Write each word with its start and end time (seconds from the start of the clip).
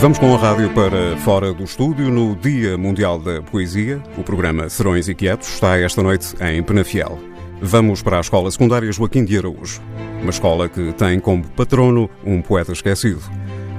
Vamos 0.00 0.16
com 0.16 0.32
a 0.32 0.38
rádio 0.38 0.72
para 0.74 1.16
fora 1.18 1.52
do 1.52 1.64
estúdio 1.64 2.08
no 2.08 2.36
Dia 2.36 2.78
Mundial 2.78 3.18
da 3.18 3.42
Poesia. 3.42 4.00
O 4.16 4.22
programa 4.22 4.68
Serões 4.68 5.08
Inquietos 5.08 5.48
está 5.48 5.76
esta 5.76 6.00
noite 6.04 6.36
em 6.40 6.62
Penafiel. 6.62 7.18
Vamos 7.60 8.00
para 8.00 8.18
a 8.18 8.20
Escola 8.20 8.48
Secundária 8.48 8.92
Joaquim 8.92 9.24
de 9.24 9.36
Araújo, 9.36 9.82
uma 10.22 10.30
escola 10.30 10.68
que 10.68 10.92
tem 10.92 11.18
como 11.18 11.44
patrono 11.48 12.08
um 12.24 12.40
poeta 12.40 12.70
esquecido. 12.70 13.20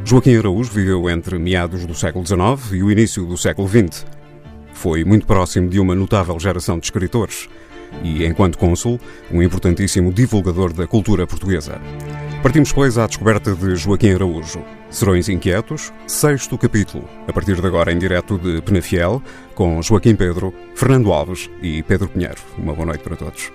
Joaquim 0.04 0.36
Araújo 0.36 0.70
viveu 0.70 1.10
entre 1.10 1.40
meados 1.40 1.86
do 1.86 1.96
século 1.96 2.26
XIX 2.26 2.74
e 2.74 2.84
o 2.84 2.92
início 2.92 3.26
do 3.26 3.38
século 3.38 3.70
XX. 3.70 4.06
Foi 4.74 5.06
muito 5.06 5.26
próximo 5.26 5.70
de 5.70 5.80
uma 5.80 5.96
notável 5.96 6.38
geração 6.38 6.78
de 6.80 6.86
escritores 6.86 7.48
e, 8.04 8.26
enquanto 8.26 8.58
cônsul, 8.58 9.00
um 9.32 9.42
importantíssimo 9.42 10.12
divulgador 10.12 10.74
da 10.74 10.88
cultura 10.88 11.28
portuguesa. 11.28 11.80
Partimos, 12.42 12.72
pois, 12.72 12.98
à 12.98 13.06
descoberta 13.06 13.54
de 13.54 13.76
Joaquim 13.76 14.14
Araújo. 14.14 14.64
Serões 14.90 15.30
Inquietos, 15.30 15.94
sexto 16.08 16.58
capítulo, 16.58 17.08
a 17.28 17.34
partir 17.34 17.60
de 17.60 17.68
agora 17.68 17.92
em 17.92 18.00
direto 18.00 18.40
de 18.40 18.62
Penafiel, 18.62 19.22
com 19.54 19.82
Joaquim 19.82 20.16
Pedro, 20.16 20.54
Fernando 20.74 21.12
Alves 21.12 21.50
e 21.62 21.84
Pedro 21.84 22.08
Pinheiro. 22.08 22.42
Uma 22.58 22.74
boa 22.74 22.88
noite 22.88 23.04
para 23.04 23.16
todos. 23.16 23.52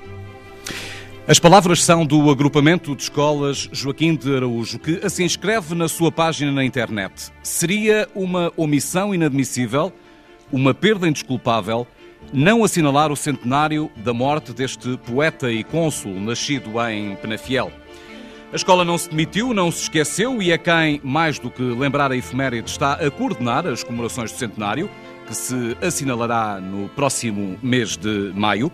As 1.27 1.39
palavras 1.39 1.83
são 1.83 2.05
do 2.05 2.31
agrupamento 2.31 2.95
de 2.95 3.05
escolas 3.05 3.71
Joaquim 3.73 4.15
de 4.15 4.37
Araújo, 4.37 4.79
que 4.79 5.01
assim 5.03 5.25
escreve 5.25 5.75
na 5.75 5.89
sua 5.89 6.13
página 6.13 6.53
na 6.53 6.63
internet. 6.63 7.33
Seria 7.43 8.07
uma 8.15 8.53
omissão 8.59 9.15
inadmissível, 9.15 9.91
uma 10.53 10.75
perda 10.75 11.09
indesculpável, 11.09 11.87
não 12.33 12.65
assinalar 12.65 13.13
o 13.13 13.17
centenário 13.17 13.91
da 13.97 14.13
morte 14.13 14.53
deste 14.53 14.97
poeta 14.99 15.51
e 15.51 15.63
cônsul 15.63 16.21
nascido 16.21 16.81
em 16.89 17.17
Penafiel. 17.17 17.71
A 18.53 18.57
escola 18.57 18.85
não 18.85 18.97
se 18.97 19.11
demitiu, 19.11 19.53
não 19.53 19.71
se 19.71 19.83
esqueceu 19.83 20.41
e 20.41 20.53
é 20.53 20.59
quem, 20.59 21.01
mais 21.03 21.39
do 21.39 21.51
que 21.51 21.63
lembrar 21.63 22.13
a 22.13 22.17
efeméride, 22.17 22.71
está 22.71 22.93
a 22.93 23.11
coordenar 23.11 23.67
as 23.67 23.83
comemorações 23.83 24.31
do 24.31 24.39
centenário, 24.39 24.89
que 25.27 25.35
se 25.35 25.77
assinalará 25.83 26.61
no 26.61 26.89
próximo 26.91 27.59
mês 27.63 27.97
de 27.97 28.33
maio. 28.35 28.71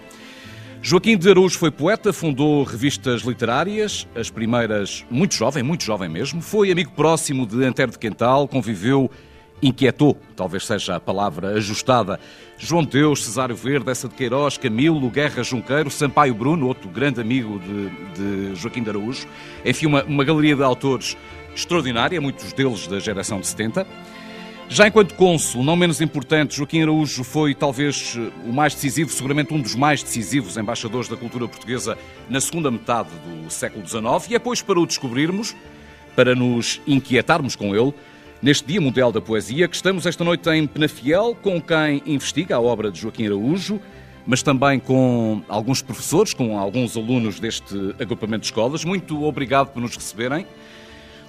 Joaquim 0.83 1.17
de 1.17 1.31
Araújo 1.31 1.59
foi 1.59 1.71
poeta, 1.71 2.13
fundou 2.13 2.65
revistas 2.65 3.23
literárias, 3.23 4.07
as 4.15 4.31
primeiras 4.31 5.05
muito 5.11 5.35
jovem, 5.35 5.63
muito 5.63 5.85
jovem 5.85 6.09
mesmo, 6.09 6.41
foi 6.41 6.71
amigo 6.71 6.91
próximo 6.93 7.47
de 7.47 7.65
Antero 7.65 7.91
de 7.91 7.99
Quental, 7.99 8.49
conviveu 8.49 9.11
inquietou, 9.63 10.17
talvez 10.35 10.67
seja 10.67 10.97
a 10.97 11.01
palavra 11.01 11.49
ajustada, 11.51 12.19
João 12.59 12.85
Deus, 12.85 13.25
Cesário 13.25 13.55
Verde, 13.55 13.91
essa 13.91 14.09
de 14.09 14.15
Queiroz, 14.15 14.59
Camilo, 14.59 15.09
Guerra 15.11 15.43
Junqueiro, 15.43 15.91
Sampaio 15.91 16.35
Bruno, 16.35 16.67
outro 16.67 16.89
grande 16.89 17.21
amigo 17.21 17.59
de, 17.59 18.51
de 18.51 18.55
Joaquim 18.55 18.83
de 18.83 18.91
Araújo. 18.91 19.27
Enfim, 19.65 19.87
uma, 19.87 20.05
uma 20.05 20.25
galeria 20.25 20.57
de 20.57 20.63
autores 20.63 21.17
extraordinária, 21.55 22.21
muitos 22.21 22.53
deles 22.53 22.87
da 22.87 22.99
geração 23.01 23.41
de 23.41 23.47
70. 23.47 23.87
Já 24.69 24.87
enquanto 24.87 25.15
cônsul, 25.15 25.65
não 25.65 25.75
menos 25.75 26.01
importante, 26.01 26.57
Joaquim 26.57 26.83
Araújo 26.83 27.25
foi 27.25 27.55
talvez 27.55 28.17
o 28.47 28.53
mais 28.53 28.73
decisivo, 28.73 29.11
seguramente 29.11 29.53
um 29.53 29.61
dos 29.61 29.75
mais 29.75 30.01
decisivos 30.01 30.57
embaixadores 30.57 31.09
da 31.09 31.17
cultura 31.17 31.49
portuguesa 31.49 31.99
na 32.29 32.41
segunda 32.41 32.71
metade 32.71 33.09
do 33.27 33.51
século 33.51 33.85
XIX, 33.85 34.31
e 34.31 34.35
é 34.37 34.39
pois 34.39 34.63
para 34.63 34.79
o 34.79 34.87
descobrirmos, 34.87 35.57
para 36.15 36.37
nos 36.37 36.81
inquietarmos 36.87 37.57
com 37.57 37.75
ele, 37.75 37.93
neste 38.43 38.67
Dia 38.67 38.81
Mundial 38.81 39.13
da 39.13 39.21
Poesia, 39.21 39.69
que 39.69 39.77
estamos 39.77 40.07
esta 40.07 40.25
noite 40.25 40.49
em 40.51 40.67
Penafiel, 40.67 41.37
com 41.43 41.61
quem 41.61 42.03
investiga 42.07 42.57
a 42.57 42.61
obra 42.61 42.91
de 42.91 43.01
Joaquim 43.01 43.27
Araújo, 43.27 43.81
mas 44.27 44.43
também 44.43 44.79
com 44.79 45.43
alguns 45.49 45.83
professores, 45.83 46.33
com 46.33 46.59
alguns 46.59 46.97
alunos 46.97 47.39
deste 47.39 47.75
agrupamento 47.99 48.41
de 48.41 48.47
escolas. 48.47 48.85
Muito 48.85 49.25
obrigado 49.25 49.69
por 49.69 49.81
nos 49.81 49.95
receberem. 49.95 50.47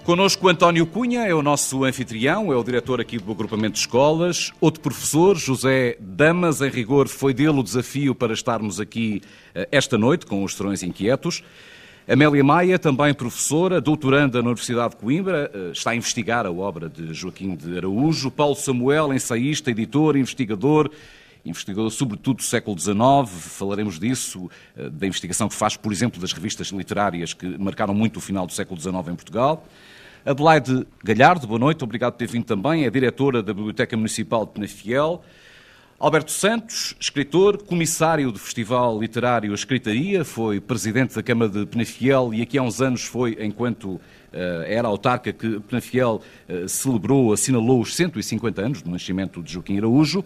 Conosco 0.03 0.47
António 0.47 0.87
Cunha, 0.87 1.27
é 1.27 1.33
o 1.33 1.43
nosso 1.43 1.83
anfitrião, 1.83 2.51
é 2.51 2.55
o 2.55 2.63
diretor 2.63 2.99
aqui 2.99 3.19
do 3.19 3.31
agrupamento 3.31 3.73
de 3.73 3.79
escolas. 3.79 4.51
Outro 4.59 4.81
professor, 4.81 5.37
José 5.37 5.95
Damas, 5.99 6.61
em 6.61 6.69
rigor 6.69 7.07
foi 7.07 7.33
dele 7.33 7.59
o 7.59 7.63
desafio 7.63 8.15
para 8.15 8.33
estarmos 8.33 8.79
aqui 8.79 9.21
eh, 9.53 9.67
esta 9.71 9.99
noite 9.99 10.25
com 10.25 10.43
os 10.43 10.55
Serões 10.55 10.81
Inquietos. 10.81 11.43
Amélia 12.11 12.43
Maia, 12.43 12.77
também 12.77 13.13
professora, 13.13 13.79
doutoranda 13.79 14.41
na 14.41 14.49
Universidade 14.49 14.89
de 14.89 14.97
Coimbra, 14.97 15.49
eh, 15.53 15.71
está 15.71 15.91
a 15.91 15.95
investigar 15.95 16.45
a 16.45 16.51
obra 16.51 16.89
de 16.89 17.13
Joaquim 17.13 17.55
de 17.55 17.77
Araújo. 17.77 18.29
Paulo 18.29 18.53
Samuel, 18.53 19.13
ensaísta, 19.13 19.71
editor, 19.71 20.17
investigador, 20.17 20.91
investigador 21.45 21.89
sobretudo 21.89 22.37
do 22.37 22.43
século 22.43 22.77
XIX, 22.77 22.97
falaremos 23.29 23.97
disso, 23.97 24.51
eh, 24.75 24.89
da 24.89 25.07
investigação 25.07 25.47
que 25.47 25.55
faz, 25.55 25.77
por 25.77 25.89
exemplo, 25.93 26.19
das 26.19 26.33
revistas 26.33 26.67
literárias 26.67 27.33
que 27.33 27.57
marcaram 27.57 27.93
muito 27.93 28.17
o 28.17 28.19
final 28.19 28.45
do 28.45 28.51
século 28.51 28.77
XIX 28.77 29.07
em 29.07 29.15
Portugal. 29.15 29.65
Adelaide 30.25 30.85
Galhardo, 31.01 31.47
boa 31.47 31.59
noite, 31.59 31.81
obrigado 31.81 32.11
por 32.11 32.17
ter 32.17 32.27
vindo 32.27 32.43
também, 32.43 32.83
é 32.83 32.89
diretora 32.89 33.41
da 33.41 33.53
Biblioteca 33.53 33.95
Municipal 33.95 34.45
de 34.45 34.51
Penafiel. 34.51 35.23
Alberto 36.01 36.31
Santos, 36.31 36.95
escritor, 36.99 37.61
comissário 37.61 38.31
do 38.31 38.39
Festival 38.39 38.99
Literário 38.99 39.53
Escritaria, 39.53 40.25
foi 40.25 40.59
presidente 40.59 41.13
da 41.13 41.21
Câmara 41.21 41.51
de 41.51 41.63
Penafiel 41.67 42.33
e 42.33 42.41
aqui 42.41 42.57
há 42.57 42.63
uns 42.63 42.81
anos 42.81 43.03
foi, 43.03 43.37
enquanto 43.39 43.85
uh, 43.85 44.01
era 44.65 44.87
autarca, 44.87 45.31
que 45.31 45.59
Penafiel 45.59 46.19
uh, 46.49 46.67
celebrou, 46.67 47.31
assinalou 47.31 47.81
os 47.81 47.95
150 47.95 48.61
anos 48.63 48.81
do 48.81 48.89
nascimento 48.89 49.43
de 49.43 49.53
Joaquim 49.53 49.77
Araújo. 49.77 50.25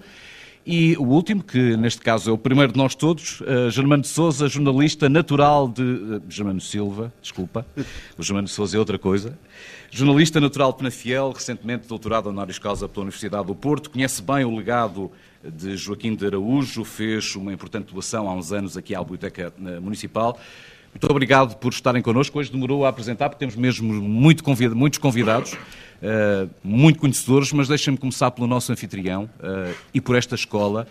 E 0.65 0.97
o 0.97 1.03
último, 1.03 1.43
que 1.43 1.77
neste 1.77 2.01
caso 2.01 2.31
é 2.31 2.33
o 2.33 2.37
primeiro 2.39 2.71
de 2.71 2.77
nós 2.77 2.95
todos, 2.95 3.39
uh, 3.41 3.69
Germano 3.69 4.01
de 4.01 4.07
Souza, 4.07 4.47
jornalista 4.47 5.07
natural 5.07 5.67
de. 5.67 5.83
Uh, 5.83 6.21
Germano 6.27 6.59
Silva, 6.59 7.13
desculpa. 7.21 7.63
O 8.17 8.23
Germano 8.23 8.47
de 8.47 8.53
Souza 8.53 8.75
é 8.75 8.79
outra 8.79 8.97
coisa. 8.97 9.37
Jornalista 9.91 10.39
natural 10.39 10.71
de 10.71 10.79
Penafiel, 10.79 11.31
recentemente 11.31 11.87
doutorado 11.87 12.27
honoris 12.29 12.57
causa 12.57 12.89
pela 12.89 13.03
Universidade 13.03 13.45
do 13.45 13.53
Porto, 13.53 13.91
conhece 13.91 14.23
bem 14.23 14.43
o 14.43 14.55
legado 14.55 15.11
de 15.43 15.77
Joaquim 15.77 16.15
de 16.15 16.25
Araújo, 16.25 16.83
fez 16.83 17.35
uma 17.35 17.53
importante 17.53 17.93
doação 17.93 18.27
há 18.27 18.33
uns 18.33 18.51
anos 18.51 18.75
aqui 18.75 18.95
à 18.95 18.99
Biblioteca 19.01 19.53
eh, 19.63 19.79
Municipal. 19.79 20.39
Muito 20.91 21.11
obrigado 21.11 21.57
por 21.57 21.71
estarem 21.71 22.01
connosco. 22.01 22.39
Hoje 22.39 22.51
demorou 22.51 22.85
a 22.85 22.89
apresentar, 22.89 23.29
porque 23.29 23.39
temos 23.39 23.55
mesmo 23.55 23.93
muito 23.93 24.43
convida 24.43 24.73
muitos 24.73 24.97
convidados, 24.97 25.55
uh, 26.01 26.49
muito 26.63 26.99
conhecedores, 26.99 27.51
mas 27.51 27.67
deixem-me 27.67 27.97
começar 27.97 28.31
pelo 28.31 28.47
nosso 28.47 28.71
anfitrião 28.71 29.29
uh, 29.39 29.75
e 29.93 30.01
por 30.01 30.15
esta 30.15 30.35
escola. 30.35 30.87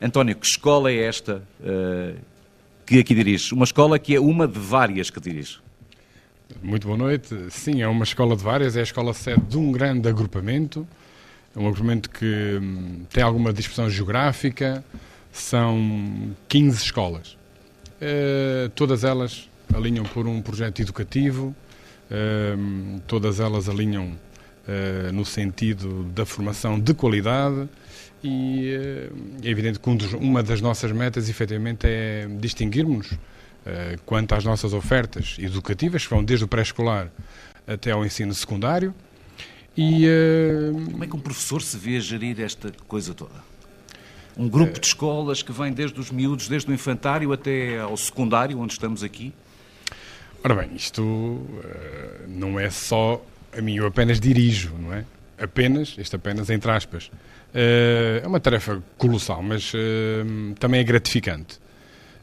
António, 0.00 0.36
que 0.36 0.46
escola 0.46 0.90
é 0.90 1.04
esta 1.04 1.42
uh, 1.60 2.16
que 2.86 3.00
aqui 3.00 3.14
dirige? 3.14 3.52
Uma 3.54 3.64
escola 3.64 3.98
que 3.98 4.14
é 4.14 4.20
uma 4.20 4.46
de 4.46 4.58
várias 4.58 5.10
que 5.10 5.20
dirige. 5.20 5.58
Muito 6.62 6.86
boa 6.86 6.96
noite. 6.96 7.34
Sim, 7.50 7.82
é 7.82 7.88
uma 7.88 8.04
escola 8.04 8.34
de 8.34 8.42
várias, 8.42 8.76
é 8.76 8.80
a 8.80 8.82
escola 8.82 9.12
sede 9.12 9.42
de 9.42 9.58
um 9.58 9.70
grande 9.70 10.08
agrupamento 10.08 10.86
é 11.58 11.60
um 11.60 11.66
agrupamento 11.66 12.08
que 12.10 12.58
hum, 12.60 13.04
tem 13.10 13.22
alguma 13.22 13.52
dispersão 13.52 13.90
geográfica, 13.90 14.84
são 15.32 16.36
15 16.46 16.84
escolas. 16.84 17.36
Uh, 18.00 18.68
todas 18.76 19.02
elas 19.02 19.48
alinham 19.74 20.04
por 20.04 20.26
um 20.28 20.40
projeto 20.40 20.80
educativo, 20.80 21.54
uh, 22.10 23.00
todas 23.08 23.40
elas 23.40 23.68
alinham 23.68 24.12
no 25.12 25.24
sentido 25.24 26.04
da 26.14 26.26
formação 26.26 26.78
de 26.78 26.92
qualidade 26.92 27.68
e 28.22 29.08
é 29.42 29.48
evidente 29.48 29.78
que 29.78 29.88
um 29.88 29.96
dos, 29.96 30.12
uma 30.12 30.42
das 30.42 30.60
nossas 30.60 30.92
metas, 30.92 31.28
efetivamente, 31.28 31.86
é 31.86 32.26
distinguirmos 32.38 33.12
quanto 34.04 34.34
às 34.34 34.44
nossas 34.44 34.72
ofertas 34.72 35.36
educativas, 35.38 36.06
que 36.06 36.10
vão 36.10 36.24
desde 36.24 36.44
o 36.44 36.48
pré-escolar 36.48 37.10
até 37.66 37.90
ao 37.90 38.04
ensino 38.04 38.34
secundário, 38.34 38.94
e. 39.76 40.06
Como 40.90 41.04
é 41.04 41.06
que 41.06 41.14
um 41.14 41.20
professor 41.20 41.62
se 41.62 41.76
vê 41.76 41.96
a 41.96 42.00
gerir 42.00 42.40
esta 42.40 42.72
coisa 42.88 43.14
toda? 43.14 43.46
Um 44.36 44.48
grupo 44.48 44.80
de 44.80 44.86
escolas 44.86 45.42
que 45.42 45.52
vem 45.52 45.72
desde 45.72 45.98
os 46.00 46.10
miúdos, 46.10 46.48
desde 46.48 46.70
o 46.70 46.74
infantário 46.74 47.32
até 47.32 47.78
ao 47.78 47.96
secundário, 47.96 48.58
onde 48.58 48.72
estamos 48.72 49.04
aqui? 49.04 49.32
Ora 50.42 50.54
bem, 50.54 50.70
isto 50.74 51.40
não 52.26 52.58
é 52.58 52.70
só 52.70 53.24
a 53.58 53.62
mim, 53.62 53.76
eu 53.76 53.86
apenas 53.86 54.20
dirijo, 54.20 54.74
não 54.78 54.92
é? 54.92 55.04
Apenas, 55.38 55.96
isto 55.98 56.16
apenas 56.16 56.48
entre 56.50 56.70
aspas. 56.70 57.06
Uh, 57.06 58.22
é 58.22 58.26
uma 58.26 58.40
tarefa 58.40 58.82
colossal, 58.96 59.42
mas 59.42 59.72
uh, 59.74 60.54
também 60.58 60.80
é 60.80 60.84
gratificante. 60.84 61.58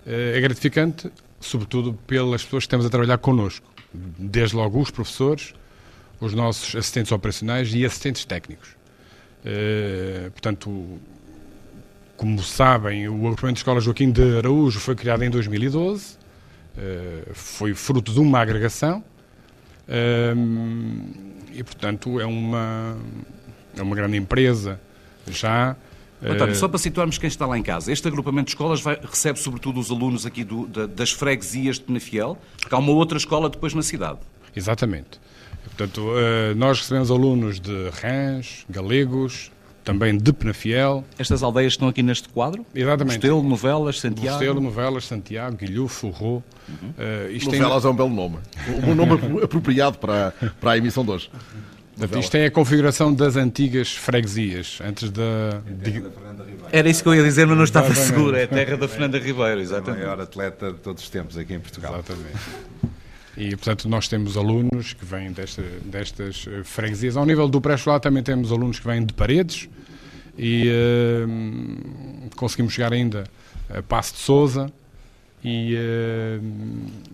é 0.06 0.40
gratificante, 0.40 1.12
sobretudo, 1.40 1.94
pelas 2.08 2.44
pessoas 2.44 2.64
que 2.64 2.68
estamos 2.68 2.86
a 2.86 2.90
trabalhar 2.90 3.18
connosco. 3.18 3.66
Desde 3.94 4.56
logo 4.56 4.80
os 4.80 4.92
professores, 4.92 5.54
os 6.20 6.34
nossos 6.34 6.76
assistentes 6.76 7.12
operacionais 7.12 7.74
e 7.74 7.86
assistentes 7.86 8.26
técnicos. 8.26 8.76
Portanto, 10.34 11.00
como 12.18 12.42
sabem, 12.42 13.08
o 13.08 13.28
agrupamento 13.28 13.56
de 13.56 13.60
escola 13.60 13.80
Joaquim 13.80 14.12
de 14.12 14.38
Araújo 14.38 14.80
foi 14.80 14.96
criado 14.96 15.24
em 15.24 15.30
2012, 15.30 16.14
uh, 16.14 16.18
eh, 16.78 17.24
foi 17.34 17.74
fruto 17.74 18.14
de 18.14 18.20
uma 18.20 18.40
agregação 18.40 19.04
e, 21.54 21.64
portanto, 21.64 22.20
é 22.20 22.26
uma, 22.26 22.98
é 23.78 23.82
uma 23.82 23.96
grande 23.96 24.18
empresa 24.18 24.80
já. 25.28 25.76
António, 26.24 26.56
só 26.56 26.68
para 26.68 26.80
situarmos 26.80 27.18
quem 27.18 27.28
está 27.28 27.46
lá 27.46 27.58
em 27.58 27.64
casa, 27.64 27.92
este 27.92 28.08
agrupamento 28.08 28.46
de 28.46 28.52
escolas 28.52 28.82
vai, 28.82 29.00
recebe 29.02 29.38
sobretudo 29.38 29.80
os 29.80 29.92
alunos 29.92 30.26
aqui 30.26 30.44
do, 30.44 30.66
da, 30.66 30.88
das 30.88 31.12
freguesias 31.12 31.76
de 31.76 31.84
Penafiel, 31.84 32.38
porque 32.60 32.74
há 32.74 32.78
uma 32.78 32.92
outra 32.92 33.18
escola 33.18 33.50
depois 33.50 33.74
na 33.74 33.84
cidade. 33.84 34.20
Exatamente. 34.56 35.20
Portanto, 35.66 36.02
uh, 36.02 36.56
nós 36.56 36.80
recebemos 36.80 37.12
alunos 37.12 37.60
de 37.60 37.90
Rãs, 37.90 38.66
Galegos, 38.70 39.52
também 39.86 40.18
de 40.18 40.34
Penafiel. 40.34 41.06
Estas 41.18 41.44
aldeias 41.44 41.74
estão 41.74 41.88
aqui 41.88 42.02
neste 42.02 42.28
quadro? 42.28 42.66
Exatamente. 42.74 43.14
Restelo, 43.14 43.44
Novelas, 43.44 44.00
Santiago? 44.00 44.40
Restelo, 44.40 44.60
Novelas, 44.60 45.06
Santiago, 45.06 45.56
Guilhu, 45.56 45.88
Forró. 45.88 46.26
Uhum. 46.26 46.42
Uh, 46.98 47.46
Novelas 47.46 47.84
tem... 47.84 47.90
é 47.90 47.94
um 47.94 47.96
belo 47.96 48.10
nome. 48.10 48.38
Um 48.86 48.96
nome 48.96 49.14
apropriado 49.44 50.00
para, 50.00 50.34
para 50.60 50.72
a 50.72 50.78
emissão 50.78 51.06
de 51.06 51.12
hoje. 51.12 51.30
Portanto, 51.98 52.20
isto 52.22 52.36
é 52.36 52.48
a 52.48 52.52
configuração 52.52 53.14
das 53.14 53.38
antigas 53.38 53.94
freguesias, 53.96 54.80
antes 54.84 55.10
da... 55.12 55.62
Era 56.70 56.90
isso 56.90 57.02
que 57.02 57.08
eu 57.08 57.16
ia 57.16 57.24
dizer, 57.24 57.48
mas 57.48 57.56
não 57.56 57.64
estava 57.64 57.94
seguro. 57.96 58.36
É 58.36 58.44
a 58.44 58.48
terra 58.48 58.76
da 58.76 58.86
Fernanda 58.86 59.18
Ribeiro, 59.18 59.62
exatamente. 59.62 60.04
A 60.04 60.08
maior 60.08 60.20
atleta 60.20 60.74
de 60.74 60.80
todos 60.80 61.02
os 61.04 61.10
tempos 61.10 61.38
aqui 61.38 61.54
em 61.54 61.60
Portugal. 61.60 61.94
Exatamente. 61.94 62.38
E, 63.38 63.50
portanto, 63.50 63.90
nós 63.90 64.08
temos 64.08 64.38
alunos 64.38 64.94
que 64.94 65.04
vêm 65.04 65.32
desta, 65.32 65.62
destas 65.84 66.46
eh, 66.48 66.64
freguesias. 66.64 67.18
Ao 67.18 67.26
nível 67.26 67.50
do 67.50 67.60
pré-escolar 67.60 68.00
também 68.00 68.24
temos 68.24 68.52
alunos 68.52 68.80
que 68.80 68.88
vêm 68.88 69.06
de 69.06 69.14
paredes 69.14 69.70
e 70.38 70.70
uh, 70.70 72.36
conseguimos 72.36 72.74
chegar 72.74 72.94
ainda 72.94 73.26
a 73.70 73.82
Passo 73.82 74.14
de 74.14 74.20
Souza 74.20 74.72
e, 75.44 75.76
uh, 75.76 76.42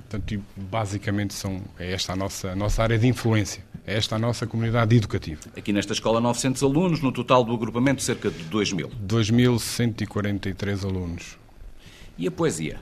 portanto, 0.09 0.43
basicamente 0.55 1.33
são, 1.33 1.61
é 1.79 1.91
esta 1.91 2.13
a 2.13 2.15
nossa, 2.15 2.51
a 2.51 2.55
nossa 2.55 2.83
área 2.83 2.97
de 2.97 3.07
influência. 3.07 3.63
É 3.85 3.97
esta 3.97 4.15
a 4.15 4.19
nossa 4.19 4.45
comunidade 4.45 4.95
educativa. 4.95 5.41
Aqui 5.57 5.73
nesta 5.73 5.91
escola, 5.93 6.21
900 6.21 6.61
alunos, 6.61 7.01
no 7.01 7.11
total 7.11 7.43
do 7.43 7.51
agrupamento, 7.51 8.03
cerca 8.03 8.29
de 8.29 8.43
2 8.43 8.73
mil. 8.73 8.89
2.143 9.07 10.85
alunos. 10.85 11.37
E 12.15 12.27
a 12.27 12.31
poesia? 12.31 12.79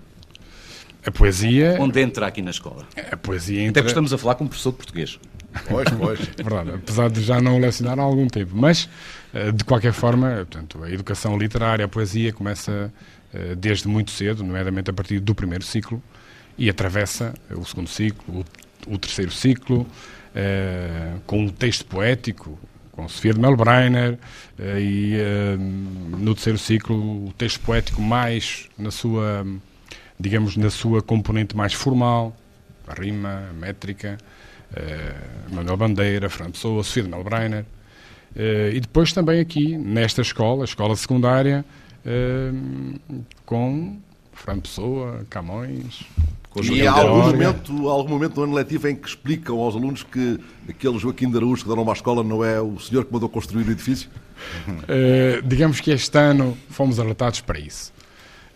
A 1.06 1.12
poesia. 1.12 1.78
Onde 1.80 2.02
entra 2.02 2.28
aqui 2.28 2.42
na 2.42 2.52
escola? 2.52 2.86
A 3.12 3.18
poesia 3.18 3.62
entra. 3.62 3.72
Até 3.72 3.82
porque 3.82 3.92
estamos 3.92 4.14
a 4.14 4.18
falar 4.18 4.36
com 4.36 4.44
um 4.44 4.48
professor 4.48 4.72
de 4.72 4.78
português. 4.78 5.20
Pois, 5.68 5.90
pois. 5.90 6.20
Verdade, 6.38 6.72
apesar 6.76 7.10
de 7.10 7.22
já 7.22 7.42
não 7.42 7.60
lecionar 7.60 8.00
há 8.00 8.04
algum 8.04 8.28
tempo. 8.28 8.52
Mas, 8.54 8.90
eh, 9.34 9.52
de 9.52 9.64
qualquer 9.64 9.94
forma, 9.94 10.30
portanto, 10.36 10.84
a 10.84 10.92
educação 10.92 11.38
literária, 11.38 11.86
a 11.86 11.88
poesia, 11.88 12.34
começa 12.34 12.94
eh, 13.34 13.56
desde 13.56 13.88
muito 13.88 14.12
cedo, 14.12 14.44
nomeadamente 14.44 14.90
a 14.90 14.94
partir 14.94 15.20
do 15.20 15.34
primeiro 15.34 15.64
ciclo, 15.64 16.02
e 16.58 16.70
atravessa 16.70 17.34
o 17.52 17.64
segundo 17.66 17.88
ciclo, 17.88 18.46
o 18.86 18.98
terceiro 18.98 19.32
ciclo, 19.32 19.88
eh, 20.36 21.14
com 21.26 21.40
um 21.40 21.50
texto 21.50 21.86
poético, 21.86 22.60
com 22.92 23.08
Sofia 23.08 23.34
de 23.34 23.40
Melbreiner, 23.40 24.20
e 24.60 25.16
no 26.18 26.34
terceiro 26.36 26.60
ciclo, 26.60 27.28
o 27.28 27.34
texto 27.38 27.62
poético 27.62 28.02
mais 28.02 28.68
na 28.78 28.92
sua 28.92 29.46
digamos, 30.20 30.58
na 30.58 30.70
sua 30.70 31.02
componente 31.02 31.56
mais 31.56 31.74
formal, 31.74 32.36
a 32.88 32.94
rima, 32.94 33.48
a 33.50 33.54
métrica, 33.54 34.18
uh, 34.72 35.56
Manuel 35.56 35.78
Bandeira, 35.78 36.30
Fernando 36.30 36.54
Pessoa, 36.54 36.84
Sofia 36.84 37.04
de 37.04 37.10
Melbreiner, 37.10 37.64
uh, 38.36 38.74
e 38.74 38.80
depois 38.80 39.14
também 39.14 39.40
aqui, 39.40 39.78
nesta 39.78 40.22
escola, 40.22 40.64
a 40.64 40.66
escola 40.66 40.96
secundária, 40.96 41.64
uh, 42.06 43.10
com 43.46 43.98
Fernando 44.34 44.64
Pessoa, 44.64 45.26
Camões... 45.30 46.04
E 46.64 46.86
há 46.86 46.92
algum 46.92 47.28
momento, 47.28 47.90
algum 47.90 48.10
momento 48.10 48.38
no 48.38 48.44
ano 48.44 48.54
letivo 48.56 48.88
em 48.88 48.96
que 48.96 49.08
explicam 49.08 49.60
aos 49.60 49.76
alunos 49.76 50.02
que 50.02 50.40
aquele 50.68 50.98
Joaquim 50.98 51.30
de 51.30 51.38
Araújo 51.38 51.62
que 51.62 51.70
deram 51.70 51.84
uma 51.84 51.94
escola 51.94 52.24
não 52.24 52.44
é 52.44 52.60
o 52.60 52.80
senhor 52.80 53.06
que 53.06 53.14
mandou 53.14 53.30
construir 53.30 53.68
o 53.68 53.72
edifício? 53.72 54.10
digamos 55.46 55.80
que 55.80 55.92
este 55.92 56.18
ano 56.18 56.58
fomos 56.68 57.00
alertados 57.00 57.40
para 57.40 57.60
isso. 57.60 57.94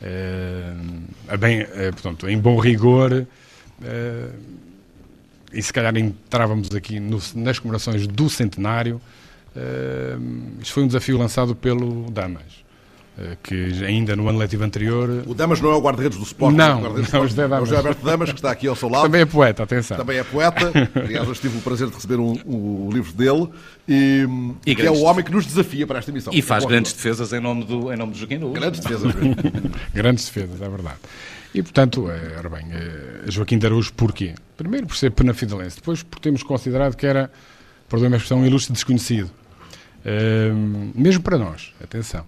Uh, 0.03 1.37
bem, 1.37 1.61
uh, 1.61 1.67
portanto, 1.93 2.27
em 2.27 2.37
bom 2.37 2.59
rigor, 2.59 3.13
uh, 3.13 4.39
e 5.53 5.61
se 5.61 5.71
calhar 5.71 5.95
entrávamos 5.95 6.69
aqui 6.75 6.99
no, 6.99 7.19
nas 7.35 7.59
comemorações 7.59 8.05
do 8.05 8.29
centenário, 8.29 8.99
uh, 9.55 10.61
isto 10.61 10.73
foi 10.73 10.83
um 10.83 10.87
desafio 10.87 11.17
lançado 11.17 11.55
pelo 11.55 12.11
Damas. 12.11 12.62
Eh, 13.15 13.37
que 13.43 13.85
ainda 13.85 14.15
no 14.15 14.27
ano 14.27 14.39
letivo 14.39 14.63
anterior... 14.63 15.23
O 15.27 15.35
Damas 15.35 15.61
não 15.61 15.71
é 15.71 15.75
o 15.75 15.79
guarda-redes 15.79 16.17
do 16.17 16.23
Sporting? 16.23 16.57
Não, 16.57 16.83
é 16.83 16.89
o 16.89 16.97
não, 16.97 17.27
José 17.27 17.47
Damas. 17.47 17.59
É 17.59 17.61
o 17.61 17.65
José 17.65 17.77
Alberto 17.77 18.05
Damas, 18.05 18.29
que 18.31 18.39
está 18.39 18.51
aqui 18.51 18.67
ao 18.67 18.75
seu 18.75 18.89
lado. 18.89 19.03
Também 19.03 19.21
é 19.21 19.25
poeta, 19.25 19.61
atenção. 19.61 19.97
Também 19.97 20.17
é 20.17 20.23
poeta. 20.23 20.71
Aliás, 20.95 21.27
eu 21.27 21.35
tive 21.35 21.57
o 21.57 21.61
prazer 21.61 21.89
de 21.89 21.93
receber 21.93 22.19
um, 22.19 22.33
um, 22.45 22.87
um 22.87 22.91
livro 22.91 23.13
dele. 23.13 23.49
E, 23.87 24.27
e 24.65 24.75
que 24.75 24.81
é 24.81 24.89
o 24.89 25.01
homem 25.01 25.23
que 25.23 25.31
nos 25.31 25.45
desafia 25.45 25.85
para 25.85 25.99
esta 25.99 26.11
missão. 26.11 26.33
E 26.33 26.41
faz 26.41 26.65
grandes 26.65 26.91
defesas 26.91 27.31
em 27.33 27.39
nome 27.39 27.65
do, 27.65 27.93
em 27.93 27.97
nome 27.97 28.13
do 28.13 28.17
Joaquim 28.17 28.37
Luz. 28.37 28.53
Grandes 28.53 28.79
defesas. 28.79 29.13
grandes 29.93 30.25
defesas, 30.25 30.59
é 30.59 30.69
verdade. 30.69 30.97
E, 31.53 31.61
portanto, 31.61 32.09
é, 32.09 32.35
ora 32.39 32.49
bem, 32.49 32.65
é, 32.71 33.29
Joaquim 33.29 33.59
de 33.59 33.67
Araújo, 33.67 33.93
porquê? 33.93 34.33
Primeiro 34.57 34.87
por 34.87 34.95
ser 34.95 35.11
penafidelense, 35.11 35.75
depois 35.75 36.01
por 36.01 36.19
termos 36.19 36.41
considerado 36.41 36.95
que 36.95 37.05
era, 37.05 37.31
perdoe-me 37.87 38.15
a 38.15 38.17
expressão, 38.17 38.39
um 38.39 38.45
ilustre 38.45 38.73
desconhecido. 38.73 39.29
É, 40.03 40.51
mesmo 40.95 41.21
para 41.21 41.37
nós, 41.37 41.73
atenção. 41.81 42.25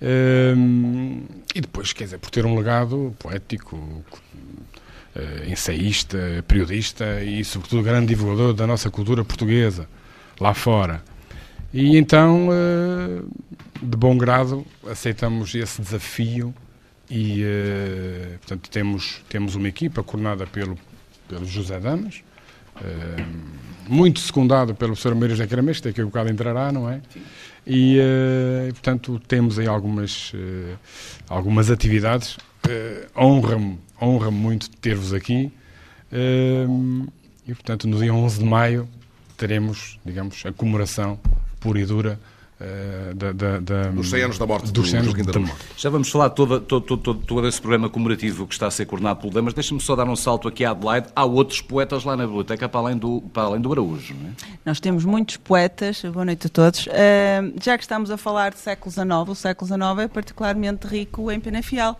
Um, 0.00 1.22
e 1.54 1.60
depois, 1.60 1.92
quer 1.92 2.04
dizer, 2.04 2.18
por 2.18 2.30
ter 2.30 2.46
um 2.46 2.56
legado 2.56 3.14
poético, 3.18 3.76
uh, 3.76 5.50
ensaísta, 5.50 6.44
periodista 6.46 7.22
e, 7.22 7.44
sobretudo, 7.44 7.82
grande 7.82 8.06
divulgador 8.06 8.54
da 8.54 8.66
nossa 8.66 8.90
cultura 8.90 9.24
portuguesa 9.24 9.88
lá 10.40 10.54
fora. 10.54 11.02
E 11.72 11.96
então, 11.96 12.48
uh, 12.48 13.28
de 13.82 13.96
bom 13.96 14.16
grado, 14.16 14.64
aceitamos 14.88 15.54
esse 15.54 15.82
desafio 15.82 16.54
e, 17.10 17.42
uh, 17.42 18.38
portanto, 18.38 18.70
temos, 18.70 19.20
temos 19.28 19.56
uma 19.56 19.68
equipa 19.68 20.02
coordenada 20.02 20.46
pelo, 20.46 20.78
pelo 21.28 21.44
José 21.44 21.80
Damas, 21.80 22.22
muito 23.88 24.20
secundado 24.20 24.72
pelo 24.72 24.92
professor 24.92 25.12
Maria 25.16 25.30
José 25.30 25.48
Caramês, 25.48 25.80
que 25.80 25.88
daqui 25.88 26.00
a 26.00 26.04
bocado 26.04 26.30
entrará, 26.30 26.70
não 26.70 26.88
é? 26.88 27.00
Sim. 27.12 27.22
E, 27.70 27.98
uh, 28.00 28.72
portanto, 28.72 29.20
temos 29.28 29.58
aí 29.58 29.66
algumas, 29.66 30.32
uh, 30.32 30.78
algumas 31.28 31.70
atividades. 31.70 32.38
Uh, 32.66 33.06
honra-me 33.14 33.78
honra 34.00 34.30
muito 34.30 34.70
ter-vos 34.70 35.12
aqui. 35.12 35.52
e, 37.46 37.54
portanto, 37.54 37.86
no 37.86 37.98
dia 37.98 38.14
11 38.14 38.38
de 38.38 38.44
maio 38.44 38.88
teremos, 39.36 39.98
digamos, 40.04 40.46
a 40.46 40.52
comemoração 40.52 41.18
pura 41.60 41.80
e 41.80 41.84
dura 41.84 42.18
da, 43.14 43.32
da, 43.32 43.60
da, 43.60 43.90
dos 43.90 44.10
100 44.10 44.22
anos 44.22 44.38
da 44.38 44.46
morte 44.46 44.72
dos 44.72 44.90
100 44.90 45.00
anos 45.00 45.14
da 45.14 45.38
morte. 45.38 45.66
Já 45.76 45.90
vamos 45.90 46.10
falar 46.10 46.28
de 46.28 46.34
todo, 46.34 46.60
todo, 46.60 46.96
todo, 46.96 47.14
todo, 47.20 47.46
esse 47.46 47.60
programa 47.60 47.88
comemorativo 47.88 48.46
que 48.46 48.54
está 48.54 48.66
a 48.66 48.70
ser 48.70 48.84
coordenado 48.86 49.20
pelo 49.20 49.32
Damas. 49.32 49.54
Deixa-me 49.54 49.80
só 49.80 49.94
dar 49.94 50.08
um 50.08 50.16
salto 50.16 50.48
aqui 50.48 50.64
à 50.64 50.72
Adelaide. 50.72 51.06
Há 51.14 51.24
outros 51.24 51.60
poetas 51.60 52.02
lá 52.02 52.16
na 52.16 52.26
biblioteca 52.26 52.68
para 52.68 52.80
além 52.80 52.96
do, 52.96 53.20
para 53.32 53.44
além 53.44 53.60
do 53.60 53.70
Araújo, 53.70 54.14
não 54.14 54.30
é? 54.30 54.32
Nós 54.64 54.80
temos 54.80 55.04
muitos 55.04 55.36
poetas, 55.36 56.02
boa 56.02 56.24
noite 56.24 56.48
a 56.48 56.50
todos. 56.50 56.86
Uh, 56.86 57.54
já 57.62 57.78
que 57.78 57.84
estamos 57.84 58.10
a 58.10 58.16
falar 58.16 58.50
de 58.50 58.58
século 58.58 58.90
XIX, 58.90 59.06
o 59.28 59.34
século 59.36 59.66
XIX 59.68 59.98
é 60.00 60.08
particularmente 60.08 60.86
rico 60.86 61.30
em 61.30 61.38
Penafiel 61.38 61.96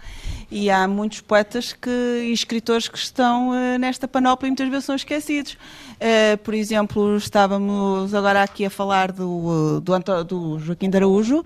e 0.51 0.71
há 0.71 0.89
muitos 0.89 1.21
poetas 1.21 1.73
que, 1.73 1.91
e 1.91 2.33
escritores 2.33 2.89
que 2.89 2.97
estão 2.97 3.51
uh, 3.51 3.79
nesta 3.79 4.09
panóplia 4.09 4.49
e 4.49 4.51
muitas 4.51 4.69
vezes 4.69 4.85
são 4.85 4.95
esquecidos. 4.95 5.53
Uh, 5.53 6.39
por 6.39 6.55
exemplo, 6.55 7.17
estávamos 7.17 8.15
agora 8.15 8.43
aqui 8.43 8.65
a 8.65 8.71
falar 8.71 9.13
do, 9.13 9.81
do, 9.81 10.25
do, 10.25 10.59
Joaquim 10.59 10.89
de 10.89 10.97
Araújo, 10.97 11.45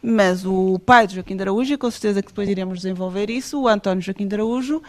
mas 0.00 0.44
o 0.46 0.78
pai 0.78 1.06
de 1.06 1.16
Joaquim 1.16 1.34
de 1.36 1.42
Araújo, 1.42 1.74
e 1.74 1.76
com 1.76 1.90
certeza 1.90 2.22
que 2.22 2.28
depois 2.28 2.48
iremos 2.48 2.78
desenvolver 2.78 3.28
isso, 3.28 3.60
o 3.62 3.68
António 3.68 4.02
Joaquim 4.02 4.28
de 4.28 4.34
Araújo, 4.36 4.82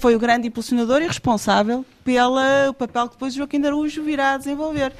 foi 0.00 0.16
o 0.16 0.18
grande 0.18 0.48
impulsionador 0.48 1.02
e 1.02 1.06
responsável 1.06 1.84
pelo 2.02 2.74
papel 2.74 3.08
que 3.08 3.14
depois 3.14 3.34
Joaquim 3.34 3.60
de 3.60 3.66
Araújo 3.66 4.02
virá 4.02 4.34
a 4.34 4.38
desenvolver. 4.38 4.92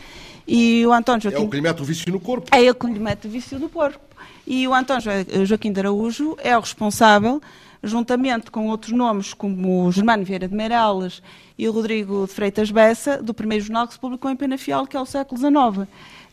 E 0.47 0.87
o 0.87 0.93
António 0.93 1.23
Joaquim... 1.23 1.43
É 1.43 1.45
o 1.45 1.49
que 1.49 1.57
lhe 1.57 1.63
mete 1.63 1.83
o 1.83 1.85
vício 1.85 2.13
no 2.13 2.21
corpo. 2.21 2.49
É 2.55 2.63
ele 2.63 2.75
que 2.75 2.87
lhe 2.87 2.99
mete 2.99 3.27
o 3.27 3.31
vício 3.31 3.59
no 3.59 3.69
corpo. 3.69 3.99
E 4.47 4.67
o 4.67 4.75
António 4.75 5.03
Joaquim 5.45 5.73
de 5.73 5.81
Araújo 5.81 6.37
é 6.43 6.57
o 6.57 6.61
responsável 6.61 7.41
juntamente 7.83 8.51
com 8.51 8.69
outros 8.69 8.93
nomes 8.93 9.33
como 9.33 9.87
o 9.87 9.93
Germano 9.93 10.25
Vieira 10.25 10.49
de 10.49 10.55
Meirelles 10.55 11.23
e 11.57 11.69
o 11.69 11.73
Rodrigo 11.73 12.27
de 12.27 12.33
Freitas 12.33 12.71
Bessa, 12.71 13.23
do 13.23 13.35
primeiro 13.35 13.65
jornal 13.65 13.87
que 13.87 13.95
se 13.95 13.99
publicou 13.99 14.31
em 14.31 14.37
Penafiel, 14.37 14.87
que 14.87 14.97
é 14.97 15.01
o 15.01 15.07
século 15.07 15.39
XIX. 15.39 15.89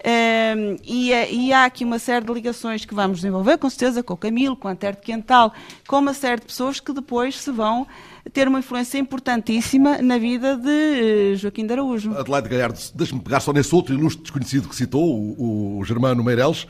Um, 0.05 0.77
e, 0.83 1.11
é, 1.11 1.33
e, 1.33 1.51
há 1.51 1.65
aqui 1.65 1.83
uma 1.83 1.97
série 1.97 2.23
de 2.23 2.31
ligações 2.31 2.85
que 2.85 2.93
vamos 2.93 3.17
desenvolver, 3.17 3.57
com 3.57 3.67
certeza, 3.67 4.03
com 4.03 4.13
o 4.13 4.17
Camilo, 4.17 4.55
com 4.55 4.67
a 4.67 4.71
Antero 4.71 4.97
de 4.97 5.01
Quental, 5.01 5.51
com 5.87 5.97
uma 5.97 6.13
série 6.13 6.39
de 6.41 6.45
pessoas 6.45 6.79
que 6.79 6.93
depois 6.93 7.41
se 7.41 7.49
vão 7.49 7.87
ter 8.31 8.47
uma 8.47 8.59
influência 8.59 8.99
importantíssima 8.99 9.99
na 10.03 10.19
vida 10.19 10.57
de 10.57 11.33
uh, 11.33 11.35
Joaquim 11.37 11.65
de 11.65 11.73
Araújo. 11.73 12.15
Adelaide 12.15 12.49
Galhardo, 12.49 12.79
deixe-me 12.93 13.19
pegar 13.19 13.39
só 13.39 13.51
nesse 13.51 13.73
outro 13.73 13.95
ilustre 13.95 14.21
desconhecido 14.21 14.69
que 14.69 14.75
citou, 14.75 15.03
o, 15.03 15.79
o 15.79 15.85
Germano 15.85 16.23
Meireles, 16.23 16.67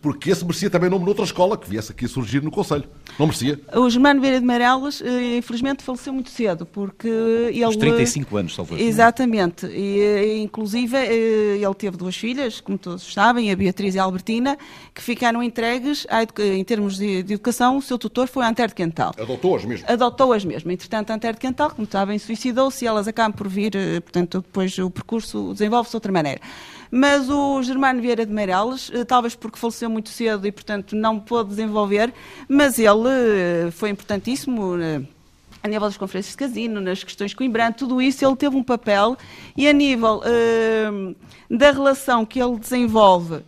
porque 0.00 0.30
esse 0.30 0.44
merecia 0.44 0.68
também 0.68 0.90
nome 0.90 1.04
noutra 1.04 1.24
escola 1.24 1.56
que 1.56 1.68
viesse 1.68 1.92
aqui 1.92 2.08
surgir 2.08 2.42
no 2.42 2.50
Conselho. 2.50 2.84
Não 3.18 3.26
merecia? 3.26 3.60
O 3.74 3.88
Germano 3.88 4.20
Vieira 4.20 4.40
de 4.40 4.46
Meireles, 4.46 5.00
uh, 5.00 5.36
infelizmente, 5.38 5.82
faleceu 5.82 6.12
muito 6.12 6.30
cedo, 6.30 6.66
porque 6.66 7.08
ele... 7.08 7.64
Os 7.64 7.76
35 7.76 8.36
anos, 8.36 8.56
talvez. 8.56 8.80
Exatamente. 8.80 9.66
E, 9.66 10.38
inclusive, 10.42 10.96
ele 10.96 11.74
teve 11.74 11.96
duas 11.96 12.16
filhas, 12.16 12.60
como 12.60 12.76
todos 12.76 13.12
sabem, 13.12 13.50
a 13.50 13.56
Beatriz 13.56 13.94
e 13.94 13.98
a 13.98 14.02
Albertina, 14.02 14.58
que 14.92 15.02
ficaram 15.02 15.42
entregues, 15.42 16.06
em 16.38 16.64
termos 16.64 16.96
de, 16.96 17.18
educação, 17.18 17.76
o 17.76 17.82
seu 17.82 17.98
tutor 17.98 18.26
foi 18.26 18.44
a 18.44 18.48
Antero 18.48 18.68
de 18.68 18.74
Quental. 18.74 19.14
Adotou-as 19.18 19.64
mesmo? 19.64 19.86
Adotou-as 19.88 20.44
mesmo. 20.44 20.70
Entretanto, 20.70 21.10
Antero 21.10 21.34
de 21.34 21.40
Quental, 21.40 21.70
como 21.70 21.86
sabem, 21.90 22.18
suicidou-se 22.18 22.84
e 22.84 22.88
elas 22.88 23.06
acabam 23.06 23.32
por 23.32 23.48
vir, 23.48 23.72
portanto, 24.02 24.40
depois 24.40 24.76
o 24.78 24.90
percurso 24.90 25.52
desenvolve-se 25.52 25.92
de 25.92 25.96
outra 25.96 26.12
maneira. 26.12 26.40
Mas 26.90 27.28
o 27.28 27.62
Germano 27.62 28.00
Vieira 28.00 28.24
de 28.24 28.32
Meireles, 28.32 28.90
eh, 28.94 29.04
talvez 29.04 29.34
porque 29.36 29.58
faleceu 29.58 29.88
muito 29.88 30.08
cedo 30.08 30.46
e, 30.46 30.52
portanto, 30.52 30.96
não 30.96 31.18
pôde 31.18 31.50
desenvolver, 31.50 32.12
mas 32.48 32.78
ele 32.78 33.08
eh, 33.08 33.70
foi 33.70 33.90
importantíssimo 33.90 34.76
eh, 34.80 35.02
a 35.62 35.68
nível 35.68 35.86
das 35.86 35.96
conferências 35.96 36.32
de 36.32 36.38
casino, 36.38 36.80
nas 36.80 37.02
questões 37.02 37.34
Coimbran, 37.34 37.72
tudo 37.72 38.00
isso 38.00 38.24
ele 38.24 38.36
teve 38.36 38.56
um 38.56 38.62
papel 38.62 39.16
e 39.56 39.68
a 39.68 39.72
nível 39.72 40.20
uh, 40.20 41.16
da 41.50 41.72
relação 41.72 42.24
que 42.24 42.40
ele 42.40 42.56
desenvolve 42.58 43.34
uh, 43.34 43.42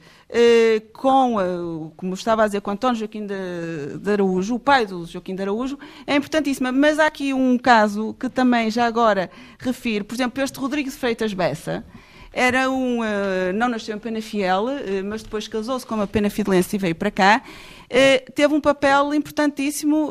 com, 0.93 1.37
uh, 1.37 1.93
como 1.97 2.15
estava 2.15 2.43
a 2.43 2.47
dizer, 2.47 2.61
com 2.61 2.71
António 2.71 2.99
Joaquim 2.99 3.27
de, 3.27 3.99
de, 3.99 4.11
Araújo, 4.11 4.57
o 4.57 4.59
pai 4.59 4.87
do 4.87 5.07
Joaquim 5.07 5.35
de 5.35 5.43
Araújo, 5.43 5.79
é 6.07 6.17
importantíssima. 6.17 6.73
Mas 6.73 6.99
há 6.99 7.07
aqui 7.07 7.33
um 7.33 7.57
caso 7.57 8.15
que 8.19 8.29
também 8.29 8.71
já 8.71 8.87
agora 8.87 9.31
refiro, 9.59 10.05
por 10.05 10.15
exemplo, 10.15 10.43
este 10.43 10.59
Rodrigo 10.59 10.91
de 10.91 10.97
Freitas 10.97 11.33
Bessa, 11.33 11.85
era 12.39 12.71
um, 12.71 13.01
uh, 13.01 13.53
não 13.53 13.69
nasceu 13.69 13.97
em 13.97 13.99
Penafiel, 13.99 14.67
uh, 14.67 15.05
mas 15.05 15.25
depois 15.25 15.49
casou-se 15.49 15.85
com 15.85 15.97
uma 15.97 16.07
Penafidelense 16.07 16.77
e 16.77 16.79
veio 16.79 16.95
para 16.95 17.11
cá. 17.11 17.43
Uh, 17.87 18.31
teve 18.33 18.55
um 18.55 18.61
papel 18.61 19.13
importantíssimo 19.13 20.11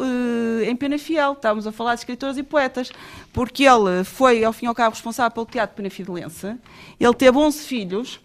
em 0.68 0.76
Penafiel. 0.76 1.34
Estávamos 1.34 1.66
a 1.66 1.72
falar 1.72 1.96
de 1.96 2.02
escritores 2.02 2.36
e 2.38 2.44
poetas, 2.44 2.92
porque 3.32 3.64
ele 3.64 4.04
foi, 4.04 4.44
ao 4.44 4.52
fim 4.52 4.66
e 4.66 4.68
ao 4.68 4.76
cabo, 4.76 4.94
responsável 4.94 5.32
pelo 5.32 5.46
teatro 5.46 5.78
penafidelense. 5.78 6.56
Ele 7.00 7.14
teve 7.14 7.38
11 7.38 7.60
filhos. 7.60 8.20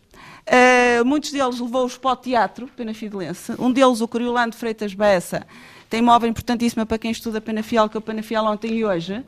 muitos 1.06 1.30
deles 1.30 1.61
levou-os 1.61 1.97
para 1.97 2.11
o 2.11 2.16
teatro 2.16 2.66
penafidelense. 2.76 3.52
Um 3.56 3.71
deles, 3.71 4.00
o 4.00 4.09
Coriolano 4.09 4.52
Freitas 4.52 4.94
Bessa, 4.94 5.47
tem 5.93 6.09
obra 6.09 6.27
importantíssima 6.27 6.87
para 6.87 6.97
quem 6.97 7.11
estuda 7.11 7.39
Penafiel, 7.39 7.87
que 7.87 7.99
é 7.99 7.99
o 7.99 8.01
Penafiel 8.01 8.45
ontem 8.45 8.79
e 8.79 8.83
hoje. 8.83 9.23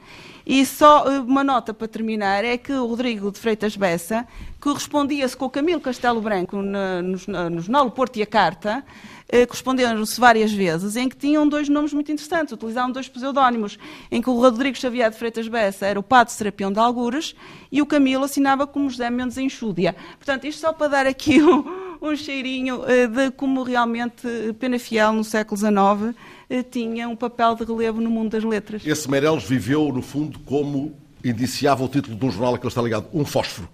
E 0.47 0.65
só 0.65 1.05
eh, 1.07 1.21
uma 1.21 1.45
nota 1.45 1.75
para 1.75 1.87
terminar 1.87 2.43
é 2.43 2.57
que 2.57 2.73
o 2.73 2.87
Rodrigo 2.87 3.31
de 3.31 3.39
Freitas 3.39 3.77
Bessa 3.77 4.27
correspondia-se 4.59 5.37
com 5.37 5.45
o 5.45 5.51
Camilo 5.51 5.79
Castelo 5.79 6.23
Branco 6.23 6.57
no, 6.57 7.03
no, 7.03 7.51
no 7.51 7.61
Jornal 7.61 7.89
O 7.89 7.91
Porto 7.91 8.17
e 8.17 8.23
a 8.23 8.27
Carta, 8.27 8.83
eh, 9.29 9.45
corresponderam-se 9.45 10.19
várias 10.19 10.55
vezes, 10.55 10.97
em 10.97 11.07
que 11.07 11.15
tinham 11.15 11.47
dois 11.47 11.69
nomes 11.69 11.93
muito 11.93 12.11
interessantes, 12.11 12.55
utilizavam 12.55 12.91
dois 12.91 13.11
pseudónimos, 13.11 13.79
em 14.11 14.23
que 14.23 14.31
o 14.31 14.41
Rodrigo 14.41 14.75
Xavier 14.75 15.11
de 15.11 15.19
Freitas 15.19 15.47
Bessa 15.47 15.85
era 15.85 16.01
o 16.01 16.03
Padre 16.03 16.33
Serapião 16.33 16.73
de 16.73 16.79
Algures 16.79 17.37
e 17.71 17.83
o 17.83 17.87
Camilo 17.87 18.25
assinava 18.25 18.67
como 18.67 18.89
José 18.89 19.11
Mendes 19.11 19.37
Enxúdia. 19.37 19.95
Portanto, 20.17 20.47
isto 20.47 20.63
só 20.63 20.73
para 20.73 20.89
dar 20.89 21.07
aqui 21.07 21.41
um, 21.45 21.63
um 22.01 22.17
cheirinho 22.17 22.85
eh, 22.87 23.07
de 23.07 23.31
como 23.33 23.63
realmente 23.63 24.27
Penafiel, 24.59 25.13
no 25.13 25.25
século 25.25 25.59
XIX, 25.59 26.17
tinha 26.71 27.09
um 27.09 27.17
papel 27.17 27.55
de 27.55 27.65
relevo 27.65 28.01
no 28.01 28.11
mundo 28.11 28.31
das 28.31 28.45
letras. 28.45 28.87
Esse 28.87 29.11
Meireles 29.11 29.45
viveu, 29.45 29.93
no 29.93 30.03
fundo, 30.03 30.39
como 30.41 30.95
indiciava 31.25 31.83
o 31.83 31.89
título 31.89 32.17
de 32.17 32.25
um 32.25 32.31
jornal 32.31 32.55
a 32.55 32.59
que 32.59 32.65
ele 32.65 32.69
está 32.69 32.83
ligado, 32.83 33.07
um 33.13 33.25
fósforo. 33.25 33.69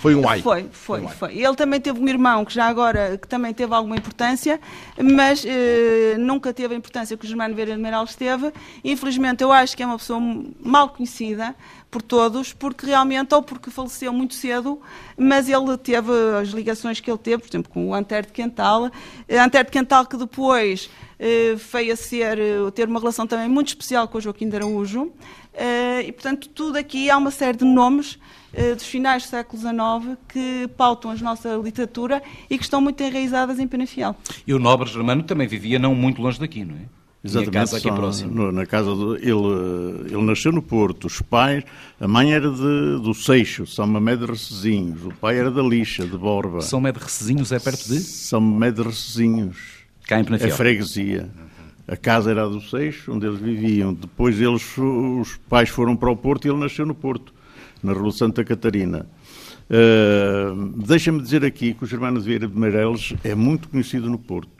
Foi 0.00 0.14
um 0.14 0.28
ai. 0.28 0.40
Foi, 0.40 0.66
foi, 0.70 1.00
foi, 1.00 1.08
foi. 1.08 1.38
Ele 1.38 1.54
também 1.54 1.80
teve 1.80 2.00
um 2.00 2.08
irmão 2.08 2.44
que 2.44 2.54
já 2.54 2.66
agora 2.66 3.18
que 3.18 3.26
também 3.26 3.52
teve 3.52 3.74
alguma 3.74 3.96
importância, 3.96 4.60
mas 5.00 5.44
eh, 5.46 6.16
nunca 6.18 6.52
teve 6.52 6.74
a 6.74 6.76
importância 6.76 7.16
que 7.16 7.24
o 7.24 7.28
Germano 7.28 7.54
Vieira 7.54 7.74
de 7.74 7.80
Meireles 7.80 8.14
teve. 8.14 8.52
Infelizmente, 8.84 9.42
eu 9.42 9.52
acho 9.52 9.76
que 9.76 9.82
é 9.82 9.86
uma 9.86 9.98
pessoa 9.98 10.20
mal 10.60 10.90
conhecida 10.90 11.54
por 11.90 12.02
todos, 12.02 12.52
porque 12.52 12.86
realmente, 12.86 13.34
ou 13.34 13.42
porque 13.42 13.70
faleceu 13.70 14.12
muito 14.12 14.34
cedo, 14.34 14.80
mas 15.16 15.48
ele 15.48 15.76
teve 15.78 16.10
as 16.40 16.48
ligações 16.48 17.00
que 17.00 17.10
ele 17.10 17.18
teve, 17.18 17.42
por 17.42 17.48
exemplo, 17.48 17.72
com 17.72 17.88
o 17.88 17.94
Antero 17.94 18.26
de 18.26 18.32
Quental. 18.32 18.90
Antero 19.30 19.64
de 19.64 19.70
Quental 19.70 20.06
que 20.06 20.16
depois 20.16 20.90
eh, 21.18 21.54
veio 21.72 21.92
a 21.92 21.96
ser, 21.96 22.38
eh, 22.38 22.70
ter 22.74 22.88
uma 22.88 23.00
relação 23.00 23.26
também 23.26 23.48
muito 23.48 23.68
especial 23.68 24.06
com 24.06 24.18
o 24.18 24.20
Joaquim 24.20 24.48
de 24.48 24.56
Araújo. 24.56 25.12
Eh, 25.54 26.02
e, 26.08 26.12
portanto, 26.12 26.48
tudo 26.50 26.76
aqui 26.76 27.10
há 27.10 27.16
uma 27.16 27.30
série 27.30 27.56
de 27.56 27.64
nomes 27.64 28.18
dos 28.74 28.86
finais 28.86 29.24
do 29.24 29.28
século 29.28 29.60
XIX 29.60 30.18
que 30.28 30.68
pautam 30.76 31.10
a 31.10 31.14
nossa 31.16 31.56
literatura 31.56 32.22
e 32.48 32.56
que 32.56 32.64
estão 32.64 32.80
muito 32.80 33.02
enraizadas 33.02 33.58
em 33.58 33.66
Penafiel. 33.66 34.16
E 34.46 34.54
o 34.54 34.58
nobre 34.58 34.88
germano 34.88 35.22
também 35.22 35.46
vivia 35.46 35.78
não 35.78 35.94
muito 35.94 36.20
longe 36.20 36.38
daqui, 36.38 36.64
não 36.64 36.74
é? 36.74 36.98
Exatamente, 37.22 37.52
casa 37.52 37.76
aqui 37.78 37.90
próximo. 37.90 38.32
No, 38.32 38.52
na 38.52 38.64
casa 38.64 38.94
do, 38.94 39.16
ele, 39.16 40.06
ele 40.06 40.22
nasceu 40.22 40.52
no 40.52 40.62
Porto, 40.62 41.06
os 41.06 41.20
pais, 41.20 41.64
a 42.00 42.06
mãe 42.06 42.32
era 42.32 42.48
de, 42.48 43.02
do 43.02 43.12
Seixo, 43.12 43.66
São 43.66 43.86
Mamé 43.86 44.16
de 44.16 44.24
Recezinhos, 44.24 45.04
o 45.04 45.10
pai 45.10 45.38
era 45.38 45.50
da 45.50 45.62
Lixa, 45.62 46.06
de 46.06 46.16
Borba. 46.16 46.60
São 46.60 46.80
Mamé 46.80 46.92
de 46.92 47.00
Recezinhos 47.00 47.50
é 47.50 47.58
perto 47.58 47.88
de? 47.88 47.98
São 47.98 48.40
Mamé 48.40 48.70
de 48.70 48.82
Recezinhos. 48.82 49.56
Cá 50.06 50.20
em 50.20 50.24
Penafiel. 50.24 50.52
A 50.52 50.56
freguesia. 50.56 51.28
A 51.88 51.96
casa 51.96 52.30
era 52.30 52.44
a 52.44 52.48
do 52.48 52.60
Seixo, 52.60 53.12
onde 53.12 53.26
eles 53.26 53.40
viviam. 53.40 53.92
Depois 53.94 54.40
eles, 54.40 54.62
os 54.76 55.36
pais 55.48 55.70
foram 55.70 55.96
para 55.96 56.10
o 56.10 56.16
Porto 56.16 56.44
e 56.46 56.50
ele 56.50 56.58
nasceu 56.58 56.86
no 56.86 56.94
Porto, 56.94 57.32
na 57.82 57.92
Rua 57.92 58.12
Santa 58.12 58.44
Catarina. 58.44 59.06
Uh, 59.70 60.72
Deixa-me 60.86 61.20
dizer 61.20 61.44
aqui 61.44 61.74
que 61.74 61.84
o 61.84 61.86
Germano 61.86 62.20
Vieira 62.20 62.48
de 62.48 62.58
Meireles 62.58 63.14
é 63.22 63.34
muito 63.34 63.68
conhecido 63.68 64.08
no 64.08 64.18
Porto. 64.18 64.58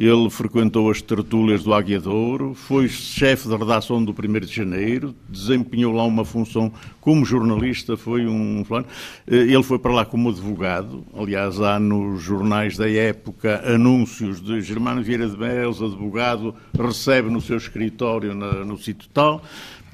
Ele 0.00 0.30
frequentou 0.30 0.90
as 0.90 1.02
tertúlias 1.02 1.62
do 1.62 1.74
Águia 1.74 2.00
Douro, 2.00 2.54
foi 2.54 2.88
chefe 2.88 3.46
da 3.46 3.58
redação 3.58 4.02
do 4.02 4.12
1 4.12 4.40
de 4.46 4.46
Janeiro, 4.46 5.14
desempenhou 5.28 5.92
lá 5.92 6.04
uma 6.04 6.24
função 6.24 6.72
como 7.02 7.22
jornalista, 7.22 7.98
foi 7.98 8.26
um 8.26 8.64
eh, 8.70 9.36
Ele 9.36 9.62
foi 9.62 9.78
para 9.78 9.92
lá 9.92 10.06
como 10.06 10.30
advogado, 10.30 11.04
aliás, 11.14 11.60
há 11.60 11.78
nos 11.78 12.22
jornais 12.22 12.78
da 12.78 12.90
época 12.90 13.62
anúncios 13.66 14.40
de 14.40 14.62
Germano 14.62 15.02
Vieira 15.02 15.28
de 15.28 15.36
Belos, 15.36 15.82
advogado, 15.82 16.54
recebe 16.72 17.28
no 17.28 17.42
seu 17.42 17.58
escritório 17.58 18.34
na, 18.34 18.64
no 18.64 18.78
sítio 18.78 19.06
tal. 19.12 19.42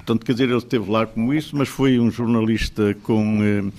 Portanto, 0.07 0.25
quer 0.25 0.31
dizer, 0.31 0.45
ele 0.45 0.57
esteve 0.57 0.89
lá 0.89 1.05
como 1.05 1.33
isso, 1.33 1.53
mas 1.57 1.67
foi 1.67 1.99
um 1.99 2.09
jornalista 2.09 2.95
com... 3.03 3.43
Eh, 3.43 3.71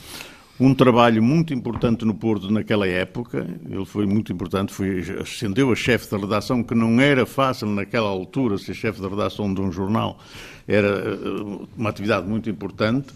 um 0.60 0.74
trabalho 0.74 1.22
muito 1.22 1.54
importante 1.54 2.04
no 2.04 2.12
Porto 2.12 2.50
naquela 2.50 2.86
época. 2.86 3.46
Ele 3.64 3.86
foi 3.86 4.04
muito 4.04 4.30
importante, 4.30 4.74
foi, 4.74 4.98
ascendeu 5.22 5.72
a 5.72 5.74
chefe 5.74 6.10
da 6.10 6.18
redação, 6.18 6.62
que 6.62 6.74
não 6.74 7.00
era 7.00 7.24
fácil 7.24 7.68
naquela 7.68 8.08
altura 8.08 8.58
ser 8.58 8.74
chefe 8.74 9.00
da 9.00 9.08
redação 9.08 9.54
de 9.54 9.60
um 9.62 9.72
jornal, 9.72 10.18
era 10.66 10.88
eh, 10.88 11.66
uma 11.78 11.88
atividade 11.88 12.28
muito 12.28 12.50
importante. 12.50 13.08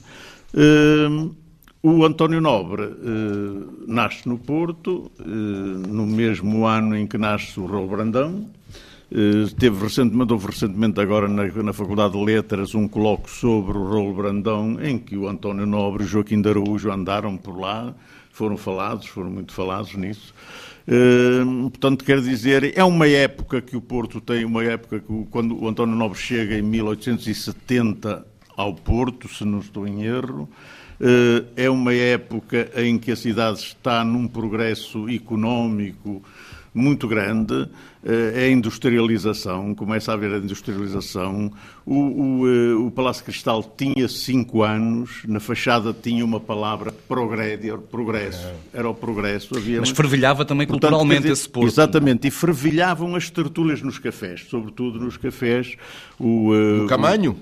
Uh, 0.54 1.35
o 1.83 2.04
António 2.04 2.40
Nobre 2.40 2.85
nasce 3.88 4.26
no 4.28 4.38
Porto, 4.38 5.11
no 5.19 6.07
mesmo 6.07 6.64
ano 6.64 6.97
em 6.97 7.09
que 7.09 7.19
nasce 7.19 7.59
o 7.59 7.66
Raul 7.66 7.88
Brandão, 7.88 8.49
teve 9.59 9.83
recentemente, 9.83 10.33
houve 10.33 10.47
recentemente 10.47 11.00
agora 11.00 11.28
na, 11.28 11.45
na, 11.45 11.73
Faculdade 11.73 12.14
de 12.14 12.25
Letras 12.25 12.75
um 12.75 12.88
colóquio 12.88 13.28
sobre 13.28 13.76
o 13.76 13.85
Rolo 13.85 14.14
Brandão, 14.14 14.78
em 14.83 14.99
que 14.99 15.16
o 15.16 15.28
António 15.28 15.66
Nobre 15.66 16.04
e 16.04 16.07
Joaquim 16.07 16.40
de 16.40 16.49
Araújo 16.49 16.90
andaram 16.90 17.37
por 17.37 17.59
lá, 17.59 17.95
foram 18.31 18.57
falados, 18.57 19.07
foram 19.07 19.31
muito 19.31 19.52
falados 19.52 19.95
nisso. 19.95 20.33
Uh, 20.88 21.71
portanto, 21.71 22.04
quer 22.04 22.21
dizer, 22.21 22.76
é 22.76 22.83
uma 22.83 23.07
época 23.07 23.61
que 23.61 23.76
o 23.76 23.81
Porto 23.81 24.21
tem, 24.21 24.45
uma 24.45 24.64
época 24.64 25.00
que 25.00 25.26
quando 25.31 25.62
o 25.62 25.69
António 25.69 25.95
Nobre 25.95 26.19
chega 26.19 26.57
em 26.57 26.62
1870 26.62 28.26
ao 28.57 28.75
Porto, 28.75 29.28
se 29.28 29.45
não 29.45 29.61
estou 29.61 29.87
em 29.87 30.04
erro, 30.04 30.49
uh, 31.00 31.47
é 31.54 31.71
uma 31.71 31.95
época 31.95 32.71
em 32.76 32.99
que 32.99 33.12
a 33.12 33.16
cidade 33.16 33.59
está 33.59 34.04
num 34.04 34.26
progresso 34.26 35.09
económico 35.09 36.23
muito 36.75 37.07
grande, 37.07 37.69
eh, 38.05 38.33
é 38.35 38.45
a 38.45 38.50
industrialização, 38.50 39.75
começa 39.75 40.11
a 40.11 40.14
haver 40.14 40.33
a 40.33 40.38
industrialização. 40.38 41.52
O, 41.85 41.95
o, 41.95 42.49
eh, 42.49 42.75
o, 42.75 42.91
Palácio 42.91 43.25
Cristal 43.25 43.62
tinha 43.76 44.09
cinco 44.09 44.62
anos, 44.62 45.23
na 45.26 45.38
fachada 45.38 45.93
tinha 45.93 46.25
uma 46.25 46.41
palavra 46.41 46.91
progresso, 47.07 47.79
progresso 47.91 48.49
era 48.73 48.88
o 48.88 48.95
progresso. 48.95 49.57
Havia 49.57 49.81
Mas 49.81 49.91
fervilhava 49.91 50.45
também 50.45 50.67
Portanto, 50.67 50.91
culturalmente 50.91 51.23
dizer, 51.23 51.33
esse 51.35 51.49
porto. 51.49 51.69
Exatamente, 51.69 52.26
e 52.26 52.31
fervilhavam 52.31 53.14
as 53.14 53.29
tertúlias 53.29 53.83
nos 53.83 53.99
cafés, 53.99 54.47
sobretudo 54.49 54.99
nos 54.99 55.17
cafés. 55.17 55.76
O, 56.19 56.52
o 56.85 56.87
Camanho? 56.87 57.37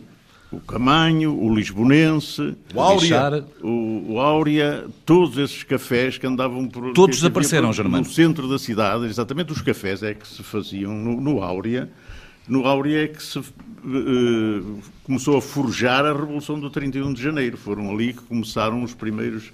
O 0.52 0.58
Camanho, 0.60 1.36
o 1.38 1.54
Lisbonense, 1.54 2.56
o 2.74 2.80
Áurea, 2.80 3.44
o, 3.62 4.14
o 4.14 4.20
Áurea, 4.20 4.86
todos 5.06 5.38
esses 5.38 5.62
cafés 5.62 6.18
que 6.18 6.26
andavam 6.26 6.66
por... 6.66 6.92
Todos 6.92 7.18
desapareceram, 7.18 7.72
Germano. 7.72 8.04
No 8.04 8.10
centro 8.10 8.48
da 8.48 8.58
cidade, 8.58 9.06
exatamente 9.06 9.52
os 9.52 9.62
cafés 9.62 10.02
é 10.02 10.12
que 10.12 10.26
se 10.26 10.42
faziam 10.42 10.92
no, 10.92 11.20
no 11.20 11.42
Áurea, 11.42 11.88
no 12.50 12.66
Áurea 12.66 13.04
é 13.04 13.06
que 13.06 13.22
se 13.22 13.38
uh, 13.38 14.82
começou 15.04 15.36
a 15.36 15.40
forjar 15.40 16.04
a 16.04 16.12
Revolução 16.12 16.58
do 16.58 16.68
31 16.68 17.12
de 17.12 17.22
Janeiro. 17.22 17.56
Foram 17.56 17.90
ali 17.92 18.12
que 18.12 18.22
começaram 18.22 18.82
os 18.82 18.92
primeiros 18.92 19.52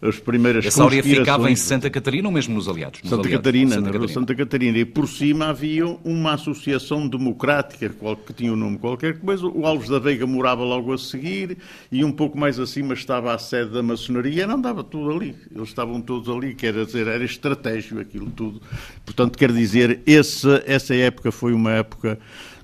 as 0.00 0.18
primeiras 0.18 0.64
Essa 0.64 0.82
áurea 0.82 1.02
ficava 1.02 1.50
em 1.50 1.56
Santa 1.56 1.90
Catarina 1.90 2.28
ou 2.28 2.32
mesmo 2.32 2.54
nos 2.54 2.68
aliados? 2.68 3.02
Nos 3.02 3.10
Santa 3.10 3.22
aliados? 3.22 3.38
Catarina, 3.38 3.74
Santa 3.74 3.86
Catarina. 3.86 4.12
Santa 4.12 4.34
Catarina. 4.34 4.78
E 4.78 4.84
por 4.84 5.08
cima 5.08 5.46
havia 5.46 5.86
uma 6.04 6.34
associação 6.34 7.08
democrática 7.08 7.92
que 8.26 8.32
tinha 8.32 8.52
um 8.52 8.56
nome 8.56 8.78
qualquer 8.78 9.18
coisa. 9.18 9.46
O 9.46 9.66
Alves 9.66 9.88
da 9.88 9.98
Veiga 9.98 10.26
morava 10.26 10.62
logo 10.62 10.92
a 10.92 10.98
seguir 10.98 11.58
e 11.90 12.04
um 12.04 12.12
pouco 12.12 12.38
mais 12.38 12.58
acima 12.58 12.94
estava 12.94 13.34
a 13.34 13.38
sede 13.38 13.72
da 13.72 13.82
maçonaria. 13.82 14.46
Não 14.46 14.54
andava 14.56 14.84
tudo 14.84 15.10
ali. 15.10 15.34
Eles 15.54 15.68
estavam 15.68 16.00
todos 16.00 16.28
ali, 16.28 16.54
quer 16.54 16.72
dizer, 16.72 17.06
era 17.06 17.24
estratégico 17.24 18.00
aquilo 18.00 18.30
tudo. 18.30 18.60
Portanto, 19.04 19.36
quer 19.36 19.52
dizer, 19.52 20.00
esse, 20.06 20.46
essa 20.66 20.94
época 20.94 21.32
foi 21.32 21.52
uma 21.52 21.72
época 21.72 22.18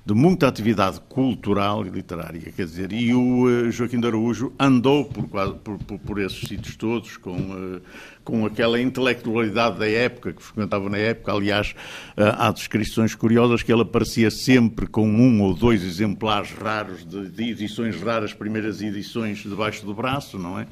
de 0.06 0.12
muita 0.12 0.46
atividade 0.46 1.00
cultural 1.08 1.86
e 1.86 1.88
literária, 1.88 2.52
quer 2.54 2.66
dizer, 2.66 2.92
e 2.92 3.14
o 3.14 3.48
eh, 3.48 3.70
Joaquim 3.70 3.98
de 3.98 4.06
Araújo 4.06 4.52
andou 4.60 5.06
por, 5.06 5.26
por, 5.56 5.78
por- 5.78 5.98
por 5.98 6.20
esses 6.20 6.46
sítios 6.46 6.76
todos, 6.76 7.16
com, 7.16 7.36
eh, 7.38 7.80
com 8.22 8.44
aquela 8.44 8.78
intelectualidade 8.78 9.78
da 9.78 9.88
época, 9.88 10.34
que 10.34 10.42
frequentava 10.42 10.90
na 10.90 10.98
época, 10.98 11.32
aliás, 11.32 11.74
eh, 12.18 12.34
há 12.36 12.50
descrições 12.52 13.14
curiosas 13.14 13.62
que 13.62 13.72
ele 13.72 13.80
aparecia 13.80 14.30
sempre 14.30 14.86
com 14.86 15.08
um 15.08 15.40
ou 15.40 15.54
dois 15.54 15.82
exemplares 15.82 16.50
raros, 16.52 17.02
de, 17.06 17.30
de 17.30 17.50
edições 17.52 17.98
raras, 17.98 18.34
primeiras 18.34 18.82
edições 18.82 19.38
debaixo 19.42 19.86
do 19.86 19.94
braço, 19.94 20.38
não 20.38 20.58
é? 20.58 20.66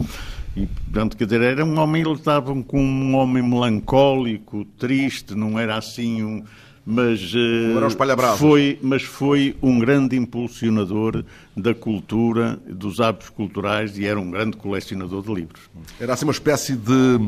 E, 0.55 0.67
portanto, 0.67 1.17
quer 1.17 1.25
dizer, 1.25 1.41
era 1.41 1.65
um 1.65 1.79
homem, 1.79 2.03
ele 2.03 2.13
estava 2.13 2.55
com 2.65 2.85
um 2.85 3.15
homem 3.15 3.43
melancólico, 3.43 4.67
triste, 4.79 5.35
não 5.35 5.59
era 5.59 5.75
assim 5.79 6.23
um 6.23 6.45
mas 6.85 7.21
espalha-brasas. 7.21 8.39
foi, 8.39 8.79
mas 8.83 9.03
foi 9.03 9.57
um 9.63 9.79
grande 9.79 10.17
impulsionador 10.17 11.25
da 11.57 11.75
cultura, 11.75 12.59
dos 12.69 13.01
hábitos 13.01 13.31
culturais 13.31 13.97
e 13.99 14.05
era 14.05 14.19
um 14.19 14.31
grande 14.31 14.57
colecionador 14.57 15.23
de 15.23 15.33
livros. 15.33 15.63
Era 16.01 16.15
assim 16.15 16.25
uma 16.25 16.33
espécie 16.33 16.75
de. 16.75 17.19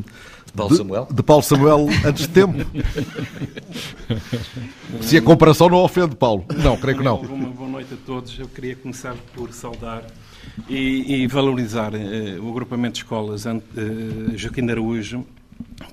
De 0.46 0.52
Paulo 0.56 0.76
Samuel? 0.76 1.08
De 1.10 1.22
Paulo 1.22 1.42
Samuel 1.42 1.86
antes 2.04 2.26
de 2.26 2.32
tempo. 2.32 2.58
Se 5.00 5.16
a 5.16 5.22
comparação 5.22 5.68
não 5.68 5.78
ofende, 5.78 6.14
Paulo. 6.14 6.44
Não, 6.62 6.76
creio 6.76 6.98
que 6.98 7.04
não. 7.04 7.20
Uma 7.20 7.48
boa 7.48 7.68
noite 7.68 7.94
a 7.94 7.96
todos. 8.06 8.38
Eu 8.38 8.46
queria 8.46 8.76
começar 8.76 9.16
por 9.34 9.52
saudar 9.52 10.04
e, 10.68 11.22
e 11.22 11.26
valorizar 11.26 11.92
eh, 11.94 12.38
o 12.40 12.48
agrupamento 12.50 12.94
de 12.94 12.98
escolas 13.00 13.46
eh, 13.46 13.60
Joaquim 14.36 14.64
de 14.64 14.72
Araújo 14.72 15.24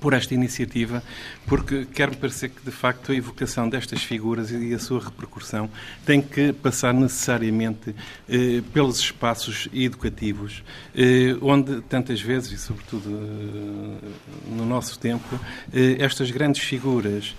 por 0.02 0.14
esta 0.14 0.34
iniciativa, 0.34 1.00
porque 1.46 1.86
quer-me 1.86 2.16
parecer 2.16 2.50
que, 2.50 2.62
de 2.64 2.72
facto, 2.72 3.12
a 3.12 3.14
evocação 3.14 3.68
destas 3.68 4.02
figuras 4.02 4.50
e 4.50 4.74
a 4.74 4.78
sua 4.80 4.98
repercussão 4.98 5.70
tem 6.04 6.20
que 6.20 6.52
passar 6.52 6.92
necessariamente 6.92 7.94
eh, 8.28 8.62
pelos 8.72 8.98
espaços 8.98 9.68
educativos, 9.72 10.64
eh, 10.94 11.36
onde 11.40 11.80
tantas 11.82 12.20
vezes, 12.20 12.50
e 12.50 12.58
sobretudo 12.58 13.08
eh, 13.08 14.08
no 14.50 14.66
nosso 14.66 14.98
tempo, 14.98 15.38
eh, 15.72 15.96
estas 16.00 16.32
grandes 16.32 16.62
figuras 16.62 17.36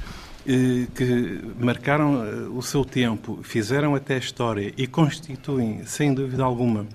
eh, 0.47 0.87
que 0.95 1.41
marcaram 1.59 2.25
eh, 2.25 2.47
o 2.49 2.61
seu 2.61 2.85
tempo, 2.85 3.39
fizeram 3.43 3.93
até 3.93 4.15
a 4.15 4.19
história 4.19 4.73
e 4.77 4.87
constituem, 4.87 5.85
sem 5.85 6.13
dúvida 6.13 6.43
alguma, 6.43 6.87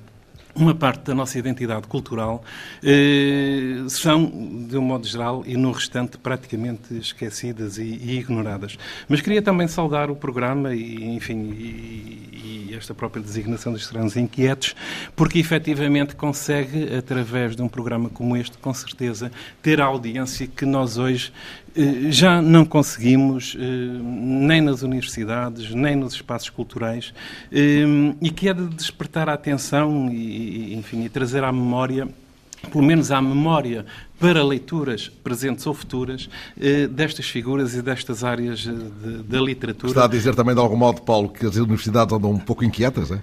uma 0.59 0.75
parte 0.75 1.05
da 1.05 1.15
nossa 1.15 1.39
identidade 1.39 1.87
cultural, 1.87 2.43
eh, 2.83 3.85
são, 3.89 4.25
de 4.69 4.77
um 4.77 4.83
modo 4.83 5.07
geral, 5.07 5.45
e 5.47 5.57
no 5.57 5.71
restante, 5.71 6.19
praticamente 6.19 6.95
esquecidas 6.95 7.79
e, 7.79 7.83
e 7.83 8.19
ignoradas. 8.19 8.77
Mas 9.09 9.21
queria 9.21 9.41
também 9.41 9.69
saudar 9.69 10.11
o 10.11 10.17
programa 10.17 10.75
e, 10.75 11.05
enfim, 11.15 11.53
e, 11.53 12.69
e 12.71 12.75
esta 12.77 12.95
própria 12.95 13.23
designação 13.23 13.73
dos 13.73 13.83
Estranhos 13.83 14.17
Inquietos, 14.17 14.75
porque 15.15 15.39
efetivamente 15.39 16.17
consegue, 16.17 16.95
através 16.97 17.55
de 17.55 17.63
um 17.63 17.69
programa 17.69 18.09
como 18.09 18.37
este, 18.37 18.59
com 18.59 18.75
certeza, 18.75 19.31
ter 19.63 19.81
a 19.81 19.85
audiência 19.85 20.47
que 20.47 20.65
nós 20.65 20.99
hoje 20.99 21.33
já 22.11 22.41
não 22.43 22.65
conseguimos, 22.65 23.57
eh, 23.59 23.63
nem 23.63 24.61
nas 24.61 24.83
universidades, 24.83 25.75
nem 25.75 25.95
nos 25.97 26.15
espaços 26.15 26.51
culturais, 26.51 27.13
eh, 27.53 27.85
e 28.21 28.31
que 28.31 28.49
é 28.49 28.55
de 28.55 28.67
despertar 28.69 29.29
a 29.29 29.35
atenção 29.35 30.09
e, 30.11 30.75
enfim, 30.75 31.05
e 31.05 31.09
trazer 31.09 31.45
à 31.45 31.53
memória, 31.53 32.09
pelo 32.73 32.83
menos 32.85 33.11
à 33.13 33.21
memória, 33.23 33.87
para 34.19 34.43
leituras 34.45 35.09
presentes 35.09 35.65
ou 35.67 35.73
futuras, 35.75 36.29
eh, 36.61 36.89
destas 36.89 37.27
figuras 37.27 37.75
e 37.75 37.83
destas 37.83 38.25
áreas 38.25 38.67
eh, 38.67 38.73
de- 38.73 39.23
da 39.23 39.41
literatura. 39.41 39.91
Está 39.93 40.05
a 40.05 40.09
dizer 40.09 40.35
também, 40.35 40.55
de 40.55 40.61
algum 40.61 40.77
modo, 40.77 41.03
Paulo, 41.03 41.29
que 41.29 41.47
as 41.47 41.55
universidades 41.57 42.13
andam 42.13 42.31
um 42.33 42.39
pouco 42.39 42.65
inquietas, 42.65 43.11
é? 43.13 43.21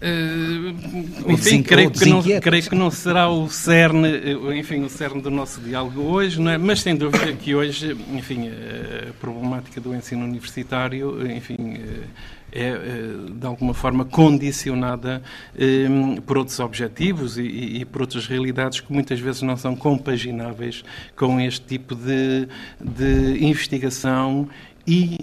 Eh, 0.00 1.24
Ou 1.24 1.32
enfim, 1.32 1.62
creio 1.62 1.90
que, 1.90 2.06
não, 2.06 2.22
creio 2.40 2.62
que 2.62 2.74
não 2.74 2.90
será 2.90 3.28
o 3.28 3.50
cerne, 3.50 4.08
eh, 4.08 4.56
enfim, 4.56 4.82
o 4.82 4.88
cerne 4.88 5.20
do 5.20 5.30
nosso 5.30 5.60
diálogo 5.60 6.02
hoje, 6.02 6.40
é? 6.48 6.56
mas 6.56 6.80
sem 6.80 6.94
dúvida 6.94 7.32
que 7.32 7.54
hoje, 7.54 7.96
enfim, 8.12 8.48
a 8.48 9.12
problemática 9.14 9.80
do 9.80 9.94
ensino 9.94 10.24
universitário, 10.24 11.26
enfim, 11.30 11.74
eh, 11.74 12.04
é 12.52 12.68
eh, 12.68 13.30
de 13.32 13.46
alguma 13.46 13.74
forma 13.74 14.04
condicionada 14.04 15.22
eh, 15.56 15.86
por 16.24 16.38
outros 16.38 16.58
objetivos 16.60 17.36
e, 17.36 17.42
e 17.42 17.84
por 17.84 18.02
outras 18.02 18.26
realidades 18.26 18.80
que 18.80 18.92
muitas 18.92 19.20
vezes 19.20 19.42
não 19.42 19.56
são 19.56 19.76
compagináveis 19.76 20.84
com 21.14 21.40
este 21.40 21.66
tipo 21.66 21.94
de, 21.94 22.48
de 22.80 23.44
investigação 23.44 24.48
e 24.86 25.18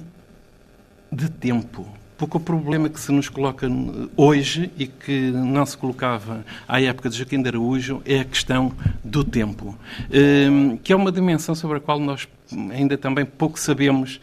de 1.12 1.30
tempo. 1.30 1.88
Porque 2.18 2.38
o 2.38 2.40
problema 2.40 2.88
que 2.90 3.00
se 3.00 3.12
nos 3.12 3.28
coloca 3.28 3.68
hoje 4.16 4.72
e 4.78 4.88
que 4.88 5.32
não 5.32 5.66
se 5.66 5.78
colocava 5.78 6.46
à 6.68 6.82
época 6.82 7.10
de 7.10 7.18
Joaquim 7.18 7.42
de 7.42 7.50
Araújo 7.50 8.02
é 8.06 8.20
a 8.22 8.26
questão 8.26 8.72
do 9.04 9.24
tempo, 9.24 9.76
Hum, 10.12 10.78
que 10.78 10.94
é 10.94 10.96
uma 10.96 11.12
dimensão 11.12 11.54
sobre 11.56 11.78
a 11.78 11.80
qual 11.80 12.00
nós 12.00 12.28
ainda 12.72 12.98
também 12.98 13.26
pouco 13.26 13.60
sabemos, 13.60 14.20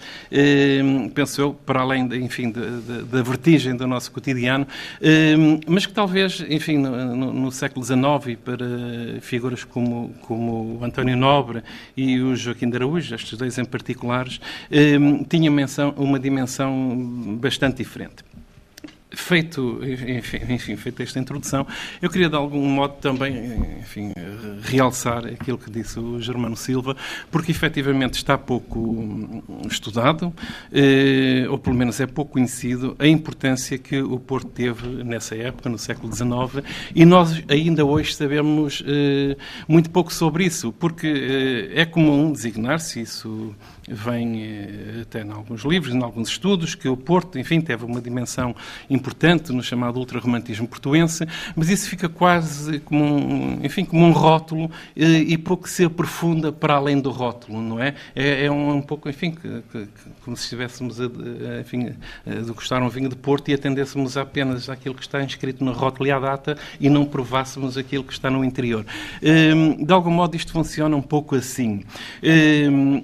hum, 0.84 1.08
penso 1.08 1.40
eu, 1.40 1.54
para 1.54 1.80
além, 1.80 2.04
enfim, 2.22 2.50
da- 2.50 3.22
vertigem 3.22 3.74
do 3.76 3.86
nosso 3.86 4.10
cotidiano, 4.12 4.66
hum, 5.38 5.60
mas 5.66 5.86
que 5.86 5.92
talvez, 5.92 6.44
enfim, 6.48 6.78
no, 6.78 7.16
no- 7.16 7.32
século 7.52 7.84
XIX 7.84 8.38
para 8.44 8.66
figuras 9.20 9.64
como, 9.64 10.14
como 10.22 10.78
o 10.80 10.84
António 10.84 11.16
Nobre 11.16 11.62
e 11.96 12.20
o 12.20 12.34
Joaquim 12.34 12.68
de 12.70 12.76
Araújo, 12.76 13.14
estes 13.14 13.36
dois 13.38 13.58
em 13.58 13.64
particulares, 13.64 14.40
hum, 15.00 15.24
tinha 15.24 15.50
menção, 15.50 15.92
uma 15.96 16.18
dimensão 16.18 17.38
bastante 17.40 17.78
diferente. 17.78 18.24
Feito, 19.14 19.80
enfim, 19.84 20.38
enfim, 20.48 20.76
feita 20.76 21.02
esta 21.02 21.18
introdução, 21.18 21.66
eu 22.00 22.08
queria 22.08 22.28
de 22.28 22.36
algum 22.36 22.66
modo 22.66 22.94
também, 22.94 23.78
enfim, 23.80 24.12
realçar 24.62 25.26
aquilo 25.26 25.58
que 25.58 25.70
disse 25.70 25.98
o 25.98 26.20
Germano 26.20 26.56
Silva, 26.56 26.96
porque 27.30 27.50
efetivamente 27.50 28.14
está 28.14 28.38
pouco 28.38 28.78
hum, 28.78 29.42
estudado, 29.68 30.32
eh, 30.72 31.46
ou 31.48 31.58
pelo 31.58 31.76
menos 31.76 32.00
é 32.00 32.06
pouco 32.06 32.32
conhecido, 32.32 32.96
a 32.98 33.06
importância 33.06 33.76
que 33.78 34.00
o 34.00 34.18
Porto 34.18 34.48
teve 34.48 34.86
nessa 35.04 35.36
época, 35.36 35.68
no 35.68 35.78
século 35.78 36.12
XIX, 36.12 36.64
e 36.94 37.04
nós 37.04 37.42
ainda 37.48 37.84
hoje 37.84 38.14
sabemos 38.14 38.82
eh, 38.86 39.36
muito 39.68 39.90
pouco 39.90 40.12
sobre 40.12 40.44
isso, 40.44 40.72
porque 40.72 41.06
eh, 41.74 41.80
é 41.82 41.84
comum 41.84 42.32
designar-se 42.32 43.00
isso 43.00 43.54
vem 43.88 44.42
eh, 44.42 45.00
até 45.02 45.22
em 45.22 45.30
alguns 45.30 45.62
livros, 45.64 45.94
em 45.94 46.02
alguns 46.02 46.28
estudos, 46.28 46.74
que 46.74 46.88
o 46.88 46.96
Porto, 46.96 47.38
enfim, 47.38 47.60
teve 47.60 47.84
uma 47.84 48.00
dimensão 48.00 48.54
importante 48.88 49.52
no 49.52 49.62
chamado 49.62 49.98
ultrarromantismo 49.98 50.66
portuense, 50.68 51.26
mas 51.56 51.68
isso 51.68 51.88
fica 51.88 52.08
quase 52.08 52.78
como 52.80 53.02
um, 53.04 53.58
enfim, 53.64 53.84
como 53.84 54.04
um 54.04 54.12
rótulo 54.12 54.70
eh, 54.96 55.04
e 55.26 55.36
pouco 55.38 55.68
se 55.68 55.84
aprofunda 55.84 56.52
para 56.52 56.74
além 56.74 57.00
do 57.00 57.10
rótulo, 57.10 57.60
não 57.60 57.80
é? 57.82 57.94
É, 58.14 58.44
é 58.46 58.50
um, 58.50 58.76
um 58.76 58.82
pouco, 58.82 59.08
enfim, 59.08 59.32
que- 59.32 59.62
que- 59.72 59.88
como 60.24 60.36
se 60.36 60.44
estivéssemos 60.44 61.00
a, 61.00 61.04
a, 61.06 61.60
enfim, 61.60 61.92
a 62.26 62.30
degustar 62.30 62.82
um 62.82 62.88
vinho 62.88 63.08
de 63.08 63.16
Porto 63.16 63.50
e 63.50 63.54
atendêssemos 63.54 64.16
apenas 64.16 64.68
àquilo 64.68 64.94
que 64.94 65.02
está 65.02 65.22
inscrito 65.22 65.64
no 65.64 65.72
rótulo 65.72 66.06
e 66.08 66.12
à 66.12 66.18
data 66.18 66.56
e 66.80 66.88
não 66.88 67.04
provássemos 67.04 67.76
aquilo 67.76 68.04
que 68.04 68.12
está 68.12 68.30
no 68.30 68.44
interior. 68.44 68.86
Hum, 69.22 69.84
de 69.84 69.92
algum 69.92 70.10
modo 70.10 70.36
isto 70.36 70.52
funciona 70.52 70.96
um 70.96 71.02
pouco 71.02 71.34
assim. 71.34 71.82
Hum, 72.22 73.02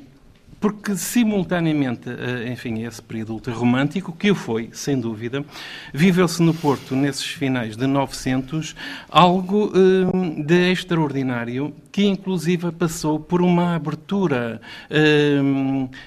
porque 0.60 0.96
simultaneamente, 0.96 2.10
eh, 2.10 2.50
enfim, 2.50 2.82
esse 2.82 3.00
período 3.00 3.34
ultrarromântico, 3.34 4.12
que 4.12 4.30
o 4.30 4.34
foi, 4.34 4.70
sem 4.72 4.98
dúvida, 4.98 5.44
viveu-se 5.94 6.42
no 6.42 6.52
Porto, 6.52 6.96
nesses 6.96 7.26
finais 7.26 7.76
de 7.76 7.86
900, 7.86 8.74
algo 9.08 9.72
eh, 9.74 10.42
de 10.42 10.72
extraordinário, 10.72 11.72
que 11.92 12.04
inclusive 12.04 12.72
passou 12.72 13.20
por 13.20 13.40
uma 13.40 13.76
abertura 13.76 14.60
eh, 14.90 15.38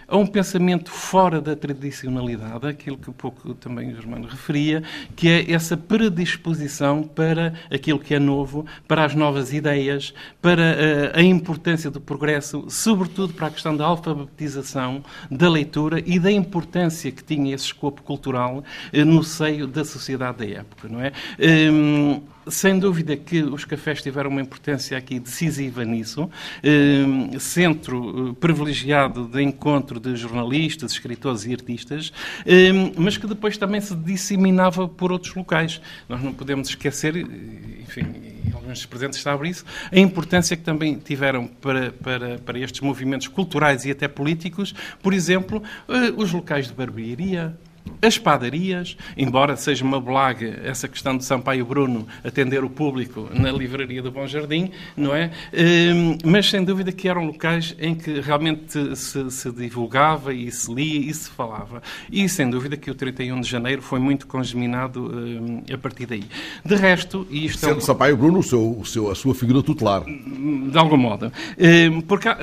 a 0.07 0.17
um 0.17 0.27
pensamento 0.27 0.91
fora 0.91 1.39
da 1.39 1.55
tradicionalidade, 1.55 2.67
aquilo 2.67 2.97
que 2.97 3.11
pouco 3.11 3.53
também 3.53 3.91
o 3.91 3.95
Germano 3.95 4.27
referia, 4.27 4.83
que 5.15 5.29
é 5.29 5.51
essa 5.51 5.77
predisposição 5.77 7.03
para 7.03 7.53
aquilo 7.71 7.99
que 7.99 8.13
é 8.13 8.19
novo, 8.19 8.65
para 8.85 9.05
as 9.05 9.15
novas 9.15 9.53
ideias, 9.53 10.13
para 10.41 11.11
a 11.13 11.21
importância 11.21 11.89
do 11.89 12.01
progresso, 12.01 12.65
sobretudo 12.69 13.33
para 13.33 13.47
a 13.47 13.51
questão 13.51 13.75
da 13.75 13.85
alfabetização 13.85 14.40
democratização 14.41 15.03
da 15.29 15.49
leitura 15.49 16.01
e 16.05 16.19
da 16.19 16.31
importância 16.31 17.11
que 17.11 17.23
tinha 17.23 17.53
esse 17.53 17.65
escopo 17.65 18.01
cultural 18.01 18.63
eh, 18.91 19.05
no 19.05 19.23
seio 19.23 19.67
da 19.67 19.85
sociedade 19.85 20.39
da 20.39 20.59
época, 20.59 20.87
não 20.89 21.01
é? 21.01 21.11
Hum, 21.39 22.21
sem 22.47 22.79
dúvida 22.79 23.15
que 23.15 23.41
os 23.43 23.65
cafés 23.65 24.01
tiveram 24.01 24.29
uma 24.29 24.41
importância 24.41 24.97
aqui 24.97 25.19
decisiva 25.19 25.83
nisso. 25.83 26.29
Hum, 26.63 27.39
centro 27.39 28.29
eh, 28.29 28.35
privilegiado 28.39 29.27
de 29.27 29.41
encontro 29.41 29.99
de 29.99 30.15
jornalistas, 30.15 30.91
escritores 30.91 31.45
e 31.45 31.53
artistas, 31.53 32.11
hum, 32.45 32.93
mas 32.97 33.17
que 33.17 33.27
depois 33.27 33.57
também 33.57 33.81
se 33.81 33.95
disseminava 33.95 34.87
por 34.87 35.11
outros 35.11 35.33
locais. 35.35 35.81
Nós 36.07 36.21
não 36.21 36.33
podemos 36.33 36.69
esquecer, 36.69 37.15
enfim, 37.15 38.05
alguns 38.53 38.79
dos 38.79 38.85
presentes 38.85 39.21
sabem 39.21 39.51
isso, 39.51 39.65
a 39.91 39.99
importância 39.99 40.55
que 40.55 40.63
também 40.63 40.95
tiveram 40.95 41.47
para, 41.47 41.91
para, 41.91 42.39
para 42.39 42.59
estes 42.59 42.81
movimentos 42.81 43.27
culturais 43.27 43.85
e 43.85 43.91
até 43.91 44.07
políticos, 44.07 44.73
por 45.01 45.13
exemplo, 45.13 45.61
eh, 45.87 46.13
os 46.15 46.31
locais 46.31 46.67
de 46.67 46.73
barbearia, 46.73 47.57
as 48.01 48.17
padarias, 48.17 48.97
embora 49.15 49.55
seja 49.55 49.83
uma 49.83 49.99
blaga 49.99 50.59
essa 50.63 50.87
questão 50.87 51.17
de 51.17 51.23
Sampaio 51.23 51.65
Bruno 51.65 52.07
atender 52.23 52.63
o 52.63 52.69
público 52.69 53.29
na 53.33 53.51
livraria 53.51 54.01
do 54.01 54.11
Bom 54.11 54.25
Jardim, 54.27 54.71
não 54.97 55.15
é? 55.15 55.31
Hum, 55.53 56.17
mas 56.23 56.49
sem 56.49 56.63
dúvida 56.63 56.91
que 56.91 57.07
eram 57.07 57.25
locais 57.25 57.75
em 57.79 57.93
que 57.93 58.19
realmente 58.19 58.95
se, 58.95 59.29
se, 59.29 59.51
divulgava 59.51 60.33
e 60.33 60.51
se 60.51 60.73
lia 60.73 61.11
e 61.11 61.13
se 61.13 61.29
falava. 61.29 61.81
E 62.11 62.27
sem 62.27 62.49
dúvida 62.49 62.75
que 62.75 62.89
o 62.89 62.95
31 62.95 63.41
de 63.41 63.49
janeiro 63.49 63.81
foi 63.81 63.99
muito 63.99 64.25
congeminado 64.25 65.11
hum, 65.13 65.63
a 65.71 65.77
partir 65.77 66.05
daí. 66.05 66.23
De 66.65 66.75
resto, 66.75 67.27
e 67.29 67.45
isto 67.45 67.59
Sendo 67.59 67.73
é 67.73 67.77
um... 67.77 67.81
Sampaio 67.81 68.17
Bruno 68.17 68.39
o 68.39 68.43
seu, 68.43 68.79
o 68.79 68.85
seu, 68.85 69.11
a 69.11 69.15
sua 69.15 69.35
figura 69.35 69.61
tutelar. 69.61 70.03
De 70.03 70.77
algum 70.77 70.97
modo. 70.97 71.31
Hum, 71.59 72.01
porque 72.01 72.27
há, 72.27 72.37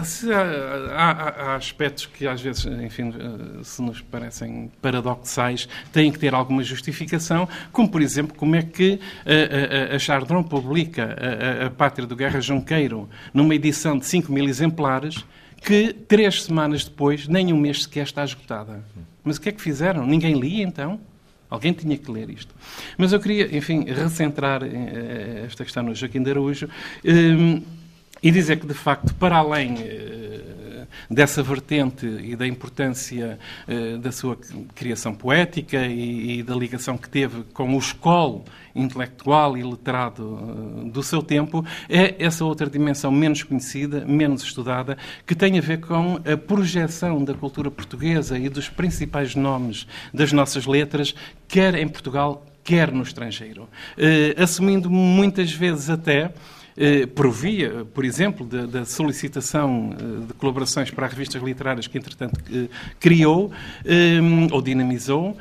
há, 0.94 1.51
há 1.53 1.57
aspectos 1.57 2.07
que 2.07 2.27
às 2.27 2.40
vezes, 2.40 2.64
enfim, 2.66 3.12
se 3.62 3.83
nos 3.83 4.01
parecem 4.01 4.70
paradoxais 4.81 5.27
têm 5.92 6.10
que 6.10 6.18
ter 6.18 6.34
alguma 6.34 6.62
justificação, 6.62 7.48
como, 7.72 7.88
por 7.88 8.00
exemplo, 8.00 8.36
como 8.36 8.56
é 8.56 8.62
que 8.62 9.00
a, 9.24 9.92
a, 9.92 9.96
a 9.96 9.98
Chardron 9.98 10.42
publica 10.42 11.16
a, 11.62 11.66
a 11.66 11.70
Pátria 11.70 12.06
do 12.06 12.16
Guerra 12.16 12.40
Junqueiro 12.40 13.08
numa 13.32 13.54
edição 13.54 13.98
de 13.98 14.06
5 14.06 14.32
mil 14.32 14.44
exemplares 14.44 15.24
que 15.62 15.92
três 15.92 16.44
semanas 16.44 16.84
depois, 16.84 17.26
nem 17.26 17.52
um 17.52 17.58
mês 17.58 17.82
sequer 17.82 18.04
está 18.04 18.24
esgotada. 18.24 18.84
Mas 19.24 19.36
o 19.36 19.40
que 19.40 19.48
é 19.48 19.52
que 19.52 19.60
fizeram? 19.60 20.06
Ninguém 20.06 20.38
lia, 20.38 20.64
então? 20.64 21.00
Alguém 21.50 21.72
tinha 21.72 21.96
que 21.96 22.10
ler 22.10 22.28
isto. 22.30 22.54
Mas 22.96 23.12
eu 23.12 23.20
queria, 23.20 23.56
enfim, 23.56 23.84
recentrar 23.84 24.62
eh, 24.62 25.44
esta 25.46 25.64
questão 25.64 25.82
no 25.82 25.94
Joaquim 25.94 26.22
de 26.22 26.30
Araújo 26.30 26.68
eh, 27.02 27.62
e 28.22 28.30
dizer 28.30 28.60
que, 28.60 28.66
de 28.66 28.74
facto, 28.74 29.14
para 29.14 29.36
além 29.36 29.76
eh, 29.78 30.40
dessa 31.11 31.42
vertente 31.42 32.06
e 32.06 32.37
da 32.37 32.46
importância 32.46 33.38
uh, 33.66 33.98
da 33.98 34.12
sua 34.12 34.37
criação 34.74 35.14
poética 35.14 35.87
e, 35.87 36.38
e, 36.38 36.42
da 36.42 36.54
ligação 36.54 36.96
que 36.96 37.08
teve 37.08 37.44
com 37.52 37.74
o 37.74 37.78
escolo 37.78 38.44
intelectual 38.74 39.56
e 39.56 39.62
letrado 39.62 40.22
uh, 40.24 40.90
do 40.90 41.02
seu 41.02 41.22
tempo, 41.22 41.64
é 41.88 42.14
essa 42.18 42.44
outra 42.44 42.68
dimensão 42.68 43.11
menos 43.11 43.42
conhecida, 43.42 44.04
menos 44.06 44.42
estudada, 44.42 44.96
que 45.26 45.34
tem 45.34 45.58
a 45.58 45.62
ver 45.62 45.80
com 45.80 46.20
a 46.24 46.37
projeção 46.37 47.24
da 47.24 47.34
cultura 47.34 47.70
portuguesa 47.70 48.38
e 48.38 48.48
dos 48.48 48.68
principais 48.68 49.34
nomes 49.34 49.87
das 50.12 50.32
nossas 50.32 50.66
letras, 50.66 51.14
quer 51.46 51.74
em 51.74 51.88
Portugal, 51.88 52.44
quer 52.62 52.92
no 52.92 53.02
estrangeiro. 53.02 53.68
Uh, 53.96 54.42
assumindo 54.42 54.90
muitas 54.90 55.52
vezes 55.52 55.88
até 55.88 56.32
eh, 56.80 57.06
provia, 57.06 57.84
por 57.92 58.04
exemplo, 58.04 58.46
da, 58.46 58.84
solicitação 58.84 59.90
eh, 59.98 60.26
de 60.28 60.34
colaborações 60.34 60.92
para 60.92 61.08
revistas 61.08 61.42
literárias 61.42 61.88
que, 61.88 61.98
entretanto, 61.98 62.40
eh, 62.52 62.68
criou 63.00 63.50
ou 64.52 64.62
dinamizou, 64.62 65.36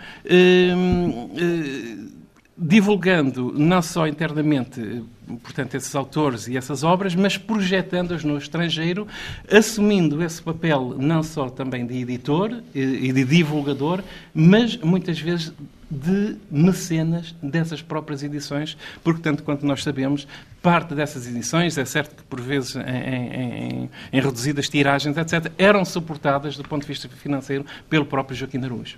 divulgando 2.57 3.53
não 3.55 3.81
só 3.83 4.07
internamente 4.07 5.03
portanto, 5.43 5.75
esses 5.75 5.93
autores 5.93 6.47
e 6.47 6.57
essas 6.57 6.83
obras, 6.83 7.13
mas 7.13 7.37
projetando-as 7.37 8.23
no 8.23 8.37
estrangeiro, 8.37 9.07
assumindo 9.51 10.23
esse 10.23 10.41
papel 10.41 10.95
não 10.97 11.21
só 11.21 11.49
também 11.49 11.85
de 11.85 11.95
editor 11.97 12.63
e 12.73 13.11
de 13.11 13.23
divulgador, 13.25 14.01
mas 14.33 14.77
muitas 14.77 15.19
vezes 15.19 15.53
de 15.89 16.35
mecenas 16.51 17.35
dessas 17.41 17.81
próprias 17.81 18.21
edições, 18.23 18.77
porque, 19.03 19.21
tanto 19.21 19.43
quanto 19.43 19.65
nós 19.65 19.83
sabemos, 19.83 20.27
parte 20.61 20.93
dessas 20.93 21.27
edições, 21.27 21.77
é 21.77 21.85
certo 21.85 22.15
que 22.15 22.23
por 22.23 22.41
vezes 22.41 22.75
em, 22.75 22.81
em, 22.81 23.89
em 24.11 24.21
reduzidas 24.21 24.67
tiragens, 24.67 25.15
etc., 25.17 25.51
eram 25.57 25.85
suportadas 25.85 26.57
do 26.57 26.63
ponto 26.63 26.81
de 26.81 26.87
vista 26.87 27.07
financeiro 27.07 27.65
pelo 27.89 28.05
próprio 28.05 28.35
Joaquim 28.35 28.63
Araújo. 28.63 28.97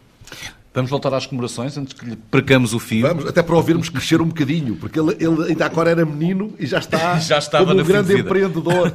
Vamos 0.74 0.92
voltar 0.92 1.14
às 1.14 1.26
comemorações 1.26 1.78
antes 1.78 1.94
que 1.94 2.06
lhe 2.06 2.16
percamos 2.16 2.74
o 2.74 2.80
fio. 2.80 3.08
Vamos, 3.08 3.26
até 3.26 3.42
para 3.42 3.56
ouvirmos 3.56 3.90
crescer 3.90 4.22
um 4.22 4.28
bocadinho, 4.28 4.76
porque 4.76 5.00
ele, 5.00 5.16
ele 5.20 5.50
ainda 5.50 5.66
agora 5.66 5.90
era 5.90 6.06
menino 6.06 6.54
e 6.60 6.66
já 6.66 6.78
está 6.80 7.18
já 7.20 7.40
estava 7.40 7.66
como 7.66 7.82
um 7.82 7.84
grande 7.84 8.18
empreendedor. 8.18 8.94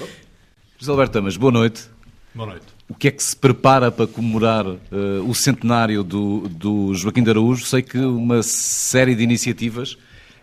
José 0.78 0.90
Alberto 0.90 1.12
Tamas, 1.14 1.36
boa 1.36 1.52
noite. 1.52 1.88
Boa 2.34 2.50
noite. 2.50 2.77
O 2.88 2.94
que 2.94 3.08
é 3.08 3.10
que 3.10 3.22
se 3.22 3.36
prepara 3.36 3.92
para 3.92 4.06
comemorar 4.06 4.66
uh, 4.66 4.78
o 5.26 5.34
centenário 5.34 6.02
do, 6.02 6.48
do 6.48 6.94
Joaquim 6.94 7.22
de 7.22 7.28
Araújo? 7.28 7.66
Sei 7.66 7.82
que 7.82 7.98
uma 7.98 8.42
série 8.42 9.14
de 9.14 9.22
iniciativas. 9.22 9.92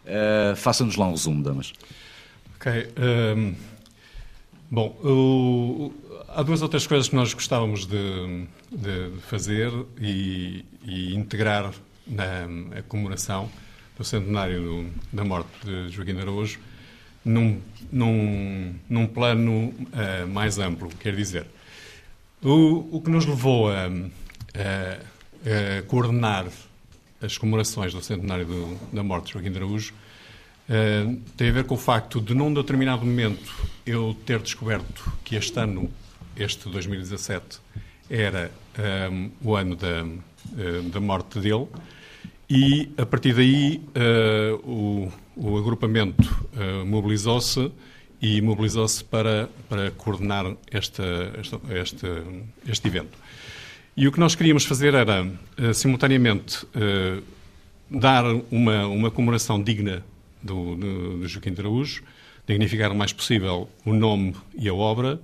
Uh, 0.05 0.55
Faça-nos 0.55 0.95
lá 0.95 1.07
um 1.07 1.11
resumo, 1.11 1.41
Damas. 1.41 1.73
Ok. 2.55 2.71
Um, 2.71 3.03
ehm, 3.03 3.55
bom, 4.69 4.89
o, 5.03 5.93
há 6.29 6.43
duas 6.43 6.61
outras 6.61 6.85
coisas 6.85 7.09
que 7.09 7.15
nós 7.15 7.33
gostávamos 7.33 7.87
de, 7.87 8.45
de 8.71 9.11
fazer 9.21 9.71
e, 9.99 10.63
e 10.85 11.15
integrar 11.15 11.71
na 12.05 12.83
comemoração 12.87 13.49
do 13.97 14.03
centenário 14.03 14.61
do, 14.61 14.89
da 15.11 15.23
morte 15.23 15.49
de 15.63 15.89
Joaquim 15.89 16.13
de 16.13 16.21
Araújo 16.21 16.59
num, 17.23 17.59
num, 17.91 18.75
num 18.87 19.07
plano 19.07 19.69
uh, 19.69 20.27
mais 20.31 20.59
amplo, 20.59 20.89
quer 20.99 21.15
dizer, 21.15 21.47
o, 22.43 22.97
o 22.97 23.01
que 23.01 23.09
nos 23.09 23.25
levou 23.25 23.69
a, 23.69 23.85
a, 23.85 25.79
a, 25.79 25.81
coordenar 25.83 26.45
as 27.21 27.37
comemorações 27.37 27.93
do 27.93 28.01
centenário 28.01 28.45
do, 28.45 28.79
da 28.93 29.03
morte 29.03 29.27
de 29.27 29.33
Joaquim 29.33 29.51
de 29.51 29.57
Araújo 29.57 29.93
uh, 30.69 31.21
tem 31.37 31.49
a 31.49 31.51
ver 31.51 31.63
com 31.65 31.75
o 31.75 31.77
facto 31.77 32.21
de, 32.21 32.33
num 32.33 32.53
determinado 32.53 33.05
momento, 33.05 33.53
eu 33.85 34.15
ter 34.25 34.39
descoberto 34.39 35.11
que 35.23 35.35
este 35.35 35.59
ano 35.59 35.89
este 36.35 36.69
2017 36.69 37.59
era 38.09 38.51
um, 39.11 39.31
o 39.41 39.55
ano 39.55 39.75
da, 39.75 40.03
uh, 40.03 40.83
da 40.91 40.99
morte 40.99 41.39
dele 41.39 41.67
e, 42.47 42.91
a 42.97 43.05
partir 43.05 43.33
daí, 43.33 43.81
uh, 43.95 44.69
o, 44.69 45.11
o, 45.35 45.57
agrupamento 45.57 46.45
mobilizou-se 46.85 47.71
e 48.25 48.41
mobilizou-se 48.41 49.03
para, 49.03 49.47
para 49.69 49.91
coordenar 49.91 50.55
esta, 50.71 51.03
este, 51.79 52.07
este 52.67 52.87
evento. 52.87 53.15
E 53.95 54.07
o 54.07 54.11
que 54.11 54.19
nós 54.19 54.33
queríamos 54.33 54.65
fazer 54.65 54.95
era, 54.95 55.31
simultaneamente, 55.75 56.65
dar 57.89 58.25
uma, 58.49 58.87
uma 58.87 59.11
comemoração 59.11 59.61
digna 59.61 60.03
do, 60.41 60.75
do, 60.75 61.27
Joaquim 61.27 61.53
de 61.53 61.61
Araújo, 61.61 62.01
dignificar 62.47 62.91
o 62.91 62.95
mais 62.95 63.13
possível 63.13 63.69
o 63.85 63.93
nome 63.93 64.35
e 64.57 64.67
a 64.67 64.73
obra, 64.73 65.19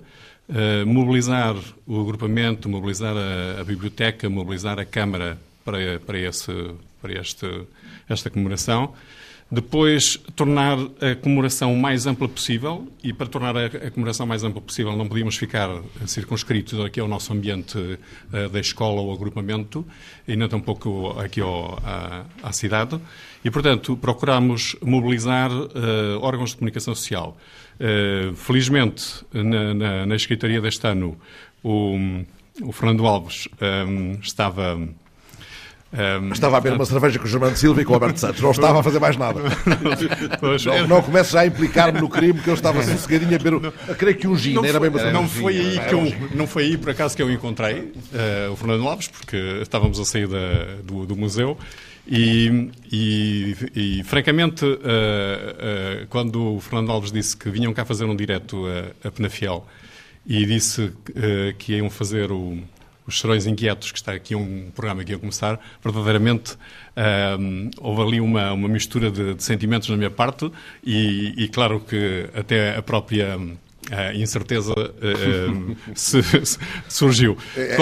Uh, 0.48 0.84
mobilizar 0.84 1.54
o 1.86 2.00
agrupamento, 2.00 2.68
mobilizar 2.68 3.14
a, 3.16 3.60
a, 3.60 3.64
biblioteca, 3.64 4.28
mobilizar 4.28 4.78
a 4.78 4.84
Câmara 4.84 5.38
para, 5.64 6.00
para, 6.00 6.18
esse, 6.18 6.52
para 7.00 7.18
este, 7.18 7.46
esta 8.08 8.28
comemoração. 8.28 8.92
Depois, 9.54 10.16
tornar 10.34 10.78
a 10.78 11.14
comemoração 11.14 11.74
o 11.74 11.76
mais 11.76 12.06
ampla 12.06 12.26
possível, 12.26 12.88
e 13.04 13.12
para 13.12 13.26
tornar 13.26 13.54
a, 13.54 13.66
a 13.66 13.90
comemoração 13.90 14.26
mais 14.26 14.42
ampla 14.42 14.62
possível, 14.62 14.96
não 14.96 15.06
podíamos 15.06 15.36
ficar 15.36 15.68
circunscritos 16.06 16.80
aqui 16.80 16.98
ao 16.98 17.06
nosso 17.06 17.34
ambiente 17.34 17.76
uh, 17.76 18.48
da 18.48 18.58
escola 18.58 19.02
ou 19.02 19.12
agrupamento, 19.12 19.86
e 20.26 20.36
nem 20.36 20.48
tampouco 20.48 21.10
aqui 21.20 21.42
ao, 21.42 21.78
à, 21.84 22.24
à 22.42 22.50
cidade. 22.50 22.98
E, 23.44 23.50
portanto, 23.50 23.94
procuramos 23.94 24.74
mobilizar 24.80 25.52
uh, 25.52 25.68
órgãos 26.22 26.52
de 26.52 26.56
comunicação 26.56 26.94
social. 26.94 27.36
Uh, 27.78 28.34
felizmente, 28.34 29.22
na, 29.34 29.74
na, 29.74 30.06
na, 30.06 30.16
escritaria 30.16 30.62
deste 30.62 30.86
ano, 30.86 31.18
o, 31.62 32.24
o 32.62 32.72
Fernando 32.72 33.06
Alves 33.06 33.48
um, 33.86 34.12
estava. 34.14 34.80
Um, 35.92 36.32
estava 36.32 36.56
a 36.56 36.60
beber 36.60 36.76
uma 36.76 36.86
cerveja 36.86 37.18
com 37.18 37.26
o 37.26 37.28
Germano 37.28 37.54
Silva 37.54 37.82
e 37.82 37.84
com 37.84 37.92
o 37.92 37.94
Alberto 37.94 38.18
Santos. 38.18 38.40
Não 38.40 38.50
estava 38.50 38.80
a 38.80 38.82
fazer 38.82 38.98
mais 38.98 39.14
nada. 39.16 39.40
não, 40.80 40.88
não 40.88 41.02
comece 41.02 41.32
já 41.32 41.40
a 41.40 41.46
implicar-me 41.46 42.00
no 42.00 42.08
crime, 42.08 42.40
que 42.40 42.48
eu 42.48 42.54
estava 42.54 42.82
sossegadinho 42.82 43.34
a 43.34 43.38
beber. 43.38 43.60
Não, 43.60 43.94
creio 43.94 44.16
que 44.16 44.26
um 44.26 44.34
gin, 44.34 44.56
era 44.64 44.80
bem 44.80 44.88
uma 44.88 45.10
Não 45.10 45.28
foi, 45.28 45.58
aí 45.58 45.80
que 45.80 45.94
eu, 45.94 46.30
não 46.34 46.46
foi 46.46 46.64
aí, 46.64 46.78
por 46.78 46.88
acaso, 46.90 47.14
que 47.14 47.22
eu 47.22 47.30
encontrei 47.30 47.92
uh, 48.48 48.52
o 48.52 48.56
Fernando 48.56 48.88
Alves, 48.88 49.08
porque 49.08 49.36
estávamos 49.60 50.00
a 50.00 50.04
sair 50.06 50.26
da, 50.26 50.76
do, 50.82 51.04
do 51.04 51.14
museu. 51.14 51.58
E, 52.08 52.70
e, 52.90 53.56
e 53.76 54.04
francamente, 54.04 54.64
uh, 54.64 54.68
uh, 54.74 56.06
quando 56.08 56.56
o 56.56 56.60
Fernando 56.60 56.90
Alves 56.90 57.12
disse 57.12 57.36
que 57.36 57.50
vinham 57.50 57.72
cá 57.74 57.84
fazer 57.84 58.06
um 58.06 58.16
direto 58.16 58.64
a, 58.66 59.08
a 59.08 59.10
Penafiel 59.10 59.66
e 60.26 60.46
disse 60.46 60.92
que 61.58 61.74
iam 61.74 61.90
fazer 61.90 62.30
o, 62.30 62.56
os 63.06 63.18
Serões 63.18 63.46
Inquietos, 63.46 63.90
que 63.90 63.98
está 63.98 64.12
aqui 64.12 64.34
um 64.34 64.70
programa 64.74 65.04
que 65.04 65.12
ia 65.12 65.18
começar, 65.18 65.58
verdadeiramente 65.82 66.52
uh, 66.52 67.70
houve 67.78 68.02
ali 68.02 68.20
uma, 68.20 68.52
uma 68.52 68.68
mistura 68.68 69.10
de, 69.10 69.34
de, 69.34 69.42
sentimentos 69.42 69.88
na 69.88 69.96
minha 69.96 70.10
parte 70.10 70.50
e, 70.84 71.34
e, 71.36 71.48
claro 71.48 71.80
que 71.80 72.28
até 72.34 72.76
a 72.76 72.82
própria 72.82 73.38
a 73.90 74.14
incerteza 74.14 74.72
uh, 74.72 75.76
se, 75.94 76.22
se, 76.22 76.58
surgiu. 76.88 77.36
É, 77.56 77.76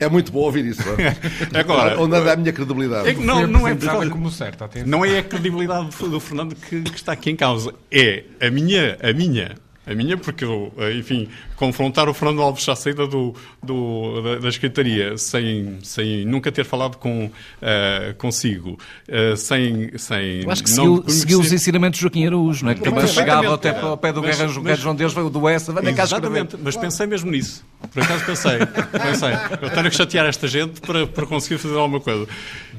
é, 0.00 0.08
muito 0.08 0.32
bom 0.32 0.40
ouvir 0.40 0.66
isso. 0.66 0.82
É? 0.98 1.16
Agora, 1.58 1.98
onde 2.00 2.16
anda 2.16 2.32
a 2.32 2.36
minha 2.36 2.52
credibilidade? 2.52 3.08
É, 3.08 3.14
não, 3.14 3.46
não 3.46 3.68
é 3.68 3.76
como 4.10 4.30
certo, 4.30 4.68
não 4.84 5.04
é 5.04 5.18
a 5.18 5.22
credibilidade 5.22 5.90
do 5.96 6.18
Fernando 6.18 6.56
que, 6.56 6.82
que, 6.82 6.96
está 6.96 7.12
aqui 7.12 7.30
em 7.30 7.36
causa. 7.36 7.72
É 7.90 8.24
a 8.40 8.50
minha, 8.50 8.98
a 9.00 9.12
minha 9.12 9.54
a 9.86 9.94
minha, 9.94 10.16
porque 10.16 10.44
eu, 10.44 10.72
eh, 10.78 10.94
enfim, 10.94 11.28
confrontar 11.56 12.08
o 12.08 12.14
Fernando 12.14 12.40
Alves 12.40 12.66
à 12.68 12.74
saída 12.74 13.06
do, 13.06 13.34
do 13.62 14.22
da, 14.22 14.36
da 14.36 14.48
escritaria 14.48 15.18
sem, 15.18 15.78
sem 15.82 16.24
nunca 16.24 16.50
ter 16.50 16.64
falado 16.64 16.96
com, 16.96 17.26
uh, 17.26 18.14
consigo, 18.16 18.78
uh, 19.08 19.36
sem, 19.36 19.96
sem. 19.98 20.42
Eu 20.42 20.50
acho 20.50 20.62
que 20.62 20.70
seguiu, 20.70 21.04
seguiu 21.08 21.40
os 21.40 21.52
ensinamentos 21.52 21.98
de 21.98 22.02
Joaquim 22.02 22.26
Araújo, 22.26 22.64
não 22.64 22.72
é? 22.72 22.74
Que 22.74 22.82
também 22.82 23.06
chegava 23.06 23.54
até 23.54 23.78
ao 23.78 23.96
pé 23.96 24.12
do 24.12 24.22
mas, 24.22 24.38
Guerra 24.38 24.60
mas, 24.62 24.78
João 24.78 24.94
Deus, 24.94 25.12
veio 25.12 25.28
do 25.28 25.48
Essa, 25.48 25.72
vai 25.72 25.92
cá 25.92 26.04
Exatamente, 26.04 26.56
mas 26.62 26.76
pensei 26.76 27.06
mesmo 27.06 27.30
nisso. 27.30 27.64
Por 27.92 28.02
acaso 28.02 28.24
pensei, 28.24 28.58
pensei, 28.92 29.32
eu 29.60 29.70
tenho 29.70 29.90
que 29.90 29.96
chatear 29.96 30.26
esta 30.26 30.48
gente 30.48 30.80
para, 30.80 31.06
para 31.06 31.26
conseguir 31.26 31.58
fazer 31.58 31.76
alguma 31.76 32.00
coisa. 32.00 32.26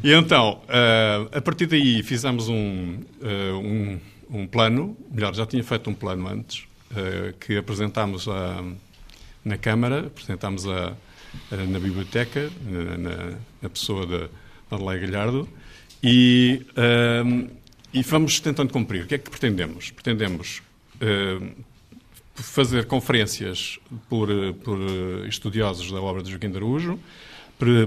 E 0.04 0.12
então, 0.12 0.62
uh, 0.64 1.38
a 1.38 1.42
partir 1.42 1.68
daí 1.68 2.02
fizemos 2.02 2.50
um, 2.50 3.00
um, 3.24 4.00
um 4.30 4.48
plano, 4.48 4.98
melhor, 5.12 5.36
já 5.36 5.46
tinha 5.46 5.64
feito 5.64 5.90
um 5.90 5.94
plano 5.94 6.28
antes, 6.28 6.64
que 7.40 7.58
apresentámos 7.58 8.28
a, 8.28 8.64
na 9.44 9.58
Câmara, 9.58 10.08
apresentámos 10.08 10.68
a, 10.68 10.96
a, 11.52 11.56
na 11.68 11.80
biblioteca, 11.80 12.50
na, 12.64 13.38
na 13.62 13.70
pessoa 13.70 14.06
da 14.06 14.30
Adelaide 14.72 15.08
Galhardo, 15.08 15.50
e, 16.04 16.66
uh, 16.72 17.50
e 17.94 18.02
vamos 18.04 18.40
tentando 18.40 18.72
cumprir. 18.72 19.04
O 19.04 19.08
que 19.08 19.16
é 19.16 19.18
que 19.18 19.30
pretendemos? 19.30 19.92
Pretendemos 19.92 20.62
uh, 21.02 21.64
fazer 22.36 22.86
conferências 22.86 23.80
por, 24.10 24.30
por 24.64 24.80
estudiosos 25.28 25.92
da 25.92 26.02
obra 26.02 26.22
de 26.22 26.30
Joaquim 26.30 26.50
de 26.50 26.58
Araújo, 26.58 27.00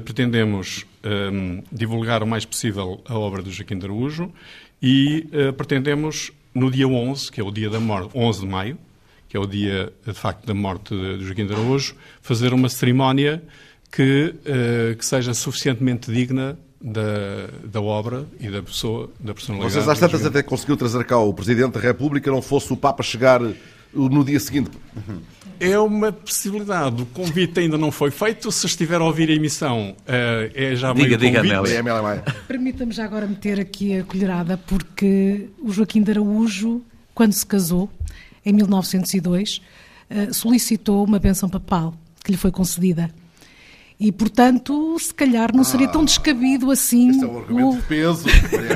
pretendemos 0.04 0.86
um, 1.04 1.62
divulgar 1.70 2.22
o 2.22 2.26
mais 2.26 2.44
possível 2.46 3.02
a 3.06 3.18
obra 3.18 3.42
de 3.42 3.50
Joaquim 3.50 3.78
de 3.78 3.84
Araújo 3.84 4.32
e 4.80 5.28
uh, 5.32 5.52
pretendemos, 5.52 6.32
no 6.54 6.70
dia 6.70 6.88
11, 6.88 7.30
que 7.30 7.40
é 7.40 7.44
o 7.44 7.50
dia 7.50 7.68
da 7.68 7.78
morte, 7.78 8.10
11 8.16 8.40
de 8.40 8.46
maio, 8.46 8.78
que 9.28 9.36
é 9.36 9.40
o 9.40 9.46
dia, 9.46 9.92
de 10.06 10.14
facto, 10.14 10.46
da 10.46 10.54
morte 10.54 10.94
de 10.94 11.24
Joaquim 11.24 11.46
de 11.46 11.52
Araújo, 11.52 11.94
fazer 12.22 12.52
uma 12.54 12.68
cerimónia 12.68 13.42
que, 13.90 14.34
uh, 14.34 14.96
que 14.96 15.04
seja 15.04 15.34
suficientemente 15.34 16.10
digna 16.10 16.58
da, 16.80 17.48
da 17.64 17.80
obra 17.80 18.24
e 18.40 18.48
da 18.48 18.62
pessoa, 18.62 19.10
da 19.20 19.34
personalidade. 19.34 19.72
Vocês 19.72 19.88
às 19.88 19.98
tantas 19.98 20.24
até 20.24 20.42
conseguiu 20.42 20.76
trazer 20.76 21.04
cá 21.04 21.18
o 21.18 21.32
Presidente 21.34 21.72
da 21.72 21.80
República, 21.80 22.30
não 22.30 22.40
fosse 22.40 22.72
o 22.72 22.76
Papa 22.76 23.02
chegar 23.02 23.40
no 23.92 24.24
dia 24.24 24.38
seguinte. 24.38 24.70
É 25.60 25.76
uma 25.78 26.12
possibilidade. 26.12 27.02
O 27.02 27.06
convite 27.06 27.58
ainda 27.58 27.76
não 27.76 27.90
foi 27.90 28.12
feito. 28.12 28.52
Se 28.52 28.66
estiver 28.66 29.00
a 29.00 29.04
ouvir 29.04 29.28
a 29.28 29.32
emissão, 29.32 29.96
é 30.06 30.76
já 30.76 30.92
diga, 30.92 31.18
meio 31.18 31.18
diga, 31.18 31.56
convite. 31.56 31.74
É, 31.74 32.32
Permita-me 32.46 32.92
já 32.92 33.04
agora 33.04 33.26
meter 33.26 33.58
aqui 33.58 33.98
a 33.98 34.04
colherada, 34.04 34.56
porque 34.56 35.48
o 35.60 35.72
Joaquim 35.72 36.00
de 36.00 36.12
Araújo, 36.12 36.80
quando 37.12 37.32
se 37.32 37.44
casou, 37.44 37.90
em 38.48 38.52
1902, 38.52 39.60
eh, 40.08 40.32
solicitou 40.32 41.04
uma 41.04 41.18
benção 41.18 41.48
papal 41.48 41.94
que 42.24 42.32
lhe 42.32 42.38
foi 42.38 42.50
concedida. 42.50 43.10
E, 44.00 44.12
portanto, 44.12 44.96
se 44.98 45.12
calhar 45.12 45.54
não 45.54 45.64
seria 45.64 45.88
tão 45.88 46.04
descabido 46.04 46.70
assim 46.70 47.10
é 47.20 47.26
um 47.26 47.68
o, 47.70 47.76
de 47.76 47.82
peso. 47.82 48.26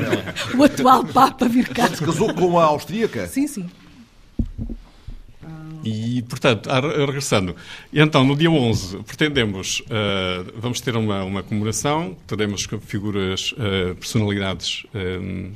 o 0.58 0.64
atual 0.64 1.04
Papa 1.04 1.48
vir 1.48 1.68
cá. 1.68 1.88
Se 1.88 2.04
casou 2.04 2.34
com 2.34 2.58
a 2.58 2.64
austríaca? 2.64 3.26
Sim, 3.28 3.46
sim. 3.46 3.70
E, 5.84 6.22
portanto, 6.22 6.68
regressando, 6.70 7.56
então, 7.92 8.24
no 8.24 8.36
dia 8.36 8.50
11, 8.50 8.98
pretendemos, 8.98 9.80
uh, 9.80 10.52
vamos 10.56 10.80
ter 10.80 10.96
uma, 10.96 11.24
uma 11.24 11.42
comemoração, 11.42 12.16
teremos 12.26 12.68
figuras, 12.82 13.52
uh, 13.52 13.94
personalidades 13.96 14.84
uh, 14.94 15.50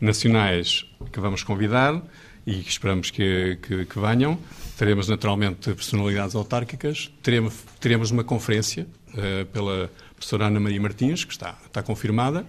nacionais 0.00 0.86
que 1.12 1.20
vamos 1.20 1.42
convidar, 1.42 2.02
e 2.50 2.62
que 2.64 2.70
esperamos 2.70 3.10
que, 3.10 3.58
que, 3.62 3.84
que 3.86 4.00
venham. 4.00 4.36
Teremos 4.76 5.08
naturalmente 5.08 5.72
personalidades 5.72 6.34
autárquicas, 6.34 7.12
teremos, 7.22 7.54
teremos 7.78 8.10
uma 8.10 8.24
conferência 8.24 8.86
uh, 9.14 9.46
pela 9.46 9.90
professora 10.16 10.46
Ana 10.46 10.58
Maria 10.58 10.80
Martins, 10.80 11.24
que 11.24 11.32
está, 11.32 11.56
está 11.64 11.82
confirmada, 11.82 12.44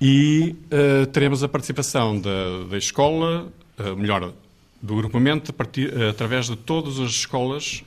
e 0.00 0.56
uh, 0.66 1.06
teremos 1.06 1.44
a 1.44 1.48
participação 1.48 2.18
da, 2.18 2.64
da 2.68 2.76
escola, 2.76 3.52
uh, 3.78 3.96
melhor, 3.96 4.32
do 4.82 4.96
grupamento 4.96 5.52
partir, 5.52 5.92
através 6.08 6.46
de 6.46 6.56
todas 6.56 6.98
as 7.00 7.10
escolas, 7.10 7.82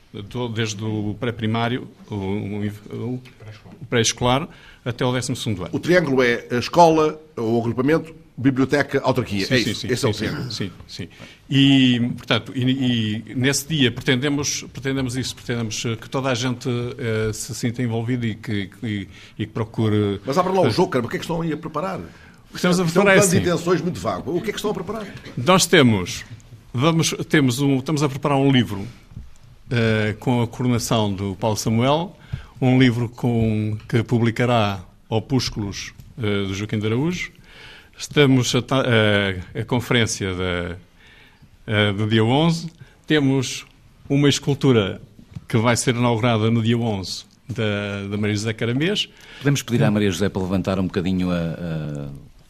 desde 0.54 0.84
o 0.84 1.16
pré-primário, 1.20 1.88
o, 2.10 2.16
o, 2.16 3.22
o 3.82 3.86
pré-escolar, 3.90 4.50
até 4.84 5.06
o 5.06 5.12
12 5.12 5.32
ano. 5.48 5.70
O 5.72 5.80
triângulo 5.80 6.24
é 6.24 6.48
a 6.52 6.56
escola, 6.56 7.22
o 7.38 7.60
agrupamento, 7.60 8.14
biblioteca, 8.40 9.02
autarquia. 9.04 9.46
Sim, 9.46 9.54
é 9.54 9.58
sim, 9.58 9.70
isso. 9.72 9.82
Sim, 9.82 9.88
Esse 9.88 10.02
sim, 10.02 10.08
é 10.08 10.10
o 10.10 10.14
sim, 10.14 10.50
sim, 10.50 10.72
sim. 10.88 11.10
E, 11.50 12.00
portanto, 12.16 12.54
e, 12.56 12.62
e, 12.62 13.36
nesse 13.36 13.68
dia 13.68 13.92
pretendemos, 13.92 14.66
pretendemos 14.72 15.18
isso, 15.18 15.36
pretendemos 15.36 15.84
que 16.00 16.10
toda 16.10 16.30
a 16.30 16.34
gente 16.34 16.70
uh, 16.70 17.34
se 17.34 17.54
sinta 17.54 17.84
envolvida 17.84 18.26
e 18.26 18.36
que, 18.36 18.70
e, 18.82 19.08
e 19.38 19.46
que 19.46 19.52
procure... 19.52 20.22
Mas 20.26 20.38
abre 20.38 20.54
lá 20.54 20.62
o 20.62 20.70
jogo, 20.72 20.90
cara, 20.90 21.06
o 21.06 21.10
que 21.10 21.18
é 21.18 21.20
que 21.20 21.26
estão 21.26 21.42
aí 21.42 21.52
a 21.52 21.58
preparar? 21.58 22.00
Estamos 22.54 22.80
a 22.80 22.86
preparar 22.86 23.16
é 23.18 23.20
assim. 23.20 23.38
intenções 23.38 23.82
muito 23.82 24.00
vago. 24.00 24.36
O 24.36 24.42
que 24.42 24.50
é 24.50 24.54
que 24.54 24.58
estão 24.58 24.72
a 24.72 24.74
preparar? 24.74 25.06
Nós 25.38 25.66
temos, 25.66 26.24
vamos, 26.74 27.14
temos 27.28 27.60
um, 27.60 27.78
estamos 27.78 28.02
a 28.02 28.10
preparar 28.10 28.38
um 28.38 28.52
livro 28.52 28.80
uh, 28.80 30.18
com 30.20 30.42
a 30.42 30.48
coordenação 30.48 31.14
do 31.14 31.36
Paulo 31.36 31.58
Samuel, 31.58 32.16
um 32.62 32.80
livro 32.80 33.10
com, 33.10 33.78
que 33.88 34.02
publicará 34.02 34.82
opúsculos 35.10 35.94
uh, 36.18 36.48
do 36.48 36.54
Joaquim 36.54 36.80
de 36.80 36.88
Araújo, 36.88 37.32
Estamos 38.00 38.56
a, 38.56 38.60
a, 38.60 39.60
a 39.60 39.66
conferência 39.66 40.30
do 41.98 42.08
dia 42.08 42.24
11. 42.24 42.72
Temos 43.06 43.66
uma 44.08 44.30
escultura 44.30 45.02
que 45.50 45.58
vai 45.58 45.76
ser 45.76 45.96
inaugurada 45.96 46.50
no 46.50 46.64
dia 46.64 46.78
11 46.78 47.26
da, 47.50 48.08
da 48.10 48.18
Maria 48.18 48.38
José 48.38 48.54
Caramês. 48.54 49.10
Podemos 49.40 49.62
pedir 49.64 49.84
à 49.84 49.92
Maria 49.92 50.10
José 50.10 50.30
para 50.30 50.42
levantar 50.42 50.80
um 50.80 50.84
bocadinho 50.84 51.28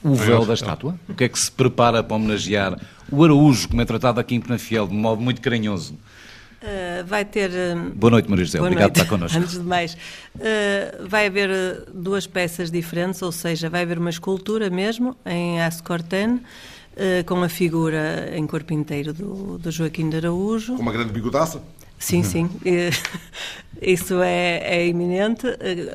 o 0.03 0.13
véu 0.13 0.45
da 0.45 0.53
estátua? 0.53 0.95
O 1.09 1.15
que 1.15 1.23
é 1.23 1.29
que 1.29 1.39
se 1.39 1.51
prepara 1.51 2.03
para 2.03 2.15
homenagear 2.15 2.79
o 3.11 3.23
Araújo, 3.23 3.69
como 3.69 3.81
é 3.81 3.85
tratado 3.85 4.19
aqui 4.19 4.35
em 4.35 4.39
Penafiel, 4.41 4.87
de 4.87 4.93
modo 4.93 5.19
muito 5.19 5.41
carinhoso? 5.41 5.95
Uh, 6.61 7.05
vai 7.05 7.23
ter. 7.23 7.49
Uh, 7.49 7.91
boa 7.95 8.11
noite, 8.11 8.29
Maria 8.29 8.43
José. 8.43 8.59
Obrigado 8.59 8.91
por 8.91 8.97
estar 8.99 9.09
connosco. 9.09 9.37
Antes 9.39 9.53
de 9.53 9.63
mais, 9.63 9.93
uh, 9.93 11.07
vai 11.07 11.27
haver 11.27 11.49
duas 11.93 12.27
peças 12.27 12.69
diferentes, 12.69 13.21
ou 13.21 13.31
seja, 13.31 13.69
vai 13.69 13.83
haver 13.83 13.97
uma 13.97 14.09
escultura 14.09 14.69
mesmo, 14.69 15.15
em 15.25 15.61
aço 15.61 15.83
corten, 15.83 16.41
com 17.25 17.41
a 17.41 17.47
figura 17.47 18.29
em 18.35 18.45
corpo 18.45 18.73
inteiro 18.73 19.13
do, 19.13 19.57
do 19.57 19.71
Joaquim 19.71 20.09
de 20.09 20.17
Araújo. 20.17 20.75
Com 20.75 20.81
uma 20.81 20.91
grande 20.91 21.13
bigodaça? 21.13 21.63
Sim, 21.97 22.23
sim. 22.23 22.49
Isso 23.81 24.21
é, 24.21 24.57
é 24.65 24.85
iminente, 24.85 25.47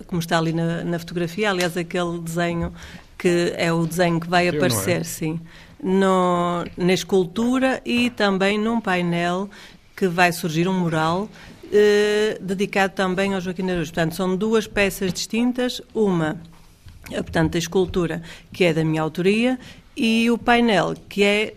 como 0.06 0.20
está 0.20 0.38
ali 0.38 0.54
na, 0.54 0.82
na, 0.82 0.98
fotografia. 0.98 1.50
Aliás, 1.50 1.76
aquele 1.76 2.18
desenho 2.20 2.72
que 3.18 3.52
é 3.56 3.70
o 3.70 3.86
desenho 3.86 4.18
que 4.18 4.28
vai 4.28 4.48
aparecer, 4.48 5.02
é? 5.02 5.04
sim, 5.04 5.38
no, 5.82 6.64
na 6.76 6.92
escultura 6.94 7.82
e 7.84 8.08
também 8.08 8.58
num 8.58 8.80
painel 8.80 9.50
que 9.96 10.08
vai 10.08 10.32
surgir 10.32 10.66
um 10.68 10.78
mural 10.78 11.28
eh, 11.72 12.38
dedicado 12.40 12.94
também 12.94 13.34
ao 13.34 13.40
Joaquim 13.40 13.70
Araújo. 13.70 13.92
Portanto, 13.92 14.14
são 14.14 14.36
duas 14.36 14.66
peças 14.66 15.12
distintas, 15.12 15.80
uma, 15.94 16.40
eh, 17.10 17.22
portanto, 17.22 17.56
a 17.56 17.58
escultura, 17.58 18.22
que 18.52 18.64
é 18.64 18.72
da 18.72 18.84
minha 18.84 19.02
autoria, 19.02 19.58
e 19.96 20.30
o 20.30 20.38
painel, 20.38 20.94
que 21.08 21.22
é 21.22 21.54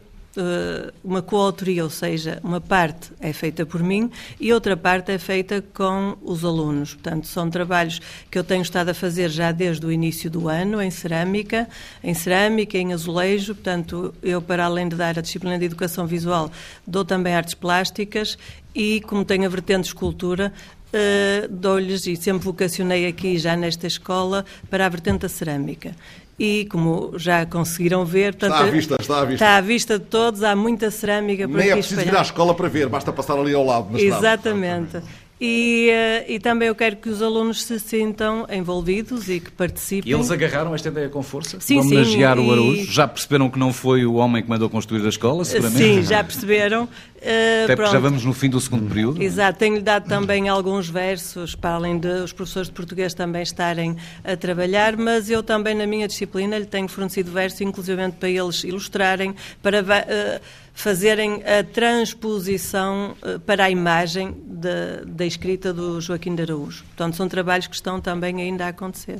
uma 1.03 1.21
coautoria, 1.21 1.83
ou 1.83 1.89
seja, 1.89 2.39
uma 2.43 2.61
parte 2.61 3.11
é 3.19 3.33
feita 3.33 3.65
por 3.65 3.81
mim 3.81 4.09
e 4.39 4.53
outra 4.53 4.77
parte 4.77 5.11
é 5.11 5.17
feita 5.17 5.63
com 5.73 6.17
os 6.21 6.43
alunos. 6.43 6.93
Portanto, 6.93 7.27
são 7.27 7.49
trabalhos 7.49 7.99
que 8.29 8.37
eu 8.37 8.43
tenho 8.43 8.61
estado 8.61 8.89
a 8.89 8.93
fazer 8.93 9.29
já 9.29 9.51
desde 9.51 9.85
o 9.85 9.91
início 9.91 10.29
do 10.29 10.47
ano, 10.47 10.81
em 10.81 10.91
cerâmica, 10.91 11.67
em 12.03 12.13
cerâmica, 12.13 12.77
em 12.77 12.93
azulejo. 12.93 13.55
Portanto, 13.55 14.13
eu, 14.21 14.41
para 14.41 14.65
além 14.65 14.87
de 14.87 14.95
dar 14.95 15.17
a 15.17 15.21
disciplina 15.21 15.57
de 15.57 15.65
educação 15.65 16.05
visual, 16.05 16.51
dou 16.85 17.03
também 17.03 17.33
artes 17.33 17.53
plásticas 17.53 18.37
e, 18.75 19.01
como 19.01 19.25
tenho 19.25 19.45
a 19.45 19.49
vertente 19.49 19.85
escultura, 19.85 20.53
Uh, 20.87 21.49
dou-lhes 21.49 22.07
e 22.07 22.15
sempre 22.15 22.45
vocacionei 22.45 23.07
aqui 23.07 23.37
já 23.37 23.57
nesta 23.57 23.85
escola 23.85 24.45
para 24.69 24.85
a 24.85 24.89
vertente 24.89 25.19
da 25.19 25.29
cerâmica 25.29 25.93
e, 26.39 26.67
como 26.69 27.13
já 27.17 27.45
conseguiram 27.45 28.05
ver... 28.05 28.33
Portanto, 28.35 28.53
está 28.53 28.65
à 28.65 28.69
vista, 28.69 28.97
está 28.99 29.19
à 29.19 29.25
vista. 29.25 29.33
Está 29.33 29.57
à 29.57 29.61
vista 29.61 29.99
de 29.99 30.05
todos, 30.05 30.43
há 30.43 30.55
muita 30.55 30.91
cerâmica 30.91 31.47
por 31.47 31.57
Nem 31.57 31.65
aqui 31.65 31.71
é 31.71 31.75
preciso 31.75 31.99
espalhada. 31.99 32.17
ir 32.17 32.19
à 32.19 32.23
escola 32.23 32.53
para 32.53 32.69
ver, 32.69 32.87
basta 32.87 33.11
passar 33.11 33.37
ali 33.39 33.53
ao 33.53 33.65
lado. 33.65 33.97
Exatamente. 33.97 34.97
E, 34.97 34.99
uh, 34.99 35.26
e, 35.39 36.39
também 36.41 36.67
eu 36.67 36.75
quero 36.75 36.95
que 36.95 37.09
os 37.09 37.21
alunos 37.21 37.63
se 37.63 37.79
sintam 37.79 38.47
envolvidos 38.49 39.29
e 39.29 39.39
que 39.39 39.51
participem. 39.51 40.11
E 40.11 40.15
eles 40.15 40.31
agarraram 40.31 40.73
esta 40.73 40.89
ideia 40.89 41.09
com 41.09 41.21
força? 41.21 41.59
Sim, 41.59 41.79
homenagear 41.79 42.37
sim. 42.37 42.47
o 42.47 42.51
Araújo? 42.51 42.91
Já 42.91 43.07
perceberam 43.07 43.49
que 43.49 43.59
não 43.59 43.71
foi 43.71 44.05
o 44.05 44.15
homem 44.15 44.41
que 44.41 44.49
mandou 44.49 44.69
construir 44.69 45.05
a 45.05 45.09
escola, 45.09 45.45
seguramente? 45.45 45.83
Sim, 45.83 46.01
já 46.01 46.23
perceberam. 46.23 46.85
Uh, 46.85 47.63
Até 47.65 47.75
porque 47.75 47.91
já 47.91 47.99
vamos 47.99 48.23
no 48.23 48.33
fim 48.33 48.49
do 48.49 48.59
segundo 48.59 48.87
período. 48.87 49.21
Exato, 49.21 49.59
tenho-lhe 49.59 49.81
dado 49.81 50.07
também 50.07 50.49
alguns 50.49 50.89
versos, 50.89 51.55
para 51.55 51.71
além 51.71 51.97
de 51.97 52.07
os 52.07 52.31
professores 52.31 52.67
de 52.67 52.73
português 52.73 53.13
também 53.13 53.41
estarem 53.41 53.95
a 54.23 54.35
trabalhar, 54.35 54.95
mas 54.97 55.29
eu 55.29 55.41
também 55.41 55.75
na 55.75 55.87
minha 55.87 56.07
disciplina 56.07 56.57
lhe 56.57 56.65
tenho 56.65 56.87
fornecido 56.87 57.31
versos, 57.31 57.61
inclusive 57.61 58.11
para 58.11 58.29
eles 58.29 58.63
ilustrarem, 58.63 59.35
para... 59.61 59.81
Uh, 59.81 60.66
fazerem 60.77 61.41
a 61.43 61.63
transposição 61.63 63.15
uh, 63.23 63.39
para 63.39 63.65
a 63.65 63.69
imagem 63.71 64.35
da, 64.45 65.03
da 65.07 65.25
escrita 65.25 65.73
do 65.73 65.99
Joaquim 65.99 66.35
de 66.35 66.43
Araújo. 66.43 66.83
Portanto, 66.83 67.15
são 67.15 67.27
trabalhos 67.27 67.65
que 67.65 67.73
estão 67.73 67.99
também 67.99 68.39
ainda 68.39 68.67
a 68.67 68.67
acontecer. 68.67 69.19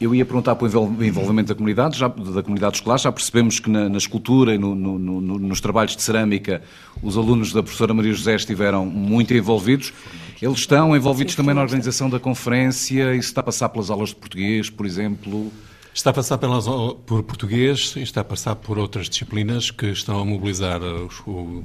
Eu 0.00 0.14
ia 0.14 0.24
perguntar 0.24 0.56
para 0.56 0.66
o 0.66 1.04
envolvimento 1.04 1.48
da 1.48 1.54
comunidade, 1.54 1.98
já, 1.98 2.08
da 2.08 2.42
comunidade 2.42 2.76
escolar. 2.76 2.96
Já 2.98 3.12
percebemos 3.12 3.60
que 3.60 3.68
na, 3.68 3.90
na 3.90 3.98
escultura 3.98 4.54
e 4.54 4.58
no, 4.58 4.74
no, 4.74 4.98
no, 4.98 5.38
nos 5.38 5.60
trabalhos 5.60 5.94
de 5.94 6.02
cerâmica 6.02 6.62
os 7.02 7.18
alunos 7.18 7.52
da 7.52 7.62
professora 7.62 7.92
Maria 7.92 8.14
José 8.14 8.36
estiveram 8.36 8.86
muito 8.86 9.34
envolvidos. 9.34 9.92
Eles 10.40 10.60
estão 10.60 10.96
envolvidos 10.96 11.34
também 11.34 11.54
na 11.54 11.60
organização 11.60 12.08
da 12.08 12.18
conferência. 12.18 13.14
Isso 13.14 13.28
está 13.28 13.42
a 13.42 13.44
passar 13.44 13.68
pelas 13.68 13.90
aulas 13.90 14.10
de 14.10 14.16
português, 14.16 14.70
por 14.70 14.86
exemplo. 14.86 15.52
Está 15.96 16.10
a 16.10 16.12
passar 16.12 16.36
pelas, 16.36 16.66
por 17.06 17.22
português 17.22 17.94
e 17.96 18.02
está 18.02 18.20
a 18.20 18.24
passar 18.24 18.54
por 18.54 18.78
outras 18.78 19.08
disciplinas 19.08 19.70
que 19.70 19.86
estão 19.86 20.20
a 20.20 20.24
mobilizar 20.26 20.82
os, 20.82 21.22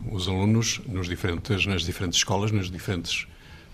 os 0.09 0.25
alunos 0.25 0.79
nos 0.87 1.09
diferentes, 1.09 1.65
nas 1.65 1.83
diferentes 1.83 2.19
escolas, 2.19 2.49
nas 2.49 2.71
diferentes, 2.71 3.27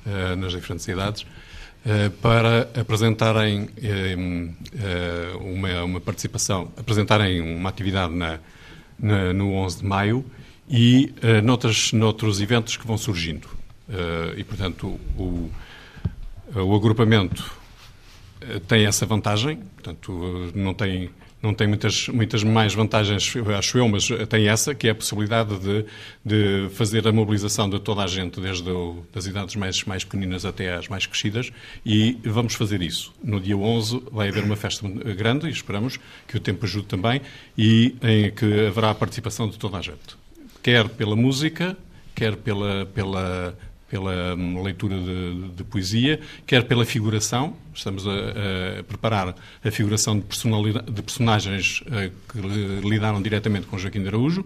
uh, 0.03 0.35
nas 0.35 0.53
diferentes 0.53 0.87
idades, 0.87 1.21
uh, 1.21 2.09
para 2.23 2.71
apresentarem 2.73 3.65
uh, 3.65 5.37
uma, 5.37 5.83
uma, 5.83 6.01
participação, 6.01 6.71
apresentarem 6.75 7.39
uma 7.39 7.69
atividade 7.69 8.15
na, 8.15 8.39
na, 8.97 9.33
no 9.33 9.53
11 9.53 9.77
de 9.77 9.85
maio 9.85 10.25
e 10.67 11.13
noutros, 11.43 11.93
noutros 11.93 12.41
eventos 12.41 12.75
que 12.75 12.87
vão 12.87 12.97
surgindo. 12.97 13.47
e, 14.35 14.43
portanto, 14.43 14.99
o, 15.15 15.51
o 16.55 16.75
agrupamento 16.75 17.57
tem 18.67 18.85
essa 18.85 19.05
vantagem, 19.05 19.57
portanto, 19.57 20.51
não 20.53 20.73
tem, 20.73 21.09
não 21.41 21.53
tem 21.53 21.67
muitas, 21.67 22.07
muitas 22.07 22.43
mais 22.43 22.73
vantagens, 22.73 23.33
acho 23.57 23.77
eu, 23.77 23.87
mas 23.87 24.07
tem 24.29 24.47
essa, 24.47 24.73
que 24.75 24.87
é 24.87 24.91
a 24.91 24.95
possibilidade 24.95 25.57
de, 25.59 25.85
de 26.23 26.69
fazer 26.73 27.07
a 27.07 27.11
mobilização 27.11 27.69
de 27.69 27.79
toda 27.79 28.03
a 28.03 28.07
gente, 28.07 28.39
desde 28.39 28.69
o, 28.69 29.03
das 29.13 29.25
idades 29.25 29.55
mais, 29.55 29.83
mais 29.83 30.03
pequeninas 30.03 30.45
até 30.45 30.73
às 30.75 30.87
mais 30.87 31.05
crescidas, 31.05 31.51
e 31.85 32.17
vamos 32.23 32.53
fazer 32.53 32.81
isso. 32.81 33.13
No 33.23 33.39
dia 33.39 33.57
11 33.57 34.03
vai 34.11 34.29
haver 34.29 34.43
uma 34.43 34.55
festa 34.55 34.87
grande, 34.87 35.47
e 35.47 35.51
esperamos 35.51 35.99
que 36.27 36.37
o 36.37 36.39
tempo 36.39 36.65
ajude 36.65 36.87
também, 36.87 37.21
e 37.57 37.95
em 38.01 38.31
que 38.31 38.67
haverá 38.67 38.91
a 38.91 38.95
participação 38.95 39.49
de 39.49 39.57
toda 39.57 39.77
a 39.77 39.81
gente. 39.81 40.17
Quer 40.61 40.89
pela 40.89 41.15
música, 41.15 41.77
quer 42.13 42.35
pela, 42.35 42.85
pela 42.87 43.55
pela 43.89 44.35
hum, 44.35 44.61
leitura 44.61 44.97
de, 44.97 45.49
de, 45.55 45.63
poesia, 45.63 46.19
quer 46.45 46.63
pela 46.63 46.85
figuração. 46.85 47.55
Estamos 47.73 48.05
a, 48.07 48.11
a 48.79 48.83
preparar 48.83 49.35
a 49.63 49.71
figuração 49.71 50.19
de, 50.19 50.25
de 50.91 51.01
personagens 51.01 51.81
uh, 51.81 52.11
que 52.31 52.87
lidaram 52.87 53.21
diretamente 53.21 53.67
com 53.67 53.77
Joaquim 53.77 54.01
de 54.01 54.07
Araújo 54.07 54.45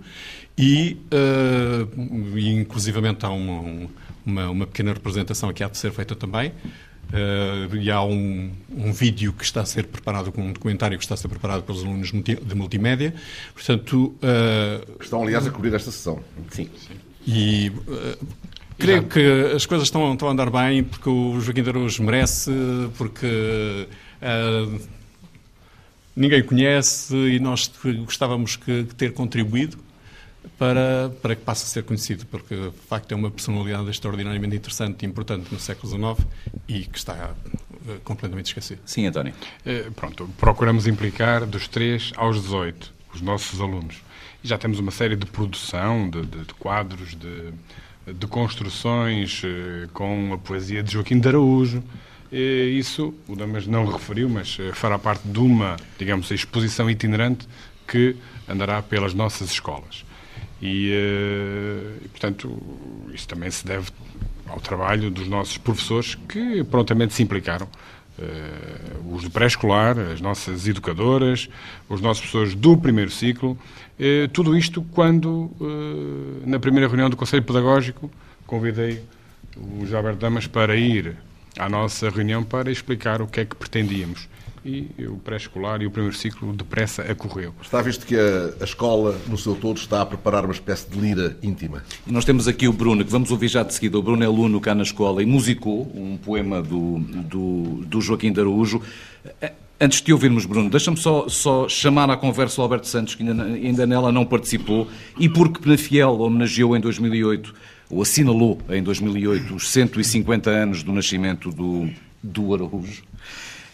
e, 0.58 0.98
uh, 1.12 2.38
e 2.38 2.50
inclusivamente 2.50 3.26
há 3.26 3.30
uma, 3.30 3.90
uma, 4.26 4.50
uma, 4.50 4.68
pequena 4.68 4.94
representação 4.94 5.52
que 5.54 5.64
há 5.64 5.68
de 5.68 5.78
ser 5.78 5.92
feita 5.92 6.16
também. 6.16 6.52
Uh, 7.12 7.76
e 7.76 7.92
há 7.92 8.02
um, 8.02 8.52
um, 8.70 8.94
vídeo 8.94 9.34
que 9.34 9.44
está 9.44 9.62
a 9.62 9.66
ser 9.66 9.86
preparado, 9.86 10.32
com 10.32 10.42
um 10.42 10.54
documentário 10.54 10.98
que 10.98 11.04
está 11.04 11.16
a 11.16 11.18
ser 11.18 11.28
preparado 11.28 11.64
pelos 11.64 11.84
alunos 11.84 12.10
de 12.12 12.56
multimédia. 12.56 13.14
Portanto, 13.54 14.16
uh, 14.24 15.02
estão, 15.02 15.22
aliás, 15.22 15.46
a 15.46 15.52
cobrir 15.52 15.74
esta 15.74 15.92
sessão. 15.92 16.24
Sim. 16.52 16.70
E 17.28 17.70
uh, 17.70 18.26
Creio 18.82 19.04
que 19.04 19.54
as 19.56 19.66
coisas 19.68 19.88
estão, 19.88 20.12
estão 20.12 20.28
a 20.28 20.32
andar 20.32 20.50
bem 20.50 20.84
porque 20.84 21.08
o 21.08 21.40
Joaquim 21.40 21.62
de 21.62 21.70
Araújo 21.70 22.02
merece, 22.02 22.52
porque 22.98 23.88
uh, 24.22 24.82
ninguém 26.16 26.42
conhece 26.42 27.16
e 27.16 27.40
nós 27.40 27.72
gostávamos 28.04 28.56
que, 28.56 28.86
que 28.86 28.96
ter 28.96 29.14
contribuído 29.14 29.78
para, 30.58 31.12
para 31.22 31.36
que 31.36 31.44
passe 31.44 31.66
a 31.66 31.68
ser 31.68 31.84
conhecido, 31.84 32.26
porque 32.26 32.56
de 32.56 32.72
facto 32.88 33.12
é 33.12 33.16
uma 33.16 33.30
personalidade 33.30 33.88
extraordinariamente 33.90 34.56
interessante 34.56 35.04
e 35.04 35.06
importante 35.06 35.54
no 35.54 35.60
século 35.60 35.88
XIX 35.88 36.28
e 36.68 36.86
que 36.86 36.98
está 36.98 37.36
uh, 37.36 38.00
completamente 38.04 38.48
esquecido. 38.48 38.82
Sim, 38.84 39.06
António. 39.06 39.34
Uh, 39.64 39.92
pronto, 39.92 40.28
procuramos 40.40 40.88
implicar 40.88 41.46
dos 41.46 41.68
3 41.68 42.14
aos 42.16 42.42
18 42.42 42.94
os 43.14 43.22
nossos 43.22 43.62
alunos. 43.62 44.02
E 44.44 44.48
já 44.48 44.58
temos 44.58 44.80
uma 44.80 44.92
série 44.92 45.16
de 45.16 45.28
produção 45.28 46.10
de, 46.10 46.26
de, 46.26 46.46
de 46.46 46.54
quadros, 46.56 47.16
de 47.16 47.54
de 48.14 48.28
construções 48.28 49.42
eh, 49.44 49.88
com 49.94 50.34
a 50.34 50.38
poesia 50.38 50.82
de 50.82 50.94
Joaquim 50.94 51.20
de 51.20 51.28
Araújo. 51.28 51.84
Isso 52.32 53.14
o 53.28 53.36
Damas 53.36 53.68
não 53.68 53.86
referiu, 53.86 54.30
mas 54.30 54.58
eh, 54.60 54.72
fará 54.74 54.98
parte 54.98 55.28
de 55.28 55.40
uma, 55.40 55.76
digamos, 55.98 56.32
exposição 56.32 56.90
itinerante 56.90 57.48
que 57.88 58.16
andará 58.48 58.82
pelas 58.82 59.14
nossas 59.14 59.52
escolas. 59.52 60.06
Eh, 60.62 61.98
e, 62.06 62.08
portanto, 62.08 62.62
isso 63.14 63.28
também 63.28 63.50
se 63.50 63.66
deve 63.66 63.90
ao 64.48 64.60
trabalho 64.60 65.10
dos 65.10 65.28
nossos 65.28 65.58
professores 65.58 66.16
que 66.16 66.64
prontamente 66.64 67.14
se 67.14 67.24
implicaram. 67.24 67.68
Uh, 68.20 69.16
os 69.16 69.24
do 69.24 69.32
pré-escolar, 69.32 69.98
as 69.98 70.22
nossas 70.22 70.68
educadoras, 70.68 71.50
os 71.90 72.02
nossos 72.02 72.22
professores 72.22 72.54
do 72.54 72.78
primeiro 72.78 73.10
ciclo 73.10 73.58
eh, 74.04 74.28
tudo 74.34 74.58
isto 74.58 74.82
quando, 74.82 75.52
eh, 75.62 76.50
na 76.50 76.60
primeira 76.60 76.88
reunião 76.88 77.08
do 77.08 77.16
Conselho 77.16 77.44
Pedagógico, 77.44 78.10
convidei 78.48 79.00
o 79.56 79.86
Gilberto 79.86 80.18
Damas 80.18 80.48
para 80.48 80.76
ir 80.76 81.16
à 81.56 81.70
nossa 81.70 82.10
reunião 82.10 82.44
para 82.44 82.72
explicar 82.72 83.22
o 83.22 83.28
que 83.28 83.42
é 83.42 83.46
que 83.46 83.56
pretendíamos. 83.56 84.28
E 84.64 84.88
o 85.08 85.16
pré-escolar 85.16 85.82
e 85.82 85.88
o 85.88 85.92
primeiro 85.92 86.16
ciclo 86.16 86.54
depressa 86.54 87.02
acorreu. 87.02 87.52
Está 87.62 87.82
visto 87.82 88.06
que 88.06 88.16
a, 88.16 88.54
a, 88.62 88.64
escola, 88.64 89.20
no 89.28 89.36
seu 89.36 89.56
todo, 89.56 89.78
está 89.78 90.02
a 90.02 90.06
preparar 90.06 90.46
uma 90.46 90.54
espécie 90.54 90.88
de 90.88 91.00
lira 91.00 91.36
íntima. 91.42 91.84
E 92.06 92.12
nós 92.12 92.24
temos 92.26 92.48
aqui 92.48 92.68
o 92.68 92.74
Bruno, 92.74 93.04
que 93.04 93.12
vamos 93.12 93.32
ouvir 93.32 93.48
já 93.48 93.64
de 93.64 93.74
seguida. 93.74 93.98
O 93.98 94.04
Bruno 94.04 94.24
é 94.24 94.28
aluno 94.28 94.62
cá 94.62 94.76
na 94.76 94.84
escola 94.84 95.24
e 95.24 95.26
musicou 95.26 95.92
um 95.96 96.16
poema 96.16 96.62
do, 96.62 97.00
do, 97.00 97.84
do 97.88 98.02
Joaquim 98.02 98.32
de 98.32 98.40
Araújo. 98.40 98.84
Antes 99.80 100.00
de 100.00 100.14
ouvirmos, 100.14 100.46
Bruno, 100.46 100.70
deixa-me 100.70 100.98
só, 100.98 101.28
só, 101.28 101.68
chamar 101.68 102.08
à 102.12 102.16
conversa 102.16 102.62
o 102.62 102.64
Alberto 102.64 102.88
Santos, 102.88 103.16
que 103.16 103.24
ainda, 103.24 103.44
ainda 103.44 103.88
nela 103.88 104.12
não 104.12 104.24
participou, 104.24 104.88
e 105.18 105.28
porque 105.28 105.60
Penafiel 105.60 106.20
homenageou 106.20 106.78
em 106.78 106.80
2008, 106.80 107.52
ou 107.90 108.04
assinalou 108.04 108.60
em 108.70 108.84
2008, 108.84 109.56
os 109.56 109.72
150 109.72 110.52
anos 110.52 110.84
do 110.84 110.94
nascimento 110.94 111.50
do, 111.50 111.90
do 112.22 112.54
Araújo. 112.54 113.02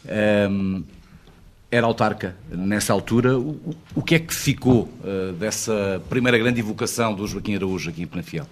Um, 0.05 0.83
era 1.69 1.86
autarca 1.86 2.36
nessa 2.49 2.93
altura. 2.93 3.38
O, 3.38 3.75
o 3.95 4.01
que 4.01 4.15
é 4.15 4.19
que 4.19 4.33
ficou 4.33 4.83
uh, 5.03 5.33
dessa 5.33 6.01
primeira 6.10 6.38
grande 6.38 6.60
evocação 6.60 7.13
do 7.13 7.27
Joaquim 7.27 7.55
Araújo 7.55 7.89
aqui 7.89 8.03
em 8.03 8.07
Penafiel? 8.07 8.47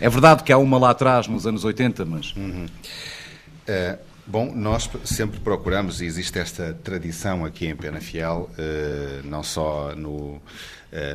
É 0.00 0.08
verdade 0.08 0.42
que 0.42 0.52
há 0.52 0.58
uma 0.58 0.78
lá 0.78 0.90
atrás, 0.90 1.26
nos 1.26 1.46
anos 1.46 1.64
80, 1.64 2.04
mas... 2.04 2.34
Uhum. 2.36 2.66
Uh... 3.68 4.14
Bom, 4.26 4.50
nós 4.54 4.88
sempre 5.04 5.38
procuramos, 5.38 6.00
e 6.00 6.06
existe 6.06 6.38
esta 6.38 6.72
tradição 6.82 7.44
aqui 7.44 7.66
em 7.66 7.76
Penafiel, 7.76 8.48
eh, 8.56 9.20
não 9.22 9.42
só 9.42 9.94
no, 9.94 10.40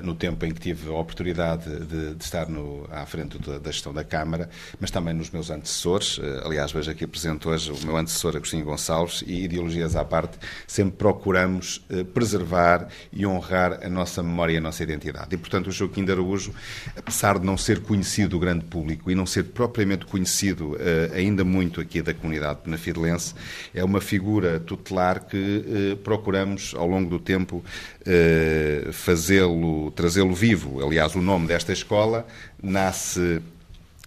no 0.04 0.14
tempo 0.14 0.46
em 0.46 0.52
que 0.52 0.60
tive 0.60 0.90
a 0.90 0.94
oportunidade 0.94 1.70
de, 1.86 2.16
de 2.16 2.24
estar 2.24 2.50
no, 2.50 2.88
à 2.92 3.06
frente 3.06 3.38
da, 3.40 3.60
da, 3.60 3.72
gestão 3.72 3.94
da 3.94 4.04
Câmara, 4.04 4.50
mas 4.80 4.92
também 4.92 5.14
nos 5.14 5.30
meus 5.30 5.50
antecessores. 5.50 6.20
Eh, 6.22 6.42
aliás, 6.44 6.72
vejo 6.72 6.92
aqui 6.92 7.06
apresento 7.06 7.50
hoje 7.50 7.72
o 7.72 7.86
meu 7.86 7.96
antecessor, 7.96 8.36
Agostinho 8.36 8.66
Gonçalves, 8.66 9.24
e 9.26 9.44
ideologias 9.44 9.96
à 9.96 10.04
parte, 10.04 10.38
sempre 10.68 10.98
procuramos 10.98 11.86
eh, 11.90 12.04
preservar 12.04 12.88
e 13.12 13.26
honrar 13.26 13.80
a 13.84 13.90
nossa 13.90 14.22
memória 14.22 14.54
e 14.54 14.58
a 14.58 14.62
nossa 14.62 14.84
identidade. 14.84 15.34
E, 15.34 15.38
portanto, 15.38 15.68
o 15.68 15.72
Joaquim 15.72 16.04
de 16.04 16.12
Araújo, 16.12 16.54
apesar 16.96 17.40
de 17.40 17.46
não 17.46 17.58
ser 17.58 17.82
conhecido 17.82 18.30
do 18.30 18.40
grande 18.40 18.66
público 18.66 19.10
e 19.10 19.16
não 19.16 19.26
ser 19.26 19.44
propriamente 19.44 20.06
conhecido 20.06 20.78
ainda 21.14 21.44
muito 21.44 21.82
aqui 21.82 22.02
da 22.02 22.14
comunidade 22.14 22.60
penafidelense, 22.64 23.34
é 23.74 23.84
uma 23.84 24.02
figura 24.02 24.60
tutelar 24.60 25.26
que 25.26 25.98
procuramos, 26.04 26.74
ao 26.76 26.86
longo 26.86 27.10
do 27.10 27.20
tempo, 27.20 27.64
fazê-lo 28.92 29.69
trazê-lo 29.96 30.34
vivo. 30.34 30.86
Aliás, 30.86 31.16
o 31.16 31.22
nome 31.22 31.48
desta 31.48 31.72
escola 31.72 32.26
nasce 32.62 33.42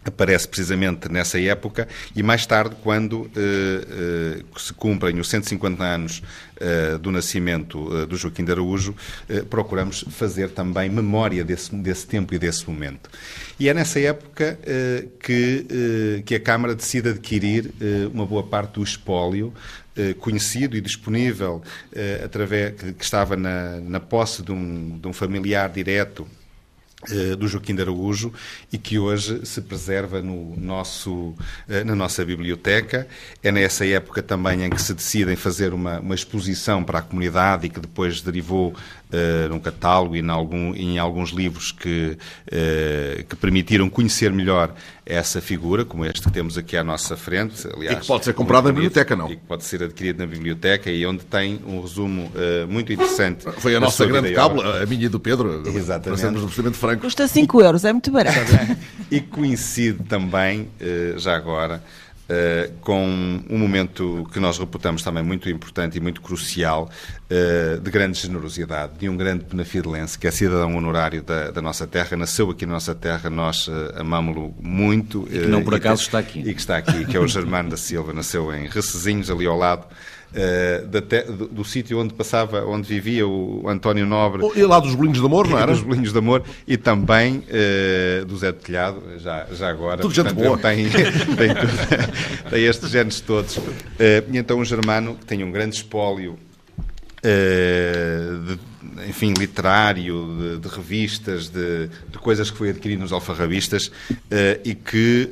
aparece 0.04 0.48
precisamente 0.48 1.08
nessa 1.08 1.40
época 1.40 1.88
e 2.14 2.22
mais 2.22 2.44
tarde, 2.44 2.76
quando 2.82 3.30
eh, 3.36 4.40
eh, 4.40 4.44
se 4.56 4.72
cumprem 4.72 5.18
os 5.20 5.28
150 5.28 5.82
anos 5.82 6.22
eh, 6.56 6.98
do 6.98 7.10
nascimento 7.10 7.88
eh, 7.96 8.06
do 8.06 8.16
Joaquim 8.16 8.44
de 8.44 8.52
Araújo, 8.52 8.94
eh, 9.28 9.42
procuramos 9.42 10.04
fazer 10.10 10.50
também 10.50 10.90
memória 10.90 11.44
desse, 11.44 11.74
desse 11.76 12.06
tempo 12.06 12.34
e 12.34 12.38
desse 12.38 12.68
momento. 12.68 13.08
E 13.58 13.68
é 13.68 13.74
nessa 13.74 14.00
época 14.00 14.58
eh, 14.64 15.06
que, 15.20 16.22
que 16.26 16.34
a 16.34 16.40
Câmara 16.40 16.74
decide 16.74 17.10
adquirir 17.10 17.72
uma 18.12 18.26
boa 18.26 18.42
parte 18.42 18.74
do 18.74 18.82
espólio 18.82 19.52
conhecido 20.20 20.76
e 20.76 20.80
disponível 20.80 21.62
através 22.24 22.74
que, 22.74 23.04
estava 23.04 23.36
na, 23.36 23.78
na 23.80 24.00
posse 24.00 24.42
de 24.42 24.50
um, 24.50 24.98
de 24.98 25.06
um 25.06 25.12
familiar 25.12 25.68
direto 25.68 26.26
eh, 27.10 27.34
do 27.34 27.48
Joaquim 27.48 27.74
de 27.74 27.82
Araújo 27.82 28.32
e 28.72 28.78
que 28.78 28.96
hoje 28.96 29.44
se 29.44 29.60
preserva 29.60 30.22
no 30.22 30.56
nosso, 30.56 31.34
eh, 31.68 31.82
na 31.82 31.96
nossa 31.96 32.24
biblioteca. 32.24 33.08
É 33.42 33.50
nessa 33.50 33.84
época 33.84 34.22
também 34.22 34.62
em 34.64 34.70
que 34.70 34.80
se 34.80 34.94
decidem 34.94 35.34
fazer 35.34 35.74
uma, 35.74 35.98
uma 35.98 36.14
exposição 36.14 36.84
para 36.84 37.00
a 37.00 37.02
comunidade 37.02 37.66
e 37.66 37.70
que 37.70 37.80
depois 37.80 38.20
derivou 38.20 38.72
num 39.48 39.58
catálogo 39.58 40.16
e 40.16 40.20
em, 40.20 40.28
algum, 40.28 40.74
em 40.74 40.98
alguns 40.98 41.30
livros 41.30 41.72
que, 41.72 42.16
uh, 42.46 43.24
que 43.24 43.36
permitiram 43.36 43.88
conhecer 43.88 44.32
melhor 44.32 44.74
essa 45.04 45.40
figura, 45.40 45.84
como 45.84 46.04
este 46.04 46.22
que 46.22 46.30
temos 46.30 46.56
aqui 46.56 46.76
à 46.76 46.84
nossa 46.84 47.16
frente. 47.16 47.66
Aliás, 47.74 47.98
e 47.98 48.00
que 48.00 48.06
pode 48.06 48.24
ser 48.24 48.32
comprado 48.32 48.66
na 48.66 48.72
biblioteca, 48.72 49.16
não? 49.16 49.30
E 49.30 49.36
que 49.36 49.42
pode 49.42 49.64
ser 49.64 49.82
adquirido 49.82 50.18
na 50.18 50.26
biblioteca 50.26 50.90
e 50.90 51.04
onde 51.04 51.24
tem 51.24 51.60
um 51.66 51.80
resumo 51.80 52.30
uh, 52.34 52.68
muito 52.68 52.92
interessante. 52.92 53.44
Foi 53.58 53.74
a 53.74 53.80
nossa 53.80 54.06
grande 54.06 54.32
cábula, 54.32 54.82
a 54.82 54.86
minha 54.86 55.06
e 55.06 55.08
do 55.08 55.18
Pedro. 55.18 55.62
Exatamente. 55.66 56.22
Nós 56.22 56.54
temos 56.54 56.76
franco. 56.76 57.02
Custa 57.02 57.26
5 57.26 57.60
euros, 57.60 57.84
é 57.84 57.92
muito 57.92 58.10
barato. 58.10 58.38
e 59.10 59.20
coincide 59.20 60.04
também, 60.04 60.68
já 61.16 61.36
agora, 61.36 61.82
Uh, 62.32 62.72
com 62.80 63.04
um 63.50 63.58
momento 63.58 64.26
que 64.32 64.40
nós 64.40 64.56
reputamos 64.56 65.02
também 65.02 65.22
muito 65.22 65.50
importante 65.50 65.98
e 65.98 66.00
muito 66.00 66.22
crucial, 66.22 66.88
uh, 67.28 67.80
de 67.80 67.90
grande 67.90 68.18
generosidade, 68.18 68.92
de 68.98 69.08
um 69.08 69.16
grande 69.16 69.44
penafidelense, 69.44 70.18
que 70.18 70.26
é 70.26 70.30
cidadão 70.30 70.74
honorário 70.76 71.22
da, 71.22 71.50
da, 71.50 71.60
nossa 71.60 71.86
terra, 71.86 72.16
nasceu 72.16 72.48
aqui 72.48 72.64
na 72.64 72.74
nossa 72.74 72.94
terra, 72.94 73.28
nós 73.28 73.68
uh, 73.68 73.92
amámo-lo 73.96 74.54
muito. 74.62 75.28
E 75.30 75.40
que 75.40 75.46
não 75.46 75.62
por 75.62 75.74
acaso 75.74 76.02
está 76.02 76.20
aqui. 76.20 76.38
E 76.38 76.54
que 76.54 76.60
está 76.60 76.78
aqui, 76.78 77.04
que 77.04 77.16
é 77.16 77.20
o 77.20 77.26
Germano 77.28 77.68
da 77.68 77.76
Silva, 77.76 78.14
nasceu 78.14 78.54
em 78.54 78.66
Recezinhos, 78.66 79.28
ali 79.28 79.44
ao 79.44 79.58
lado. 79.58 79.86
Uh, 80.32 81.00
te, 81.02 81.22
do, 81.24 81.46
do 81.48 81.64
sítio 81.64 81.98
onde 81.98 82.14
passava, 82.14 82.64
onde 82.64 82.88
vivia 82.88 83.26
o 83.26 83.68
António 83.68 84.06
Nobre. 84.06 84.42
E 84.56 84.62
lá 84.62 84.80
dos 84.80 84.94
Bolinhos 84.94 85.20
de 85.20 85.26
Amor, 85.26 85.46
não 85.46 85.58
era? 85.60 85.72
Dos 85.72 85.82
Bolinhos 85.82 86.10
de 86.12 86.18
Amor 86.18 86.42
e 86.66 86.78
também 86.78 87.44
uh, 87.48 88.24
do 88.24 88.36
Zé 88.38 88.50
de 88.50 88.58
Telhado, 88.58 89.02
já, 89.18 89.46
já 89.52 89.68
agora. 89.68 90.00
Tudo 90.00 90.14
gente 90.14 90.32
boa. 90.32 90.56
Tem, 90.56 90.88
tem, 90.88 92.50
tem, 92.50 92.64
estes 92.64 92.90
genes 92.90 93.20
todos. 93.20 93.58
Uh, 93.58 93.62
e 94.32 94.38
então 94.38 94.58
um 94.58 94.64
germano 94.64 95.16
que 95.16 95.26
tem 95.26 95.44
um 95.44 95.52
grande 95.52 95.76
espólio 95.76 96.38
de, 97.22 98.58
enfim, 99.08 99.32
literário, 99.38 100.58
de, 100.58 100.58
de 100.58 100.68
revistas, 100.74 101.48
de, 101.48 101.88
de, 102.10 102.18
coisas 102.18 102.50
que 102.50 102.58
foi 102.58 102.70
adquirido 102.70 103.00
nos 103.00 103.12
alfarrabistas 103.12 103.86
uh, 103.86 104.60
e 104.64 104.74
que 104.74 105.30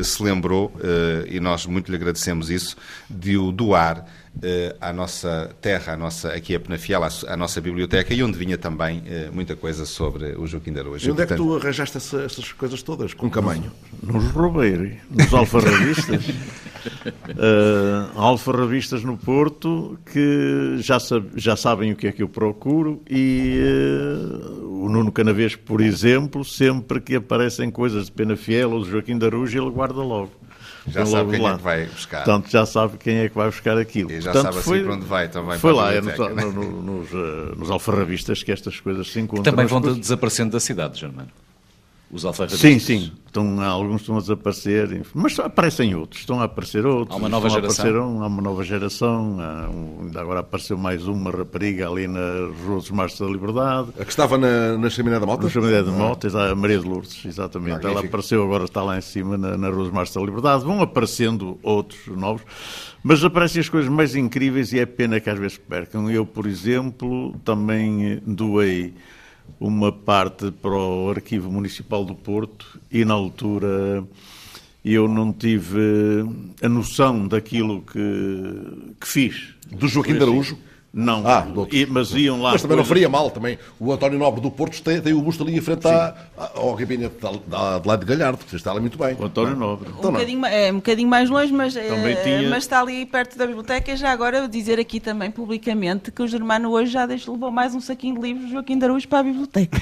uh, 0.00 0.04
se 0.04 0.22
lembrou, 0.22 0.72
uh, 0.76 1.26
e 1.28 1.38
nós 1.40 1.66
muito 1.66 1.90
lhe 1.90 1.96
agradecemos 1.96 2.50
isso, 2.50 2.76
de 3.08 3.36
o 3.36 3.52
doar 3.52 3.98
uh, 3.98 4.04
à 4.80 4.92
nossa 4.92 5.50
terra, 5.60 5.94
à 5.94 5.96
nossa, 5.96 6.32
aqui 6.32 6.54
a 6.54 6.60
Penafiel, 6.60 7.02
à, 7.02 7.08
à, 7.26 7.36
nossa 7.36 7.60
biblioteca, 7.60 8.14
e 8.14 8.22
onde 8.22 8.38
vinha 8.38 8.56
também 8.56 8.98
uh, 9.00 9.32
muita 9.32 9.56
coisa 9.56 9.84
sobre 9.84 10.36
o 10.36 10.46
Joaquim 10.46 10.72
de 10.72 10.80
Araújo. 10.80 11.08
E 11.08 11.10
onde 11.10 11.16
Portanto... 11.16 11.32
é 11.32 11.36
que 11.36 11.42
tu 11.42 11.56
arranjaste 11.56 11.96
essa, 11.96 12.22
essas 12.22 12.52
coisas 12.52 12.82
todas, 12.82 13.14
com 13.14 13.28
camanho? 13.28 13.72
Nos 14.02 14.24
roubei, 14.30 14.98
nos 15.10 15.32
alfarrabistas. 15.34 16.28
uh, 16.28 18.10
alfarrabistas 18.18 19.02
no 19.02 19.16
Porto 19.16 19.98
que 20.12 20.76
já, 20.78 21.00
sab 21.00 21.26
já 21.34 21.56
sabem 21.56 21.92
o 21.92 21.96
que 21.96 22.06
é 22.06 22.12
que 22.12 22.22
eu 22.22 22.28
procuro 22.28 23.02
e 23.10 23.60
uh, 23.60 24.84
o 24.84 24.88
Nuno 24.88 25.10
Canavês, 25.10 25.56
por 25.56 25.80
exemplo, 25.80 26.44
sempre 26.44 27.00
que 27.00 27.16
aparecem 27.16 27.70
coisas 27.70 28.06
de 28.06 28.12
Penafiel 28.12 28.70
ou 28.70 28.84
de 28.84 28.90
Joaquim 28.90 29.18
de 29.18 29.26
Araújo, 29.26 29.60
ele 29.60 29.70
guarda 29.70 30.00
logo. 30.00 30.30
Já 30.86 31.04
sabe 31.04 31.30
quem 31.32 31.40
lá. 31.40 31.52
é 31.52 31.56
que 31.56 31.62
vai 31.62 31.86
buscar. 31.86 32.24
Portanto, 32.24 32.50
já 32.50 32.66
sabe 32.66 32.98
quem 32.98 33.18
é 33.18 33.28
que 33.28 33.34
vai 33.34 33.46
buscar 33.46 33.76
aquilo. 33.78 34.10
E 34.10 34.20
já 34.20 34.32
Portanto, 34.32 34.54
sabe 34.54 34.58
assim 34.58 34.84
para 34.84 34.94
onde 34.94 35.06
vai 35.06 35.28
também. 35.28 35.58
Foi 35.58 35.72
lá, 35.72 35.92
é 35.92 36.00
no, 36.00 36.10
no, 36.10 36.52
no, 36.52 36.82
nos, 36.82 37.12
uh, 37.12 37.56
nos 37.56 37.70
alfarrabistas 37.70 38.42
que 38.42 38.52
estas 38.52 38.80
coisas 38.80 39.10
se 39.10 39.20
encontram. 39.20 39.44
Que 39.44 39.50
também 39.50 39.66
vão 39.66 39.80
coisas... 39.80 39.98
desaparecendo 39.98 40.52
da 40.52 40.60
cidade, 40.60 41.00
Germano. 41.00 41.28
Os 42.10 42.24
alfarrabistas. 42.24 42.60
Sim, 42.60 42.78
sim. 42.78 43.12
Estão, 43.26 43.60
alguns 43.60 44.00
estão 44.00 44.16
a 44.16 44.20
desaparecer, 44.20 45.02
mas 45.12 45.38
aparecem 45.38 45.94
outros. 45.94 46.22
Estão 46.22 46.40
a 46.40 46.44
aparecer 46.44 46.86
outros. 46.86 47.14
Há 47.14 47.18
uma 47.18 47.28
nova 47.28 47.50
geração. 47.50 48.16
Um, 48.16 48.22
há 48.22 48.26
uma 48.26 48.40
nova 48.40 48.64
geração. 48.64 49.36
Há 49.38 49.68
um, 49.68 50.04
ainda 50.04 50.20
agora 50.22 50.40
apareceu 50.40 50.78
mais 50.78 51.06
uma 51.06 51.30
rapariga 51.30 51.86
ali 51.86 52.08
na 52.08 52.48
Rua 52.64 52.76
dos 52.76 52.90
Marcos 52.90 53.18
da 53.18 53.26
Liberdade. 53.26 53.88
A 54.00 54.04
que 54.04 54.10
estava 54.10 54.38
na, 54.38 54.78
na 54.78 54.88
Chaminé 54.88 55.20
da 55.20 55.26
Mota? 55.26 55.42
Na 55.42 55.50
Chaminé 55.50 55.82
da 55.82 55.92
Mota, 55.92 56.28
ah. 56.34 56.52
a 56.52 56.54
Maria 56.54 56.78
de 56.78 56.88
Lourdes, 56.88 57.22
exatamente. 57.26 57.84
Ela 57.84 58.00
apareceu 58.00 58.42
agora, 58.42 58.64
está 58.64 58.82
lá 58.82 58.96
em 58.96 59.02
cima, 59.02 59.36
na, 59.36 59.58
na 59.58 59.68
Rua 59.68 59.84
dos 59.84 59.92
Marcos 59.92 60.14
da 60.14 60.20
Liberdade. 60.22 60.64
Vão 60.64 60.80
aparecendo 60.80 61.58
outros 61.62 62.06
novos. 62.06 62.42
Mas 63.02 63.22
aparecem 63.22 63.60
as 63.60 63.68
coisas 63.68 63.90
mais 63.90 64.16
incríveis 64.16 64.72
e 64.72 64.78
é 64.78 64.86
pena 64.86 65.20
que 65.20 65.28
às 65.28 65.38
vezes 65.38 65.58
percam. 65.58 66.10
Eu, 66.10 66.24
por 66.24 66.46
exemplo, 66.46 67.34
também 67.44 68.22
doei 68.26 68.94
uma 69.60 69.90
parte 69.90 70.50
para 70.50 70.70
o 70.70 71.10
Arquivo 71.10 71.50
Municipal 71.50 72.04
do 72.04 72.14
Porto 72.14 72.80
e, 72.90 73.04
na 73.04 73.14
altura, 73.14 74.04
eu 74.84 75.08
não 75.08 75.32
tive 75.32 76.24
a 76.62 76.68
noção 76.68 77.26
daquilo 77.26 77.82
que, 77.82 78.94
que 79.00 79.08
fiz. 79.08 79.54
Do 79.70 79.88
Joaquim 79.88 80.14
de 80.14 80.22
Araújo? 80.22 80.58
Não, 80.92 81.22
ah, 81.26 81.46
e, 81.70 81.84
mas 81.84 82.12
iam 82.12 82.40
lá. 82.40 82.52
Mas 82.52 82.62
também 82.62 82.76
coisas... 82.76 82.76
não 82.76 82.84
faria 82.84 83.08
mal 83.10 83.30
também. 83.30 83.58
O 83.78 83.92
António 83.92 84.18
Nobre 84.18 84.40
do 84.40 84.50
Porto 84.50 84.82
tem, 84.82 85.00
tem 85.00 85.12
o 85.12 85.20
busto 85.20 85.42
ali 85.42 85.54
em 85.54 85.60
frente 85.60 85.86
à, 85.86 86.14
ao 86.54 86.74
gabinete 86.74 87.14
de 87.16 87.86
lá 87.86 87.96
de 87.96 88.06
Galhardo, 88.06 88.38
que 88.38 88.56
está 88.56 88.70
ali 88.70 88.80
muito 88.80 88.96
bem. 88.96 89.14
O 89.18 89.26
António 89.26 89.54
Nobre. 89.54 89.90
Então, 89.90 90.08
um, 90.08 90.12
bocadinho, 90.14 90.46
é, 90.46 90.72
um 90.72 90.76
bocadinho 90.76 91.08
mais 91.08 91.28
longe, 91.28 91.52
mas, 91.52 91.76
é, 91.76 92.14
tinha... 92.22 92.48
mas 92.48 92.64
está 92.64 92.80
ali 92.80 93.04
perto 93.04 93.36
da 93.36 93.46
biblioteca. 93.46 93.94
Já 93.96 94.10
agora 94.10 94.48
dizer 94.48 94.80
aqui 94.80 94.98
também 94.98 95.30
publicamente 95.30 96.10
que 96.10 96.22
o 96.22 96.26
Germano 96.26 96.70
hoje 96.70 96.90
já 96.90 97.04
deixou, 97.04 97.34
levou 97.34 97.50
mais 97.50 97.74
um 97.74 97.80
saquinho 97.80 98.14
de 98.14 98.22
livros 98.22 98.50
Joaquim 98.50 98.82
Araújo 98.82 99.06
para 99.08 99.18
a 99.18 99.22
biblioteca. 99.24 99.78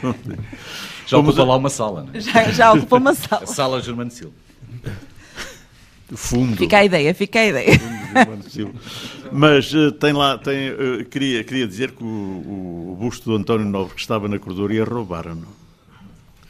já 1.06 1.18
ocupa 1.18 1.44
lá 1.44 1.56
uma 1.56 1.70
sala, 1.70 2.04
não 2.04 2.14
é? 2.14 2.20
Já, 2.20 2.50
já 2.50 2.72
ocupa 2.72 2.96
uma 2.96 3.12
sala. 3.14 3.42
A 3.42 3.46
sala 3.46 3.82
Germano 3.82 4.10
Silva. 4.10 4.32
Fundo. 6.14 6.56
Fica 6.56 6.78
a 6.78 6.84
ideia, 6.84 7.14
fica 7.14 7.38
a 7.38 7.46
ideia. 7.46 7.80
Mas 9.32 9.72
uh, 9.72 9.92
tem 9.92 10.12
lá, 10.12 10.36
tem, 10.38 10.70
uh, 10.70 11.04
queria, 11.04 11.44
queria 11.44 11.66
dizer 11.66 11.92
que 11.92 12.02
o, 12.02 12.06
o, 12.06 12.96
busto 12.98 13.30
do 13.30 13.36
António 13.36 13.66
Novo 13.66 13.94
que 13.94 14.00
estava 14.00 14.28
na 14.28 14.38
corredoria 14.38 14.84
roubaram-no. 14.84 15.46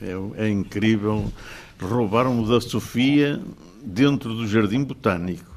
É, 0.01 0.45
é 0.47 0.49
incrível. 0.49 1.31
Roubaram-o 1.81 2.49
da 2.49 2.61
Sofia 2.61 3.41
dentro 3.83 4.35
do 4.35 4.47
Jardim 4.47 4.85
Botânico. 4.85 5.49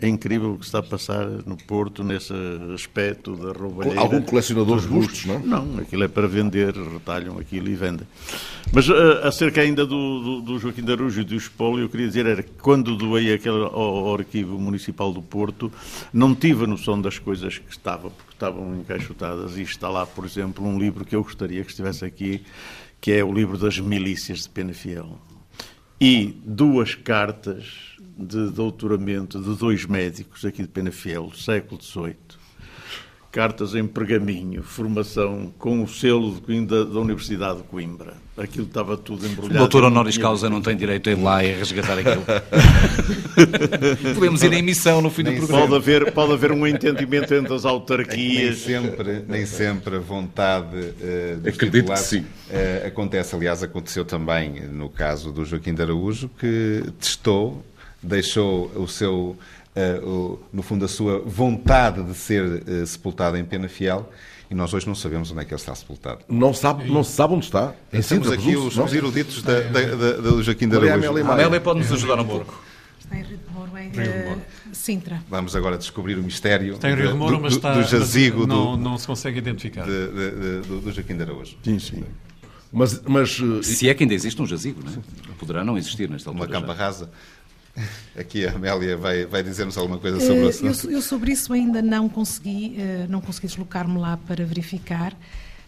É 0.00 0.06
incrível 0.06 0.52
o 0.52 0.58
que 0.58 0.66
está 0.66 0.80
a 0.80 0.82
passar 0.82 1.26
no 1.46 1.56
Porto 1.56 2.04
nesse 2.04 2.34
aspecto 2.74 3.34
da 3.34 3.58
roubalheira. 3.58 3.98
Algum 3.98 4.20
colecionador 4.20 4.80
de 4.80 4.88
bustos, 4.88 5.24
não? 5.24 5.38
Não, 5.38 5.78
aquilo 5.78 6.04
é 6.04 6.08
para 6.08 6.26
vender, 6.28 6.74
retalham 6.74 7.38
aquilo 7.38 7.68
e 7.68 7.74
vendem. 7.74 8.06
Mas 8.72 8.88
uh, 8.90 9.20
acerca 9.22 9.62
ainda 9.62 9.86
do, 9.86 10.20
do, 10.20 10.40
do 10.42 10.58
Joaquim 10.58 10.82
de 10.82 10.92
Arujo 10.92 11.22
e 11.22 11.24
do 11.24 11.34
espólio, 11.34 11.84
eu 11.84 11.88
queria 11.88 12.06
dizer 12.06 12.26
era 12.26 12.42
que 12.42 12.52
quando 12.60 12.94
doei 12.94 13.32
aquele 13.32 13.64
ao, 13.64 13.74
ao, 13.74 14.14
Arquivo 14.14 14.58
Municipal 14.58 15.12
do 15.12 15.22
Porto, 15.22 15.72
não 16.12 16.34
tive 16.34 16.64
a 16.64 16.66
noção 16.66 17.00
das 17.00 17.18
coisas 17.18 17.56
que 17.56 17.70
estavam, 17.70 18.10
porque 18.10 18.32
estavam 18.32 18.78
encaixotadas. 18.78 19.56
E 19.56 19.62
está 19.62 19.88
lá, 19.88 20.04
por 20.04 20.26
exemplo, 20.26 20.66
um 20.66 20.78
livro 20.78 21.06
que 21.06 21.16
eu 21.16 21.22
gostaria 21.22 21.64
que 21.64 21.70
estivesse 21.70 22.04
aqui, 22.04 22.42
que 23.00 23.12
é 23.12 23.24
o 23.24 23.32
livro 23.32 23.56
das 23.56 23.78
milícias 23.78 24.42
de 24.42 24.50
Penafiel. 24.50 25.18
E 25.98 26.34
duas 26.44 26.94
cartas 26.94 27.96
de 28.18 28.50
doutoramento 28.50 29.40
de 29.40 29.56
dois 29.56 29.86
médicos 29.86 30.44
aqui 30.44 30.60
de 30.60 30.68
Penafiel, 30.68 31.32
século 31.32 31.80
XVIII. 31.82 32.14
Cartas 33.36 33.74
em 33.74 33.86
pergaminho, 33.86 34.62
formação 34.62 35.52
com 35.58 35.82
o 35.82 35.86
selo 35.86 36.40
da, 36.66 36.84
da 36.84 37.00
Universidade 37.00 37.58
de 37.58 37.64
Coimbra. 37.64 38.14
Aquilo 38.34 38.64
estava 38.64 38.96
tudo 38.96 39.26
embrulhado. 39.26 39.56
O 39.56 39.58
doutor 39.58 39.84
honoris 39.84 40.16
causa 40.16 40.48
não 40.48 40.62
tem 40.62 40.74
direito 40.74 41.10
a 41.10 41.12
ir 41.12 41.22
lá 41.22 41.44
e 41.44 41.52
resgatar 41.52 41.98
aquilo. 41.98 42.24
Podemos 44.14 44.42
ir 44.42 44.54
em 44.54 44.62
missão 44.62 45.02
no 45.02 45.10
fim 45.10 45.22
nem 45.22 45.34
do 45.34 45.40
programa. 45.40 45.66
Pode 45.66 45.76
haver, 45.76 46.12
pode 46.12 46.32
haver 46.32 46.50
um 46.50 46.66
entendimento 46.66 47.34
entre 47.34 47.52
as 47.52 47.66
autarquias. 47.66 48.66
Nem, 48.66 48.80
sempre, 48.80 49.24
nem 49.28 49.44
sempre 49.44 49.96
a 49.96 50.00
vontade 50.00 50.74
uh, 50.74 51.36
dos 51.38 51.54
Acredito 51.54 51.92
que 51.92 51.98
sim. 51.98 52.20
Uh, 52.20 52.86
acontece. 52.86 53.36
Aliás, 53.36 53.62
aconteceu 53.62 54.06
também 54.06 54.62
no 54.62 54.88
caso 54.88 55.30
do 55.30 55.44
Joaquim 55.44 55.74
de 55.74 55.82
Araújo, 55.82 56.30
que 56.38 56.84
testou 56.98 57.62
deixou 58.02 58.70
o 58.76 58.86
seu, 58.86 59.36
o, 60.02 60.38
no 60.52 60.62
fundo, 60.62 60.84
a 60.84 60.88
sua 60.88 61.20
vontade 61.20 62.02
de 62.02 62.14
ser 62.14 62.44
uh, 62.44 62.86
sepultado 62.86 63.36
em 63.36 63.44
Penafiel 63.44 64.10
e 64.50 64.54
nós 64.54 64.72
hoje 64.72 64.86
não 64.86 64.94
sabemos 64.94 65.30
onde 65.30 65.40
é 65.40 65.44
que 65.44 65.52
ele 65.52 65.60
está 65.60 65.74
sepultado. 65.74 66.20
Não, 66.28 66.54
sabe, 66.54 66.90
não 66.90 67.02
se 67.02 67.12
sabe 67.12 67.34
onde 67.34 67.44
está? 67.44 67.74
Em 67.92 68.00
Temos 68.00 68.30
aqui 68.30 68.56
os, 68.56 68.78
os, 68.78 68.94
eruditos 68.94 69.42
da, 69.42 69.60
da, 69.60 69.80
da, 69.80 70.12
do 70.18 70.42
Joaquim 70.42 70.68
de 70.68 70.76
Araújo. 70.76 71.16
A 71.28 71.32
Amélia 71.32 71.60
pode 71.60 71.80
nos 71.80 71.92
ajudar 71.92 72.20
um 72.20 72.26
pouco. 72.26 72.62
Está 72.98 73.16
em 73.16 73.22
Rio 73.22 73.38
de 73.38 73.52
Moro, 73.52 73.70
em 73.76 73.88
uh, 73.88 74.40
Sintra. 74.72 75.22
Vamos 75.28 75.54
agora 75.54 75.76
descobrir 75.76 76.16
o 76.16 76.22
mistério 76.22 76.74
está 76.74 76.90
em 76.90 76.94
Rio 76.94 77.12
de 77.12 77.14
Moro, 77.14 77.36
do, 77.36 77.42
mas 77.42 77.54
está, 77.54 77.74
do 77.74 77.82
jazigo 77.82 78.40
mas 78.40 78.48
não, 78.48 78.76
do, 78.76 78.82
não 78.82 78.98
se 78.98 79.06
consegue 79.06 79.38
identificar. 79.38 79.84
De, 79.84 80.08
de, 80.08 80.62
de, 80.62 80.80
do 80.80 80.92
Joaquim 80.92 81.16
de 81.16 81.22
Araújo. 81.22 81.56
Sim, 81.62 81.78
sim. 81.78 82.04
Mas, 82.72 83.00
mas, 83.02 83.40
Se 83.62 83.88
é 83.88 83.94
que 83.94 84.04
ainda 84.04 84.14
existe 84.14 84.40
um 84.40 84.46
jazigo, 84.46 84.80
não 84.84 84.92
é? 84.92 84.96
Poderá 85.38 85.64
não 85.64 85.78
existir 85.78 86.10
nesta 86.10 86.30
altura. 86.30 86.46
Uma 86.46 86.60
campa 86.60 86.74
já. 86.74 86.84
rasa. 86.84 87.10
Aqui 88.18 88.46
a 88.46 88.52
Amélia 88.52 88.96
vai, 88.96 89.26
vai 89.26 89.42
dizer-nos 89.42 89.76
alguma 89.76 89.98
coisa 89.98 90.20
sobre 90.20 90.42
uh, 90.42 90.46
o 90.46 90.48
assunto. 90.48 90.86
Eu, 90.86 90.92
eu, 90.92 91.02
sobre 91.02 91.32
isso 91.32 91.52
ainda 91.52 91.82
não 91.82 92.08
consegui, 92.08 92.76
uh, 92.78 93.10
não 93.10 93.20
consegui 93.20 93.46
deslocar-me 93.46 93.98
lá 93.98 94.16
para 94.16 94.44
verificar. 94.44 95.12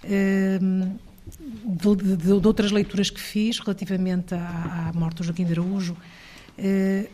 Uh, 0.05 0.99
de, 1.29 2.17
de, 2.17 2.17
de, 2.17 2.47
outras 2.47 2.71
leituras 2.71 3.11
que 3.11 3.21
fiz 3.21 3.59
relativamente 3.59 4.35
à, 4.35 4.89
à 4.89 4.99
morte 4.99 5.19
do 5.19 5.25
Joaquim 5.25 5.45
de 5.45 5.53
Araújo, 5.53 5.95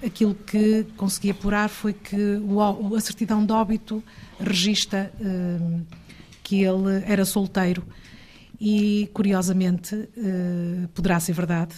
aquilo 0.07 0.37
que 0.37 0.87
consegui 0.97 1.31
apurar 1.31 1.69
foi 1.69 1.93
que 1.93 2.37
o, 2.37 2.95
a 2.95 3.01
certidão 3.01 3.45
de 3.45 3.53
óbito 3.53 4.05
registra 4.39 5.13
que 6.45 6.63
ele 6.63 7.03
era 7.07 7.25
solteiro 7.25 7.83
e, 8.61 9.11
curiosamente, 9.13 10.09
poderá 10.95 11.19
ser 11.19 11.33
verdade, 11.33 11.75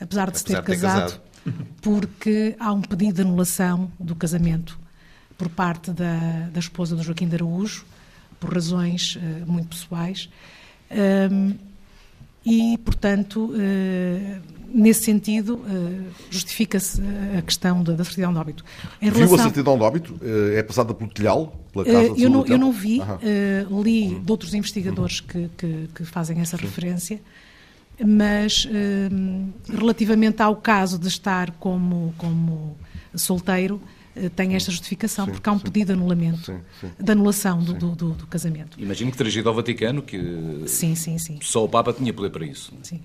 apesar 0.00 0.30
de 0.30 0.38
se 0.38 0.44
ter 0.46 0.62
casado, 0.62 1.10
casado 1.10 1.20
porque 1.80 2.54
há 2.58 2.72
um 2.72 2.80
pedido 2.80 3.14
de 3.14 3.22
anulação 3.22 3.90
do 3.98 4.14
casamento 4.14 4.78
por 5.36 5.48
parte 5.48 5.90
da, 5.90 6.50
da 6.52 6.60
esposa 6.60 6.94
do 6.94 7.02
Joaquim 7.02 7.26
de 7.26 7.36
Araújo, 7.36 7.84
por 8.38 8.52
razões 8.52 9.16
uh, 9.16 9.50
muito 9.50 9.68
pessoais. 9.68 10.28
Um, 11.30 11.54
e, 12.44 12.78
portanto, 12.78 13.50
uh, 13.50 14.40
nesse 14.72 15.04
sentido, 15.04 15.56
uh, 15.56 16.04
justifica-se 16.30 17.00
a 17.38 17.42
questão 17.42 17.82
da, 17.82 17.94
da 17.94 18.04
certidão 18.04 18.32
de 18.32 18.38
óbito. 18.38 18.64
Em 19.00 19.10
Viu 19.10 19.14
relação... 19.14 19.36
a 19.36 19.42
certidão 19.44 19.76
de 19.78 19.82
óbito? 19.82 20.20
É 20.54 20.62
passada 20.62 20.92
pelo 20.92 21.10
telhal? 21.10 21.58
Pela 21.72 21.84
casa 21.84 22.14
eu, 22.18 22.28
não, 22.28 22.46
eu 22.46 22.58
não 22.58 22.72
vi, 22.72 23.00
li 23.82 24.20
de 24.20 24.30
outros 24.30 24.52
investigadores 24.54 25.20
que, 25.20 25.48
que, 25.56 25.88
que 25.94 26.04
fazem 26.04 26.40
essa 26.40 26.56
Sim. 26.56 26.64
referência 26.64 27.20
mas 28.04 28.66
hum, 29.12 29.50
relativamente 29.68 30.42
ao 30.42 30.56
caso 30.56 30.98
de 30.98 31.08
estar 31.08 31.50
como, 31.52 32.14
como 32.16 32.76
solteiro, 33.14 33.80
eh, 34.14 34.28
tem 34.28 34.54
esta 34.54 34.70
justificação, 34.70 35.26
sim, 35.26 35.32
porque 35.32 35.48
há 35.48 35.52
um 35.52 35.58
sim. 35.58 35.64
pedido 35.64 35.86
de 35.88 35.92
anulamento, 35.92 36.44
sim, 36.80 36.90
de 36.98 37.12
anulação 37.12 37.62
do, 37.62 37.74
do, 37.74 37.94
do, 37.94 38.10
do, 38.12 38.26
casamento. 38.26 38.80
Imagino 38.80 39.10
que 39.10 39.16
dirigido 39.16 39.48
ao 39.48 39.54
Vaticano, 39.54 40.02
que 40.02 40.18
sim, 40.66 40.94
sim, 40.94 41.18
sim. 41.18 41.38
só 41.42 41.64
o 41.64 41.68
Papa 41.68 41.92
tinha 41.92 42.12
poder 42.12 42.30
para 42.30 42.44
isso. 42.44 42.72
Sim. 42.82 43.00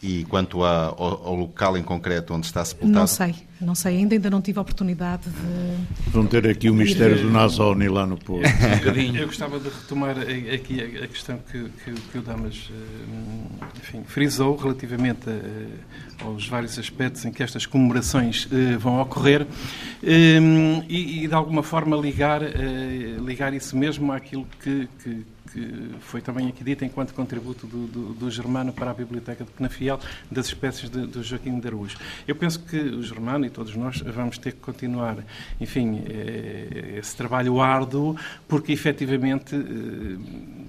E 0.00 0.24
quanto 0.26 0.62
a, 0.62 0.94
ao, 0.96 1.26
ao, 1.26 1.34
local 1.34 1.76
em 1.76 1.82
concreto 1.82 2.32
onde 2.32 2.46
está 2.46 2.64
sepultado? 2.64 3.00
Não 3.00 3.06
sei, 3.08 3.34
não 3.60 3.74
sei, 3.74 3.96
ainda, 3.96 4.14
ainda 4.14 4.30
não 4.30 4.40
tive 4.40 4.60
a 4.60 4.62
oportunidade 4.62 5.24
de. 5.28 6.10
Vão 6.12 6.24
ter 6.24 6.46
aqui 6.46 6.70
o 6.70 6.74
mistério 6.74 7.20
do 7.20 7.28
Nazoni 7.28 7.88
lá 7.88 8.06
no 8.06 8.16
Porto. 8.16 8.46
Eu 9.18 9.26
gostava 9.26 9.58
de 9.58 9.68
retomar 9.68 10.16
aqui 10.54 10.80
a 11.02 11.06
questão 11.08 11.40
que, 11.50 11.68
que, 11.84 11.92
que 11.92 12.18
o 12.18 12.22
Damas 12.22 12.70
eh, 12.70 13.64
enfim, 13.78 14.04
frisou 14.06 14.54
relativamente 14.54 15.28
a, 15.28 16.24
aos 16.24 16.46
vários 16.46 16.78
aspectos 16.78 17.24
em 17.24 17.32
que 17.32 17.42
estas 17.42 17.66
comemorações 17.66 18.48
eh, 18.52 18.76
vão 18.76 19.00
ocorrer 19.00 19.46
e, 20.02 21.24
e, 21.24 21.26
de 21.26 21.34
alguma 21.34 21.64
forma 21.64 21.96
ligar, 21.96 22.42
eh, 22.42 23.16
ligar 23.20 23.52
isso 23.52 23.76
mesmo 23.76 24.12
àquilo 24.12 24.46
que, 24.62 24.88
que 25.02 25.24
que 25.52 25.94
foi 26.00 26.20
também 26.20 26.48
aqui 26.48 26.62
dito 26.62 26.84
enquanto 26.84 27.12
contributo 27.14 27.66
do, 27.66 27.86
do, 27.86 28.14
do 28.14 28.30
Germano 28.30 28.72
para 28.72 28.90
a 28.90 28.94
Biblioteca 28.94 29.44
de 29.44 29.50
Penafiel 29.50 29.98
das 30.30 30.46
espécies 30.46 30.90
de, 30.90 31.06
do 31.06 31.22
Joaquim 31.22 31.58
de 31.58 31.66
Araújo. 31.66 31.96
Eu 32.26 32.36
penso 32.36 32.60
que 32.60 32.76
o 32.76 33.02
Germano 33.02 33.46
e 33.46 33.50
todos 33.50 33.74
nós 33.74 34.00
vamos 34.00 34.38
ter 34.38 34.52
que 34.52 34.60
continuar, 34.60 35.16
enfim, 35.60 36.02
eh, 36.08 36.98
esse 36.98 37.16
trabalho 37.16 37.60
árduo, 37.60 38.16
porque 38.46 38.72
efetivamente, 38.72 39.54
eh, 39.54 40.16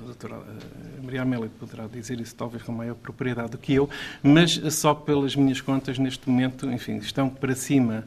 doutora 0.05 0.35
eh, 0.35 0.88
Maria 1.09 1.23
Amélia 1.23 1.49
poderá 1.59 1.87
dizer 1.87 2.21
isso 2.21 2.35
talvez 2.35 2.61
com 2.61 2.71
maior 2.71 2.93
propriedade 2.93 3.49
do 3.49 3.57
que 3.57 3.73
eu, 3.73 3.89
mas 4.21 4.61
só 4.71 4.93
pelas 4.93 5.35
minhas 5.35 5.59
contas, 5.59 5.97
neste 5.97 6.29
momento, 6.29 6.69
enfim, 6.69 6.97
estão 6.97 7.27
para 7.27 7.55
cima 7.55 8.05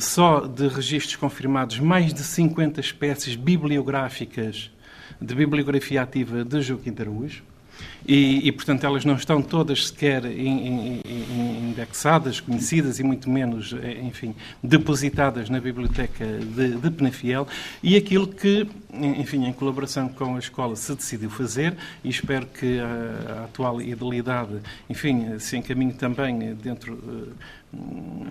só 0.00 0.40
de 0.40 0.66
registros 0.66 1.14
confirmados 1.14 1.78
mais 1.78 2.12
de 2.12 2.24
50 2.24 2.80
espécies 2.80 3.36
bibliográficas 3.36 4.72
de 5.20 5.34
bibliografia 5.36 6.02
ativa 6.02 6.44
de 6.44 6.60
Joaquim 6.60 6.92
de 6.92 7.02
Araújo. 7.02 7.44
E, 8.06 8.48
e, 8.48 8.52
portanto, 8.52 8.84
elas 8.84 9.04
não 9.04 9.14
estão 9.14 9.40
todas 9.42 9.88
sequer 9.88 10.22
indexadas, 11.70 12.40
conhecidas 12.40 12.98
e 12.98 13.04
muito 13.04 13.30
menos, 13.30 13.72
eh, 13.72 14.00
enfim, 14.02 14.34
depositadas 14.62 15.48
na 15.48 15.60
biblioteca 15.60 16.24
de, 16.24 16.76
de 16.76 16.90
Penafiel. 16.90 17.46
E 17.82 17.96
aquilo 17.96 18.26
que, 18.26 18.66
enfim, 18.92 19.46
em 19.46 19.52
colaboração 19.52 20.08
com 20.08 20.34
a 20.36 20.38
escola 20.38 20.74
se 20.76 20.94
decidiu 20.94 21.30
fazer, 21.30 21.76
e 22.02 22.08
espero 22.08 22.46
que 22.46 22.80
a, 22.80 23.40
a 23.40 23.44
atual 23.44 23.80
idealidade, 23.80 24.58
enfim, 24.88 25.38
se 25.38 25.56
encaminhe 25.56 25.92
também 25.92 26.54
dentro 26.54 26.94
uh, 26.94 27.32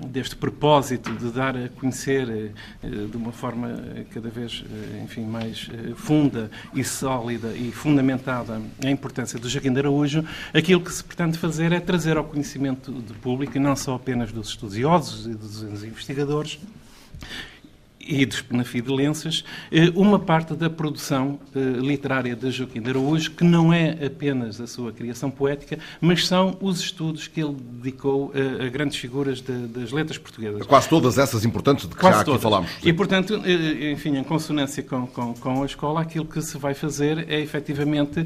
deste 0.08 0.36
propósito 0.36 1.14
de 1.14 1.32
dar 1.32 1.56
a 1.56 1.70
conhecer 1.70 2.54
eh, 2.84 2.88
de 2.90 3.16
uma 3.16 3.32
forma 3.32 3.70
cada 4.14 4.30
vez 4.30 4.66
eh, 4.70 5.02
enfim, 5.04 5.26
mais 5.26 5.70
eh, 5.72 5.94
funda 5.96 6.52
e 6.74 6.84
sólida 6.84 7.56
e 7.56 7.72
fundamentada 7.72 8.62
a 8.84 8.90
importância 8.90 9.40
do 9.40 9.48
Joaquim 9.48 9.72
de 9.72 9.80
Araújo, 9.80 10.26
aquilo 10.54 10.82
que 10.82 10.92
se 10.92 11.04
pretende 11.04 11.38
fazer 11.38 11.72
é 11.72 11.80
trazer 11.80 12.18
ao 12.18 12.26
conhecimento 12.26 12.92
do 12.92 13.14
público, 13.14 13.56
e 13.56 13.60
não 13.60 13.76
só 13.76 13.96
apenas 13.96 14.32
dos 14.32 14.50
estudiosos 14.50 15.26
e 15.26 15.34
dos 15.34 15.84
investigadores, 15.84 16.60
e 18.10 18.26
dos 18.26 18.42
penafidelenses, 18.42 19.46
eh, 19.72 19.92
uma 19.96 20.18
parte 20.18 20.56
da 20.56 20.68
produção 20.68 21.40
eh, 21.56 21.60
literária 21.60 22.36
de 22.36 22.50
Joaquim 22.50 22.82
de 22.82 22.90
Araújo, 22.90 23.30
que 23.32 23.44
não 23.44 23.72
é 23.72 23.92
apenas 24.04 24.60
a 24.60 24.66
sua 24.66 24.92
criação 24.92 25.30
poética, 25.30 25.78
mas 26.02 26.26
são 26.26 26.58
os 26.60 26.80
estudos 26.80 27.28
que 27.28 27.40
ele 27.40 27.56
dedicou 27.56 28.34
a, 28.34 28.68
grandes 28.70 28.98
figuras 28.98 29.42
de, 29.42 29.68
das 29.68 29.92
letras 29.92 30.18
portuguesas. 30.18 30.66
Quase 30.66 30.90
todas 30.90 31.20
essas 31.20 31.46
importantes 31.46 31.88
de 31.88 31.94
que 31.94 32.02
Quase 32.02 32.16
já 32.16 32.22
aqui 32.22 32.32
todas. 32.32 32.42
falámos. 32.42 32.72
E, 32.84 32.92
portanto, 32.92 33.42
eh, 33.46 33.92
enfim, 33.92 34.18
em 34.18 34.24
consonância 34.24 34.82
com, 34.82 35.06
com, 35.06 35.34
com, 35.36 35.62
a 35.62 35.66
escola, 35.68 36.02
aquilo 36.02 36.26
que 36.26 36.42
se 36.42 36.58
vai 36.58 36.74
fazer 36.74 37.30
é, 37.30 37.40
efetivamente, 37.40 38.26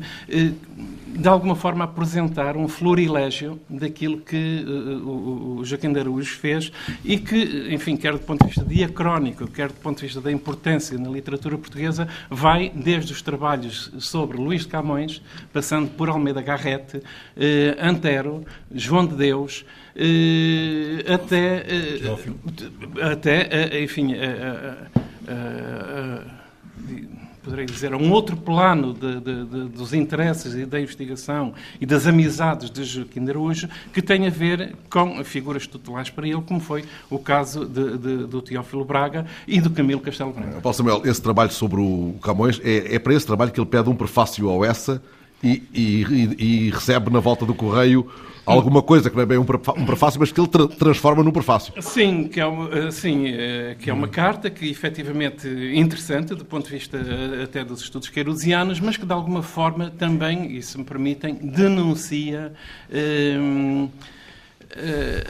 de 1.08 1.28
alguma 1.28 1.56
forma, 1.56 1.84
apresentar 1.84 2.56
um 2.56 2.70
florilégio 2.70 3.60
daquilo 3.70 4.22
que 4.22 4.64
o 5.06 5.62
Joaquim 5.66 5.92
de 5.92 6.00
Araújo 6.00 6.38
fez 6.38 6.72
e 7.04 7.18
que, 7.18 7.68
enfim, 7.70 7.98
quer 7.98 8.14
do 8.14 8.20
ponto 8.20 8.42
de 8.42 8.48
vista 8.48 8.64
diacrónico, 8.64 9.46
quer 9.48 9.73
do 9.74 9.82
ponto 9.82 9.98
de 9.98 10.06
vista 10.06 10.22
da 10.22 10.32
importância 10.32 10.98
na 10.98 11.10
literatura 11.10 11.58
portuguesa, 11.58 12.08
vai 12.30 12.70
desde 12.70 13.12
os 13.12 13.22
trabalhos 13.22 13.92
sobre 14.00 14.38
Luís 14.38 14.62
de 14.62 14.70
Camões, 14.70 15.22
passando 15.52 15.90
por 15.90 16.10
Almeida 16.10 16.42
Garrete, 16.42 17.02
eh, 17.36 17.76
Antero, 17.80 18.46
João 18.74 19.06
de 19.06 19.16
Deus, 19.16 19.66
eh, 19.96 21.04
até, 21.14 21.66
eh, 21.68 23.12
até, 23.12 23.48
eh, 23.52 23.84
enfim, 23.84 24.14
eh, 24.14 24.76
eh, 25.28 26.22
poderei 27.44 27.66
dizer, 27.66 27.94
a 27.94 27.98
um 27.98 28.12
outro 28.12 28.38
plano 28.38 28.94
de, 28.94 29.20
de, 29.20 29.46
de, 29.46 29.64
dos 29.70 29.94
interesses 29.94 30.54
e 30.54 30.66
da 30.66 30.80
investigação 30.80 31.54
e 31.80 31.86
das 31.86 32.08
amizades 32.08 32.70
de 32.70 32.84
Joaquim 32.84 33.24
de 33.24 33.32
Araújo 33.32 33.70
que 33.94 34.02
tem 34.02 34.26
a 34.26 34.30
ver 34.30 34.76
com 34.90 35.24
figuras 35.24 35.68
tutelares 35.68 36.10
para 36.10 36.28
ele, 36.28 36.42
como 36.42 36.60
foi 36.60 36.86
o 37.10 37.20
caso 37.20 37.66
do 37.66 38.42
Teófilo 38.42 38.86
Braga 38.86 39.26
e 39.48 39.60
do 39.60 39.70
Camilo 39.70 40.00
Castelo 40.00 40.32
Branco. 40.32 40.62
Paulo 40.62 40.76
Samuel, 40.76 41.02
esse 41.06 41.22
trabalho 41.22 41.52
sobre 41.52 41.82
o 41.82 42.16
Camões, 42.22 42.60
é, 42.64 42.96
é 42.96 43.00
para 43.00 43.14
esse 43.14 43.26
trabalho 43.26 43.52
que 43.52 43.60
ele 43.60 43.68
pede 43.68 43.90
um 43.90 43.96
prefácio 43.96 44.50
ao 44.50 44.64
Essa 44.64 45.02
e, 45.44 45.62
e, 45.74 46.36
e 46.40 46.70
recebe 46.72 47.10
na 47.12 47.20
volta 47.20 47.46
do 47.46 47.54
correio 47.54 48.10
alguma 48.46 48.82
coisa 48.82 49.10
que 49.10 49.16
não 49.16 49.24
é 49.24 49.26
bem 49.26 49.38
um 49.38 49.46
prefácio, 49.46 50.20
mas 50.20 50.32
que 50.32 50.40
ele 50.40 50.48
tra 50.48 50.68
transforma 50.68 51.24
num 51.24 51.32
prefácio. 51.32 51.74
Sim, 51.82 52.28
que 52.28 52.40
é 52.40 52.46
uma, 52.46 52.92
sim, 52.92 53.28
eh, 53.28 53.76
que 53.80 53.90
é 53.90 53.94
uma 53.94 54.08
carta 54.08 54.50
que 54.50 54.70
efetivamente 54.70 55.48
interessante 55.74 56.36
do 56.36 56.46
ponto 56.46 56.66
de 56.66 56.72
vista 56.72 56.98
eh, 56.98 57.44
até 57.44 57.64
dos 57.64 57.82
estudos 57.82 58.10
queirusianos, 58.10 58.80
mas 58.80 58.98
que 58.98 59.06
de 59.06 59.14
alguma 59.14 59.42
forma 59.42 59.92
também, 59.92 60.56
e 60.56 60.62
se 60.62 60.78
me 60.78 60.84
permitem, 60.84 61.36
denuncia. 61.36 62.54
Hum, 62.92 63.90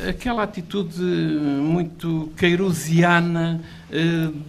aquela 0.07 0.43
atitude 0.43 1.01
muito 1.01 2.31
queirusiana 2.37 3.61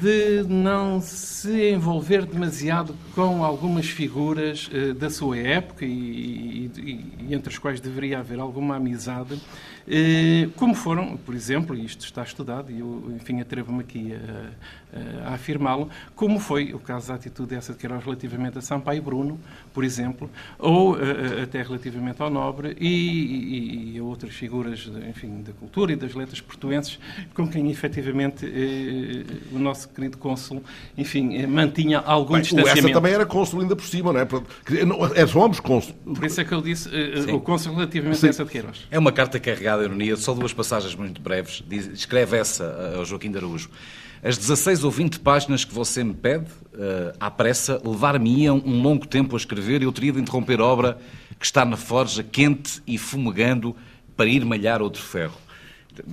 de 0.01 0.42
não 0.49 1.03
se 1.03 1.70
envolver 1.70 2.24
demasiado 2.24 2.97
com 3.14 3.45
algumas 3.45 3.86
figuras 3.86 4.70
eh, 4.72 4.95
da 4.95 5.11
sua 5.11 5.36
época 5.36 5.84
e, 5.84 6.70
e, 6.74 7.24
e 7.28 7.34
entre 7.34 7.53
as 7.53 7.59
quais 7.59 7.78
deveria 7.78 8.20
haver 8.20 8.40
alguma 8.40 8.76
amizade, 8.76 9.38
eh, 9.86 10.49
como 10.57 10.74
foram, 10.74 11.18
por 11.18 11.34
exemplo, 11.34 11.76
e 11.76 11.84
isto 11.84 12.07
está 12.07 12.22
estudado 12.22 12.72
e 12.72 12.80
eu, 12.80 13.12
enfim, 13.14 13.40
atrevo-me 13.40 13.80
aqui 13.80 14.14
a, 14.14 14.51
a 15.24 15.34
afirmá-lo, 15.34 15.88
como 16.14 16.38
foi 16.38 16.72
o 16.72 16.78
caso 16.78 17.09
da 17.09 17.14
atitude 17.14 17.51
dessa 17.51 17.72
de 17.72 17.78
Queiroz 17.78 18.05
relativamente 18.05 18.59
a 18.59 18.61
Sampaio 18.61 19.03
Bruno, 19.03 19.38
por 19.72 19.84
exemplo, 19.84 20.30
ou 20.59 20.97
até 21.42 21.62
relativamente 21.62 22.22
ao 22.22 22.30
Nobre 22.30 22.76
e, 22.80 23.95
e, 23.95 23.99
a 23.99 24.03
outras 24.03 24.34
figuras, 24.34 24.90
enfim, 25.09 25.42
da 25.42 25.53
cultura 25.53 25.92
e 25.92 25.97
das 25.97 26.14
letras 26.14 26.40
portuenses, 26.40 26.99
com 27.34 27.49
quem 27.49 27.70
efetivamente 27.70 28.47
o 29.53 29.59
nosso 29.59 29.88
querido 29.88 30.18
cônsul, 30.18 30.62
enfim, 30.97 31.36
eh, 31.36 31.47
mantinha 31.47 31.99
algum 31.99 32.34
Bem, 32.34 32.42
distanciamento. 32.42 32.86
Essa 32.86 32.95
também 32.95 33.12
era 33.12 33.26
cônsul 33.26 33.61
ainda 33.61 33.76
por 33.76 33.84
cima, 33.84 34.12
não 34.12 34.20
é? 34.20 34.26
É 35.14 35.26
somos 35.26 35.61
cônsul. 35.61 35.95
Por 36.05 36.24
isso 36.24 36.40
é 36.40 36.45
que 36.45 36.53
eu 36.53 36.61
disse 36.61 36.88
uh, 36.88 37.34
o 37.34 37.40
cônsul 37.40 37.74
relativamente 37.74 38.18
Sim. 38.18 38.26
a 38.26 38.30
essa 38.30 38.45
de 38.45 38.51
Queiroz. 38.51 38.86
É 38.90 38.99
uma 38.99 39.12
carta 39.12 39.38
carregada 39.38 39.82
de 39.82 39.88
ironia, 39.88 40.16
só 40.16 40.34
duas 40.34 40.53
passagens 40.53 40.95
muito 40.95 41.20
breves. 41.20 41.62
Diz, 41.66 41.86
escreve 41.86 42.36
essa 42.36 42.95
ao 42.97 43.05
Joaquim 43.05 43.30
de 43.30 43.38
Araújo. 43.38 43.70
As 44.25 44.39
16 44.39 44.85
ou 44.85 44.91
20 44.91 45.20
páginas 45.20 45.64
que 45.64 45.75
você 45.75 46.03
me 46.03 46.14
pede, 46.14 46.47
uh, 46.72 47.14
à 47.20 47.31
pressa, 47.31 47.79
levar-me-iam 47.85 48.62
um 48.64 48.81
longo 48.81 49.07
tempo 49.07 49.37
a 49.37 49.39
escrever 49.39 49.83
e 49.83 49.85
eu 49.85 49.93
teria 49.93 50.12
de 50.12 50.20
interromper 50.20 50.61
a 50.61 50.64
obra 50.64 50.99
que 51.39 51.45
está 51.45 51.62
na 51.62 51.77
forja, 51.77 52.22
quente 52.22 52.83
e 52.87 52.97
fumegando, 52.97 53.77
para 54.16 54.27
ir 54.27 54.43
malhar 54.45 54.81
outro 54.81 55.03
ferro 55.03 55.45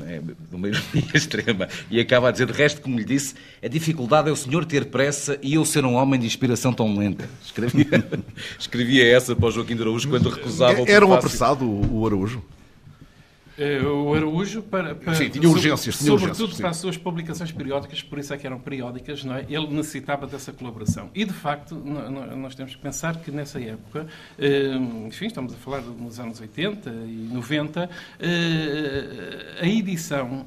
é, 0.05 0.21
uma 0.51 0.67
ironia 0.69 1.11
extrema, 1.13 1.67
e 1.89 1.99
acaba 1.99 2.29
a 2.29 2.31
dizer, 2.31 2.47
de 2.47 2.53
resto, 2.53 2.81
como 2.81 2.97
lhe 2.97 3.05
disse, 3.05 3.33
a 3.63 3.67
dificuldade 3.67 4.29
é 4.29 4.31
o 4.31 4.35
senhor 4.35 4.65
ter 4.65 4.85
pressa 4.85 5.39
e 5.41 5.55
eu 5.55 5.65
ser 5.65 5.85
um 5.85 5.95
homem 5.95 6.19
de 6.19 6.25
inspiração 6.25 6.73
tão 6.73 6.97
lenta. 6.97 7.27
Escrevia, 7.43 7.87
escrevia 8.59 9.07
essa 9.07 9.35
para 9.35 9.47
o 9.47 9.51
Joaquim 9.51 9.75
de 9.75 9.81
Araújo 9.81 10.09
quando 10.09 10.29
recusava 10.29 10.83
Era 10.87 11.05
um 11.05 11.13
apressado 11.13 11.65
o 11.65 12.05
Araújo? 12.05 12.43
Eh, 13.57 13.81
o 13.83 14.13
Araújo 14.13 14.61
para, 14.61 14.95
para 14.95 15.15
sim, 15.15 15.29
tinha 15.29 15.49
urgências, 15.49 15.97
tinha 15.97 16.11
sobretudo 16.11 16.41
urgências, 16.41 16.61
para 16.61 16.69
as 16.69 16.77
suas 16.77 16.97
publicações 16.97 17.51
periódicas, 17.51 18.01
por 18.01 18.19
isso 18.19 18.33
é 18.33 18.37
que 18.37 18.47
eram 18.47 18.59
periódicas, 18.59 19.23
não 19.23 19.35
é? 19.35 19.45
Ele 19.49 19.67
necessitava 19.67 20.25
dessa 20.25 20.51
colaboração. 20.51 21.09
E 21.13 21.25
de 21.25 21.33
facto, 21.33 21.75
nós 21.75 22.55
temos 22.55 22.75
que 22.75 22.81
pensar 22.81 23.17
que 23.17 23.31
nessa 23.31 23.59
época, 23.59 24.07
eh, 24.39 24.75
enfim, 25.07 25.27
estamos 25.27 25.53
a 25.53 25.57
falar 25.57 25.81
nos 25.81 26.19
anos 26.19 26.39
80 26.39 26.89
e 26.89 27.29
90, 27.31 27.89
eh, 28.19 29.59
a 29.61 29.67
edição 29.67 30.45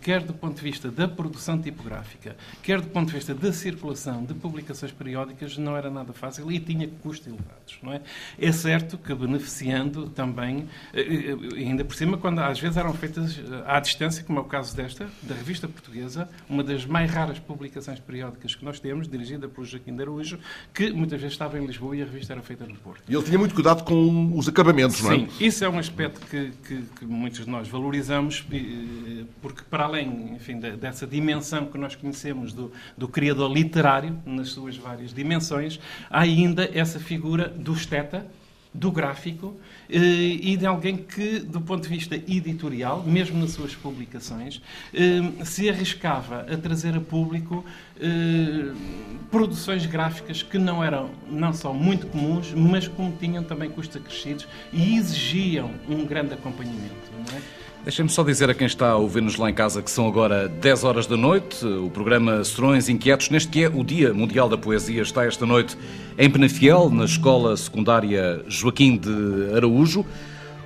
quer 0.00 0.22
do 0.22 0.32
ponto 0.32 0.56
de 0.56 0.62
vista 0.62 0.90
da 0.90 1.06
produção 1.06 1.60
tipográfica, 1.60 2.36
quer 2.62 2.80
do 2.80 2.88
ponto 2.88 3.08
de 3.08 3.14
vista 3.14 3.34
da 3.34 3.52
circulação 3.52 4.24
de 4.24 4.34
publicações 4.34 4.92
periódicas, 4.92 5.56
não 5.56 5.76
era 5.76 5.90
nada 5.90 6.12
fácil 6.12 6.50
e 6.50 6.58
tinha 6.58 6.88
custos 7.02 7.26
elevados. 7.26 7.78
Não 7.82 7.92
é? 7.92 8.00
é 8.38 8.52
certo 8.52 8.96
que 8.98 9.14
beneficiando 9.14 10.08
também, 10.10 10.68
eh, 10.92 11.00
eh, 11.00 11.58
ainda 11.58 11.84
por 11.84 11.94
cima, 11.94 12.16
quando 12.16 12.40
às 12.40 12.58
vezes 12.58 12.76
eram 12.76 12.92
feitas 12.94 13.38
eh, 13.38 13.64
à 13.66 13.80
distância, 13.80 14.24
como 14.24 14.38
é 14.38 14.42
o 14.42 14.44
caso 14.44 14.74
desta, 14.74 15.08
da 15.22 15.34
Revista 15.34 15.68
Portuguesa, 15.68 16.28
uma 16.48 16.62
das 16.62 16.84
mais 16.84 17.10
raras 17.10 17.38
publicações 17.38 18.00
periódicas 18.00 18.54
que 18.54 18.64
nós 18.64 18.80
temos, 18.80 19.08
dirigida 19.08 19.48
por 19.48 19.64
Joaquim 19.64 19.94
de 19.94 20.02
Araújo, 20.02 20.38
que 20.72 20.90
muitas 20.92 21.20
vezes 21.20 21.34
estava 21.34 21.58
em 21.58 21.66
Lisboa 21.66 21.96
e 21.96 22.02
a 22.02 22.04
revista 22.04 22.32
era 22.32 22.42
feita 22.42 22.66
no 22.66 22.74
Porto. 22.76 23.02
E 23.08 23.14
ele 23.14 23.22
tinha 23.22 23.38
muito 23.38 23.54
cuidado 23.54 23.84
com 23.84 24.36
os 24.36 24.48
acabamentos, 24.48 25.02
não 25.02 25.12
é? 25.12 25.18
Sim, 25.18 25.28
isso 25.40 25.64
é 25.64 25.68
um 25.68 25.78
aspecto 25.78 26.20
que, 26.26 26.52
que, 26.66 26.82
que 26.98 27.04
muitos 27.04 27.44
de 27.44 27.50
nós 27.50 27.68
valorizamos, 27.68 28.46
porque 29.40 29.62
para 29.70 29.84
além 29.84 30.34
enfim, 30.34 30.58
dessa 30.58 31.06
dimensão 31.06 31.66
que 31.66 31.78
nós 31.78 31.94
conhecemos 31.94 32.52
do, 32.52 32.72
do 32.96 33.08
criador 33.08 33.52
literário, 33.52 34.18
nas 34.24 34.50
suas 34.50 34.76
várias 34.76 35.12
dimensões, 35.12 35.80
há 36.10 36.20
ainda 36.20 36.70
essa 36.72 36.98
figura 37.00 37.48
do 37.48 37.72
esteta, 37.72 38.26
do 38.76 38.92
gráfico 38.92 39.56
eh, 39.88 39.98
e 39.98 40.56
de 40.56 40.66
alguém 40.66 40.96
que, 40.96 41.38
do 41.38 41.60
ponto 41.60 41.84
de 41.84 41.88
vista 41.88 42.14
editorial, 42.14 43.02
mesmo 43.04 43.38
nas 43.38 43.52
suas 43.52 43.74
publicações, 43.74 44.60
eh, 44.92 45.44
se 45.44 45.68
arriscava 45.68 46.40
a 46.40 46.56
trazer 46.56 46.94
a 46.94 47.00
público 47.00 47.64
eh, 47.98 48.72
produções 49.30 49.86
gráficas 49.86 50.42
que 50.42 50.58
não 50.58 50.84
eram 50.84 51.10
não 51.28 51.52
só 51.52 51.72
muito 51.72 52.06
comuns, 52.08 52.52
mas 52.52 52.86
como 52.86 53.16
tinham 53.16 53.42
também 53.42 53.70
custos 53.70 53.96
acrescidos 53.96 54.46
e 54.72 54.96
exigiam 54.96 55.70
um 55.88 56.04
grande 56.04 56.34
acompanhamento. 56.34 56.94
Não 57.16 57.36
é? 57.36 57.40
Deixem-me 57.86 58.10
só 58.10 58.24
dizer 58.24 58.50
a 58.50 58.54
quem 58.54 58.66
está 58.66 58.88
a 58.90 58.96
ouvir-nos 58.96 59.36
lá 59.36 59.48
em 59.48 59.54
casa 59.54 59.80
que 59.80 59.88
são 59.88 60.08
agora 60.08 60.48
10 60.48 60.82
horas 60.82 61.06
da 61.06 61.16
noite. 61.16 61.64
O 61.64 61.88
programa 61.88 62.42
Serões 62.42 62.88
Inquietos, 62.88 63.30
neste 63.30 63.48
que 63.48 63.62
é 63.62 63.68
o 63.68 63.84
Dia 63.84 64.12
Mundial 64.12 64.48
da 64.48 64.58
Poesia, 64.58 65.02
está 65.02 65.24
esta 65.24 65.46
noite 65.46 65.78
em 66.18 66.28
Penafiel, 66.28 66.90
na 66.90 67.04
Escola 67.04 67.56
Secundária 67.56 68.44
Joaquim 68.48 68.96
de 68.96 69.54
Araújo. 69.54 70.04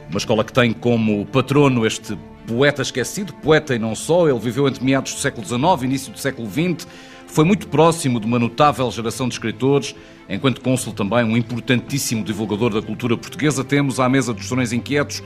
Uma 0.09 0.17
escola 0.17 0.43
que 0.43 0.51
tem 0.51 0.73
como 0.73 1.27
patrono 1.27 1.87
este 1.87 2.17
poeta 2.47 2.81
esquecido, 2.81 3.35
poeta 3.35 3.75
e 3.75 3.79
não 3.79 3.95
só. 3.95 4.27
Ele 4.27 4.39
viveu 4.39 4.67
entre 4.67 4.83
meados 4.83 5.13
do 5.13 5.21
século 5.21 5.47
XIX 5.47 5.63
e 5.83 5.85
início 5.85 6.11
do 6.11 6.19
século 6.19 6.49
XX. 6.49 6.89
Foi 7.27 7.45
muito 7.45 7.69
próximo 7.69 8.19
de 8.19 8.25
uma 8.25 8.39
notável 8.39 8.91
geração 8.91 9.29
de 9.29 9.35
escritores. 9.35 9.95
Enquanto 10.27 10.63
cônsul 10.63 10.95
também, 10.95 11.23
um 11.23 11.37
importantíssimo 11.37 12.25
divulgador 12.25 12.73
da 12.73 12.81
cultura 12.81 13.15
portuguesa. 13.15 13.63
Temos 13.63 14.01
à 14.01 14.09
mesa 14.09 14.33
dos 14.33 14.49
Serões 14.49 14.73
Inquietos 14.73 15.23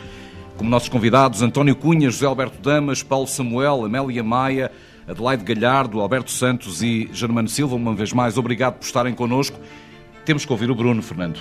como 0.56 0.70
nossos 0.70 0.88
convidados 0.88 1.42
António 1.42 1.74
Cunha, 1.76 2.10
José 2.10 2.26
Alberto 2.26 2.60
Damas, 2.60 3.02
Paulo 3.02 3.26
Samuel, 3.26 3.84
Amélia 3.84 4.22
Maia, 4.22 4.70
Adelaide 5.06 5.44
Galhardo, 5.44 6.00
Alberto 6.00 6.30
Santos 6.30 6.82
e 6.82 7.08
Germano 7.12 7.48
Silva, 7.48 7.76
uma 7.76 7.94
vez 7.94 8.12
mais, 8.12 8.38
obrigado 8.38 8.74
por 8.74 8.84
estarem 8.84 9.14
connosco. 9.14 9.58
Temos 10.24 10.44
que 10.44 10.52
ouvir 10.52 10.70
o 10.70 10.74
Bruno, 10.74 11.02
Fernando. 11.02 11.40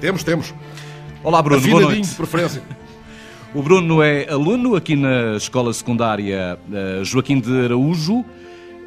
Temos, 0.00 0.24
temos. 0.24 0.52
Olá, 1.22 1.40
Bruno. 1.40 1.60
Boa 1.68 1.82
noite. 1.82 2.08
de 2.08 2.14
preferência. 2.14 2.62
O 3.54 3.62
Bruno 3.62 4.02
é 4.02 4.28
aluno 4.28 4.74
aqui 4.74 4.96
na 4.96 5.36
Escola 5.36 5.72
Secundária 5.72 6.58
eh, 6.72 7.04
Joaquim 7.04 7.38
de 7.38 7.66
Araújo 7.66 8.24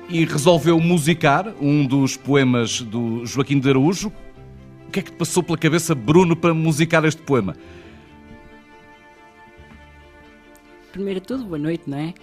e 0.09 0.25
resolveu 0.25 0.77
musicar 0.77 1.53
um 1.61 1.85
dos 1.85 2.17
poemas 2.17 2.81
do 2.81 3.25
Joaquim 3.25 3.61
de 3.61 3.69
Araújo. 3.69 4.11
O 4.85 4.91
que 4.91 4.99
é 4.99 5.01
que 5.03 5.11
te 5.11 5.17
passou 5.17 5.41
pela 5.41 5.57
cabeça, 5.57 5.95
Bruno, 5.95 6.35
para 6.35 6.53
musicar 6.53 7.05
este 7.05 7.21
poema? 7.21 7.55
Primeiro 10.97 11.19
de 11.19 11.27
tudo, 11.27 11.45
boa 11.45 11.59
noite, 11.59 11.83
não 11.85 11.99
é? 11.99 12.13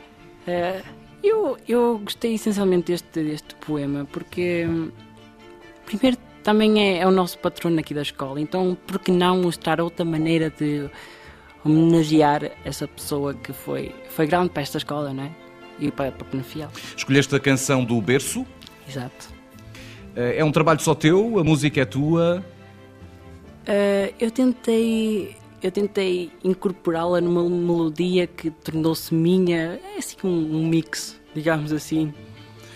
Uh, 0.48 0.84
eu, 1.22 1.56
eu 1.68 2.00
gostei 2.02 2.34
essencialmente 2.34 2.90
deste, 2.90 3.22
deste 3.22 3.54
poema 3.54 4.04
porque, 4.10 4.66
primeiro, 5.86 6.18
também 6.42 6.80
é, 6.80 6.98
é, 6.98 7.06
o 7.06 7.10
nosso 7.12 7.38
patrono 7.38 7.78
aqui 7.78 7.94
da 7.94 8.02
escola, 8.02 8.40
então 8.40 8.76
por 8.84 8.98
que 8.98 9.12
não 9.12 9.40
mostrar 9.40 9.80
outra 9.80 10.04
maneira 10.04 10.50
de 10.50 10.90
homenagear 11.64 12.50
essa 12.64 12.88
pessoa 12.88 13.32
que 13.32 13.52
foi, 13.52 13.94
foi 14.10 14.26
grande 14.26 14.50
para 14.50 14.62
esta 14.62 14.78
escola, 14.78 15.14
não 15.14 15.22
é? 15.22 15.30
E 15.78 15.92
para, 15.92 16.10
para 16.10 16.26
Penafiel. 16.26 16.68
Escolheste 16.96 17.34
a 17.34 17.38
canção 17.38 17.84
do 17.84 18.00
Berço? 18.00 18.44
Exato. 18.88 19.28
Uh, 20.16 20.34
é 20.36 20.44
um 20.44 20.50
trabalho 20.50 20.80
só 20.80 20.96
teu? 20.96 21.38
A 21.38 21.44
música 21.44 21.80
é 21.80 21.84
tua? 21.84 22.44
Uh, 23.62 24.14
eu 24.18 24.32
tentei 24.32 25.36
eu 25.66 25.72
tentei 25.72 26.30
incorporá-la 26.42 27.20
numa 27.20 27.48
melodia 27.48 28.26
que 28.26 28.50
tornou-se 28.50 29.14
minha, 29.14 29.80
é 29.94 29.98
assim 29.98 30.16
um, 30.22 30.28
um 30.28 30.66
mix, 30.66 31.18
digamos 31.34 31.72
assim. 31.72 32.12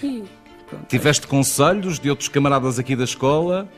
E, 0.03 0.25
pronto, 0.67 0.87
Tiveste 0.89 1.27
é. 1.27 1.29
conselhos 1.29 1.99
de 1.99 2.09
outros 2.09 2.29
camaradas 2.29 2.79
aqui 2.79 2.97
da 2.97 3.05
escola? 3.05 3.69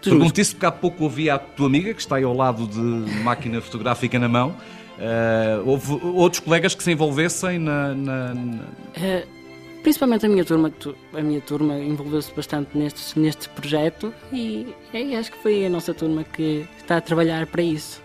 Pergunto 0.00 0.40
isso 0.40 0.52
porque 0.52 0.66
há 0.66 0.70
pouco 0.70 1.02
ouvi 1.02 1.28
a 1.28 1.38
tua 1.38 1.66
amiga, 1.66 1.92
que 1.92 2.00
está 2.00 2.16
aí 2.16 2.24
ao 2.24 2.32
lado 2.34 2.68
de 2.68 2.78
máquina 3.22 3.60
fotográfica 3.60 4.16
na 4.20 4.28
mão. 4.28 4.50
Uh, 4.96 5.68
houve 5.68 5.92
outros 6.04 6.38
colegas 6.40 6.74
que 6.74 6.82
se 6.82 6.92
envolvessem 6.92 7.58
na. 7.58 7.94
na, 7.94 8.34
na... 8.34 8.62
Uh, 8.62 9.35
principalmente 9.86 10.26
a 10.26 10.28
minha 10.28 10.44
turma, 10.44 10.72
a 11.14 11.22
minha 11.22 11.40
turma 11.40 11.78
envolveu-se 11.78 12.34
bastante 12.34 12.76
neste, 12.76 13.16
neste 13.16 13.48
projeto 13.50 14.12
e, 14.32 14.66
e 14.92 15.14
acho 15.14 15.30
que 15.30 15.38
foi 15.38 15.64
a 15.64 15.70
nossa 15.70 15.94
turma 15.94 16.24
que 16.24 16.66
está 16.76 16.96
a 16.96 17.00
trabalhar 17.00 17.46
para 17.46 17.62
isso 17.62 18.02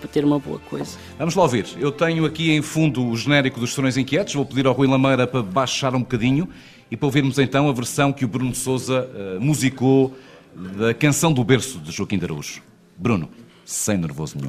para 0.00 0.08
ter 0.08 0.24
uma 0.24 0.38
boa 0.38 0.58
coisa. 0.58 0.96
Vamos 1.18 1.34
lá 1.34 1.42
ouvir. 1.42 1.66
Eu 1.78 1.92
tenho 1.92 2.24
aqui 2.24 2.52
em 2.52 2.62
fundo 2.62 3.04
o 3.04 3.14
genérico 3.14 3.60
dos 3.60 3.74
Serões 3.74 3.98
Inquietos. 3.98 4.32
Vou 4.32 4.46
pedir 4.46 4.66
ao 4.66 4.72
Rui 4.72 4.88
Lameira 4.88 5.26
para 5.26 5.42
baixar 5.42 5.94
um 5.94 6.00
bocadinho 6.00 6.48
e 6.90 6.96
para 6.96 7.04
ouvirmos 7.04 7.38
então 7.38 7.68
a 7.68 7.72
versão 7.74 8.10
que 8.10 8.24
o 8.24 8.28
Bruno 8.28 8.54
Souza 8.54 9.06
uh, 9.06 9.38
musicou 9.38 10.16
da 10.54 10.94
canção 10.94 11.30
do 11.30 11.44
berço 11.44 11.78
de 11.78 11.92
Joaquim 11.92 12.16
de 12.16 12.24
Araújo. 12.24 12.62
Bruno, 12.96 13.28
sem 13.66 13.98
nervoso 13.98 14.38
nenhum. 14.38 14.48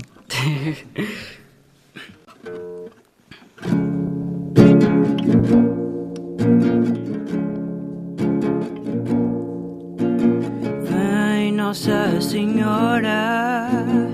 Nossa 11.70 12.20
Senhora 12.20 14.09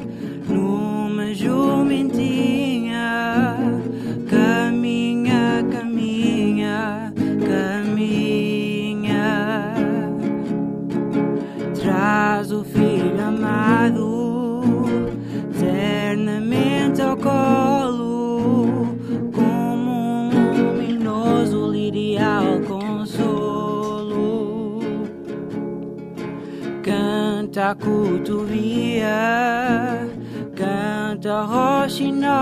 canta 27.56 27.70
a 27.70 27.76
cotovia, 27.76 29.08
canta 30.58 31.34
a 31.34 31.45
roxinol, 31.86 32.34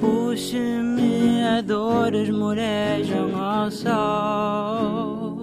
os 0.00 0.50
semeadores 0.50 2.30
morejam 2.30 3.36
ao 3.36 3.68
sol. 3.72 5.42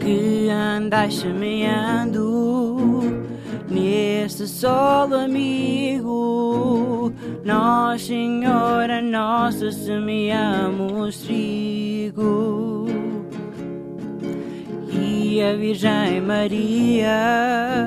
Que 0.00 0.48
andais 0.50 1.14
semeando 1.20 3.00
nesse 3.70 4.48
solo 4.48 5.14
amigo, 5.14 7.12
nós, 7.44 8.02
Senhora 8.02 9.00
Nossa, 9.00 9.70
semeamos 9.70 11.18
trigo. 11.18 12.69
E 15.30 15.40
a 15.44 15.54
Virgem 15.54 16.20
Maria, 16.22 17.86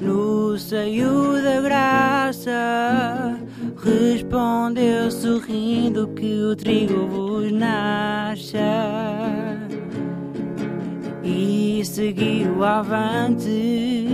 no 0.00 0.56
seio 0.56 1.42
da 1.42 1.60
graça, 1.60 3.36
respondeu 3.84 5.10
sorrindo 5.10 6.06
que 6.14 6.32
o 6.44 6.54
trigo 6.54 7.08
vos 7.08 7.50
nasça. 7.50 8.60
E 11.24 11.82
seguiu 11.84 12.62
avante, 12.62 14.06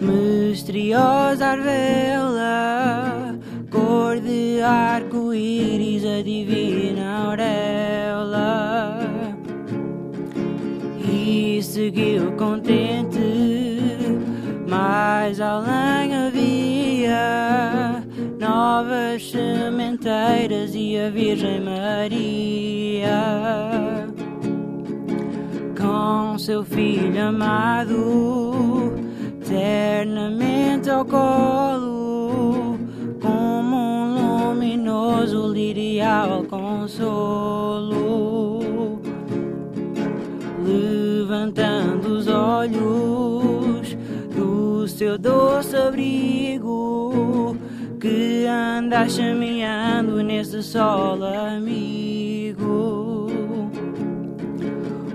misteriosa 0.00 1.44
arvela, 1.44 3.36
cor 3.68 4.20
de 4.20 4.62
arco-íris, 4.62 6.04
a 6.04 6.22
divina 6.22 7.26
auréola. 7.26 7.93
Seguiu 11.74 12.30
contente, 12.36 13.18
mais 14.70 15.40
além 15.40 16.14
havia 16.14 18.00
novas 18.38 19.28
sementeiras 19.28 20.72
e 20.72 20.96
a 20.96 21.10
Virgem 21.10 21.60
Maria 21.62 23.10
com 25.76 26.38
seu 26.38 26.62
filho 26.62 27.20
amado, 27.20 28.94
eternamente 29.42 30.88
ao 30.90 31.04
colo, 31.04 32.78
como 33.20 33.76
um 33.76 34.50
luminoso 34.50 35.52
lirial 35.52 36.44
consolo. 36.44 38.23
Levantando 41.54 42.08
os 42.08 42.26
olhos 42.26 43.96
do 44.34 44.88
seu 44.88 45.16
doce 45.16 45.76
abrigo, 45.76 47.56
que 48.00 48.44
anda 48.46 49.08
chameando 49.08 50.20
nesse 50.20 50.64
sol 50.64 51.24
amigo. 51.24 53.28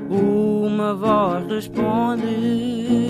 Uma 0.09 0.95
voz 0.95 1.45
responde, 1.47 3.09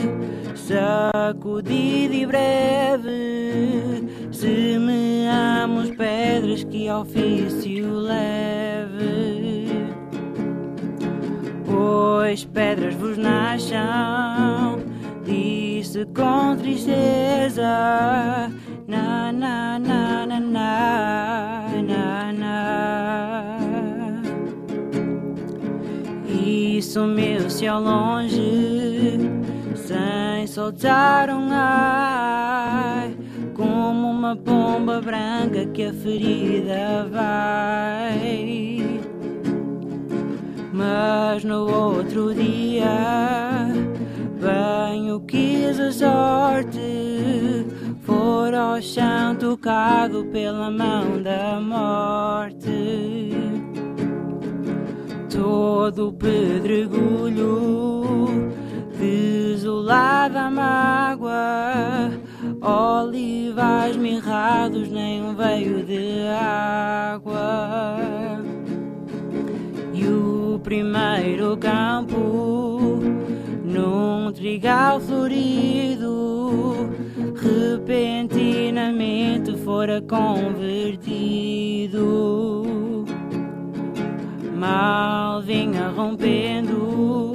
sacudida 0.56 2.16
e 2.16 2.26
breve, 2.26 4.10
semeamos 4.32 5.92
pedras 5.92 6.64
que 6.64 6.90
ofício 6.90 7.94
leve. 7.94 9.39
Pois 11.80 12.44
pedras 12.44 12.94
vos 12.96 13.18
nasçam, 13.18 14.80
disse 15.24 16.06
com 16.08 16.58
tristeza, 16.58 17.64
na 18.86 19.32
na 19.32 19.80
na 19.80 20.26
na 20.26 20.40
na 20.42 21.70
na 21.88 22.34
na. 22.34 23.60
E 26.28 26.82
sumiu-se 26.82 27.66
ao 27.66 27.82
longe, 27.82 29.18
sem 29.76 30.46
soltar 30.48 31.30
um 31.30 31.48
ai, 31.50 33.16
como 33.56 34.12
uma 34.12 34.36
pomba 34.36 35.00
branca 35.00 35.66
que 35.68 35.86
a 35.86 35.94
ferida 35.94 37.08
vai. 37.10 38.99
Mas 40.80 41.44
no 41.44 41.70
outro 41.70 42.34
dia, 42.34 43.68
bem 44.40 45.12
o 45.12 45.20
quis 45.20 45.78
a 45.78 45.92
sorte, 45.92 47.66
for 48.02 48.54
ao 48.54 48.82
chão 48.82 49.36
tocado 49.36 50.24
pela 50.32 50.72
mão 50.72 51.22
da 51.22 51.60
morte 51.60 53.20
todo 55.90 56.14
pedregulho, 56.14 58.28
desolada 58.98 60.50
mágoa, 60.52 62.12
olivais 62.62 63.98
mirrados, 63.98 64.90
nem 64.90 65.24
um 65.24 65.36
veio 65.36 65.84
de 65.84 66.28
água. 66.28 68.39
Primeiro 70.70 71.58
campo, 71.58 73.02
num 73.66 74.32
trigal 74.32 75.02
florido, 75.02 76.92
repentinamente 77.34 79.58
fora 79.64 80.00
convertido 80.00 81.04
mal 84.56 85.42
vinha 85.42 85.90
rompendo 85.90 87.34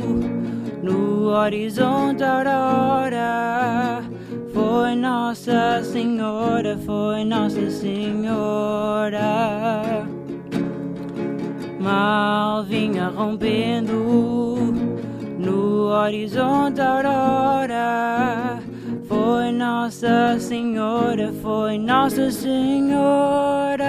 no 0.81 1.31
horizonte 1.31 2.23
aurora. 2.23 4.05
Foi 4.53 4.95
Nossa 4.95 5.83
Senhora, 5.83 6.79
foi 6.79 7.25
Nossa 7.25 7.69
Senhora. 7.69 9.25
Mal 11.85 12.65
vinha 12.65 13.09
rompendo 13.15 14.73
no 15.39 15.89
horizonte 15.91 16.81
aurora. 16.81 18.59
Foi 19.07 19.53
Nossa 19.53 20.41
Senhora, 20.41 21.31
foi 21.43 21.77
Nossa 21.77 22.31
Senhora. 22.31 23.85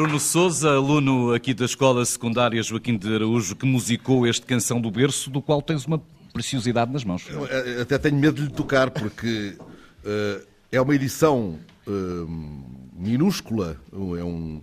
Bruno 0.00 0.18
Souza, 0.18 0.70
aluno 0.70 1.34
aqui 1.34 1.52
da 1.52 1.66
Escola 1.66 2.02
Secundária 2.06 2.62
Joaquim 2.62 2.96
de 2.96 3.14
Araújo, 3.14 3.54
que 3.54 3.66
musicou 3.66 4.26
este 4.26 4.46
Canção 4.46 4.80
do 4.80 4.90
Berço, 4.90 5.28
do 5.28 5.42
qual 5.42 5.60
tens 5.60 5.84
uma 5.84 6.00
preciosidade 6.32 6.90
nas 6.90 7.04
mãos. 7.04 7.28
Eu, 7.28 7.46
eh, 7.46 7.82
até 7.82 7.98
tenho 7.98 8.16
medo 8.16 8.36
de 8.36 8.48
lhe 8.48 8.50
tocar, 8.50 8.90
porque 8.90 9.58
uh, 9.58 10.46
é 10.72 10.80
uma 10.80 10.94
edição 10.94 11.58
uh, 11.86 12.72
minúscula, 12.94 13.76
é 13.92 14.24
um... 14.24 14.62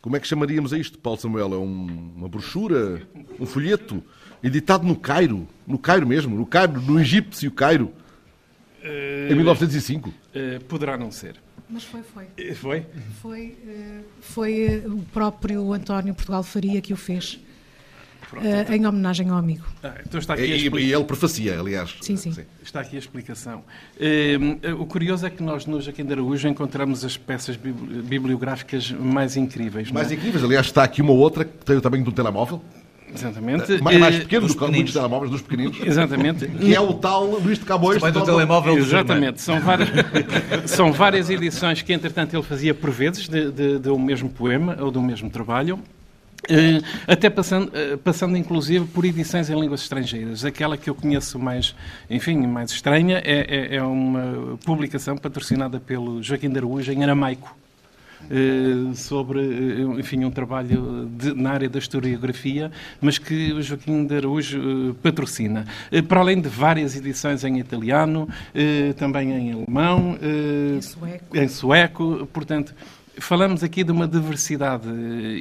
Como 0.00 0.16
é 0.16 0.20
que 0.20 0.28
chamaríamos 0.28 0.72
a 0.72 0.78
isto, 0.78 1.00
Paulo 1.00 1.18
Samuel? 1.18 1.54
É 1.54 1.58
um, 1.58 2.12
uma 2.14 2.28
brochura, 2.28 3.02
um 3.40 3.44
folheto, 3.44 4.00
editado 4.40 4.86
no 4.86 4.94
Cairo, 4.94 5.48
no 5.66 5.78
Cairo 5.78 6.06
mesmo, 6.06 6.36
no 6.36 6.46
Cairo, 6.46 6.80
no 6.80 7.00
egípcio 7.00 7.50
Cairo, 7.50 7.92
em 9.28 9.34
1905. 9.34 10.14
Uh, 10.36 10.64
poderá 10.64 10.96
não 10.98 11.10
ser. 11.10 11.36
Mas 11.68 11.82
foi, 11.84 12.02
foi. 12.02 12.24
Eh, 12.38 12.54
Foi? 12.54 12.86
Foi, 13.22 13.56
eh, 13.66 14.00
foi 14.20 14.66
eh, 14.66 14.82
o 14.86 14.98
próprio 15.12 15.72
António 15.72 16.14
Portugal 16.14 16.42
Faria 16.44 16.80
que 16.80 16.92
o 16.92 16.96
fez. 16.96 17.40
eh, 18.42 18.76
em 18.76 18.86
homenagem 18.86 19.28
ao 19.30 19.36
amigo. 19.38 19.64
Ah, 19.82 19.94
então 20.06 20.20
está 20.20 20.34
aqui 20.34 20.42
a 20.44 20.56
E, 20.56 20.68
e 20.68 20.92
ele 20.92 21.04
prefacia, 21.04 21.58
aliás. 21.58 21.96
Sim, 22.00 22.16
sim. 22.16 22.34
Está 22.62 22.80
aqui 22.80 22.94
a 22.96 22.98
explicação. 22.98 23.64
Eh, 23.98 24.36
o 24.78 24.84
curioso 24.86 25.26
é 25.26 25.30
que 25.30 25.42
nós 25.42 25.66
no 25.66 25.80
Joaquim 25.80 26.04
de 26.04 26.12
Araújo 26.12 26.46
encontramos 26.46 27.04
as 27.04 27.16
peças 27.16 27.56
bibli- 27.56 28.02
bibliográficas 28.02 28.90
mais 28.92 29.36
incríveis. 29.36 29.88
não 29.88 29.94
Mais 29.94 30.10
é? 30.10 30.14
incríveis. 30.14 30.44
Aliás, 30.44 30.66
está 30.66 30.84
aqui 30.84 31.02
uma 31.02 31.12
outra 31.12 31.44
que 31.44 31.64
tem 31.64 31.76
o 31.76 31.80
tamanho 31.80 32.04
de 32.04 32.10
um 32.10 32.12
telemóvel. 32.12 32.62
Exatamente. 33.20 33.82
Mais, 33.82 33.98
mais 33.98 34.14
Eh, 34.16 34.18
pequeno 34.20 34.46
do 34.46 34.56
que 34.56 34.66
muitos 34.70 34.92
telemóveis, 34.92 35.30
dos 35.30 35.42
pequeninos. 35.42 35.78
Exatamente. 35.84 36.46
Que 36.58 36.74
é 36.74 36.80
o 36.80 36.94
tal 36.94 37.24
Luís 37.24 37.58
de 37.58 37.64
Camões. 37.64 38.00
Do 38.02 38.10
Dom- 38.12 38.24
telemóvel 38.24 38.74
do 38.74 38.80
Exatamente. 38.80 39.40
São 39.40 39.60
várias, 39.60 39.88
são 40.70 40.92
várias 40.92 41.30
edições 41.30 41.82
que, 41.82 41.92
entretanto, 41.92 42.34
ele 42.34 42.42
fazia 42.42 42.74
por 42.74 42.90
vezes 42.90 43.28
de, 43.28 43.50
de, 43.50 43.78
de 43.78 43.88
um 43.90 43.98
mesmo 43.98 44.28
poema 44.28 44.76
ou 44.80 44.90
de 44.90 44.98
um 44.98 45.02
mesmo 45.02 45.28
trabalho. 45.30 45.78
Uh, 46.48 46.80
até 47.08 47.28
passando, 47.28 47.68
uh, 47.70 47.98
passando 47.98 48.36
inclusive 48.36 48.84
por 48.86 49.04
edições 49.04 49.50
em 49.50 49.58
línguas 49.58 49.80
estrangeiras. 49.80 50.44
Aquela 50.44 50.76
que 50.76 50.88
eu 50.88 50.94
conheço 50.94 51.38
mais, 51.40 51.74
enfim, 52.08 52.36
mais 52.46 52.70
estranha 52.70 53.20
é, 53.24 53.72
é, 53.72 53.76
é 53.76 53.82
uma 53.82 54.56
publicação 54.64 55.16
patrocinada 55.16 55.80
pelo 55.80 56.22
Joaquim 56.22 56.48
de 56.48 56.58
Araújo 56.58 56.92
em 56.92 57.02
aramaico. 57.02 57.56
Uh, 58.30 58.94
sobre, 58.94 59.40
enfim, 59.98 60.24
um 60.24 60.30
trabalho 60.30 61.08
de, 61.16 61.34
na 61.34 61.50
área 61.52 61.68
da 61.68 61.78
historiografia, 61.78 62.70
mas 63.00 63.18
que 63.18 63.52
o 63.52 63.62
Joaquim 63.62 64.06
de 64.06 64.16
Araújo 64.16 64.96
patrocina. 65.02 65.64
para 66.08 66.20
além 66.20 66.40
de 66.40 66.48
várias 66.48 66.96
edições 66.96 67.44
em 67.44 67.58
italiano, 67.58 68.28
também 68.96 69.32
em 69.32 69.52
alemão, 69.52 70.18
em 70.76 70.80
sueco. 70.80 71.36
em 71.36 71.48
sueco, 71.48 72.28
portanto, 72.32 72.74
falamos 73.18 73.62
aqui 73.62 73.82
de 73.82 73.92
uma 73.92 74.06
diversidade 74.06 74.88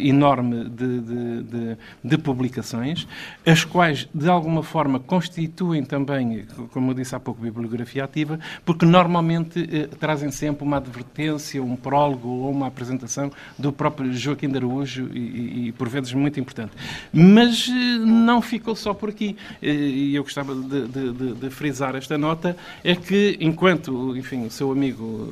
enorme 0.07 0.69
de, 0.69 0.99
de, 1.01 1.43
de, 1.43 1.77
de, 2.03 2.17
publicações, 2.17 3.07
as 3.45 3.63
quais, 3.63 4.07
de 4.13 4.29
alguma 4.29 4.63
forma, 4.63 4.99
constituem 4.99 5.83
também, 5.83 6.45
como 6.71 6.91
eu 6.91 6.93
disse 6.95 7.15
há 7.15 7.19
pouco, 7.19 7.41
bibliografia 7.41 8.03
ativa, 8.03 8.39
porque 8.65 8.85
normalmente 8.85 9.67
eh, 9.71 9.87
trazem 9.99 10.31
sempre 10.31 10.63
uma 10.63 10.77
advertência, 10.77 11.61
um 11.61 11.75
prólogo 11.75 12.27
ou 12.27 12.51
uma 12.51 12.67
apresentação 12.67 13.31
do 13.57 13.71
próprio 13.71 14.13
Joaquim 14.13 14.49
de 14.49 14.57
Araújo 14.57 15.09
e, 15.13 15.67
e, 15.67 15.71
por 15.73 15.89
vezes, 15.89 16.13
muito 16.13 16.39
importante. 16.39 16.71
Mas 17.11 17.69
eh, 17.69 17.97
não 17.99 18.41
ficou 18.41 18.75
só 18.75 18.93
por 18.93 19.09
aqui. 19.09 19.35
Eh, 19.61 19.73
e 19.73 20.15
eu 20.15 20.23
gostava 20.23 20.53
de, 20.55 21.49
frisar 21.49 21.95
esta 21.95 22.17
nota, 22.17 22.55
é 22.83 22.95
que, 22.95 23.37
enquanto, 23.39 24.15
enfim, 24.17 24.45
o 24.45 24.51
seu 24.51 24.71
amigo 24.71 25.29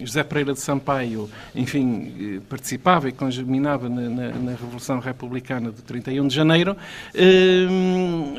eh, 0.00 0.04
José 0.04 0.22
Pereira 0.22 0.52
de 0.52 0.60
Sampaio, 0.60 1.28
enfim, 1.54 1.71
enfim, 1.72 2.40
participava 2.48 3.08
e 3.08 3.12
congeminava 3.12 3.88
na, 3.88 4.02
na, 4.02 4.28
na, 4.30 4.50
Revolução 4.50 4.98
Republicana 4.98 5.70
de 5.70 5.82
31 5.82 6.28
de 6.28 6.34
Janeiro, 6.34 6.76
eh, 7.14 7.66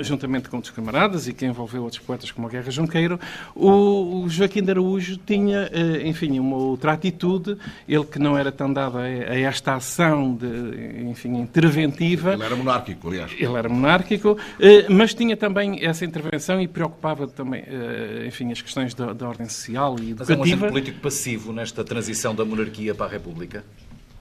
juntamente 0.01 0.49
com 0.49 0.57
outros 0.57 0.73
camaradas 0.73 1.27
e 1.27 1.33
que 1.33 1.45
envolveu 1.45 1.83
outros 1.83 2.01
poetas 2.01 2.31
como 2.31 2.47
a 2.47 2.49
Guerra 2.49 2.69
Junqueiro, 2.69 3.19
o, 3.55 4.23
o 4.23 4.29
Joaquim 4.29 4.61
de 4.61 4.71
Araújo 4.71 5.17
tinha, 5.17 5.69
eh, 5.71 6.07
enfim, 6.07 6.37
uma 6.39 6.57
outra 6.57 6.93
atitude, 6.93 7.57
ele 7.87 8.05
que 8.05 8.19
não 8.19 8.37
era 8.37 8.51
tão 8.51 8.71
dado 8.71 8.99
a, 8.99 9.01
a, 9.01 9.39
esta 9.39 9.75
ação, 9.75 10.35
de, 10.35 11.07
enfim, 11.09 11.35
interventiva. 11.37 12.33
Ele 12.33 12.43
era 12.43 12.55
monárquico, 12.55 13.07
aliás. 13.07 13.31
Ele 13.31 13.55
era 13.55 13.67
monárquico, 13.67 14.37
eh, 14.59 14.85
mas 14.89 15.13
tinha 15.13 15.35
também 15.35 15.83
essa 15.83 16.05
intervenção 16.05 16.61
e 16.61 16.67
preocupava 16.67 17.27
também, 17.27 17.63
eh, 17.65 18.25
enfim, 18.27 18.51
as 18.51 18.61
questões 18.61 18.93
da, 18.93 19.11
da 19.11 19.27
ordem 19.27 19.47
social 19.49 19.95
e 19.99 20.11
educativa. 20.11 20.39
Mas 20.39 20.51
é 20.51 20.55
um 20.55 20.69
político 20.69 20.99
passivo 20.99 21.51
nesta 21.51 21.83
transição 21.83 22.35
da 22.35 22.45
monarquia 22.45 22.93
para 22.93 23.07
a 23.07 23.09
República. 23.09 23.22
República? 23.23 23.63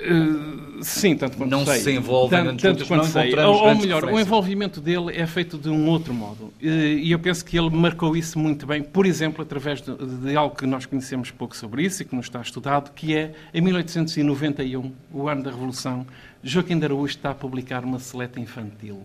Uh, 0.01 0.83
sim, 0.83 1.17
tanto 1.17 1.37
quanto 1.37 1.51
não 1.51 1.65
sei. 1.65 1.79
se 1.79 1.93
envolve 1.93 2.35
tanto, 2.35 2.61
tanto 2.61 2.87
quanto 2.87 3.07
sei. 3.07 3.39
Ou, 3.39 3.69
ou 3.69 3.75
melhor, 3.77 4.05
o 4.05 4.19
envolvimento 4.19 4.81
dele 4.81 5.17
é 5.17 5.27
feito 5.27 5.57
de 5.57 5.69
um 5.69 5.89
outro 5.89 6.13
modo. 6.13 6.45
Uh, 6.61 6.67
e 7.01 7.13
eu 7.13 7.19
penso 7.19 7.45
que 7.45 7.57
ele 7.57 7.71
marcou 7.71 8.17
isso 8.17 8.39
muito 8.39 8.67
bem, 8.67 8.83
por 8.83 9.07
exemplo, 9.07 9.43
através 9.43 9.81
de, 9.81 9.95
de, 9.95 10.37
algo 10.37 10.57
que 10.57 10.67
nós 10.67 10.87
conhecemos 10.87 11.31
pouco 11.31 11.57
sobre 11.57 11.85
isso 11.85 12.03
e 12.03 12.05
que 12.05 12.17
nos 12.17 12.27
está 12.27 12.41
estudado, 12.41 12.93
que 12.93 13.15
é, 13.15 13.33
em 13.55 13.61
1891, 13.61 14.93
o 15.13 15.29
ano 15.29 15.43
da 15.43 15.51
Revolução, 15.51 16.05
Joaquim 16.43 16.79
de 16.79 16.85
Araújo 16.85 17.15
está 17.15 17.31
a 17.31 17.35
publicar 17.35 17.85
uma 17.85 18.01
seleta 18.01 18.41
infantil. 18.41 19.03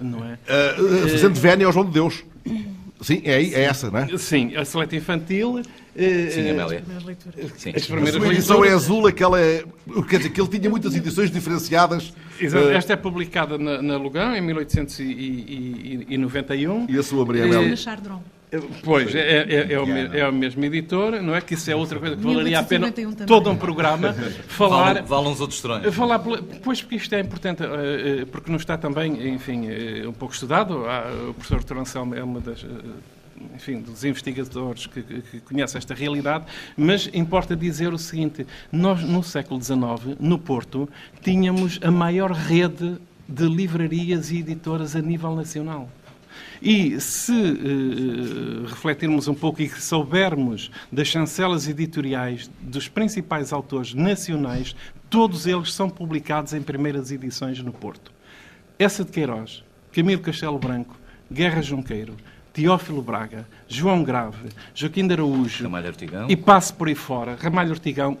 Não 0.00 0.24
é? 0.24 0.38
Uh, 0.78 1.08
fazendo 1.10 1.34
vénia 1.34 1.66
ao 1.66 1.72
João 1.72 1.84
de 1.84 1.92
Deus. 1.92 2.24
Sim, 3.02 3.20
é, 3.24 3.42
é 3.42 3.64
essa, 3.64 3.90
não 3.90 3.98
é? 3.98 4.16
Sim, 4.16 4.56
a 4.56 4.64
seleta 4.64 4.96
infantil. 4.96 5.62
Sim, 5.94 6.50
Amélia. 6.50 6.82
Sim. 7.56 7.72
As 7.76 7.86
primeiras 7.86 8.22
a 8.22 8.26
edição 8.28 8.64
é 8.64 8.70
azul, 8.70 9.06
aquela 9.06 9.38
é. 9.38 9.62
Quer 10.08 10.16
dizer, 10.18 10.30
que 10.30 10.40
ele 10.40 10.48
tinha 10.48 10.70
muitas 10.70 10.94
edições 10.94 11.30
diferenciadas. 11.30 12.14
Exato. 12.40 12.68
Esta 12.68 12.94
é 12.94 12.96
publicada 12.96 13.58
na, 13.58 13.82
na 13.82 13.98
Lugano 13.98 14.34
em 14.34 14.40
1891. 14.40 16.86
E 16.88 16.98
a 16.98 17.02
sua, 17.02 17.26
Maria 17.26 17.44
Amélia? 17.44 17.76
Pois, 18.84 19.14
é, 19.14 19.20
é, 19.20 19.72
é, 19.72 19.80
o, 19.80 19.88
é 20.14 20.20
a 20.20 20.30
mesma 20.30 20.66
editora, 20.66 21.22
não 21.22 21.34
é? 21.34 21.40
Que 21.40 21.54
isso 21.54 21.70
é 21.70 21.76
outra 21.76 21.98
coisa 21.98 22.14
que 22.16 22.22
valeria 22.22 22.58
a 22.58 22.62
pena 22.62 22.92
todo 23.26 23.48
um 23.50 23.56
programa 23.56 24.12
falar. 24.46 24.94
Vale, 24.94 25.06
vale 25.06 25.28
uns 25.28 25.40
outros 25.40 25.58
estranhos. 25.58 25.94
Falar, 25.94 26.18
pois, 26.18 26.82
porque 26.82 26.96
isto 26.96 27.14
é 27.14 27.20
importante, 27.20 27.62
porque 28.30 28.50
não 28.50 28.58
está 28.58 28.76
também, 28.76 29.34
enfim, 29.34 29.68
um 30.06 30.12
pouco 30.12 30.34
estudado. 30.34 30.84
O 31.30 31.34
professor 31.34 31.64
Torancel 31.64 32.14
é 32.14 32.22
uma 32.22 32.40
das 32.40 32.62
enfim, 33.54 33.80
dos 33.80 34.04
investigadores 34.04 34.86
que, 34.86 35.02
que, 35.02 35.40
conhecem 35.40 35.78
esta 35.78 35.94
realidade, 35.94 36.46
mas 36.76 37.08
importa 37.12 37.56
dizer 37.56 37.92
o 37.92 37.98
seguinte: 37.98 38.46
nós, 38.70 39.02
no 39.02 39.22
século 39.22 39.62
XIX, 39.62 40.16
no 40.20 40.38
Porto, 40.38 40.88
tínhamos 41.20 41.78
a 41.82 41.90
maior 41.90 42.32
rede 42.32 42.98
de 43.28 43.44
livrarias 43.46 44.30
e 44.30 44.38
editoras 44.38 44.94
a 44.94 45.00
nível 45.00 45.34
nacional. 45.34 45.88
E 46.60 47.00
se 47.00 47.32
uh, 47.32 48.66
refletirmos 48.66 49.26
um 49.26 49.34
pouco 49.34 49.60
e 49.60 49.68
soubermos 49.68 50.70
das 50.90 51.08
chancelas 51.08 51.66
editoriais 51.68 52.50
dos 52.60 52.88
principais 52.88 53.52
autores 53.52 53.94
nacionais, 53.94 54.74
todos 55.10 55.46
eles 55.46 55.72
são 55.72 55.90
publicados 55.90 56.52
em 56.52 56.62
primeiras 56.62 57.10
edições 57.10 57.60
no 57.60 57.72
Porto. 57.72 58.12
Essa 58.78 59.04
de 59.04 59.10
Queiroz, 59.10 59.64
Camilo 59.92 60.22
Castelo 60.22 60.58
Branco, 60.58 60.96
Guerra 61.30 61.62
Junqueiro, 61.62 62.16
Teófilo 62.52 63.02
Braga, 63.02 63.46
João 63.66 64.02
Grave, 64.02 64.50
Joaquim 64.74 65.06
de 65.06 65.14
Araújo 65.14 65.64
e 66.28 66.36
passo 66.36 66.74
por 66.74 66.88
aí 66.88 66.94
fora, 66.94 67.36
Ramalho 67.40 67.70
Ortigão, 67.70 68.18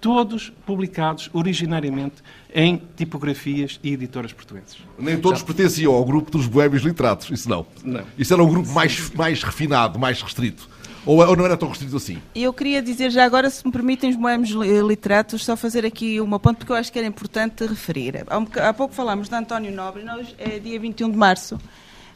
todos 0.00 0.52
publicados 0.66 1.30
originariamente 1.32 2.16
em 2.54 2.82
tipografias 2.96 3.80
e 3.82 3.92
editoras 3.92 4.32
portuguesas. 4.32 4.76
Nem 4.98 5.18
todos 5.18 5.40
Já... 5.40 5.46
pertenciam 5.46 5.94
ao 5.94 6.04
grupo 6.04 6.30
dos 6.30 6.46
boêmios 6.46 6.82
literatos, 6.82 7.30
isso 7.30 7.48
não. 7.48 7.64
não. 7.82 8.02
Isso 8.18 8.34
era 8.34 8.42
um 8.42 8.48
grupo 8.48 8.68
mais, 8.72 9.10
mais 9.12 9.42
refinado, 9.42 9.98
mais 9.98 10.20
restrito. 10.20 10.68
Ou, 11.06 11.26
ou, 11.26 11.36
não 11.36 11.44
era 11.44 11.56
tão 11.56 11.68
restrito 11.68 11.96
assim? 11.96 12.18
Eu 12.34 12.52
queria 12.52 12.82
dizer 12.82 13.10
já 13.10 13.24
agora, 13.24 13.48
se 13.50 13.64
me 13.64 13.72
permitem, 13.72 14.10
os 14.10 14.16
boêmios 14.16 14.50
literatos, 14.50 15.44
só 15.44 15.56
fazer 15.56 15.84
aqui 15.84 16.20
uma 16.20 16.38
ponto, 16.38 16.58
porque 16.58 16.72
eu 16.72 16.76
acho 16.76 16.92
que 16.92 16.98
era 16.98 17.08
importante 17.08 17.64
referir. 17.66 18.24
Há, 18.26 18.72
pouco 18.72 18.94
falámos 18.94 19.28
de 19.28 19.34
António 19.34 19.72
Nobre, 19.72 20.02
nós, 20.02 20.34
é 20.38 20.58
dia 20.58 20.78
21 20.78 21.10
de 21.10 21.16
março, 21.16 21.58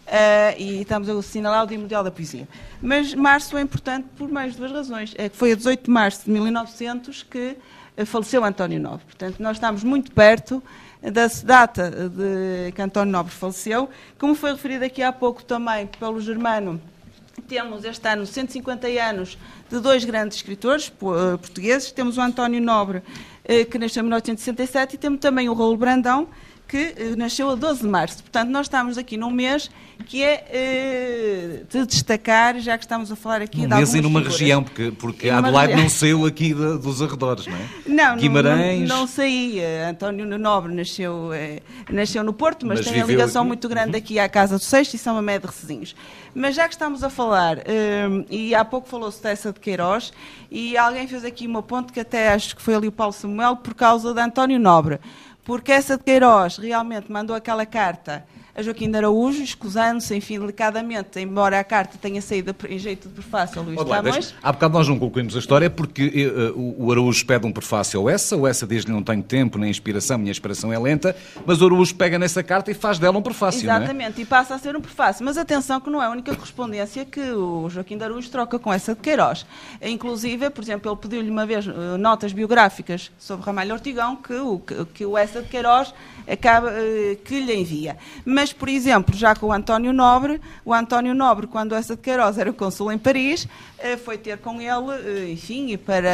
Uh, 0.09 0.57
e 0.57 0.81
estamos 0.81 1.07
a 1.07 1.13
assinalar 1.13 1.65
o 1.65 1.67
Dia 1.67 1.79
Mundial 1.79 2.03
da 2.03 2.11
Poesia. 2.11 2.49
Mas 2.81 3.13
março 3.13 3.59
é 3.59 3.61
importante 3.61 4.07
por 4.17 4.31
mais 4.31 4.57
duas 4.57 4.73
razões. 4.73 5.15
É 5.19 5.29
que 5.29 5.37
foi 5.37 5.53
a 5.53 5.55
18 5.55 5.85
de 5.85 5.91
março 5.91 6.25
de 6.25 6.31
1900 6.31 7.25
que 7.25 7.59
uh, 7.95 8.07
faleceu 8.07 8.43
António 8.43 8.81
Nobre. 8.81 9.05
Portanto, 9.05 9.39
nós 9.39 9.59
estamos 9.59 9.85
muito 9.85 10.11
perto 10.13 10.63
da 11.03 11.27
data 11.45 11.91
de 12.09 12.73
que 12.73 12.81
António 12.81 13.13
Nobre 13.13 13.31
faleceu. 13.35 13.91
Como 14.19 14.35
foi 14.35 14.53
referido 14.53 14.87
aqui 14.87 15.03
há 15.03 15.13
pouco 15.13 15.45
também 15.45 15.87
pelo 15.87 16.19
Germano, 16.23 16.81
temos 17.47 17.85
este 17.85 18.09
ano 18.09 18.25
150 18.25 18.87
anos 18.89 19.37
de 19.71 19.79
dois 19.79 20.07
grandes 20.07 20.39
escritores 20.39 20.89
portugueses. 20.89 21.93
Temos 21.93 22.17
o 22.17 22.21
António 22.23 22.63
Nobre, 22.63 23.03
que 23.71 23.79
nasceu 23.79 24.01
em 24.01 24.05
1967, 24.05 24.95
e 24.95 24.99
temos 24.99 25.21
também 25.21 25.49
o 25.49 25.55
Raul 25.55 25.77
Brandão, 25.77 26.29
que 26.69 26.95
eh, 26.97 27.17
nasceu 27.17 27.49
a 27.49 27.55
12 27.55 27.81
de 27.81 27.89
março. 27.89 28.23
Portanto, 28.23 28.51
nós 28.51 28.67
estamos 28.67 28.99
aqui 28.99 29.17
num 29.17 29.31
mês 29.31 29.71
que 30.07 30.23
é 30.23 31.65
uh, 31.65 31.67
de 31.67 31.87
destacar, 31.87 32.61
já 32.61 32.79
que 32.79 32.85
estamos 32.85 33.11
a 33.11 33.17
falar 33.17 33.43
aqui 33.43 33.63
num 33.63 33.69
de 33.69 33.75
mês 33.75 33.95
e 33.95 34.01
numa 34.01 34.21
figuras. 34.21 34.39
região, 34.39 34.63
porque, 34.63 34.93
porque 34.93 35.29
a 35.29 35.39
Adelaide 35.39 35.75
não 35.75 35.89
saiu 35.89 36.25
aqui 36.25 36.55
de, 36.55 36.79
dos 36.79 37.03
arredores, 37.03 37.47
não 37.47 37.57
é? 37.57 37.69
Não, 37.87 38.17
Guimarães... 38.17 38.81
não, 38.81 38.87
não, 38.87 39.01
não 39.01 39.07
saí. 39.07 39.61
António 39.89 40.39
Nobre 40.39 40.73
nasceu, 40.75 41.33
eh, 41.33 41.61
nasceu 41.91 42.23
no 42.23 42.33
Porto, 42.33 42.67
mas, 42.67 42.81
mas 42.81 42.91
tem 42.91 43.01
a 43.01 43.07
ligação 43.07 43.45
muito 43.45 43.69
grande 43.69 43.93
uhum. 43.93 43.99
aqui 43.99 44.19
à 44.19 44.29
Casa 44.29 44.57
do 44.57 44.63
Seixo 44.63 44.95
e 44.95 44.99
São 44.99 45.15
Mamé 45.15 45.39
de 45.39 45.47
Recezinhos. 45.47 45.97
Mas 46.35 46.55
já 46.55 46.69
que 46.69 46.75
estamos 46.75 47.03
a 47.03 47.11
falar, 47.11 47.59
e 48.31 48.55
há 48.55 48.65
pouco 48.65 48.89
falou-se 48.89 49.21
dessa 49.21 49.53
de 49.53 49.59
Queiroz, 49.59 50.13
e 50.51 50.77
alguém 50.77 51.09
fez 51.09 51.25
aqui 51.25 51.47
uma 51.47 51.63
ponte 51.63 51.93
que 51.93 51.99
até 51.99 52.29
acho 52.29 52.55
que 52.55 52.63
foi 52.63 52.75
ali 52.75 52.87
o 52.87 52.93
Paulo 52.93 53.13
Samuel, 53.13 53.57
por 53.57 53.75
causa 53.75 54.15
de 54.15 54.21
António 54.21 54.61
Nobre 54.61 55.01
porque 55.49 55.73
essa 55.73 55.97
de 55.97 56.05
Queiroz 56.05 56.59
realmente 56.59 57.11
mandou 57.11 57.35
aquela 57.35 57.65
carta 57.65 58.27
a 58.59 58.63
Joaquim 58.63 58.91
de 58.91 58.99
Araújo, 58.99 59.41
escusando-se, 59.41 60.17
enfim, 60.17 60.37
delicadamente, 60.41 61.21
embora 61.21 61.61
a 61.61 61.63
carta 61.63 61.97
tenha 61.97 62.21
saído 62.21 62.53
em 62.69 62.77
jeito 62.77 63.07
de 63.09 63.15
prefácio 63.15 63.61
a 63.61 63.65
Luís 63.65 63.79
Olá, 63.79 64.03
Camões. 64.03 64.35
Há 64.43 64.53
bocado 64.53 64.75
nós 64.77 64.89
não 64.89 64.99
concluímos 64.99 65.37
a 65.37 65.39
história 65.39 65.71
porque 65.71 66.27
uh, 66.27 66.75
o 66.77 66.91
Araújo 66.91 67.25
pede 67.25 67.47
um 67.47 67.53
prefácio 67.53 68.01
ao 68.01 68.11
essa, 68.11 68.37
o 68.37 68.49
essa 68.49 68.67
diz-lhe 68.67 68.91
não 68.91 69.01
tenho 69.01 69.23
tempo 69.23 69.59
nem 69.59 69.71
inspiração, 69.71 70.19
minha 70.19 70.33
inspiração 70.33 70.73
é 70.73 70.79
lenta, 70.79 71.15
mas 71.47 71.63
o 71.63 71.67
Araújo 71.67 71.95
pega 71.95 72.19
nessa 72.19 72.43
carta 72.43 72.69
e 72.73 72.75
faz 72.75 72.99
dela 72.99 73.17
um 73.17 73.23
prefácio, 73.23 73.61
é? 73.61 73.77
Exatamente, 73.77 74.19
é? 74.19 74.23
e 74.23 74.27
passa 74.27 74.57
a 74.57 74.59
ser 74.59 74.77
um 74.77 74.81
prefácio. 74.81 75.25
Mas 75.25 75.39
atenção 75.39 75.81
que 75.81 75.89
não 75.89 76.03
é 76.03 76.07
a 76.07 76.11
única 76.11 76.35
correspondência 76.35 77.05
que 77.05 77.31
o 77.31 77.71
Joaquim 77.71 77.97
de 77.97 78.03
Araújo 78.03 78.29
troca 78.29 78.59
com 78.59 78.73
essa 78.73 78.93
de 78.93 79.01
Queiroz. 79.01 79.47
Inclusive, 79.81 80.51
por 80.51 80.65
exemplo, 80.65 80.91
ele 80.91 80.99
pediu-lhe 81.01 81.31
uma 81.31 81.47
vez 81.47 81.65
uh, 81.65 81.97
notas 81.97 82.33
biográficas 82.33 83.13
sobre 83.21 83.47
Ramalho 83.47 83.75
Ortigão 83.75 84.17
que 84.17 84.35
o, 84.35 84.61
que 84.93 85.07
o 85.07 85.17
essa 85.17 85.43
de 85.43 85.49
Queiroz 85.49 85.95
acaba, 86.29 86.69
uh, 86.69 87.17
que 87.25 87.41
lhe 87.41 87.55
envia. 87.55 87.97
Mas 88.25 88.53
por 88.53 88.69
exemplo, 88.69 89.17
já 89.17 89.35
com 89.35 89.47
o 89.47 89.53
António 89.53 89.93
Nobre, 89.93 90.41
o 90.65 90.75
António 90.75 91.15
Nobre, 91.15 91.47
quando 91.47 91.75
essa 91.75 91.97
de 91.97 92.03
Queiroz 92.03 92.39
era 92.39 92.53
cônsul 92.53 92.93
em 92.93 92.99
Paris, 92.99 93.49
eh, 93.79 93.97
foi 93.97 94.19
ter 94.19 94.39
com 94.39 94.61
ele, 94.61 95.29
eh, 95.29 95.33
enfim, 95.33 95.77
para 95.77 96.11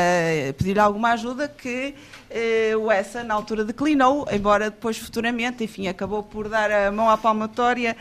pedir 0.57 0.79
alguma 0.79 1.13
ajuda 1.13 1.49
que 1.49 1.95
eh, 2.31 2.77
o 2.77 2.91
Essa, 2.91 3.25
na 3.25 3.35
altura, 3.35 3.65
declinou, 3.65 4.27
embora 4.31 4.71
depois, 4.71 4.99
futuramente, 4.99 5.65
enfim, 5.65 5.89
acabou 5.89 6.23
por 6.23 6.49
dar 6.49 6.71
a 6.71 6.93
mão 6.93 7.09
à 7.09 7.17
palmatória, 7.17 7.97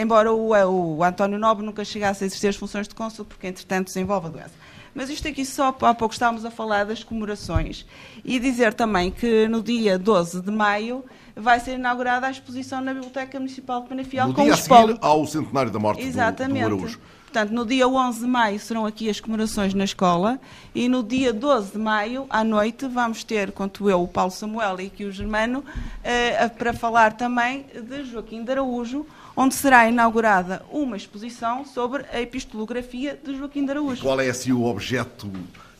embora 0.00 0.32
o, 0.32 1.02
António 1.02 1.38
Nobre 1.38 1.64
nunca 1.64 1.84
chegasse 1.84 2.24
a 2.24 2.26
exercer 2.26 2.50
as 2.50 2.56
funções 2.56 2.86
de 2.88 2.94
cônsul, 2.94 3.24
porque, 3.24 3.46
entretanto, 3.46 3.86
desenvolve 3.86 4.26
a 4.26 4.30
doença. 4.30 4.54
Mas 4.96 5.10
isto 5.10 5.28
aqui 5.28 5.44
só 5.44 5.68
há 5.82 5.94
pouco 5.94 6.14
estávamos 6.14 6.46
a 6.46 6.50
falar 6.50 6.86
das 6.86 7.04
comemorações. 7.04 7.84
E 8.24 8.38
dizer 8.38 8.72
também 8.72 9.10
que 9.10 9.46
no 9.46 9.62
dia 9.62 9.98
12 9.98 10.40
de 10.40 10.50
maio 10.50 11.04
vai 11.36 11.60
ser 11.60 11.74
inaugurada 11.74 12.26
a 12.26 12.30
exposição 12.30 12.80
na 12.80 12.94
Biblioteca 12.94 13.38
Municipal 13.38 13.82
de 13.82 13.88
Penafiel 13.88 14.28
no 14.28 14.32
com 14.32 14.44
dia 14.44 14.54
a 14.54 14.56
seguir 14.56 14.96
ao 15.02 15.26
centenário 15.26 15.70
da 15.70 15.78
morte 15.78 16.02
Exatamente. 16.02 16.64
do, 16.64 16.70
do 16.70 16.76
Araújo. 16.76 17.00
Portanto, 17.26 17.50
no 17.50 17.66
dia 17.66 17.86
11 17.86 18.20
de 18.20 18.26
maio 18.26 18.58
serão 18.58 18.86
aqui 18.86 19.10
as 19.10 19.20
comemorações 19.20 19.74
na 19.74 19.84
escola 19.84 20.40
e 20.74 20.88
no 20.88 21.02
dia 21.02 21.30
12 21.30 21.72
de 21.72 21.78
maio, 21.78 22.24
à 22.30 22.42
noite, 22.42 22.88
vamos 22.88 23.22
ter, 23.22 23.52
quanto 23.52 23.90
eu, 23.90 24.02
o 24.02 24.08
Paulo 24.08 24.30
Samuel 24.30 24.80
e 24.80 24.86
aqui 24.86 25.04
o 25.04 25.12
Germano, 25.12 25.62
eh, 26.02 26.48
para 26.48 26.72
falar 26.72 27.12
também 27.12 27.66
de 27.74 28.04
Joaquim 28.04 28.42
de 28.42 28.52
Araújo, 28.52 29.04
onde 29.36 29.54
será 29.54 29.86
inaugurada 29.88 30.64
uma 30.72 30.96
exposição 30.96 31.64
sobre 31.64 32.06
a 32.10 32.20
epistolografia 32.20 33.20
de 33.22 33.36
Joaquim 33.36 33.64
de 33.64 33.70
Araújo. 33.72 34.02
Qual 34.02 34.18
é 34.18 34.30
assim 34.30 34.52
o 34.52 34.64
objeto 34.64 35.30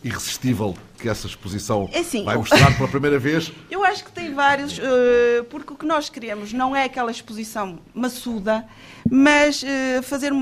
irresistível 0.04 0.76
que 0.98 1.08
essa 1.08 1.26
exposição 1.26 1.88
é 1.92 2.00
assim, 2.00 2.24
vai 2.24 2.36
mostrar 2.36 2.76
pela 2.76 2.88
primeira 2.88 3.18
vez? 3.18 3.50
Eu 3.70 3.82
acho 3.82 4.04
que 4.04 4.12
tem 4.12 4.32
vários, 4.34 4.78
uh, 4.78 5.44
porque 5.48 5.72
o 5.72 5.76
que 5.76 5.86
nós 5.86 6.10
queremos 6.10 6.52
não 6.52 6.76
é 6.76 6.84
aquela 6.84 7.10
exposição 7.10 7.78
maçuda, 7.94 8.66
mas 9.10 9.62
uh, 9.62 10.02
fazer 10.02 10.32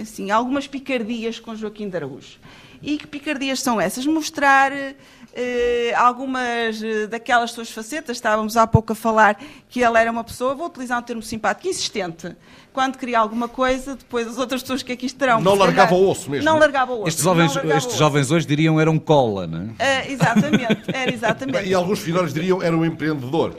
assim, 0.00 0.30
algumas 0.30 0.66
picardias 0.66 1.38
com 1.38 1.54
Joaquim 1.54 1.88
de 1.88 1.96
Araújo. 1.96 2.38
E 2.82 2.98
que 2.98 3.06
picardias 3.06 3.60
são 3.60 3.80
essas? 3.80 4.04
Mostrar 4.04 4.70
uh, 4.72 5.96
algumas 5.96 6.82
daquelas 7.08 7.52
suas 7.52 7.70
facetas, 7.70 8.16
estávamos 8.18 8.56
há 8.56 8.66
pouco 8.66 8.92
a 8.92 8.96
falar 8.96 9.40
que 9.70 9.80
ele 9.80 9.98
era 9.98 10.10
uma 10.10 10.24
pessoa, 10.24 10.54
vou 10.54 10.66
utilizar 10.66 10.98
um 10.98 11.02
termo 11.02 11.22
simpático, 11.22 11.68
insistente 11.68 12.36
quando 12.74 12.98
queria 12.98 13.20
alguma 13.20 13.46
coisa, 13.46 13.94
depois 13.94 14.26
as 14.26 14.36
outras 14.36 14.60
pessoas 14.60 14.82
que 14.82 14.92
aqui 14.92 15.06
estarão. 15.06 15.40
Não 15.40 15.54
largava 15.54 15.90
calhar, 15.90 16.02
o 16.02 16.10
osso 16.10 16.28
mesmo. 16.28 16.44
Não 16.44 16.58
largava 16.58 16.92
o 16.92 17.02
osso. 17.02 17.08
Estes 17.08 17.24
jovens, 17.24 17.56
estes 17.56 17.96
jovens 17.96 18.30
hoje 18.32 18.44
diriam 18.44 18.80
eram 18.80 18.98
cola, 18.98 19.46
não 19.46 19.72
é? 19.78 20.08
Uh, 20.08 20.12
exatamente, 20.12 20.82
era 20.92 21.08
exatamente. 21.14 21.68
E 21.68 21.72
alguns 21.72 22.00
filhos 22.00 22.34
diriam 22.34 22.60
era 22.60 22.76
um 22.76 22.84
empreendedor. 22.84 23.54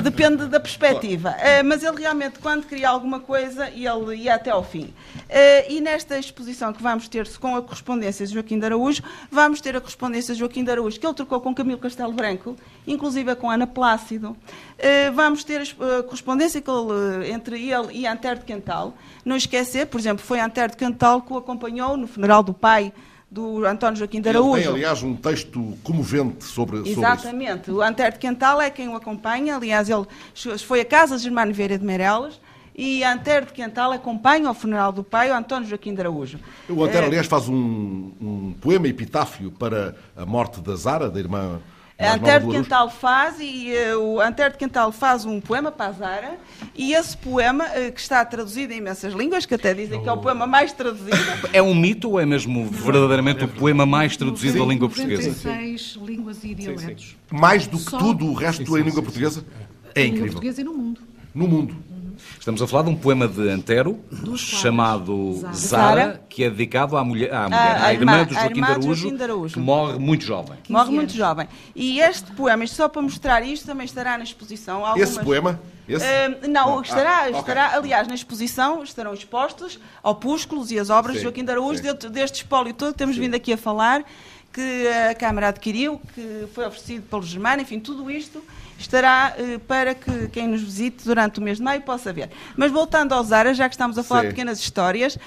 Depende 0.00 0.46
da 0.46 0.60
perspectiva. 0.60 1.30
Uh, 1.30 1.64
mas 1.64 1.82
ele 1.82 2.00
realmente, 2.00 2.38
quando 2.38 2.66
queria 2.66 2.88
alguma 2.88 3.18
coisa, 3.18 3.68
ele 3.68 4.14
ia 4.14 4.36
até 4.36 4.50
ao 4.50 4.62
fim. 4.62 4.84
Uh, 4.84 5.68
e 5.68 5.80
nesta 5.80 6.16
exposição 6.16 6.72
que 6.72 6.80
vamos 6.80 7.08
ter 7.08 7.28
com 7.38 7.56
a 7.56 7.62
correspondência 7.62 8.24
de 8.24 8.32
Joaquim 8.32 8.60
de 8.60 8.66
Araújo, 8.66 9.02
vamos 9.28 9.60
ter 9.60 9.74
a 9.74 9.80
correspondência 9.80 10.34
de 10.34 10.38
Joaquim 10.38 10.62
de 10.62 10.70
Araújo, 10.70 11.00
que 11.00 11.06
ele 11.06 11.14
trocou 11.14 11.40
com 11.40 11.52
Camilo 11.52 11.78
Castelo 11.78 12.12
Branco, 12.12 12.54
inclusive 12.86 13.34
com 13.34 13.50
Ana 13.50 13.66
Plácido. 13.66 14.36
Vamos 15.14 15.44
ter 15.44 15.62
a 15.62 16.02
correspondência 16.02 16.58
ele, 16.58 17.32
entre 17.32 17.70
ele 17.70 17.92
e 17.92 18.06
Antero 18.06 18.40
de 18.40 18.44
Quental. 18.44 18.94
Não 19.24 19.36
esquecer, 19.36 19.86
por 19.86 19.98
exemplo, 19.98 20.24
foi 20.24 20.40
Antero 20.40 20.72
de 20.72 20.76
Quental 20.76 21.22
que 21.22 21.32
o 21.32 21.36
acompanhou 21.36 21.96
no 21.96 22.06
funeral 22.06 22.42
do 22.42 22.52
pai 22.52 22.92
do 23.30 23.66
António 23.66 23.98
Joaquim 23.98 24.20
de 24.20 24.28
Araújo. 24.28 24.56
Ele 24.56 24.64
tem, 24.64 24.74
aliás, 24.74 25.02
um 25.02 25.14
texto 25.14 25.76
comovente 25.82 26.44
sobre, 26.44 26.88
Exatamente. 26.88 27.70
o 27.70 27.82
Antero 27.82 28.12
de 28.12 28.18
Quental 28.18 28.60
é 28.60 28.70
quem 28.70 28.88
o 28.88 28.94
acompanha. 28.94 29.56
Aliás, 29.56 29.88
ele 29.88 30.06
foi 30.58 30.80
a 30.80 30.84
casa 30.84 31.16
de 31.16 31.24
Germano 31.24 31.52
Vieira 31.52 31.78
de 31.78 31.84
Meireles 31.84 32.40
e 32.74 33.02
Antero 33.02 33.46
de 33.46 33.52
Quental 33.52 33.92
acompanha 33.92 34.50
o 34.50 34.54
funeral 34.54 34.92
do 34.92 35.02
pai, 35.02 35.30
o 35.30 35.34
António 35.34 35.68
Joaquim 35.68 35.94
de 35.94 36.00
Araújo. 36.00 36.38
O 36.68 36.84
Antero, 36.84 37.06
aliás, 37.06 37.26
faz 37.26 37.48
um, 37.48 38.12
um 38.20 38.54
poema 38.60 38.86
epitáfio 38.86 39.50
para 39.50 39.96
a 40.14 40.26
morte 40.26 40.60
da 40.60 40.76
Zara, 40.76 41.08
da 41.08 41.18
irmã 41.18 41.60
Antero 41.98 42.46
de 42.46 42.52
Quental 42.52 42.90
faz 42.90 43.36
e 43.40 43.72
uh, 43.94 44.00
o 44.00 44.20
Antero 44.20 44.52
de 44.52 44.58
Quental 44.58 44.92
faz 44.92 45.24
um 45.24 45.40
poema 45.40 45.72
para 45.72 45.86
a 45.86 45.92
Zara 45.92 46.38
e 46.74 46.92
esse 46.92 47.16
poema 47.16 47.64
uh, 47.64 47.90
que 47.90 48.00
está 48.00 48.22
traduzido 48.22 48.74
em 48.74 48.76
imensas 48.76 49.14
línguas, 49.14 49.46
que 49.46 49.54
até 49.54 49.72
dizem 49.72 50.02
que 50.02 50.08
é 50.08 50.12
o 50.12 50.18
poema 50.18 50.46
mais 50.46 50.72
traduzido. 50.74 51.16
É 51.54 51.62
um 51.62 51.74
mito 51.74 52.10
ou 52.10 52.20
é 52.20 52.26
mesmo 52.26 52.66
verdadeiramente 52.66 53.44
o 53.44 53.48
poema 53.48 53.86
mais 53.86 54.14
traduzido 54.14 54.58
da 54.58 54.64
língua 54.66 54.88
portuguesa? 54.88 55.28
96 55.28 55.98
línguas 56.02 56.44
e 56.44 56.54
dialetos. 56.54 57.16
Mais 57.30 57.66
do 57.66 57.78
que 57.78 57.90
tudo 57.90 58.26
o 58.26 58.34
resto 58.34 58.76
em 58.76 58.82
língua 58.82 59.02
portuguesa? 59.02 59.42
É 59.94 60.02
incrível. 60.02 60.12
Língua 60.12 60.32
portuguesa 60.32 60.60
e 60.60 60.64
no 60.64 60.74
mundo. 60.74 61.00
No 61.34 61.48
mundo. 61.48 61.76
Estamos 62.38 62.60
a 62.62 62.66
falar 62.66 62.84
de 62.84 62.90
um 62.90 62.96
poema 62.96 63.26
de 63.26 63.48
Antero 63.48 63.98
chamado 64.36 65.34
Zara. 65.52 65.54
Zara, 65.54 66.22
que 66.28 66.44
é 66.44 66.50
dedicado 66.50 66.96
à 66.96 67.04
mulher, 67.04 67.32
à, 67.32 67.44
mulher, 67.44 67.58
à, 67.58 67.84
à 67.84 67.94
irmã, 67.94 68.24
do 68.24 68.34
Joaquim, 68.34 68.54
irmã 68.54 68.66
de 68.66 68.72
Araújo, 68.72 69.22
Araújo, 69.22 69.54
que 69.54 69.60
morre 69.60 69.98
muito 69.98 70.24
jovem. 70.24 70.58
Morre 70.68 70.90
muito 70.90 71.12
jovem. 71.12 71.48
E 71.74 72.00
este 72.00 72.32
poema, 72.32 72.64
isto 72.64 72.76
só 72.76 72.88
para 72.88 73.02
mostrar 73.02 73.42
isto, 73.42 73.66
também 73.66 73.84
estará 73.84 74.16
na 74.16 74.24
exposição. 74.24 74.84
Algumas... 74.84 75.10
Esse 75.10 75.20
poema? 75.20 75.60
Esse? 75.88 76.04
Uh, 76.04 76.48
não, 76.48 76.82
estará, 76.82 77.20
ah, 77.20 77.30
estará 77.30 77.66
okay. 77.66 77.78
aliás, 77.78 78.08
na 78.08 78.14
exposição 78.14 78.82
estarão 78.82 79.14
expostos 79.14 79.78
opúsculos 80.02 80.70
e 80.70 80.78
as 80.78 80.90
obras 80.90 81.14
sim, 81.14 81.18
de 81.18 81.24
Joaquim 81.24 81.44
de 81.44 81.50
Araújo. 81.52 81.82
Dentro 81.82 82.10
deste 82.10 82.36
espólio 82.36 82.74
todo, 82.74 82.92
temos 82.92 83.14
sim. 83.16 83.22
vindo 83.22 83.34
aqui 83.34 83.52
a 83.52 83.56
falar 83.56 84.04
que 84.52 84.88
a 85.10 85.14
Câmara 85.14 85.48
adquiriu, 85.48 86.00
que 86.14 86.46
foi 86.54 86.66
oferecido 86.66 87.02
pelo 87.02 87.22
Germano, 87.22 87.60
enfim, 87.62 87.78
tudo 87.78 88.10
isto 88.10 88.42
estará 88.78 89.34
uh, 89.38 89.58
para 89.60 89.94
que 89.94 90.28
quem 90.28 90.48
nos 90.48 90.62
visite 90.62 91.04
durante 91.04 91.40
o 91.40 91.42
mês 91.42 91.58
de 91.58 91.64
maio 91.64 91.82
possa 91.82 92.12
ver. 92.12 92.30
Mas 92.56 92.70
voltando 92.70 93.12
ao 93.12 93.22
Zara, 93.22 93.54
já 93.54 93.68
que 93.68 93.74
estamos 93.74 93.98
a 93.98 94.02
falar 94.02 94.22
Sim. 94.22 94.28
de 94.28 94.34
pequenas 94.34 94.58
histórias, 94.58 95.16
uh, 95.16 95.18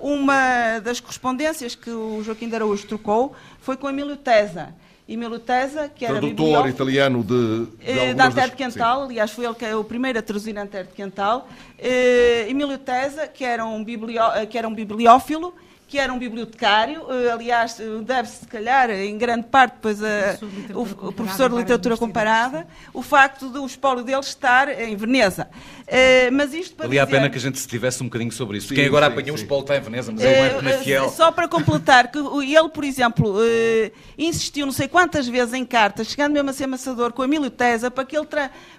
uma 0.00 0.80
das 0.80 1.00
correspondências 1.00 1.74
que 1.74 1.90
o 1.90 2.22
Joaquim 2.22 2.48
de 2.48 2.56
Araújo 2.56 2.86
trocou 2.86 3.34
foi 3.60 3.76
com 3.76 3.88
Emílio 3.88 4.16
Tesa. 4.16 4.74
Emílio 5.08 5.38
Tesa, 5.38 5.88
que 5.88 6.04
era 6.04 6.18
Tradutor 6.18 6.68
italiano 6.68 7.22
de, 7.22 7.66
de 7.66 8.10
uh, 8.10 8.14
da 8.16 8.26
Antero 8.26 8.50
de 8.50 8.56
Quental, 8.56 9.00
Sim. 9.00 9.04
aliás, 9.06 9.30
foi 9.30 9.44
ele 9.44 9.54
que 9.54 9.64
é 9.64 9.76
o 9.76 9.84
primeiro 9.84 10.18
a 10.18 10.22
traduzir 10.22 10.58
Antero 10.58 10.88
de 10.88 10.94
Quental. 10.94 11.48
Uh, 11.78 12.50
Emílio 12.50 12.78
Tesa, 12.78 13.28
que 13.28 13.44
era 13.44 13.64
um, 13.64 13.84
que 13.84 14.58
era 14.58 14.66
um 14.66 14.74
bibliófilo 14.74 15.54
que 15.88 15.98
era 15.98 16.12
um 16.12 16.18
bibliotecário, 16.18 17.06
eh, 17.10 17.30
aliás, 17.30 17.78
eh, 17.78 17.84
deve-se, 18.02 18.40
se 18.40 18.46
calhar, 18.46 18.90
em 18.90 19.16
grande 19.16 19.46
parte, 19.46 19.76
pois, 19.80 20.02
a, 20.02 20.36
o, 20.74 20.82
o 20.82 21.12
professor 21.12 21.48
de 21.48 21.56
literatura 21.56 21.96
comparada, 21.96 22.66
o 22.92 23.02
facto 23.02 23.48
do 23.48 23.64
espólio 23.64 24.02
dele 24.02 24.20
estar 24.20 24.68
em 24.68 24.96
Veneza. 24.96 25.48
Uh, 25.86 26.32
mas 26.32 26.52
isto 26.52 26.74
para 26.74 26.86
Valia 26.86 27.04
dizer... 27.04 27.16
a 27.16 27.18
pena 27.20 27.30
que 27.30 27.38
a 27.38 27.40
gente 27.40 27.60
se 27.60 27.68
tivesse 27.68 28.02
um 28.02 28.06
bocadinho 28.06 28.32
sobre 28.32 28.58
isso. 28.58 28.68
Sim, 28.68 28.74
Quem 28.74 28.86
agora 28.86 29.06
sim, 29.06 29.12
apanhou 29.12 29.38
sim. 29.38 29.46
o 29.48 29.58
está 29.60 29.76
em 29.76 29.80
Veneza, 29.80 30.10
mas 30.10 30.20
ele 30.20 30.60
não 30.60 30.70
é 30.70 30.78
fiel. 30.78 31.08
Só 31.10 31.30
para 31.30 31.46
completar, 31.46 32.10
que 32.10 32.18
ele, 32.18 32.68
por 32.70 32.82
exemplo, 32.82 33.36
uh, 33.36 33.92
insistiu 34.18 34.66
não 34.66 34.72
sei 34.72 34.88
quantas 34.88 35.28
vezes 35.28 35.54
em 35.54 35.64
cartas, 35.64 36.08
chegando 36.08 36.32
mesmo 36.32 36.50
a 36.50 36.52
ser 36.52 36.64
amassador 36.64 37.12
com 37.12 37.22
Emílio 37.22 37.50
Tesa, 37.50 37.88
para 37.88 38.04
que 38.04 38.16
ele 38.16 38.26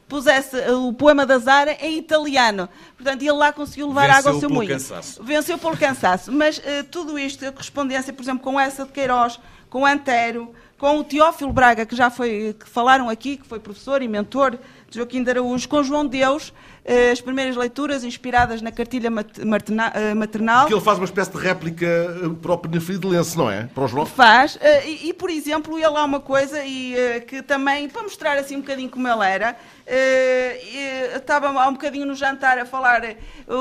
pusesse 0.06 0.58
o 0.72 0.92
poema 0.92 1.26
da 1.26 1.38
Zara 1.38 1.78
em 1.80 1.98
italiano. 1.98 2.68
Portanto, 2.98 3.22
ele 3.22 3.32
lá 3.32 3.54
conseguiu 3.54 3.88
levar 3.88 4.08
Venceu 4.08 4.18
água 4.18 4.32
ao 4.32 4.40
seu 4.42 4.50
moinho. 4.50 4.74
Cansaço. 4.74 5.24
Venceu 5.24 5.58
pelo 5.58 5.78
cansaço. 5.78 6.32
Mas 6.32 6.58
uh, 6.58 6.84
tudo 6.92 7.18
isto, 7.18 7.46
a 7.46 7.54
correspondência, 7.54 8.12
por 8.12 8.22
exemplo, 8.22 8.44
com 8.44 8.60
essa 8.60 8.84
de 8.84 8.92
Queiroz, 8.92 9.40
com 9.70 9.86
Antero, 9.86 10.54
com 10.78 11.00
o 11.00 11.04
Teófilo 11.04 11.52
Braga, 11.54 11.86
que 11.86 11.96
já 11.96 12.10
foi, 12.10 12.56
que 12.60 12.68
falaram 12.70 13.10
aqui, 13.10 13.38
que 13.38 13.48
foi 13.48 13.60
professor 13.60 14.02
e 14.02 14.08
mentor 14.08 14.58
de 14.90 14.98
Joaquim 14.98 15.22
de 15.24 15.30
Araújo, 15.30 15.68
com 15.68 15.84
João 15.84 16.06
Deus, 16.06 16.54
eh, 16.86 17.12
as 17.12 17.20
primeiras 17.20 17.58
leituras 17.58 18.04
inspiradas 18.04 18.62
na 18.62 18.72
cartilha 18.72 19.10
eh, 19.10 20.14
maternal. 20.14 20.62
Porque 20.62 20.74
ele 20.74 20.82
faz 20.82 20.98
uma 20.98 21.06
espécie 21.06 21.32
de 21.32 21.38
réplica 21.38 21.86
eh, 21.86 22.30
para 22.42 22.54
o 22.54 22.58
Penafidelense, 22.58 23.38
não 23.38 23.52
é? 23.52 23.64
Para 23.66 23.84
o 23.84 23.88
João? 23.88 24.06
Faz. 24.06 24.58
E, 24.86 25.10
e, 25.10 25.14
por 25.14 25.30
exemplo, 25.30 25.78
ele 25.78 25.98
há 25.98 26.04
uma 26.06 26.22
coisa 26.22 26.64
e, 26.64 27.22
que 27.28 27.42
também, 27.42 27.90
para 27.90 28.04
mostrar 28.04 28.38
assim 28.38 28.56
um 28.56 28.62
bocadinho 28.62 28.90
como 28.90 29.08
ele 29.08 29.26
era, 29.26 29.58
estava 31.16 31.50
há 31.50 31.68
um 31.68 31.74
bocadinho 31.74 32.06
no 32.06 32.16
jantar 32.16 32.58
a 32.58 32.66
falar, 32.66 33.02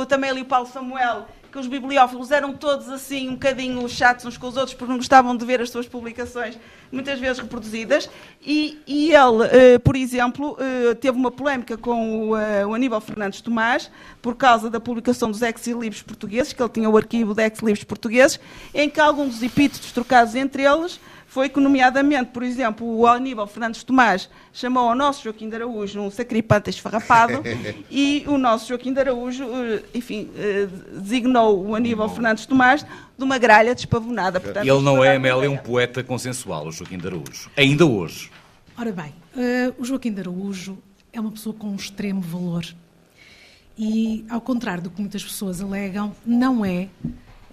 também 0.09 0.31
ali 0.31 0.43
o 0.43 0.45
Paulo 0.45 0.69
Samuel, 0.69 1.27
que 1.57 1.61
os 1.61 1.67
bibliófilos 1.67 2.31
eram 2.31 2.53
todos 2.53 2.91
assim 2.91 3.31
um 3.31 3.33
bocadinho 3.33 3.89
chatos 3.89 4.27
uns 4.27 4.37
com 4.37 4.47
os 4.47 4.59
outros 4.59 4.75
porque 4.75 4.91
não 4.91 4.99
gostavam 4.99 5.35
de 5.35 5.43
ver 5.47 5.59
as 5.63 5.71
suas 5.71 5.89
publicações 5.89 6.59
muitas 6.93 7.19
vezes 7.19 7.39
reproduzidas. 7.39 8.11
E, 8.45 8.79
e 8.87 9.11
ele, 9.13 9.77
uh, 9.77 9.81
por 9.81 9.97
exemplo, 9.97 10.53
uh, 10.53 10.95
teve 10.97 11.17
uma 11.17 11.31
polémica 11.31 11.79
com 11.79 12.29
o, 12.29 12.37
uh, 12.37 12.69
o, 12.69 12.75
Aníbal 12.75 13.01
Fernandes 13.01 13.41
Tomás 13.41 13.91
por 14.21 14.37
causa 14.37 14.69
da 14.69 14.79
publicação 14.79 15.31
dos 15.31 15.41
ex-libros 15.41 16.03
portugueses, 16.03 16.53
que 16.53 16.63
ele 16.63 16.69
tinha 16.69 16.91
o 16.91 16.97
arquivo 16.97 17.35
de 17.35 17.43
ex-libros 17.43 17.85
portugueses, 17.85 18.39
em 18.75 18.91
que 18.91 19.01
alguns 19.01 19.35
dos 19.35 19.43
epítetos 19.43 19.93
trocados 19.93 20.35
entre 20.35 20.63
eles 20.63 21.01
foi 21.37 21.51
que, 21.51 21.61
nomeadamente, 21.61 22.31
por 22.31 22.43
exemplo, 22.43 22.87
o 22.87 23.07
Aníbal 23.07 23.47
Fernandes 23.47 23.85
Tomás 23.85 24.27
chamou 24.55 24.89
ao 24.89 24.95
nosso 24.95 25.23
Joaquim 25.23 25.51
de 25.51 25.57
Araújo 25.57 26.01
um 26.01 26.11
sacripante 26.11 26.71
esfarrapado 26.71 27.43
e 27.93 28.25
o 28.27 28.39
nosso 28.39 28.69
Joaquim 28.69 28.91
de 28.91 29.01
Araújo, 29.01 29.45
eh, 29.45 29.83
enfim, 29.93 30.31
eh, 30.35 30.67
designou 30.95 31.63
o 31.63 31.75
Aníbal 31.75 32.09
Fernandes 32.09 32.47
Tomás 32.47 32.87
de 33.19 33.23
uma 33.23 33.37
gralha 33.37 33.75
despavonada. 33.75 34.41
Portanto, 34.41 34.67
Ele 34.67 34.81
não 34.81 35.05
é, 35.05 35.17
Amélia, 35.17 35.51
um 35.51 35.59
poeta 35.59 36.03
consensual, 36.03 36.69
o 36.69 36.73
Joaquim 36.73 36.97
de 36.97 37.07
Araújo. 37.07 37.51
Ainda 37.55 37.85
hoje. 37.85 38.31
Ora 38.75 38.91
bem, 38.93 39.13
uh, 39.37 39.75
o 39.79 39.85
Joaquim 39.85 40.15
de 40.15 40.21
Araújo 40.21 40.79
é 41.13 41.21
uma 41.21 41.33
pessoa 41.33 41.55
com 41.55 41.67
um 41.67 41.77
extremo 41.77 42.23
valor. 42.23 42.65
e, 43.77 44.25
ao 44.31 44.41
contrário 44.41 44.85
do 44.85 44.89
que 44.89 45.03
muitas 45.03 45.23
pessoas 45.23 45.61
alegam, 45.61 46.17
não 46.25 46.65
é 46.65 46.89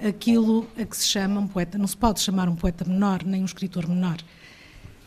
aquilo 0.02 0.68
a 0.80 0.86
que 0.86 0.96
se 0.98 1.08
chama 1.08 1.40
um 1.40 1.48
poeta. 1.48 1.78
Não 1.78 1.88
se 1.88 1.98
pode 1.98 2.20
chamar 2.20 2.48
um 2.48 2.56
poeta 2.56 2.86
menor, 2.86 3.24
nem 3.24 3.42
um 3.42 3.46
escritor 3.46 3.88
menor. 3.88 4.18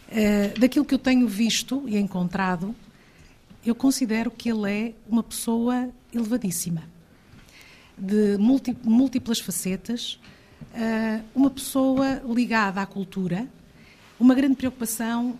Uh, 0.08 0.58
daquilo 0.58 0.84
que 0.84 0.94
eu 0.94 0.98
tenho 0.98 1.26
visto 1.26 1.82
e 1.86 1.96
encontrado, 1.96 2.74
eu 3.64 3.74
considero 3.74 4.30
que 4.30 4.48
ele 4.50 4.70
é 4.70 4.94
uma 5.08 5.22
pessoa 5.22 5.90
elevadíssima, 6.14 6.84
de 7.98 8.36
múltiplas 8.84 9.40
facetas, 9.40 10.20
uh, 10.72 11.24
uma 11.34 11.50
pessoa 11.50 12.22
ligada 12.24 12.80
à 12.80 12.86
cultura, 12.86 13.48
uma 14.18 14.34
grande 14.34 14.54
preocupação 14.54 15.30
uh, 15.30 15.38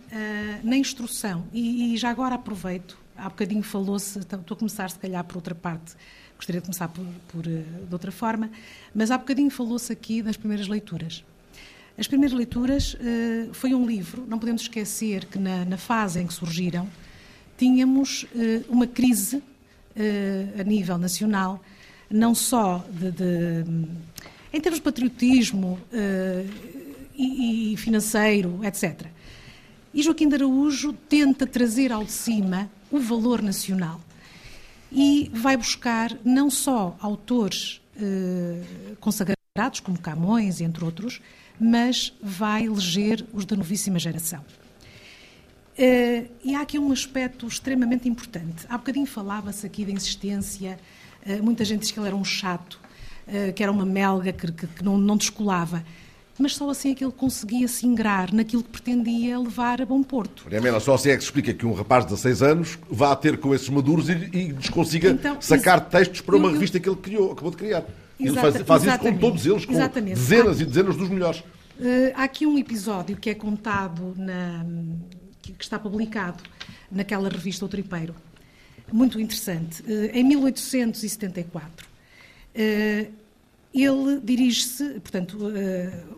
na 0.66 0.76
instrução. 0.76 1.46
E, 1.52 1.94
e, 1.94 1.96
já 1.96 2.10
agora 2.10 2.34
aproveito, 2.34 2.98
há 3.16 3.28
bocadinho 3.28 3.62
falou-se, 3.62 4.18
estou 4.18 4.40
a 4.50 4.56
começar 4.56 4.90
se 4.90 4.98
calhar 4.98 5.22
por 5.24 5.36
outra 5.36 5.54
parte, 5.54 5.94
gostaria 6.36 6.60
de 6.60 6.66
começar 6.66 6.88
por, 6.88 7.04
por 7.28 7.42
de 7.42 7.92
outra 7.92 8.12
forma, 8.12 8.50
mas 8.94 9.10
há 9.10 9.18
bocadinho 9.18 9.50
falou-se 9.50 9.92
aqui 9.92 10.22
das 10.22 10.36
primeiras 10.36 10.68
leituras. 10.68 11.24
As 11.98 12.06
primeiras 12.06 12.36
leituras 12.36 12.94
uh, 12.94 13.54
foi 13.54 13.74
um 13.74 13.86
livro, 13.86 14.26
não 14.28 14.38
podemos 14.38 14.62
esquecer 14.62 15.24
que 15.24 15.38
na, 15.38 15.64
na 15.64 15.78
fase 15.78 16.20
em 16.20 16.26
que 16.26 16.34
surgiram, 16.34 16.86
tínhamos 17.56 18.24
uh, 18.24 18.64
uma 18.68 18.86
crise 18.86 19.36
uh, 19.36 20.60
a 20.60 20.62
nível 20.62 20.98
nacional, 20.98 21.62
não 22.10 22.34
só 22.34 22.84
de, 22.90 23.10
de, 23.10 23.64
em 24.52 24.60
termos 24.60 24.78
de 24.78 24.84
patriotismo 24.84 25.80
e, 27.16 27.72
e 27.72 27.76
financeiro, 27.76 28.60
etc. 28.62 29.06
E 29.92 30.02
Joaquim 30.04 30.28
de 30.28 30.36
Araújo 30.36 30.92
tenta 30.92 31.48
trazer 31.48 31.90
ao 31.90 32.04
de 32.04 32.12
cima 32.12 32.70
o 32.92 33.00
valor 33.00 33.42
nacional 33.42 34.00
e 34.90 35.30
vai 35.34 35.56
buscar 35.56 36.16
não 36.24 36.50
só 36.50 36.96
autores 37.00 37.80
consagrados, 39.00 39.80
como 39.82 39.98
Camões, 39.98 40.60
entre 40.60 40.84
outros, 40.84 41.20
mas 41.58 42.12
vai 42.22 42.64
eleger 42.66 43.24
os 43.32 43.44
da 43.44 43.56
novíssima 43.56 43.98
geração. 43.98 44.44
Uh, 45.78 46.26
e 46.42 46.54
há 46.54 46.62
aqui 46.62 46.78
um 46.78 46.90
aspecto 46.90 47.46
extremamente 47.46 48.08
importante. 48.08 48.64
Há 48.68 48.78
bocadinho 48.78 49.04
falava-se 49.04 49.66
aqui 49.66 49.84
da 49.84 49.92
insistência, 49.92 50.78
uh, 51.26 51.42
muita 51.42 51.66
gente 51.66 51.80
diz 51.80 51.90
que 51.90 51.98
ele 51.98 52.06
era 52.06 52.16
um 52.16 52.24
chato, 52.24 52.80
uh, 53.28 53.52
que 53.52 53.62
era 53.62 53.70
uma 53.70 53.84
melga, 53.84 54.32
que, 54.32 54.50
que, 54.52 54.66
que 54.66 54.82
não, 54.82 54.96
não, 54.96 55.18
descolava. 55.18 55.84
Mas 56.38 56.54
só 56.54 56.68
assim 56.68 56.90
é 56.90 56.94
que 56.94 57.02
ele 57.02 57.12
conseguia 57.12 57.66
se 57.66 57.86
ingrar 57.86 58.32
naquilo 58.32 58.62
que 58.62 58.68
pretendia 58.68 59.38
levar 59.38 59.80
a 59.80 59.86
bom 59.86 60.02
porto. 60.02 60.44
Maria 60.50 60.78
só 60.80 60.94
assim 60.94 61.10
é 61.10 61.16
que 61.16 61.22
se 61.22 61.28
explica 61.28 61.54
que 61.54 61.64
um 61.64 61.72
rapaz 61.72 62.04
de 62.04 62.10
16 62.10 62.42
anos 62.42 62.78
vá 62.90 63.16
ter 63.16 63.38
com 63.38 63.54
esses 63.54 63.68
maduros 63.68 64.08
e, 64.08 64.12
e 64.12 64.70
consiga 64.70 65.10
então, 65.10 65.40
sacar 65.40 65.80
textos 65.88 66.20
para 66.20 66.36
uma 66.36 66.50
revista 66.50 66.78
que 66.78 66.88
ele 66.88 66.96
criou, 66.96 67.32
acabou 67.32 67.50
de 67.50 67.56
criar. 67.56 67.84
Ele 68.18 68.34
faz, 68.34 68.56
faz 68.62 68.84
isso 68.84 68.98
com 68.98 69.16
todos 69.18 69.46
eles, 69.46 69.64
com 69.64 69.72
exatamente. 69.72 70.14
dezenas 70.14 70.60
e 70.60 70.64
dezenas 70.64 70.96
dos 70.96 71.08
melhores. 71.08 71.40
Uh, 71.40 72.12
há 72.14 72.24
aqui 72.24 72.46
um 72.46 72.58
episódio 72.58 73.16
que 73.16 73.28
é 73.28 73.34
contado, 73.34 74.14
na, 74.16 74.64
que, 75.42 75.54
está 75.60 75.78
publicado 75.78 76.42
naquela 76.90 77.28
revista 77.28 77.64
O 77.64 77.68
Tripeiro, 77.68 78.14
muito 78.90 79.20
interessante. 79.20 79.82
Uh, 79.82 80.10
em 80.12 80.24
1874, 80.24 81.86
uh, 81.86 83.12
ele 83.84 84.20
dirige-se, 84.22 84.84
portanto, 85.00 85.38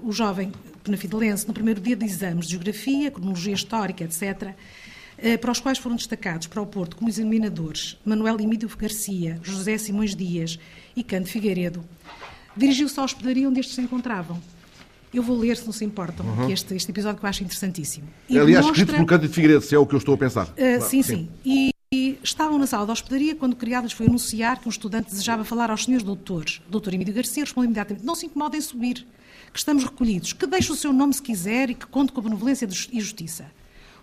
o 0.02 0.12
jovem 0.12 0.52
penafidelense, 0.84 1.46
no 1.46 1.54
primeiro 1.54 1.80
dia 1.80 1.96
de 1.96 2.04
exames 2.04 2.46
de 2.46 2.52
Geografia, 2.52 3.11
Cronologia 3.11 3.54
Histórica, 3.54 4.04
etc., 4.04 4.54
para 5.40 5.50
os 5.50 5.59
quais 5.59 5.78
foram 5.78 5.96
destacados 5.96 6.46
para 6.46 6.62
o 6.62 6.66
Porto 6.66 6.96
como 6.96 7.09
examinadores 7.09 7.98
Manuel 8.04 8.38
Emílio 8.40 8.70
Garcia, 8.78 9.40
José 9.42 9.76
Simões 9.76 10.14
Dias 10.14 10.59
e 10.94 11.02
Canto 11.02 11.28
Figueiredo, 11.28 11.84
dirigiu-se 12.56 12.98
à 13.00 13.04
hospedaria 13.04 13.48
onde 13.48 13.61
estes 13.61 13.74
se 13.74 13.80
encontravam. 13.80 14.40
Eu 15.12 15.22
vou 15.22 15.38
ler, 15.38 15.56
se 15.56 15.64
não 15.64 15.72
se 15.72 15.84
importam, 15.84 16.26
uhum. 16.26 16.50
este, 16.50 16.74
este, 16.74 16.90
episódio 16.90 17.18
que 17.18 17.24
eu 17.24 17.30
acho 17.30 17.42
interessantíssimo. 17.42 18.06
E 18.28 18.38
Aliás, 18.38 18.64
demonstra... 18.64 18.72
escrito 18.72 18.94
pelo 18.94 19.06
Cândido 19.06 19.32
Figueiredo, 19.32 19.61
se 19.62 19.74
é 19.74 19.78
o 19.78 19.86
que 19.86 19.94
eu 19.94 19.98
estou 19.98 20.14
a 20.14 20.18
pensar. 20.18 20.48
Uh, 20.48 20.54
claro, 20.54 20.82
sim, 20.82 21.02
sim. 21.02 21.02
sim. 21.02 21.28
E, 21.44 21.70
e, 21.91 22.18
estavam 22.22 22.59
na 22.59 22.66
sala 22.66 22.84
da 22.84 22.93
hospedaria 22.93 23.34
quando 23.34 23.55
o 23.55 23.57
criado 23.57 23.84
lhes 23.84 23.95
foi 23.95 24.07
anunciar 24.07 24.61
que 24.61 24.68
um 24.68 24.70
estudante 24.70 25.09
desejava 25.09 25.43
falar 25.43 25.70
aos 25.70 25.84
senhores 25.84 26.05
doutores. 26.05 26.61
Doutor 26.68 26.93
Emílio 26.93 27.14
Garcia 27.14 27.43
respondeu 27.43 27.66
imediatamente, 27.66 28.05
não 28.05 28.14
se 28.14 28.26
incomodem 28.26 28.61
subir, 28.61 29.07
que 29.51 29.59
estamos 29.59 29.84
recolhidos, 29.84 30.34
que 30.34 30.47
deixe 30.47 30.70
o 30.70 30.76
seu 30.76 30.93
nome 30.93 31.14
se 31.14 31.22
quiser 31.22 31.70
e 31.70 31.74
que 31.74 31.86
conte 31.86 32.12
com 32.12 32.20
a 32.20 32.24
benevolência 32.24 32.68
e 32.93 33.01
justiça. 33.01 33.51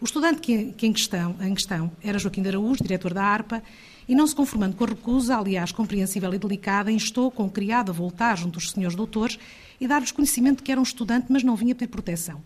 O 0.02 0.06
estudante 0.06 0.42
que, 0.42 0.74
que 0.74 0.88
em, 0.88 0.94
questão, 0.94 1.36
em 1.40 1.54
questão 1.54 1.92
era 2.02 2.18
Joaquim 2.18 2.42
de 2.42 2.50
Araújo, 2.50 2.84
diretor 2.84 3.14
da 3.14 3.24
ARPA, 3.24 3.62
e 4.08 4.16
não 4.16 4.26
se 4.26 4.36
conformando 4.36 4.76
com 4.76 4.84
a 4.84 4.88
recusa, 4.88 5.38
aliás 5.38 5.72
compreensível 5.72 6.34
e 6.34 6.40
delicada, 6.40 6.92
instou 6.92 7.30
com 7.30 7.46
o 7.46 7.52
criado 7.52 7.92
a 7.92 7.94
voltar 7.94 8.36
junto 8.36 8.58
dos 8.60 8.72
senhores 8.72 8.96
doutores 8.96 9.38
e 9.80 9.88
dar-lhes 9.88 10.12
conhecimento 10.12 10.58
de 10.58 10.64
que 10.64 10.72
era 10.72 10.82
um 10.82 10.84
estudante, 10.84 11.28
mas 11.30 11.44
não 11.44 11.56
vinha 11.56 11.76
pedir 11.76 11.92
proteção. 11.92 12.42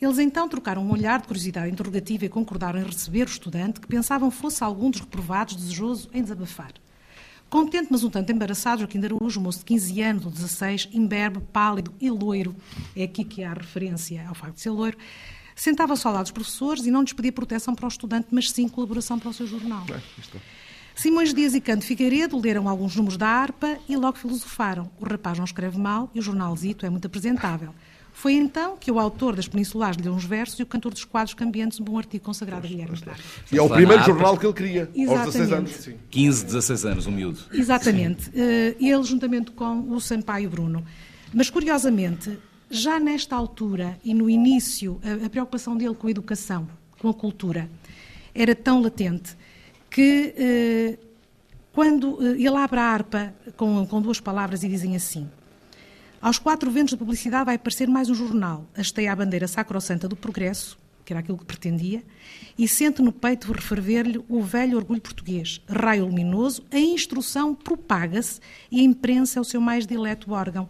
Eles 0.00 0.18
então 0.18 0.48
trocaram 0.48 0.82
um 0.82 0.90
olhar 0.90 1.20
de 1.20 1.26
curiosidade 1.26 1.70
interrogativa 1.70 2.24
e 2.24 2.28
concordaram 2.28 2.80
em 2.80 2.84
receber 2.84 3.26
o 3.26 3.30
estudante, 3.30 3.80
que 3.80 3.86
pensavam 3.86 4.30
fosse 4.30 4.64
algum 4.64 4.90
dos 4.90 5.00
reprovados 5.00 5.54
desejoso 5.54 6.08
em 6.12 6.22
desabafar. 6.22 6.72
Contente, 7.50 7.88
mas 7.90 8.02
um 8.02 8.08
tanto 8.08 8.32
embaraçado, 8.32 8.80
Joaquim 8.80 9.00
de 9.00 9.06
Araújo, 9.06 9.40
moço 9.40 9.58
de 9.58 9.64
15 9.66 10.02
anos 10.02 10.24
ou 10.24 10.30
16, 10.30 10.88
imberbe, 10.92 11.40
pálido 11.52 11.92
e 12.00 12.08
loiro, 12.08 12.54
é 12.96 13.02
aqui 13.02 13.24
que 13.24 13.42
há 13.42 13.52
referência 13.52 14.24
ao 14.26 14.34
facto 14.34 14.54
de 14.54 14.60
ser 14.60 14.70
loiro, 14.70 14.96
sentava-se 15.54 16.06
ao 16.06 16.12
lado 16.14 16.22
dos 16.22 16.30
professores 16.30 16.86
e 16.86 16.90
não 16.90 17.02
lhes 17.02 17.12
pedia 17.12 17.32
proteção 17.32 17.74
para 17.74 17.84
o 17.84 17.88
estudante, 17.88 18.28
mas 18.30 18.50
sim 18.50 18.68
colaboração 18.68 19.18
para 19.18 19.28
o 19.28 19.34
seu 19.34 19.46
jornal. 19.46 19.84
É, 19.90 20.38
Simões 20.94 21.34
Dias 21.34 21.54
e 21.54 21.60
Canto 21.60 21.84
Figueiredo 21.84 22.38
leram 22.38 22.68
alguns 22.68 22.94
números 22.94 23.16
da 23.16 23.26
harpa 23.26 23.78
e 23.88 23.96
logo 23.96 24.16
filosofaram. 24.16 24.90
O 24.98 25.04
rapaz 25.04 25.36
não 25.36 25.44
escreve 25.44 25.76
mal 25.76 26.08
e 26.14 26.20
o 26.20 26.22
jornalzito 26.22 26.86
é 26.86 26.90
muito 26.90 27.06
apresentável. 27.06 27.74
Foi 28.20 28.34
então 28.34 28.76
que 28.76 28.90
o 28.90 29.00
autor 29.00 29.34
das 29.34 29.48
Peninsulares 29.48 29.96
lhe 29.96 30.02
deu 30.02 30.12
uns 30.12 30.26
versos 30.26 30.60
e 30.60 30.62
o 30.62 30.66
cantor 30.66 30.92
dos 30.92 31.06
quadros 31.06 31.32
cambiantes 31.32 31.80
um 31.80 31.84
bom 31.84 31.96
artigo 31.96 32.22
consagrado 32.22 32.66
a 32.66 32.68
Guilherme 32.68 32.98
Braga. 32.98 33.18
E 33.50 33.56
é 33.56 33.62
o 33.62 33.66
primeiro 33.70 34.04
jornal 34.04 34.36
que 34.36 34.44
ele 34.44 34.52
queria, 34.52 34.90
Exatamente. 34.94 35.24
aos 35.24 35.32
16 35.32 35.52
anos. 35.52 35.70
Sim. 35.70 35.94
15, 36.10 36.44
16 36.44 36.84
anos, 36.84 37.06
um 37.06 37.12
miúdo. 37.12 37.38
Exatamente. 37.50 38.28
Uh, 38.28 38.76
ele 38.78 39.02
juntamente 39.04 39.52
com 39.52 39.90
o 39.90 39.98
Sampaio 40.02 40.50
Bruno. 40.50 40.84
Mas, 41.32 41.48
curiosamente, 41.48 42.38
já 42.68 43.00
nesta 43.00 43.34
altura 43.34 43.98
e 44.04 44.12
no 44.12 44.28
início, 44.28 45.00
a, 45.02 45.24
a 45.24 45.30
preocupação 45.30 45.74
dele 45.74 45.94
com 45.94 46.06
a 46.06 46.10
educação, 46.10 46.68
com 46.98 47.08
a 47.08 47.14
cultura, 47.14 47.70
era 48.34 48.54
tão 48.54 48.82
latente 48.82 49.34
que 49.88 50.34
eh, 50.36 50.98
quando 51.72 52.18
eh, 52.20 52.32
ele 52.32 52.56
abre 52.56 52.80
a 52.80 52.84
harpa 52.84 53.34
com, 53.56 53.86
com 53.86 54.02
duas 54.02 54.20
palavras 54.20 54.62
e 54.62 54.68
dizem 54.68 54.94
assim: 54.94 55.26
Aos 56.20 56.38
quatro 56.38 56.70
ventos 56.70 56.92
da 56.92 56.98
publicidade 56.98 57.46
vai 57.46 57.54
aparecer 57.54 57.88
mais 57.88 58.10
um 58.10 58.14
jornal, 58.14 58.68
hasteia 58.76 59.10
a 59.10 59.16
bandeira 59.16 59.48
sacrossanta 59.48 60.06
do 60.06 60.14
progresso, 60.14 60.78
que 61.02 61.14
era 61.14 61.20
aquilo 61.20 61.38
que 61.38 61.46
pretendia, 61.46 62.04
e 62.58 62.68
sente 62.68 63.00
no 63.00 63.10
peito 63.10 63.50
referver-lhe 63.50 64.22
o 64.28 64.42
velho 64.42 64.76
orgulho 64.76 65.00
português. 65.00 65.62
Raio 65.66 66.04
luminoso, 66.04 66.62
a 66.70 66.78
instrução 66.78 67.54
propaga-se 67.54 68.38
e 68.70 68.80
a 68.80 68.82
imprensa 68.82 69.38
é 69.38 69.40
o 69.40 69.44
seu 69.44 69.62
mais 69.62 69.86
dileto 69.86 70.32
órgão. 70.32 70.68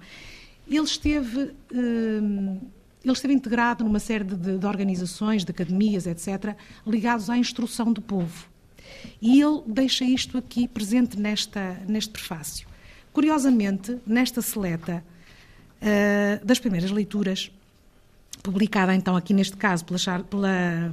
Ele 0.69 0.85
esteve. 0.85 1.53
Eh, 1.75 2.61
ele 3.03 3.13
esteve 3.15 3.33
integrado 3.33 3.83
numa 3.83 3.99
série 3.99 4.25
de, 4.25 4.59
de 4.59 4.67
organizações, 4.67 5.43
de 5.43 5.51
academias, 5.51 6.07
etc., 6.07 6.55
ligados 6.87 7.31
à 7.31 7.37
instrução 7.37 7.93
do 7.93 8.03
povo. 8.03 8.47
E 9.21 9.41
ele 9.41 9.63
deixa 9.67 10.05
isto 10.05 10.37
aqui 10.37 10.69
presente 10.69 11.19
nesta, 11.19 11.81
neste 11.89 12.11
prefácio. 12.11 12.69
Curiosamente, 13.11 13.99
nesta 14.07 14.43
seleta 14.43 15.03
uh, 15.83 16.45
das 16.45 16.59
primeiras 16.59 16.91
leituras, 16.91 17.51
publicada 18.43 18.95
então 18.95 19.17
aqui 19.17 19.35
neste 19.35 19.57
caso 19.57 19.85
pela, 19.85 19.99
Char, 19.99 20.23
pela, 20.25 20.93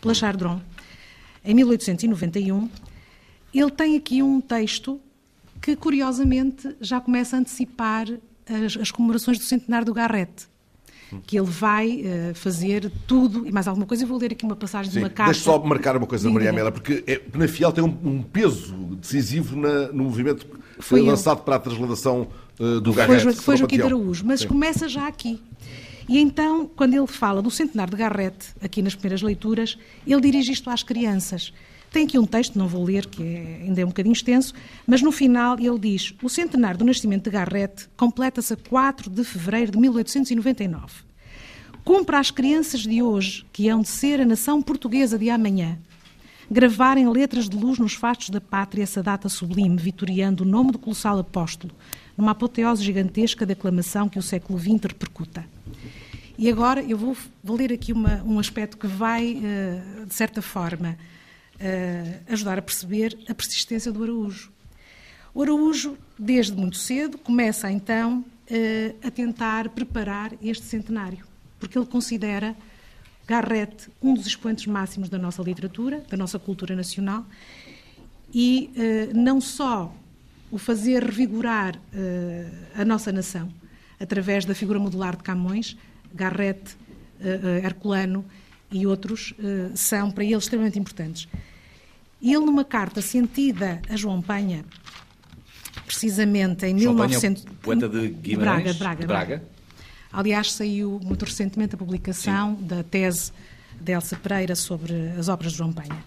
pela 0.00 0.14
Chardron, 0.14 0.60
em 1.44 1.54
1891, 1.54 2.68
ele 3.54 3.70
tem 3.70 3.96
aqui 3.96 4.22
um 4.22 4.40
texto 4.40 5.00
que, 5.60 5.76
curiosamente, 5.76 6.76
já 6.80 7.00
começa 7.00 7.36
a 7.36 7.40
antecipar 7.40 8.06
as, 8.48 8.76
as 8.76 8.90
comemorações 8.90 9.38
do 9.38 9.44
centenário 9.44 9.86
do 9.86 9.94
Garrett 9.94 10.48
que 11.26 11.38
ele 11.38 11.46
vai 11.46 12.02
uh, 12.02 12.34
fazer 12.34 12.90
tudo 13.06 13.46
e 13.46 13.52
mais 13.52 13.68
alguma 13.68 13.86
coisa. 13.86 14.04
Eu 14.04 14.08
vou 14.08 14.18
ler 14.18 14.32
aqui 14.32 14.44
uma 14.44 14.56
passagem 14.56 14.90
Sim, 14.90 14.98
de 14.98 15.04
uma 15.04 15.10
carta. 15.10 15.32
Deixa 15.32 15.44
só 15.44 15.62
marcar 15.62 15.96
uma 15.96 16.06
coisa, 16.06 16.30
Maria 16.30 16.50
Amélia, 16.50 16.72
porque 16.72 17.04
é, 17.06 17.16
Penafiel 17.18 17.72
tem 17.72 17.84
um, 17.84 17.96
um 18.04 18.22
peso 18.22 18.74
decisivo 18.96 19.56
na, 19.56 19.88
no 19.92 20.04
movimento 20.04 20.46
que 20.46 20.56
foi, 20.82 21.00
foi 21.00 21.02
lançado 21.02 21.42
para 21.42 21.56
a 21.56 21.58
transladação 21.58 22.28
uh, 22.58 22.80
do 22.80 22.92
Garrett. 22.92 23.22
Foi, 23.22 23.32
foi 23.34 23.56
Joaquim 23.56 23.76
de 23.76 23.82
Araújo, 23.82 24.24
mas 24.24 24.40
Sim. 24.40 24.48
começa 24.48 24.88
já 24.88 25.06
aqui. 25.06 25.40
E 26.08 26.18
então, 26.18 26.66
quando 26.76 26.94
ele 26.94 27.06
fala 27.06 27.40
do 27.40 27.50
centenário 27.50 27.92
de 27.92 27.96
Garrett, 27.96 28.48
aqui 28.60 28.82
nas 28.82 28.94
primeiras 28.94 29.22
leituras, 29.22 29.78
ele 30.06 30.20
dirige 30.20 30.52
isto 30.52 30.68
às 30.68 30.82
crianças. 30.82 31.52
Tem 31.90 32.04
aqui 32.04 32.18
um 32.18 32.26
texto, 32.26 32.58
não 32.58 32.66
vou 32.66 32.84
ler, 32.84 33.06
que 33.06 33.22
é, 33.22 33.60
ainda 33.62 33.80
é 33.80 33.84
um 33.84 33.88
bocadinho 33.88 34.12
extenso, 34.12 34.52
mas 34.86 35.00
no 35.00 35.12
final 35.12 35.56
ele 35.58 35.78
diz: 35.78 36.12
O 36.22 36.28
centenário 36.28 36.76
do 36.76 36.84
nascimento 36.84 37.24
de 37.24 37.30
Garrett 37.30 37.88
completa-se 37.96 38.52
a 38.52 38.56
4 38.56 39.08
de 39.08 39.24
fevereiro 39.24 39.72
de 39.72 39.78
1899. 39.78 41.04
Cumpre 41.84 42.16
às 42.16 42.30
crianças 42.30 42.80
de 42.80 43.02
hoje, 43.02 43.46
que 43.52 43.68
hão 43.68 43.82
de 43.82 43.88
ser 43.88 44.20
a 44.20 44.24
nação 44.24 44.60
portuguesa 44.60 45.18
de 45.18 45.30
amanhã, 45.30 45.78
gravar 46.50 46.98
em 46.98 47.08
letras 47.08 47.48
de 47.48 47.56
luz 47.56 47.78
nos 47.78 47.94
fastos 47.94 48.30
da 48.30 48.40
pátria 48.40 48.82
essa 48.82 49.02
data 49.02 49.28
sublime, 49.28 49.76
vitoriando 49.76 50.42
o 50.42 50.46
nome 50.46 50.72
do 50.72 50.78
colossal 50.78 51.18
apóstolo, 51.18 51.72
numa 52.16 52.32
apoteose 52.32 52.82
gigantesca 52.82 53.44
de 53.44 53.52
aclamação 53.52 54.08
que 54.08 54.18
o 54.18 54.22
século 54.22 54.58
XX 54.58 54.82
repercuta. 54.82 55.44
E 56.36 56.50
agora 56.50 56.82
eu 56.82 56.98
vou, 56.98 57.16
vou 57.42 57.56
ler 57.56 57.72
aqui 57.72 57.92
uma, 57.92 58.22
um 58.24 58.38
aspecto 58.38 58.76
que 58.76 58.86
vai, 58.86 59.34
uh, 59.34 60.06
de 60.06 60.14
certa 60.14 60.42
forma, 60.42 60.98
uh, 61.54 62.32
ajudar 62.32 62.58
a 62.58 62.62
perceber 62.62 63.16
a 63.28 63.34
persistência 63.34 63.92
do 63.92 64.02
Araújo. 64.02 64.52
O 65.32 65.42
Araújo, 65.42 65.96
desde 66.18 66.52
muito 66.52 66.76
cedo, 66.76 67.18
começa 67.18 67.70
então 67.70 68.24
uh, 68.50 69.06
a 69.06 69.10
tentar 69.12 69.68
preparar 69.68 70.32
este 70.42 70.64
centenário, 70.66 71.24
porque 71.60 71.78
ele 71.78 71.86
considera 71.86 72.56
Garrett 73.28 73.88
um 74.02 74.12
dos 74.12 74.26
expoentes 74.26 74.66
máximos 74.66 75.08
da 75.08 75.18
nossa 75.18 75.40
literatura, 75.40 76.04
da 76.10 76.16
nossa 76.16 76.38
cultura 76.38 76.74
nacional, 76.74 77.24
e 78.34 78.68
não 79.14 79.40
só 79.40 79.94
o 80.50 80.58
fazer 80.58 81.02
revigorar 81.02 81.80
a 82.76 82.84
nossa 82.84 83.10
nação 83.10 83.50
através 83.98 84.44
da 84.44 84.54
figura 84.54 84.78
modular 84.78 85.16
de 85.16 85.22
Camões, 85.22 85.76
Garrett, 86.12 86.76
uh, 87.20 87.64
Herculano 87.64 88.24
e 88.70 88.86
outros 88.86 89.32
uh, 89.32 89.76
são 89.76 90.10
para 90.10 90.24
ele 90.24 90.34
extremamente 90.34 90.78
importantes. 90.78 91.28
Ele, 92.22 92.38
numa 92.38 92.64
carta 92.64 93.02
sentida 93.02 93.82
a 93.88 93.96
João 93.96 94.22
Penha, 94.22 94.64
precisamente 95.84 96.66
em 96.66 96.78
João 96.78 96.94
1900... 96.94 97.44
Penha, 97.44 97.56
poeta 97.60 97.88
de 97.88 98.08
Guimarães, 98.08 98.76
Braga, 98.76 98.78
Braga, 98.78 99.00
de 99.00 99.06
Braga. 99.06 99.42
Aliás, 100.12 100.52
saiu 100.52 101.00
muito 101.02 101.24
recentemente 101.24 101.74
a 101.74 101.78
publicação 101.78 102.56
Sim. 102.56 102.66
da 102.66 102.82
tese 102.82 103.32
de 103.80 103.92
Elsa 103.92 104.16
Pereira 104.16 104.54
sobre 104.54 104.92
as 105.18 105.28
obras 105.28 105.52
de 105.52 105.58
João 105.58 105.72
Penha. 105.72 105.98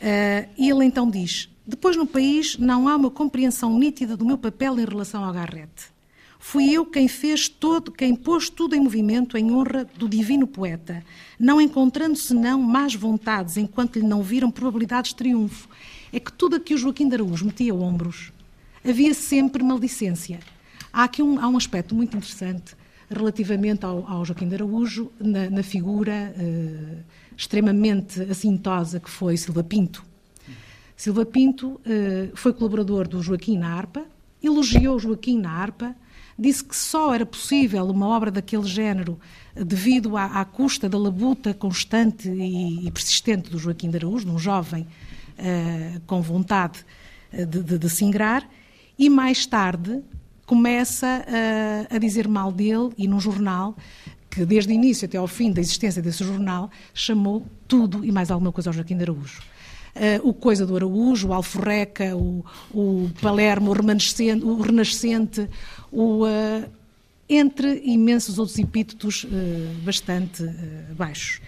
Uh, 0.00 0.48
e 0.56 0.70
ele 0.70 0.84
então 0.84 1.10
diz: 1.10 1.50
Depois 1.68 1.94
no 1.98 2.06
país 2.06 2.56
não 2.56 2.88
há 2.88 2.96
uma 2.96 3.10
compreensão 3.10 3.78
nítida 3.78 4.16
do 4.16 4.24
meu 4.24 4.38
papel 4.38 4.80
em 4.80 4.86
relação 4.86 5.22
ao 5.22 5.34
Garrett. 5.34 5.92
Fui 6.38 6.72
eu 6.72 6.86
quem 6.86 7.06
fez 7.06 7.46
todo, 7.46 7.92
quem 7.92 8.16
pôs 8.16 8.48
tudo 8.48 8.74
em 8.74 8.80
movimento 8.80 9.36
em 9.36 9.52
honra 9.52 9.84
do 9.84 10.08
divino 10.08 10.46
poeta, 10.46 11.04
não 11.38 11.60
encontrando 11.60 12.16
senão 12.16 12.58
más 12.58 12.94
vontades 12.94 13.58
enquanto 13.58 13.96
lhe 13.96 14.06
não 14.06 14.22
viram 14.22 14.50
probabilidades 14.50 15.10
de 15.10 15.16
triunfo. 15.16 15.68
É 16.10 16.18
que 16.18 16.32
tudo 16.32 16.56
a 16.56 16.60
que 16.60 16.72
o 16.72 16.78
Joaquim 16.78 17.06
de 17.06 17.16
Araújo 17.16 17.44
metia 17.44 17.74
ombros, 17.74 18.32
havia 18.82 19.12
sempre 19.12 19.62
maledicência. 19.62 20.40
Há 20.90 21.04
aqui 21.04 21.22
um, 21.22 21.38
há 21.38 21.48
um 21.48 21.56
aspecto 21.58 21.94
muito 21.94 22.16
interessante 22.16 22.74
relativamente 23.10 23.84
ao, 23.84 24.10
ao 24.10 24.24
Joaquim 24.24 24.48
de 24.48 24.54
Araújo, 24.54 25.12
na, 25.20 25.50
na 25.50 25.62
figura 25.62 26.34
eh, 26.34 27.02
extremamente 27.36 28.22
assintosa 28.22 28.98
que 28.98 29.10
foi 29.10 29.36
Silva 29.36 29.62
Pinto. 29.62 30.08
Silva 30.98 31.24
Pinto 31.24 31.80
eh, 31.86 32.28
foi 32.34 32.52
colaborador 32.52 33.06
do 33.06 33.22
Joaquim 33.22 33.56
na 33.56 33.72
harpa, 33.72 34.04
elogiou 34.42 34.98
Joaquim 34.98 35.38
na 35.38 35.48
harpa, 35.48 35.94
disse 36.36 36.64
que 36.64 36.74
só 36.74 37.14
era 37.14 37.24
possível 37.24 37.84
uma 37.86 38.08
obra 38.08 38.32
daquele 38.32 38.64
género 38.64 39.16
devido 39.54 40.16
à, 40.16 40.24
à 40.24 40.44
custa 40.44 40.88
da 40.88 40.98
labuta 40.98 41.54
constante 41.54 42.28
e, 42.28 42.88
e, 42.88 42.90
persistente 42.90 43.48
do 43.48 43.60
Joaquim 43.60 43.90
de 43.90 43.96
Araújo, 43.96 44.28
um 44.28 44.40
jovem 44.40 44.88
uh, 45.38 46.00
com 46.04 46.20
vontade 46.20 46.84
de, 47.32 47.62
de, 47.62 47.78
de, 47.78 47.88
se 47.88 48.04
ingrar, 48.04 48.48
e 48.98 49.08
mais 49.08 49.46
tarde 49.46 50.02
começa 50.46 51.24
uh, 51.28 51.94
a 51.94 51.98
dizer 51.98 52.26
mal 52.26 52.50
dele 52.50 52.90
e 52.98 53.06
num 53.06 53.20
jornal 53.20 53.76
que 54.28 54.44
desde 54.44 54.72
o 54.72 54.74
início 54.74 55.06
até 55.06 55.16
ao 55.16 55.28
fim 55.28 55.52
da 55.52 55.60
existência 55.60 56.02
desse 56.02 56.24
jornal 56.24 56.68
chamou 56.92 57.46
tudo 57.68 58.04
e 58.04 58.10
mais 58.10 58.32
alguma 58.32 58.50
coisa 58.50 58.70
ao 58.70 58.74
Joaquim 58.74 58.96
de 58.96 59.04
Araújo. 59.04 59.40
Uh, 59.98 60.28
o 60.28 60.32
Coisa 60.32 60.64
do 60.64 60.76
Araújo, 60.76 61.28
o 61.28 61.32
Alforreca, 61.32 62.16
o, 62.16 62.44
o 62.72 63.10
Palermo, 63.20 63.70
o 63.70 63.72
Renascente, 63.72 64.44
o, 64.44 64.60
Renascente, 64.60 65.48
o 65.90 66.24
uh, 66.24 66.70
entre 67.28 67.82
imensos 67.84 68.38
outros 68.38 68.56
epítetos 68.60 69.24
uh, 69.24 69.28
bastante 69.82 70.44
baixos. 70.96 71.40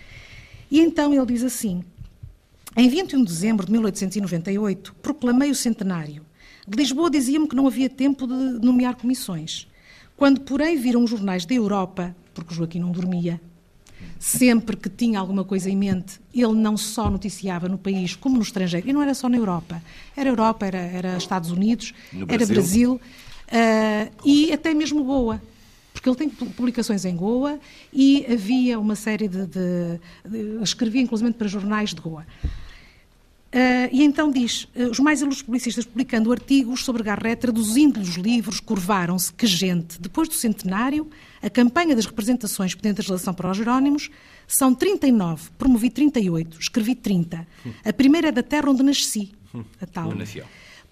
E 0.68 0.80
então 0.80 1.14
ele 1.14 1.26
diz 1.26 1.44
assim: 1.44 1.84
Em 2.76 2.88
21 2.88 3.20
de 3.20 3.26
dezembro 3.26 3.66
de 3.66 3.72
1898, 3.72 4.96
proclamei 5.00 5.50
o 5.52 5.54
centenário. 5.54 6.26
De 6.66 6.76
Lisboa 6.76 7.08
dizia-me 7.08 7.48
que 7.48 7.56
não 7.56 7.66
havia 7.66 7.88
tempo 7.88 8.26
de 8.26 8.34
nomear 8.64 8.96
comissões. 8.96 9.68
Quando, 10.16 10.40
porém, 10.40 10.76
viram 10.76 11.02
os 11.02 11.10
jornais 11.10 11.46
da 11.46 11.54
Europa, 11.54 12.14
porque 12.34 12.54
Joaquim 12.54 12.80
não 12.80 12.92
dormia, 12.92 13.40
sempre 14.20 14.76
que 14.76 14.90
tinha 14.90 15.18
alguma 15.18 15.42
coisa 15.42 15.70
em 15.70 15.76
mente, 15.76 16.20
ele 16.32 16.52
não 16.52 16.76
só 16.76 17.08
noticiava 17.08 17.70
no 17.70 17.78
país 17.78 18.14
como 18.14 18.36
no 18.36 18.42
estrangeiro, 18.42 18.86
e 18.86 18.92
não 18.92 19.02
era 19.02 19.14
só 19.14 19.30
na 19.30 19.38
Europa, 19.38 19.82
era 20.14 20.28
Europa, 20.28 20.66
era, 20.66 20.78
era 20.78 21.16
Estados 21.16 21.50
Unidos, 21.50 21.94
era 22.28 22.44
Brasil, 22.44 23.00
uh, 23.00 24.12
e 24.22 24.52
até 24.52 24.74
mesmo 24.74 25.02
Goa. 25.02 25.40
Porque 25.94 26.08
ele 26.08 26.16
tem 26.16 26.28
publicações 26.28 27.04
em 27.04 27.16
Goa 27.16 27.58
e 27.92 28.24
havia 28.30 28.78
uma 28.78 28.94
série 28.94 29.26
de. 29.26 29.46
de, 29.46 29.98
de 30.24 30.62
escrevia 30.62 31.00
inclusive 31.00 31.32
para 31.32 31.48
jornais 31.48 31.92
de 31.92 32.00
Goa. 32.00 32.26
Uh, 33.52 33.88
e 33.90 34.04
então 34.04 34.30
diz: 34.30 34.68
uh, 34.76 34.90
os 34.90 35.00
mais 35.00 35.22
ilustres 35.22 35.42
publicistas 35.42 35.84
publicando 35.86 36.30
artigos 36.30 36.84
sobre 36.84 37.02
Garrett, 37.02 37.40
traduzindo-lhes 37.40 38.14
livros, 38.16 38.60
curvaram-se. 38.60 39.32
Que 39.32 39.46
gente! 39.46 40.00
Depois 40.00 40.28
do 40.28 40.34
centenário, 40.34 41.10
a 41.42 41.48
campanha 41.48 41.96
das 41.96 42.06
representações 42.06 42.74
pendentes 42.74 43.04
de 43.04 43.08
relação 43.08 43.32
para 43.32 43.50
os 43.50 43.56
Jerónimos 43.56 44.10
são 44.46 44.74
39, 44.74 45.50
promovi 45.58 45.90
38, 45.90 46.60
escrevi 46.60 46.94
30. 46.94 47.46
A 47.84 47.92
primeira 47.92 48.28
é 48.28 48.32
da 48.32 48.42
terra 48.42 48.70
onde 48.70 48.82
nasci, 48.82 49.32
a 49.80 49.86
tal. 49.86 50.12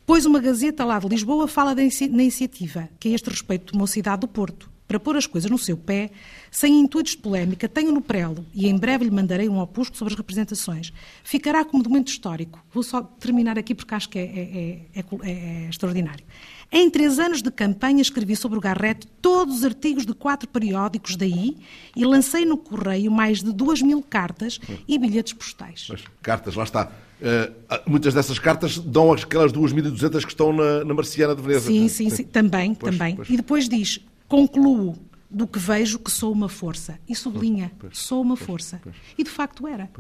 Pois 0.07 0.25
uma 0.25 0.41
gazeta 0.41 0.85
lá 0.85 0.99
de 0.99 1.09
Lisboa 1.09 1.47
fala 1.47 1.75
na 1.75 1.83
iniciativa, 1.83 2.89
que 2.99 3.09
a 3.09 3.15
este 3.15 3.29
respeito 3.29 3.73
tomou 3.73 3.85
a 3.85 3.89
cidade 3.89 4.23
do 4.23 4.29
Porto 4.29 4.71
para 4.89 4.99
pôr 4.99 5.17
as 5.17 5.27
coisas 5.27 5.51
no 5.51 5.59
seu 5.59 5.77
pé, 5.77 6.11
sem 6.51 6.81
intuitos 6.81 7.13
de 7.13 7.19
polémica, 7.19 7.69
tenho 7.69 7.93
no 7.93 8.01
prelo 8.01 8.45
e 8.55 8.67
em 8.67 8.77
breve 8.77 9.05
lhe 9.05 9.11
mandarei 9.11 9.47
um 9.47 9.61
opusco 9.61 9.95
sobre 9.95 10.15
as 10.15 10.19
representações. 10.19 10.91
Ficará 11.23 11.63
como 11.63 11.83
documento 11.83 12.09
histórico. 12.09 12.65
Vou 12.73 12.83
só 12.83 13.03
terminar 13.03 13.59
aqui 13.59 13.75
porque 13.75 13.95
acho 13.95 14.09
que 14.09 14.19
é, 14.19 14.23
é, 14.23 15.01
é, 15.01 15.31
é 15.31 15.69
extraordinário. 15.69 16.25
Em 16.71 16.91
três 16.91 17.19
anos 17.19 17.41
de 17.41 17.51
campanha 17.51 18.03
escrevi 18.03 18.37
sobre 18.37 18.59
o 18.59 18.61
Garrett 18.61 19.07
todos 19.23 19.59
os 19.59 19.65
artigos 19.65 20.05
de 20.05 20.13
quatro 20.13 20.47
periódicos 20.49 21.17
daí 21.17 21.57
e 21.97 22.05
lancei 22.05 22.45
no 22.45 22.59
correio 22.59 23.11
mais 23.11 23.43
de 23.43 23.53
duas 23.53 23.81
mil 23.81 24.03
cartas 24.03 24.61
e 24.87 24.99
bilhetes 24.99 25.33
postais. 25.33 25.87
Mas, 25.89 26.05
cartas, 26.21 26.55
lá 26.55 26.65
está. 26.65 26.93
Uh, 27.21 27.91
muitas 27.91 28.15
dessas 28.15 28.39
cartas 28.39 28.79
dão 28.79 29.13
aquelas 29.13 29.53
2.200 29.53 30.23
que 30.23 30.29
estão 30.29 30.53
na, 30.53 30.85
na 30.85 30.95
Marciana 30.95 31.35
de 31.35 31.41
Veneza. 31.41 31.67
Sim, 31.67 31.89
sim, 31.89 32.11
sim. 32.11 32.25
também, 32.25 32.75
pois, 32.75 32.97
também. 32.97 33.17
Pois. 33.17 33.31
E 33.31 33.37
depois 33.37 33.69
diz, 33.69 34.01
concluo 34.29 34.95
do 35.31 35.47
que 35.47 35.59
vejo 35.59 35.99
que 35.99 36.11
sou 36.11 36.31
uma 36.33 36.49
força. 36.49 36.99
E 37.09 37.15
sublinha, 37.15 37.73
pois, 37.79 37.99
sou 37.99 38.23
uma 38.23 38.37
força. 38.37 38.81
E 39.17 39.25
de 39.25 39.31
facto 39.31 39.67
era. 39.67 39.91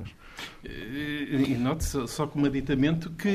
E 0.65 1.56
note 1.59 1.85
só 1.85 2.27
como 2.27 2.47
aditamento 2.47 3.10
que 3.10 3.28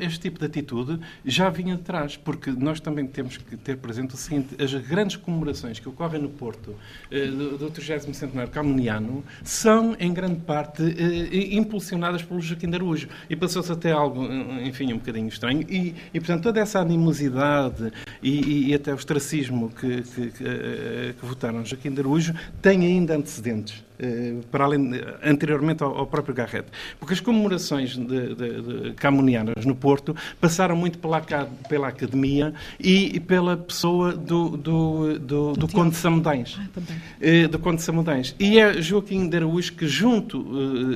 este 0.00 0.20
tipo 0.20 0.38
de 0.38 0.46
atitude 0.46 1.00
já 1.24 1.48
vinha 1.48 1.76
de 1.76 1.82
trás, 1.82 2.16
porque 2.16 2.50
nós 2.50 2.80
também 2.80 3.06
temos 3.06 3.36
que 3.36 3.56
ter 3.56 3.76
presente 3.76 4.14
o 4.14 4.16
seguinte: 4.16 4.62
as 4.62 4.72
grandes 4.74 5.16
comemorações 5.16 5.78
que 5.78 5.88
ocorrem 5.88 6.20
no 6.20 6.28
Porto 6.28 6.74
eh, 7.10 7.26
do 7.26 7.70
30 7.70 8.12
centenário 8.12 8.50
camoniano 8.50 9.24
são, 9.42 9.96
em 9.98 10.12
grande 10.12 10.40
parte, 10.40 10.82
eh, 10.82 11.54
impulsionadas 11.56 12.22
pelo 12.22 12.40
Joaquim 12.40 12.68
de 12.68 12.76
Araújo. 12.76 13.08
E 13.28 13.36
passou-se 13.36 13.70
até 13.70 13.92
algo, 13.92 14.24
enfim, 14.62 14.92
um 14.92 14.98
bocadinho 14.98 15.28
estranho. 15.28 15.64
E, 15.68 15.94
e 16.12 16.20
portanto, 16.20 16.42
toda 16.42 16.60
essa 16.60 16.80
animosidade 16.80 17.92
e, 18.22 18.68
e 18.68 18.74
até 18.74 18.92
o 18.92 18.94
ostracismo 18.94 19.70
que, 19.70 20.02
que, 20.02 20.30
que, 20.30 20.44
eh, 20.44 21.14
que 21.18 21.26
votaram 21.26 21.64
Joaquim 21.64 21.90
de 21.90 22.00
Araújo 22.00 22.34
tem 22.60 22.84
ainda 22.84 23.16
antecedentes. 23.16 23.84
Eh, 23.96 24.40
para 24.50 24.64
além, 24.64 24.90
anteriormente 25.22 25.82
ao, 25.84 25.96
ao, 25.96 26.06
próprio 26.06 26.34
Garrett. 26.34 26.66
Porque 26.98 27.14
as 27.14 27.20
comemorações 27.20 27.96
de, 27.96 28.34
de, 28.34 28.62
de 28.62 28.92
camonianas 28.94 29.64
no 29.64 29.76
Porto 29.76 30.16
passaram 30.40 30.74
muito 30.74 30.98
pela, 30.98 31.20
pela 31.68 31.88
academia 31.88 32.52
e 32.80 33.20
pela 33.20 33.56
pessoa 33.56 34.12
do, 34.12 34.56
do, 34.56 35.18
do, 35.20 35.52
do 35.52 35.68
Conde 35.68 35.90
de 35.90 35.96
Samudães. 35.96 36.58
Ah, 36.58 37.44
uh, 37.44 37.48
do 37.48 37.58
Conde 37.60 37.76
de 37.76 37.82
Samudães. 37.82 38.34
E 38.40 38.58
é 38.58 38.82
Joaquim 38.82 39.28
de 39.28 39.36
Araújo 39.36 39.72
que, 39.74 39.86
junto, 39.86 40.44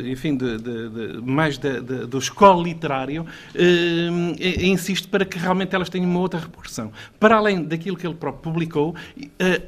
enfim, 0.04 0.36
de, 0.36 0.58
de, 0.58 1.20
mais 1.22 1.56
do 1.56 2.18
escola 2.18 2.64
literário, 2.64 3.22
uh, 3.22 4.64
insiste 4.64 5.06
para 5.06 5.24
que 5.24 5.38
realmente 5.38 5.72
elas 5.72 5.88
tenham 5.88 6.10
uma 6.10 6.18
outra 6.18 6.40
repercussão. 6.40 6.90
Para 7.20 7.36
além 7.36 7.62
daquilo 7.62 7.96
que 7.96 8.04
ele 8.04 8.16
próprio 8.16 8.42
publicou, 8.42 8.96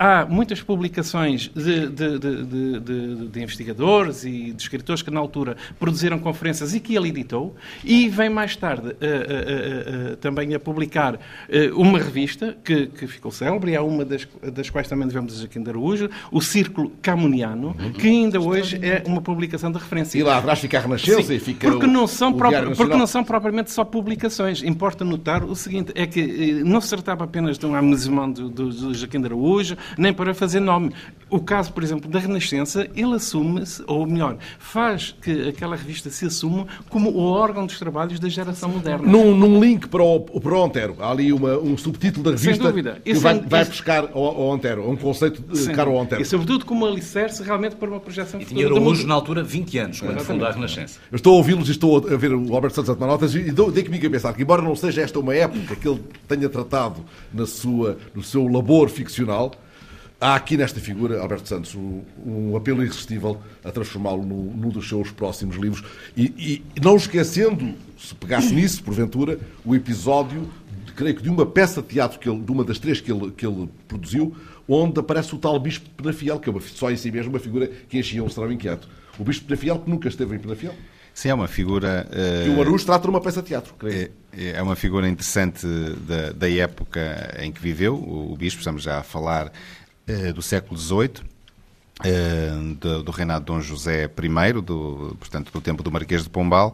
há 0.01 0.27
muitas 0.27 0.61
publicações 0.61 1.49
de, 1.55 1.89
de, 3.29 3.43
investigadores 3.43 4.25
e 4.25 4.53
de 4.53 4.63
escritores 4.63 5.03
que 5.03 5.11
na 5.11 5.21
altura 5.21 5.57
produziram 5.79 6.19
conferências 6.19 6.75
e 6.75 6.81
que 6.81 6.95
ele 6.97 7.09
editou, 7.09 7.55
e 7.85 8.09
vem 8.09 8.29
mais 8.29 8.57
tarde 8.57 8.89
uh, 8.89 10.13
uh, 10.13 10.17
também 10.17 10.55
a 10.55 10.61
publicar 10.61 11.19
uma 11.75 11.99
revista 11.99 12.57
que, 12.65 12.87
que 12.87 13.07
ficou 13.07 13.31
célebre, 13.31 13.75
é 13.75 13.81
uma 13.81 14.05
das, 14.05 14.27
das 14.53 14.71
quais 14.71 14.89
também 14.89 15.07
devemos 15.07 15.43
aqui 15.43 15.59
em 15.59 15.69
Araújo, 15.69 16.09
o 16.31 16.41
Círculo 16.41 16.91
Camuniano, 17.03 17.77
uhum. 17.79 17.93
que 17.93 18.09
ainda 18.09 18.41
hoje 18.41 18.79
é 18.83 19.03
uma 19.07 19.21
publicação 19.21 19.71
de 19.71 19.79
referência. 19.79 20.19
E 20.19 20.23
lá 20.23 20.39
atrás 20.39 20.59
fica 20.59 20.79
a 20.79 20.81
Renascença 20.81 21.35
e 21.35 21.39
fica 21.39 21.71
porque, 21.71 21.87
o, 21.87 21.89
não 21.89 22.07
são 22.07 22.33
porque 22.33 22.97
não 22.97 23.07
são 23.07 23.25
propriamente 23.25 23.71
só 23.71 23.85
publicações. 23.85 24.63
Importa 24.63 25.05
notar 25.05 25.45
o 25.45 25.55
seguinte, 25.55 25.93
é 25.95 26.07
que 26.07 26.63
não 26.65 26.81
se 26.81 26.89
tratava 26.91 27.25
apenas 27.25 27.59
de 27.59 27.67
um 27.67 27.75
amusement 27.75 28.31
do, 28.31 28.49
do, 28.49 28.71
do 28.71 28.95
Joaquim 28.95 29.21
de 29.21 29.27
Araújo, 29.27 29.77
nem 29.97 30.13
para 30.13 30.35
fazer 30.35 30.61
nome. 30.61 30.93
O 31.31 31.39
caso, 31.39 31.73
por 31.73 31.83
exemplo, 31.83 32.11
da 32.11 32.19
Renascença, 32.19 32.89
ele 32.95 33.15
assume-se, 33.15 33.83
ou 33.87 34.05
melhor, 34.05 34.37
faz 34.59 35.15
que 35.23 35.49
aquela 35.49 35.77
revista 35.77 36.11
se 36.11 36.27
assuma 36.27 36.67
como 36.89 37.11
o 37.11 37.21
órgão 37.21 37.67
dos 37.67 37.79
trabalhos 37.79 38.19
da 38.19 38.29
geração 38.29 38.69
moderna. 38.69 39.07
Num, 39.07 39.35
num 39.35 39.63
link 39.63 39.89
para 39.89 40.03
o, 40.03 40.21
para 40.21 40.55
o 40.55 40.65
Ontero, 40.65 40.97
há 40.99 41.11
ali 41.11 41.33
uma, 41.33 41.57
um 41.57 41.77
subtítulo 41.79 42.25
da 42.25 42.31
revista 42.33 42.55
Sem 42.55 42.63
dúvida. 42.63 43.01
que 43.05 43.15
vai, 43.15 43.39
vai 43.41 43.65
buscar 43.65 44.05
ao, 44.13 44.25
ao 44.25 44.49
Ontero, 44.49 44.91
um 44.91 44.97
conceito 44.97 45.41
de 45.41 45.73
caro 45.73 45.93
ao 45.93 45.99
Ontero. 45.99 46.21
E 46.21 46.25
sobretudo 46.25 46.65
como 46.65 46.85
alicerce 46.85 47.43
realmente 47.43 47.77
para 47.77 47.89
uma 47.89 48.01
projeção 48.01 48.41
e 48.41 48.45
futura. 48.45 48.61
E 48.61 48.69
tinha 48.69 48.81
Araújo, 48.81 49.07
na 49.07 49.15
altura, 49.15 49.45
20 49.45 49.79
anos, 49.79 50.01
quando 50.01 50.21
fundou 50.21 50.49
a 50.49 50.51
Renascença. 50.51 50.99
Eu 51.13 51.17
estou 51.17 51.35
a 51.35 51.37
ouvi-los 51.37 51.69
e 51.69 51.73
estou 51.73 51.97
a 51.97 52.17
ver 52.17 52.35
o 52.35 52.55
Alberto 52.55 52.75
Santos 52.75 52.91
a 52.91 52.95
tomar 52.95 53.07
notas 53.07 53.35
e 53.35 53.53
dei 53.53 53.85
comigo 53.85 54.07
a 54.07 54.11
pensar 54.11 54.33
que, 54.33 54.43
embora 54.43 54.63
não 54.63 54.75
seja 54.75 55.03
esta 55.03 55.21
uma 55.21 55.35
época 55.35 55.77
que 55.77 55.89
ele 55.89 56.01
tenha 56.27 56.49
tratado 56.49 57.05
na 57.33 57.47
sua, 57.47 57.99
no 58.15 58.23
seu 58.23 58.49
labor 58.49 58.89
ficcional, 58.89 59.53
há 60.21 60.35
aqui 60.35 60.57
nesta 60.57 60.79
figura, 60.79 61.21
Alberto 61.21 61.49
Santos, 61.49 61.75
um, 61.75 62.03
um 62.25 62.57
apelo 62.57 62.83
irresistível 62.85 63.41
a 63.65 63.71
transformá-lo 63.73 64.25
num, 64.25 64.53
num, 64.55 64.69
dos 64.69 64.89
seus 64.89 65.11
próximos 65.11 65.57
livros 65.57 65.83
e, 66.17 66.63
e, 66.77 66.81
não 66.81 66.97
esquecendo, 66.97 67.75
se 67.99 68.15
pegasse 68.15 68.55
nisso, 68.55 68.83
porventura, 68.83 69.39
o 69.65 69.75
episódio, 69.75 70.49
de, 70.85 70.93
creio 70.93 71.17
que 71.17 71.23
de 71.23 71.31
uma 71.31 71.47
peça 71.47 71.81
de 71.81 71.89
teatro, 71.89 72.19
que 72.19 72.29
ele, 72.29 72.41
de 72.41 72.53
uma 72.53 72.63
das 72.63 72.79
três 72.79 73.01
que 73.01 73.11
ele, 73.11 73.31
que 73.31 73.47
ele 73.47 73.69
produziu, 73.89 74.37
onde 74.69 75.01
aparece 75.01 75.35
o 75.35 75.39
tal 75.39 75.59
Bispo 75.59 75.87
de 75.87 75.95
Penafiel, 75.95 76.39
que 76.39 76.49
é 76.49 76.53
uma, 76.53 76.61
só 76.61 76.91
em 76.91 76.97
si 76.97 77.11
mesmo 77.11 77.33
uma 77.33 77.41
figura 77.41 77.67
que 77.89 77.99
enchia 77.99 78.23
um 78.23 78.29
serão 78.29 78.53
inquieto. 78.53 78.89
O 79.19 79.25
Bispo 79.25 79.43
de 79.43 79.49
Penafiel, 79.49 79.79
que 79.81 79.91
nunca 79.91 80.09
esteve 80.09 80.37
em 80.37 80.39
Penafiel. 80.39 80.75
Sim, 81.13 81.29
é 81.29 81.35
uma 81.35 81.49
figura. 81.49 82.07
Uh, 82.09 82.45
que 82.45 82.51
o 82.51 82.61
Aruz 82.61 82.85
trata 82.85 83.03
de 83.03 83.11
uma 83.11 83.21
peça 83.21 83.43
de 83.43 83.49
teatro, 83.49 83.75
creio. 83.79 84.11
É, 84.33 84.51
é 84.53 84.63
uma 84.63 84.77
figura 84.77 85.09
interessante 85.09 85.67
da, 86.07 86.33
da 86.33 86.51
época 86.51 87.37
em 87.41 87.51
que 87.51 87.61
viveu. 87.61 87.95
O, 87.95 88.33
o 88.33 88.37
Bispo, 88.37 88.61
estamos 88.61 88.83
já 88.83 89.01
a 89.01 89.03
falar 89.03 89.53
do 90.35 90.43
século 90.43 90.79
XVIII. 90.79 91.31
Uh, 92.01 92.75
do, 92.77 93.03
do, 93.03 93.11
reinado 93.13 93.41
de 93.41 93.47
Dom 93.47 93.61
José 93.61 94.05
I, 94.05 94.53
do, 94.63 95.15
portanto, 95.21 95.53
do 95.53 95.61
tempo 95.61 95.83
do 95.83 95.91
Marquês 95.91 96.23
de 96.23 96.31
Pombal, 96.31 96.73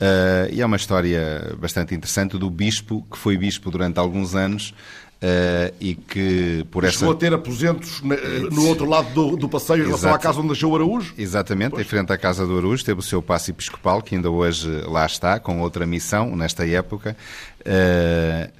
Uh, 0.00 0.48
e 0.50 0.62
é 0.62 0.66
uma 0.66 0.76
história 0.76 1.54
bastante 1.58 1.94
interessante 1.94 2.38
do 2.38 2.48
bispo, 2.48 3.06
que 3.10 3.18
foi 3.18 3.36
bispo 3.36 3.70
durante 3.70 3.98
alguns 3.98 4.34
anos, 4.34 4.74
Uh, 5.22 5.68
e 5.78 5.94
que 5.94 6.66
por 6.70 6.82
essa... 6.82 7.00
Chegou 7.00 7.12
a 7.12 7.14
ter 7.14 7.34
aposentos 7.34 8.00
no 8.00 8.66
outro 8.66 8.86
lado 8.86 9.12
do, 9.12 9.36
do 9.36 9.50
passeio 9.50 9.82
em 9.82 9.84
relação 9.84 10.14
à 10.14 10.18
casa 10.18 10.38
onde 10.38 10.48
nasceu 10.48 10.70
o 10.70 10.74
Araújo? 10.74 11.12
Exatamente, 11.18 11.72
pois. 11.72 11.84
em 11.84 11.84
frente 11.86 12.10
à 12.10 12.16
casa 12.16 12.46
do 12.46 12.56
Araújo, 12.56 12.82
teve 12.82 13.00
o 13.00 13.02
seu 13.02 13.20
passo 13.20 13.50
episcopal, 13.50 14.00
que 14.00 14.14
ainda 14.14 14.30
hoje 14.30 14.66
lá 14.86 15.04
está, 15.04 15.38
com 15.38 15.60
outra 15.60 15.84
missão, 15.84 16.34
nesta 16.34 16.66
época. 16.66 17.14
Uh, 17.60 18.50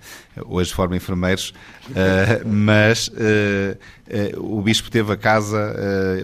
hoje 0.54 0.74
forma 0.74 0.94
enfermeiros, 0.94 1.54
uh, 1.90 2.48
mas 2.48 3.10
o 4.36 4.60
bispo 4.62 4.90
teve 4.90 5.12
a 5.12 5.16
casa, 5.16 5.76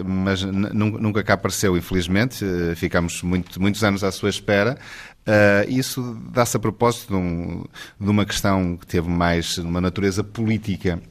mas 0.05 0.43
nunca 0.43 1.23
cá 1.23 1.33
apareceu, 1.33 1.77
infelizmente. 1.77 2.43
ficamos 2.75 3.21
muito, 3.21 3.61
muitos 3.61 3.83
anos 3.83 4.03
à 4.03 4.11
sua 4.11 4.29
espera. 4.29 4.77
Uh, 5.27 5.69
isso 5.69 6.17
dá-se 6.31 6.55
a 6.55 6.59
propósito 6.59 7.09
de, 7.09 7.15
um, 7.15 7.65
de, 7.99 8.09
uma 8.09 8.25
questão 8.25 8.77
que 8.77 8.87
teve 8.87 9.09
mais 9.09 9.57
uma 9.57 9.81
natureza 9.81 10.23
política 10.23 11.01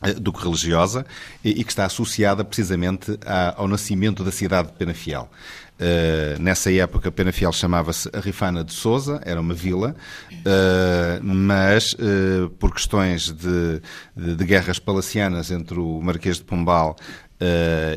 uh, 0.00 0.20
do 0.20 0.32
que 0.32 0.44
religiosa 0.44 1.04
e, 1.42 1.64
que 1.64 1.72
está 1.72 1.84
associada 1.84 2.44
precisamente 2.44 3.18
ao 3.56 3.66
nascimento 3.66 4.22
da 4.22 4.30
cidade 4.30 4.68
de 4.68 4.74
Penafiel. 4.74 5.28
Uh, 5.78 6.42
nessa 6.42 6.72
época, 6.72 7.08
Penafiel 7.12 7.52
chamava-se 7.52 8.10
Arifana 8.12 8.64
de 8.64 8.72
Souza, 8.72 9.20
era 9.24 9.40
uma 9.40 9.54
vila, 9.54 9.94
uh, 10.32 11.22
mas 11.22 11.92
uh, 11.92 12.50
por 12.58 12.74
questões 12.74 13.30
de, 13.30 13.80
de, 14.16 14.34
de, 14.34 14.44
guerras 14.44 14.80
palacianas 14.80 15.52
entre 15.52 15.78
o 15.78 16.00
Marquês 16.02 16.38
de 16.38 16.42
Pombal 16.42 16.96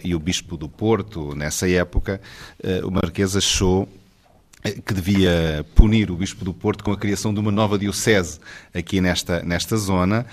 e 0.03 0.13
o 0.13 0.19
Bispo 0.19 0.55
do 0.55 0.69
Porto, 0.69 1.33
nessa 1.33 1.67
época, 1.67 2.21
o 2.83 2.91
Marquês 2.91 3.35
achou 3.35 3.89
que 4.85 4.93
devia 4.93 5.65
punir 5.73 6.11
o 6.11 6.15
Bispo 6.15 6.45
do 6.45 6.53
Porto 6.53 6.83
com 6.83 6.91
a 6.91 6.97
criação 6.97 7.33
de 7.33 7.39
uma 7.39 7.51
nova 7.51 7.79
diocese 7.79 8.39
aqui 8.71 9.01
nesta, 9.01 9.41
nesta 9.41 9.77
zona 9.77 10.27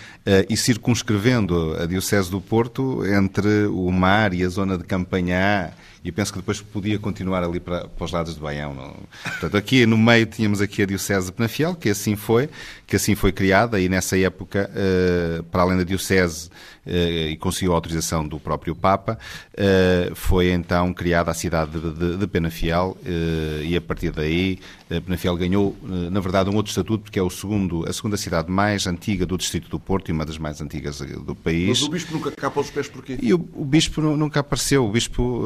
e 0.46 0.54
circunscrevendo 0.58 1.74
a 1.80 1.86
Diocese 1.86 2.30
do 2.30 2.38
Porto 2.38 3.02
entre 3.06 3.64
o 3.68 3.90
mar 3.90 4.34
e 4.34 4.44
a 4.44 4.48
zona 4.50 4.76
de 4.76 4.84
Campanhá 4.84 5.72
e 6.04 6.12
penso 6.12 6.32
que 6.32 6.38
depois 6.38 6.60
podia 6.60 6.98
continuar 6.98 7.42
ali 7.42 7.60
para, 7.60 7.88
para 7.88 8.04
os 8.04 8.12
lados 8.12 8.34
de 8.34 8.40
Baião. 8.40 8.74
Não? 8.74 8.96
Portanto, 9.22 9.56
aqui 9.56 9.84
no 9.86 9.98
meio 9.98 10.26
tínhamos 10.26 10.60
aqui 10.60 10.82
a 10.82 10.86
Diocese 10.86 11.26
de 11.26 11.32
Penafiel, 11.32 11.74
que 11.74 11.88
assim 11.88 12.16
foi, 12.16 12.48
que 12.86 12.96
assim 12.96 13.14
foi 13.14 13.32
criada 13.32 13.80
e 13.80 13.88
nessa 13.88 14.18
época, 14.18 14.70
uh, 14.70 15.42
para 15.44 15.62
além 15.62 15.78
da 15.78 15.84
Diocese 15.84 16.50
eh, 16.88 17.32
e 17.32 17.36
conseguiu 17.36 17.72
a 17.72 17.74
autorização 17.74 18.26
do 18.26 18.40
próprio 18.40 18.74
Papa, 18.74 19.18
eh, 19.54 20.10
foi 20.14 20.50
então 20.52 20.94
criada 20.94 21.30
a 21.30 21.34
cidade 21.34 21.78
de, 21.78 21.92
de, 21.92 22.16
de 22.16 22.26
Penafiel 22.26 22.96
eh, 23.04 23.60
e 23.64 23.76
a 23.76 23.80
partir 23.80 24.10
daí 24.10 24.58
Penafiel 25.04 25.36
ganhou, 25.36 25.76
na 25.82 26.18
verdade, 26.18 26.48
um 26.48 26.56
outro 26.56 26.70
estatuto 26.70 27.02
porque 27.04 27.18
é 27.18 27.22
o 27.22 27.28
segundo, 27.28 27.86
a 27.86 27.92
segunda 27.92 28.16
cidade 28.16 28.50
mais 28.50 28.86
antiga 28.86 29.26
do 29.26 29.36
distrito 29.36 29.68
do 29.68 29.78
Porto 29.78 30.08
e 30.08 30.12
uma 30.12 30.24
das 30.24 30.38
mais 30.38 30.62
antigas 30.62 31.00
do 31.00 31.34
país. 31.34 31.80
Mas 31.80 31.82
o 31.82 31.90
Bispo 31.90 32.14
nunca 32.14 32.30
capa 32.30 32.58
os 32.58 32.70
pés 32.70 32.88
porquê? 32.88 33.18
E 33.20 33.34
o, 33.34 33.48
o 33.52 33.66
Bispo 33.66 34.00
nunca 34.00 34.40
apareceu. 34.40 34.86
O 34.86 34.90
Bispo 34.90 35.44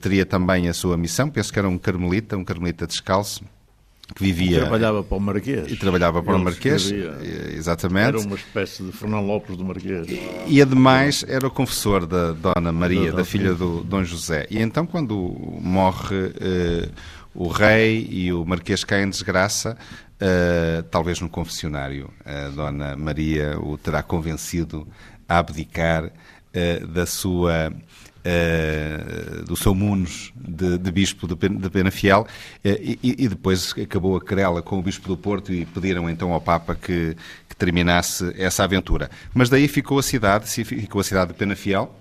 teria 0.00 0.26
também 0.26 0.68
a 0.68 0.74
sua 0.74 0.96
missão, 0.96 1.30
penso 1.30 1.52
que 1.52 1.58
era 1.58 1.68
um 1.68 1.78
carmelita, 1.78 2.36
um 2.36 2.44
carmelita 2.44 2.86
descalço, 2.86 3.44
que 4.14 4.22
vivia. 4.24 4.58
E 4.58 4.60
trabalhava 4.60 5.02
para 5.02 5.16
o 5.16 5.20
Marquês. 5.20 5.70
E 5.70 5.76
trabalhava 5.76 6.22
para 6.22 6.32
Ele 6.32 6.40
o 6.40 6.44
Marquês, 6.44 6.90
exatamente. 7.54 8.08
Era 8.08 8.20
uma 8.20 8.36
espécie 8.36 8.82
de 8.82 8.92
Fernão 8.92 9.24
Lopes 9.24 9.56
do 9.56 9.64
Marquês. 9.64 10.06
E, 10.46 10.62
ademais 10.62 11.24
era 11.28 11.46
o 11.46 11.50
confessor 11.50 12.06
da 12.06 12.32
Dona 12.32 12.72
Maria, 12.72 13.10
da, 13.10 13.18
da 13.18 13.24
filha 13.24 13.54
do 13.54 13.82
Dom 13.84 14.04
José. 14.04 14.46
E 14.50 14.60
então, 14.60 14.86
quando 14.86 15.14
morre 15.60 16.32
eh, 16.40 16.88
o 17.34 17.48
rei 17.48 18.08
e 18.10 18.32
o 18.32 18.44
Marquês 18.44 18.82
cai 18.82 19.02
em 19.02 19.10
desgraça, 19.10 19.76
eh, 20.18 20.82
talvez 20.90 21.20
no 21.20 21.28
confessionário, 21.28 22.10
a 22.24 22.48
Dona 22.48 22.96
Maria 22.96 23.58
o 23.60 23.76
terá 23.76 24.02
convencido 24.02 24.88
a 25.28 25.38
abdicar 25.38 26.10
eh, 26.52 26.80
da 26.80 27.04
sua 27.04 27.72
uh, 28.28 29.44
do 29.44 29.56
seu 29.56 29.74
Munos 29.74 30.32
de, 30.36 30.78
de 30.78 30.90
bispo 30.90 31.26
de, 31.26 31.34
de 31.34 31.70
Penafiel, 31.70 32.22
uh, 32.22 32.28
e, 32.64 32.98
e, 33.02 33.28
depois 33.28 33.74
acabou 33.80 34.16
a 34.16 34.20
querela 34.20 34.62
com 34.62 34.78
o 34.78 34.82
bispo 34.82 35.08
do 35.08 35.16
Porto 35.16 35.52
e 35.52 35.64
pediram 35.64 36.08
então 36.08 36.32
ao 36.32 36.40
Papa 36.40 36.74
que, 36.74 37.16
que 37.48 37.56
terminasse 37.56 38.32
essa 38.36 38.64
aventura. 38.64 39.10
Mas 39.34 39.48
daí 39.48 39.66
ficou 39.68 39.98
a 39.98 40.02
cidade, 40.02 40.46
ficou 40.64 41.00
a 41.00 41.04
cidade 41.04 41.32
de 41.32 41.38
Penafiel, 41.38 41.94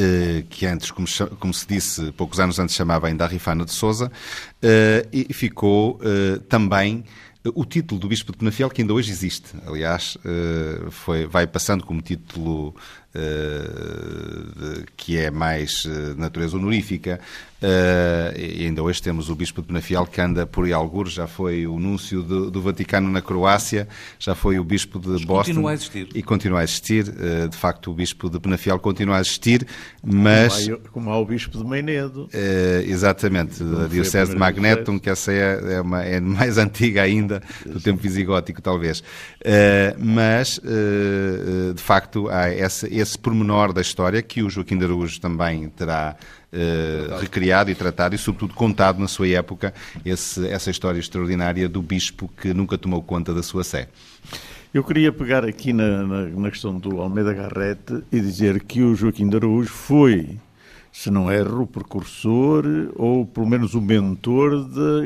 Uh, 0.00 0.46
que 0.48 0.64
antes, 0.64 0.92
como, 0.92 1.08
como, 1.40 1.52
se 1.52 1.66
disse, 1.66 2.12
poucos 2.12 2.38
anos 2.38 2.60
antes 2.60 2.76
chamava 2.76 3.08
ainda 3.08 3.26
Rifana 3.26 3.64
de 3.64 3.72
Souza, 3.72 4.12
e 5.12 5.34
ficou 5.34 5.98
também 6.48 7.04
o 7.52 7.64
título 7.64 8.00
do 8.00 8.06
Bispo 8.06 8.30
de 8.30 8.38
Penafiel, 8.38 8.70
que 8.70 8.80
ainda 8.80 8.94
hoje 8.94 9.10
existe. 9.10 9.56
Aliás, 9.66 10.16
foi, 10.92 11.26
vai 11.26 11.48
passando 11.48 11.84
como 11.84 12.00
título 12.00 12.76
que 14.96 15.16
é 15.16 15.30
mais 15.30 15.84
uh, 15.84 16.14
natureza 16.16 16.56
honorífica. 16.56 17.20
Uh, 17.60 18.38
e 18.38 18.66
ainda 18.66 18.80
hoje 18.84 19.02
temos 19.02 19.28
o 19.28 19.34
Bispo 19.34 19.60
de 19.60 19.66
Penafiel 19.66 20.06
que 20.06 20.20
anda 20.20 20.46
por 20.46 20.64
aí 20.64 20.72
algures, 20.72 21.12
já 21.12 21.26
foi 21.26 21.66
o 21.66 21.80
núncio 21.80 22.22
do, 22.22 22.52
do, 22.52 22.62
Vaticano 22.62 23.10
na 23.10 23.20
Croácia, 23.20 23.88
já 24.16 24.32
foi 24.32 24.60
o 24.60 24.64
Bispo 24.64 25.00
de 25.00 25.08
mas 25.08 25.24
Boston. 25.24 25.54
Continua 25.54 25.70
a 25.70 25.74
existir. 25.74 26.08
E 26.14 26.22
continua 26.22 26.60
a 26.60 26.64
existir. 26.64 27.04
de 27.50 27.56
facto, 27.56 27.90
o 27.90 27.94
Bispo 27.94 28.30
de 28.30 28.38
Penafiel 28.38 28.78
continua 28.78 29.16
a 29.16 29.20
existir, 29.20 29.66
mas. 30.04 30.66
Como 30.66 30.76
há, 30.76 30.88
como 30.90 31.10
há 31.10 31.18
o 31.18 31.24
Bispo 31.24 31.58
de 31.58 31.64
Meinedo. 31.64 32.28
exatamente, 32.86 33.60
a 33.62 33.88
Diocese 33.88 34.30
de 34.30 34.38
Magnetum, 34.38 34.98
que 34.98 35.10
essa 35.10 35.32
é, 35.32 35.74
é, 35.74 35.80
uma, 35.80 36.04
é 36.04 36.20
mais 36.20 36.58
antiga 36.58 37.02
ainda, 37.02 37.42
do 37.66 37.80
tempo 37.80 38.00
visigótico, 38.00 38.62
talvez. 38.62 39.02
Mas, 39.98 40.60
de 41.74 41.82
facto, 41.82 42.28
há 42.28 42.48
essa, 42.48 42.92
esse 42.92 43.18
pormenor 43.18 43.72
da 43.72 43.80
história 43.80 44.20
que 44.22 44.42
o 44.42 44.50
Joaquim 44.50 44.76
de 44.76 44.84
Araújo 44.84 45.20
também 45.20 45.68
terá 45.68 46.16
uh, 46.52 47.18
recriado 47.20 47.70
e 47.70 47.74
tratado 47.74 48.14
e, 48.14 48.18
sobretudo, 48.18 48.54
contado 48.54 48.98
na 48.98 49.08
sua 49.08 49.28
época 49.28 49.72
esse, 50.04 50.46
essa 50.48 50.70
história 50.70 50.98
extraordinária 50.98 51.68
do 51.68 51.82
bispo 51.82 52.30
que 52.40 52.52
nunca 52.54 52.78
tomou 52.78 53.02
conta 53.02 53.34
da 53.34 53.42
sua 53.42 53.64
sé. 53.64 53.88
Eu 54.72 54.84
queria 54.84 55.10
pegar 55.10 55.44
aqui 55.44 55.72
na, 55.72 56.02
na, 56.02 56.26
na, 56.26 56.50
questão 56.50 56.78
do 56.78 57.00
Almeida 57.00 57.32
Garrete 57.32 58.02
e 58.12 58.20
dizer 58.20 58.62
que 58.62 58.82
o 58.82 58.94
Joaquim 58.94 59.26
de 59.26 59.36
Araújo 59.36 59.70
foi, 59.70 60.36
se 60.92 61.10
não 61.10 61.32
erro, 61.32 61.62
o 61.62 61.66
precursor 61.66 62.64
ou 62.94 63.24
pelo 63.24 63.46
menos 63.46 63.74
o 63.74 63.80
mentor 63.80 64.62
da 64.68 65.00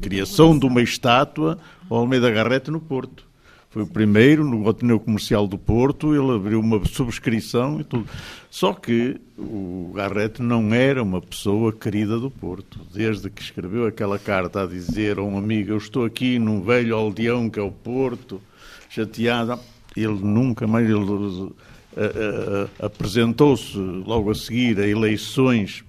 criação 0.00 0.56
de 0.56 0.64
uma 0.64 0.80
estátua 0.80 1.58
ao 1.88 1.98
Almeida 1.98 2.30
Garrete 2.30 2.70
no 2.70 2.80
Porto. 2.80 3.28
Foi 3.70 3.82
o 3.82 3.86
primeiro 3.86 4.44
no 4.44 4.66
Ateneu 4.66 4.98
Comercial 4.98 5.46
do 5.46 5.58
Porto, 5.58 6.14
ele 6.14 6.34
abriu 6.34 6.58
uma 6.58 6.82
subscrição 6.86 7.78
e 7.80 7.84
tudo. 7.84 8.08
Só 8.50 8.72
que 8.72 9.20
o 9.36 9.92
Garrett 9.94 10.40
não 10.42 10.72
era 10.72 11.02
uma 11.02 11.20
pessoa 11.20 11.70
querida 11.70 12.18
do 12.18 12.30
Porto. 12.30 12.80
Desde 12.94 13.28
que 13.28 13.42
escreveu 13.42 13.86
aquela 13.86 14.18
carta 14.18 14.62
a 14.62 14.66
dizer 14.66 15.18
a 15.18 15.22
um 15.22 15.36
amigo: 15.36 15.72
Eu 15.72 15.76
estou 15.76 16.06
aqui 16.06 16.38
num 16.38 16.62
velho 16.62 16.96
aldeão 16.96 17.50
que 17.50 17.60
é 17.60 17.62
o 17.62 17.70
Porto, 17.70 18.40
chateado, 18.88 19.60
ele 19.94 20.18
nunca 20.22 20.66
mais. 20.66 20.88
Ele, 20.88 20.96
uh, 20.96 21.54
uh, 21.94 22.70
apresentou-se 22.78 23.76
logo 23.76 24.30
a 24.30 24.34
seguir 24.34 24.80
a 24.80 24.88
eleições 24.88 25.84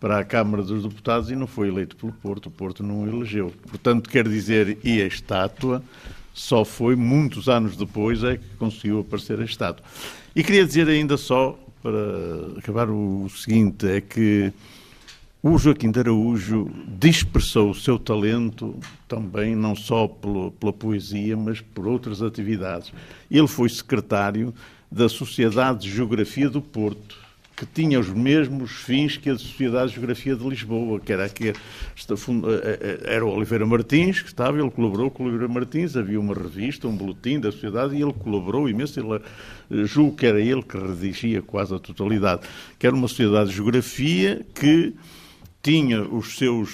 para 0.00 0.18
a 0.18 0.24
Câmara 0.24 0.62
dos 0.62 0.82
Deputados 0.82 1.30
e 1.30 1.36
não 1.36 1.46
foi 1.46 1.68
eleito 1.68 1.94
pelo 1.94 2.12
Porto. 2.12 2.46
O 2.46 2.50
Porto 2.50 2.82
não 2.82 3.02
o 3.02 3.08
elegeu. 3.08 3.52
Portanto, 3.68 4.08
quer 4.08 4.26
dizer, 4.26 4.78
e 4.82 5.00
a 5.02 5.06
estátua 5.06 5.82
só 6.32 6.64
foi 6.64 6.96
muitos 6.96 7.48
anos 7.48 7.76
depois 7.76 8.24
é 8.24 8.38
que 8.38 8.56
conseguiu 8.58 9.00
aparecer 9.00 9.38
a 9.40 9.44
estátua. 9.44 9.84
E 10.34 10.42
queria 10.42 10.64
dizer 10.64 10.88
ainda 10.88 11.16
só, 11.16 11.58
para 11.82 12.58
acabar 12.58 12.88
o 12.88 13.28
seguinte, 13.28 13.86
é 13.86 14.00
que 14.00 14.52
o 15.42 15.58
Joaquim 15.58 15.90
de 15.90 16.00
Araújo 16.00 16.70
dispersou 16.98 17.70
o 17.70 17.74
seu 17.74 17.98
talento 17.98 18.78
também, 19.08 19.56
não 19.56 19.74
só 19.74 20.06
pela, 20.06 20.50
pela 20.50 20.72
poesia, 20.72 21.36
mas 21.36 21.60
por 21.60 21.86
outras 21.86 22.22
atividades. 22.22 22.92
Ele 23.30 23.48
foi 23.48 23.68
secretário 23.68 24.54
da 24.90 25.08
Sociedade 25.08 25.80
de 25.80 25.94
Geografia 25.94 26.50
do 26.50 26.60
Porto, 26.60 27.16
que 27.60 27.66
tinha 27.66 28.00
os 28.00 28.08
mesmos 28.08 28.70
fins 28.70 29.18
que 29.18 29.28
a 29.28 29.36
Sociedade 29.36 29.88
de 29.88 29.96
Geografia 29.96 30.34
de 30.34 30.48
Lisboa, 30.48 30.98
que 30.98 31.12
era 31.12 31.28
que 31.28 31.52
era 33.04 33.22
o 33.22 33.28
Oliveira 33.28 33.66
Martins, 33.66 34.22
que 34.22 34.28
estava, 34.28 34.58
ele 34.58 34.70
colaborou 34.70 35.10
com 35.10 35.24
o 35.24 35.26
Oliveira 35.26 35.52
Martins, 35.52 35.94
havia 35.94 36.18
uma 36.18 36.32
revista, 36.32 36.88
um 36.88 36.96
boletim 36.96 37.38
da 37.38 37.52
sociedade, 37.52 37.94
e 37.94 38.00
ele 38.00 38.14
colaborou 38.14 38.66
imenso, 38.66 38.98
ele, 38.98 39.14
eh, 39.70 39.84
julgo 39.84 40.16
que 40.16 40.24
era 40.24 40.40
ele 40.40 40.62
que 40.62 40.78
redigia 40.78 41.42
quase 41.42 41.74
a 41.74 41.78
totalidade, 41.78 42.48
que 42.78 42.86
era 42.86 42.96
uma 42.96 43.06
sociedade 43.06 43.50
de 43.50 43.56
geografia 43.56 44.40
que 44.54 44.94
tinha 45.62 46.00
os 46.00 46.38
seus 46.38 46.70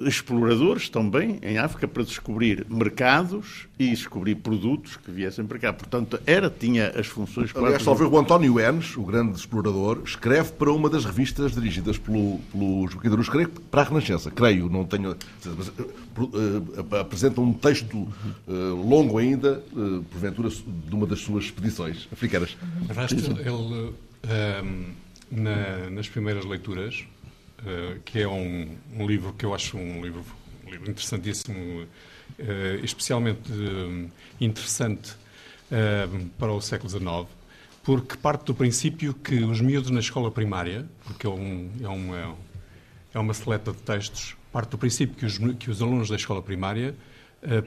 exploradores 0.00 0.88
também 0.88 1.38
em 1.42 1.58
África 1.58 1.88
para 1.88 2.02
descobrir 2.02 2.66
mercados 2.68 3.66
e 3.78 3.90
descobrir 3.90 4.36
produtos 4.36 4.96
que 4.96 5.10
viessem 5.10 5.44
para 5.44 5.58
cá. 5.58 5.72
Portanto, 5.72 6.20
era, 6.26 6.48
tinha 6.48 6.88
as 6.90 7.06
funções... 7.06 7.54
Aliás, 7.54 7.82
só 7.82 7.94
ver 7.94 8.04
o 8.04 8.18
António 8.18 8.60
Enes, 8.60 8.96
o 8.96 9.02
grande 9.02 9.36
explorador, 9.38 10.02
escreve 10.04 10.52
para 10.52 10.72
uma 10.72 10.88
das 10.88 11.04
revistas 11.04 11.52
dirigidas 11.52 11.98
pelo, 11.98 12.38
pelo 12.52 12.88
Joaquim 12.88 13.10
Darus, 13.10 13.28
creio 13.28 13.48
para 13.48 13.82
a 13.82 13.84
Renascença, 13.84 14.30
creio, 14.30 14.68
não 14.68 14.84
tenho... 14.84 15.16
Mas, 15.56 15.68
uh, 15.68 16.96
apresenta 17.00 17.40
um 17.40 17.52
texto 17.52 17.96
uh, 17.96 18.88
longo 18.88 19.18
ainda, 19.18 19.62
uh, 19.72 20.02
porventura, 20.04 20.48
de 20.48 20.94
uma 20.94 21.06
das 21.06 21.20
suas 21.20 21.44
expedições 21.44 22.08
africanas. 22.12 22.56
Ele, 23.40 23.92
um, 24.62 24.84
na, 25.30 25.90
nas 25.90 26.08
primeiras 26.08 26.44
leituras, 26.44 27.04
uh, 27.60 28.00
que 28.04 28.20
é 28.20 28.28
um, 28.28 28.76
um, 28.96 29.06
livro 29.06 29.32
que 29.32 29.44
eu 29.44 29.54
acho 29.54 29.76
um 29.76 30.02
livro, 30.02 30.24
um 30.66 30.70
livro 30.70 30.90
interessantíssimo, 30.90 31.82
uh, 31.82 32.84
especialmente 32.84 33.50
uh, 33.52 34.10
interessante 34.40 35.12
para 36.38 36.50
o 36.50 36.62
século 36.62 36.88
XIX, 36.88 37.28
porque 37.82 38.16
parte 38.16 38.46
do 38.46 38.54
princípio 38.54 39.12
que 39.12 39.44
os 39.44 39.60
miúdos 39.60 39.90
na 39.90 40.00
escola 40.00 40.30
primária, 40.30 40.86
porque 41.04 41.26
é, 41.26 41.30
um, 41.30 41.70
é, 41.82 41.88
uma, 41.88 42.36
é 43.12 43.18
uma 43.18 43.34
seleta 43.34 43.72
de 43.72 43.82
textos, 43.82 44.34
parte 44.50 44.70
do 44.70 44.78
princípio 44.78 45.14
que 45.14 45.26
os, 45.26 45.36
que 45.58 45.70
os 45.70 45.82
alunos 45.82 46.08
da 46.08 46.16
escola 46.16 46.40
primária 46.40 46.94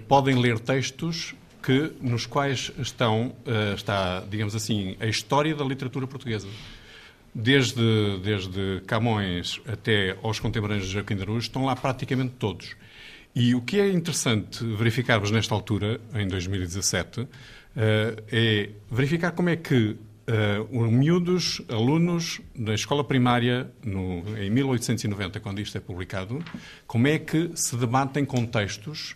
podem 0.08 0.36
ler 0.36 0.58
textos 0.58 1.36
que, 1.62 1.94
nos 2.02 2.26
quais 2.26 2.72
estão, 2.80 3.36
está, 3.76 4.22
digamos 4.22 4.56
assim, 4.56 4.98
a 5.00 5.06
história 5.06 5.54
da 5.54 5.64
literatura 5.64 6.08
portuguesa 6.08 6.48
desde, 7.34 8.20
desde 8.24 8.82
Camões 8.86 9.62
até 9.68 10.18
aos 10.22 10.40
contemporâneos 10.40 10.88
de 10.88 10.94
Joaquim 10.94 11.16
de 11.16 11.38
estão 11.38 11.66
lá 11.66 11.76
praticamente 11.76 12.34
todos. 12.38 12.76
E 13.34 13.56
o 13.56 13.62
que 13.62 13.80
é 13.80 13.90
interessante 13.90 14.64
verificarmos 14.76 15.32
nesta 15.32 15.56
altura, 15.56 16.02
em 16.14 16.28
2017, 16.28 17.28
eh, 17.76 18.24
é 18.30 18.70
verificar 18.92 19.32
como 19.32 19.50
é 19.50 19.56
que 19.56 19.96
uh, 20.28 20.92
miúdos, 20.92 21.62
alunos 21.70 22.42
da 22.56 22.74
escola 22.74 23.04
primária, 23.04 23.72
no, 23.84 24.24
em 24.38 24.50
1890, 24.50 25.40
quando 25.40 25.60
isto 25.60 25.78
é 25.78 25.82
publicado, 25.82 26.44
como 26.86 27.08
é 27.08 27.18
que 27.18 27.52
se 27.56 27.76
debatem 27.76 28.26
com 28.26 28.46
textos, 28.46 29.16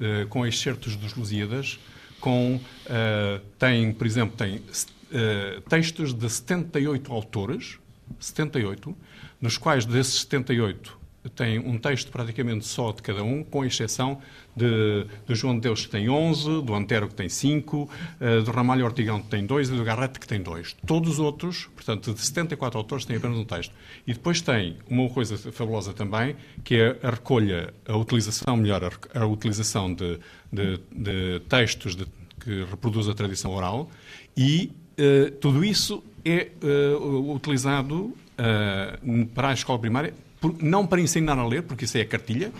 uh, 0.00 0.26
com 0.28 0.46
excertos 0.46 0.96
dos 0.96 1.14
Lusíadas, 1.14 1.78
com, 2.20 2.56
uh, 2.56 3.40
tem, 3.58 3.92
por 3.92 4.06
exemplo, 4.06 4.36
tem 4.36 4.62
uh, 5.10 5.60
textos 5.62 6.14
de 6.14 6.28
78 6.28 7.12
autores, 7.12 7.78
78, 8.18 8.96
nos 9.40 9.56
quais 9.56 9.84
desses 9.84 10.20
78 10.20 11.00
tem 11.28 11.58
um 11.58 11.76
texto 11.76 12.10
praticamente 12.10 12.64
só 12.66 12.92
de 12.92 13.02
cada 13.02 13.22
um, 13.22 13.44
com 13.44 13.64
exceção 13.64 14.20
de, 14.56 15.06
do 15.26 15.34
João 15.34 15.54
de 15.54 15.60
Deus 15.60 15.84
que 15.84 15.90
tem 15.90 16.08
11, 16.08 16.62
do 16.62 16.74
Antero 16.74 17.08
que 17.08 17.14
tem 17.14 17.28
5, 17.28 17.76
uh, 17.76 17.90
eh, 18.20 18.40
do 18.40 18.50
Ramalho 18.50 18.84
Ortigão 18.86 19.20
que 19.20 19.28
tem 19.28 19.44
2 19.44 19.68
e 19.68 19.72
do 19.72 19.84
Garrete 19.84 20.18
que 20.18 20.26
tem 20.26 20.40
2. 20.40 20.76
Todos 20.86 21.12
os 21.12 21.18
outros, 21.18 21.68
portanto, 21.74 22.14
de 22.14 22.20
74 22.20 22.78
autores, 22.78 23.04
têm 23.04 23.16
apenas 23.16 23.36
um 23.36 23.44
texto. 23.44 23.74
E 24.06 24.14
depois 24.14 24.40
tem 24.40 24.78
uma 24.88 25.08
coisa 25.10 25.36
fabulosa 25.52 25.92
também, 25.92 26.36
que 26.64 26.76
é 26.76 26.98
a 27.02 27.10
recolha, 27.10 27.74
a 27.86 27.96
utilização, 27.96 28.56
melhor, 28.56 28.90
a, 29.14 29.26
utilização 29.26 29.92
de, 29.92 30.18
de, 30.50 30.80
de 30.90 31.40
textos 31.48 31.94
de, 31.94 32.06
que 32.42 32.64
reproduz 32.64 33.08
a 33.08 33.14
tradição 33.14 33.52
oral 33.52 33.90
e 34.34 34.72
eh, 35.00 35.32
tudo 35.40 35.64
isso 35.64 36.04
é 36.22 36.48
uh, 36.62 37.32
utilizado 37.32 37.96
uh, 38.04 39.26
para 39.34 39.48
a 39.48 39.52
escola 39.54 39.78
primária, 39.78 40.12
por, 40.38 40.54
não 40.62 40.86
para 40.86 41.00
ensinar 41.00 41.38
a 41.38 41.46
ler, 41.46 41.62
porque 41.62 41.86
isso 41.86 41.96
é 41.96 42.02
a 42.02 42.06
cartilha. 42.06 42.52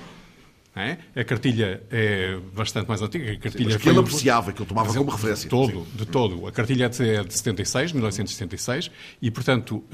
É? 0.75 0.97
A 1.15 1.25
cartilha 1.25 1.83
é 1.91 2.39
bastante 2.55 2.89
mais 2.89 3.03
antiga. 3.03 3.31
A 3.33 3.37
cartilha 3.37 3.65
Sim, 3.65 3.75
mas 3.75 3.83
que 3.83 3.89
ele 3.91 3.99
apreciava, 3.99 4.53
que 4.53 4.63
ele 4.63 4.69
tomava 4.69 4.95
como 4.95 5.11
referência. 5.11 5.45
De 5.45 5.51
todo, 5.51 5.87
de 5.95 6.07
todo. 6.07 6.47
A 6.47 6.53
cartilha 6.53 6.87
é 6.87 6.89
de 6.89 7.35
76, 7.35 7.93
1976, 7.93 8.91
e, 9.21 9.31
portanto, 9.31 9.85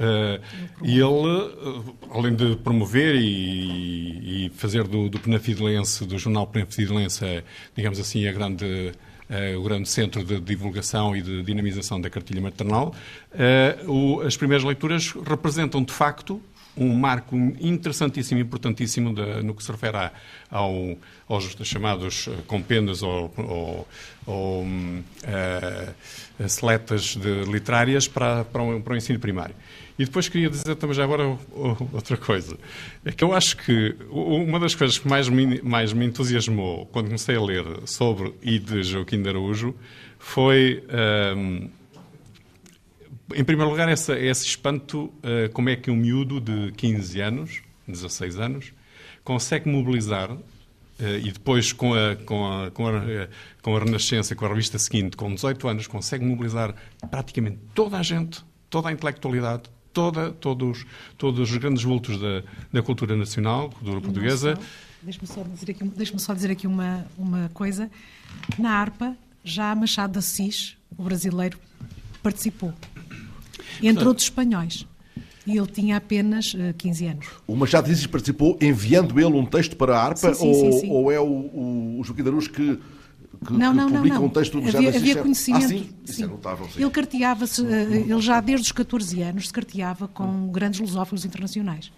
ele, 0.82 1.88
além 2.10 2.36
de 2.36 2.56
promover 2.56 3.16
e, 3.16 4.46
e 4.46 4.50
fazer 4.50 4.84
do, 4.84 5.08
do 5.08 5.18
Penafidelense, 5.18 6.04
do 6.04 6.18
jornal 6.18 6.46
Penafidelense, 6.46 7.42
digamos 7.74 7.98
assim, 7.98 8.28
a 8.28 8.32
grande 8.32 8.92
uh, 8.92 8.92
o 9.56 9.62
grande 9.62 9.88
centro 9.88 10.24
de 10.24 10.40
divulgação 10.40 11.16
e 11.16 11.22
de 11.22 11.42
dinamização 11.42 12.00
da 12.00 12.08
cartilha 12.08 12.40
maternal, 12.40 12.94
uh, 13.32 13.90
o, 13.90 14.20
as 14.20 14.36
primeiras 14.36 14.64
leituras 14.64 15.12
representam, 15.12 15.82
de 15.82 15.92
facto, 15.92 16.40
um 16.76 16.94
marco 16.94 17.34
interessantíssimo 17.58 18.38
e 18.38 18.42
importantíssimo 18.42 19.14
de, 19.14 19.42
no 19.42 19.54
que 19.54 19.64
se 19.64 19.72
refere 19.72 19.96
a, 19.96 20.12
ao, 20.50 20.96
aos 21.26 21.56
chamados 21.64 22.28
eh, 22.28 22.36
compêndios 22.46 23.02
ou, 23.02 23.32
ou, 23.38 23.88
ou 24.26 24.62
uh, 24.62 26.48
seletas 26.48 27.16
de, 27.16 27.44
literárias 27.44 28.06
para, 28.06 28.44
para, 28.44 28.62
o, 28.62 28.80
para 28.82 28.92
o 28.92 28.96
ensino 28.96 29.18
primário. 29.18 29.54
E 29.98 30.04
depois 30.04 30.28
queria 30.28 30.50
dizer 30.50 30.76
também 30.76 30.94
já 30.94 31.04
agora 31.04 31.38
outra 31.92 32.16
coisa. 32.16 32.58
É 33.04 33.12
que 33.12 33.24
eu 33.24 33.32
acho 33.32 33.56
que 33.56 33.96
uma 34.10 34.60
das 34.60 34.74
coisas 34.74 34.98
que 34.98 35.08
mais 35.08 35.28
me, 35.28 35.62
mais 35.62 35.92
me 35.92 36.04
entusiasmou 36.04 36.86
quando 36.86 37.06
comecei 37.06 37.36
a 37.36 37.42
ler 37.42 37.64
sobre 37.86 38.34
e 38.42 38.58
de 38.58 38.82
Joaquim 38.82 39.22
de 39.22 39.28
Araújo 39.30 39.74
foi, 40.18 40.84
um, 41.36 41.70
em 43.34 43.44
primeiro 43.44 43.70
lugar, 43.70 43.88
essa, 43.88 44.18
esse 44.18 44.46
espanto 44.46 45.04
uh, 45.04 45.50
como 45.54 45.70
é 45.70 45.76
que 45.76 45.90
um 45.90 45.96
miúdo 45.96 46.40
de 46.40 46.72
15 46.72 47.20
anos, 47.20 47.62
16 47.88 48.38
anos, 48.38 48.72
consegue 49.24 49.68
mobilizar 49.68 50.36
Uh, 50.98 51.20
e 51.22 51.30
depois, 51.30 51.74
com 51.74 51.92
a, 51.92 52.16
com, 52.16 52.50
a, 52.50 52.70
com, 52.70 52.88
a, 52.88 53.28
com 53.60 53.76
a 53.76 53.78
Renascença, 53.78 54.34
com 54.34 54.46
a 54.46 54.48
revista 54.48 54.78
seguinte, 54.78 55.14
com 55.14 55.34
18 55.34 55.68
anos, 55.68 55.86
consegue 55.86 56.24
mobilizar 56.24 56.74
praticamente 57.10 57.58
toda 57.74 57.98
a 57.98 58.02
gente, 58.02 58.42
toda 58.70 58.88
a 58.88 58.92
intelectualidade, 58.92 59.64
toda, 59.96 60.30
todos, 60.30 60.84
todos 61.16 61.50
os 61.50 61.56
grandes 61.56 61.82
vultos 61.82 62.20
da, 62.20 62.42
da 62.70 62.82
cultura 62.82 63.16
nacional, 63.16 63.70
cultura 63.70 63.98
portuguesa. 63.98 64.58
Deixa-me 65.02 65.26
só 65.26 65.42
dizer 65.42 65.70
aqui, 65.70 65.84
deixa 65.84 66.18
só 66.18 66.34
dizer 66.34 66.50
aqui 66.50 66.66
uma, 66.66 67.06
uma 67.16 67.50
coisa. 67.54 67.90
Na 68.58 68.72
harpa, 68.72 69.16
já 69.42 69.74
Machado 69.74 70.12
de 70.12 70.18
Assis, 70.18 70.76
o 70.98 71.02
brasileiro, 71.02 71.58
participou. 72.22 72.74
Entre 73.82 74.06
outros 74.06 74.26
espanhóis. 74.26 74.86
E 75.46 75.56
ele 75.56 75.66
tinha 75.66 75.96
apenas 75.96 76.52
uh, 76.52 76.60
eh, 76.60 76.74
15 76.76 77.06
anos. 77.06 77.26
O 77.46 77.56
Machado 77.56 77.86
de 77.86 77.92
Assis 77.92 78.06
participou 78.06 78.58
enviando 78.60 79.18
ele 79.18 79.34
um 79.34 79.46
texto 79.46 79.76
para 79.76 79.96
a 79.96 80.02
harpa? 80.02 80.34
Sim, 80.34 80.40
sim, 80.40 80.46
ou, 80.46 80.72
sim, 80.72 80.80
sim. 80.80 80.90
ou 80.90 81.10
é 81.10 81.20
o, 81.20 82.00
o 82.00 82.02
Joaquim 82.04 82.22
Darus 82.22 82.48
que 82.48 82.78
que, 83.44 83.52
não, 83.52 83.70
que 83.72 83.76
não, 83.76 83.88
publica 83.90 84.14
não, 84.14 84.20
não. 84.20 84.24
um 84.24 84.30
texto 84.30 84.60
do 84.60 84.68
havia, 84.68 84.88
havia 84.88 85.12
assim, 85.12 85.22
conhecimento. 85.22 85.64
Ah, 85.64 85.68
sim? 85.68 85.90
Isso 86.04 86.12
sim. 86.14 86.22
é 86.24 86.26
notável, 86.26 86.68
sim. 86.68 86.80
Ele 86.82 86.90
carteava-se, 86.90 87.66
eh, 87.66 88.04
ele 88.08 88.20
já 88.20 88.40
desde 88.40 88.66
os 88.66 88.72
14 88.72 89.22
anos 89.22 89.46
se 89.48 89.52
carteava 89.52 90.08
com 90.08 90.48
grandes 90.48 90.80
lusófilos 90.80 91.24
internacionais. 91.24 91.90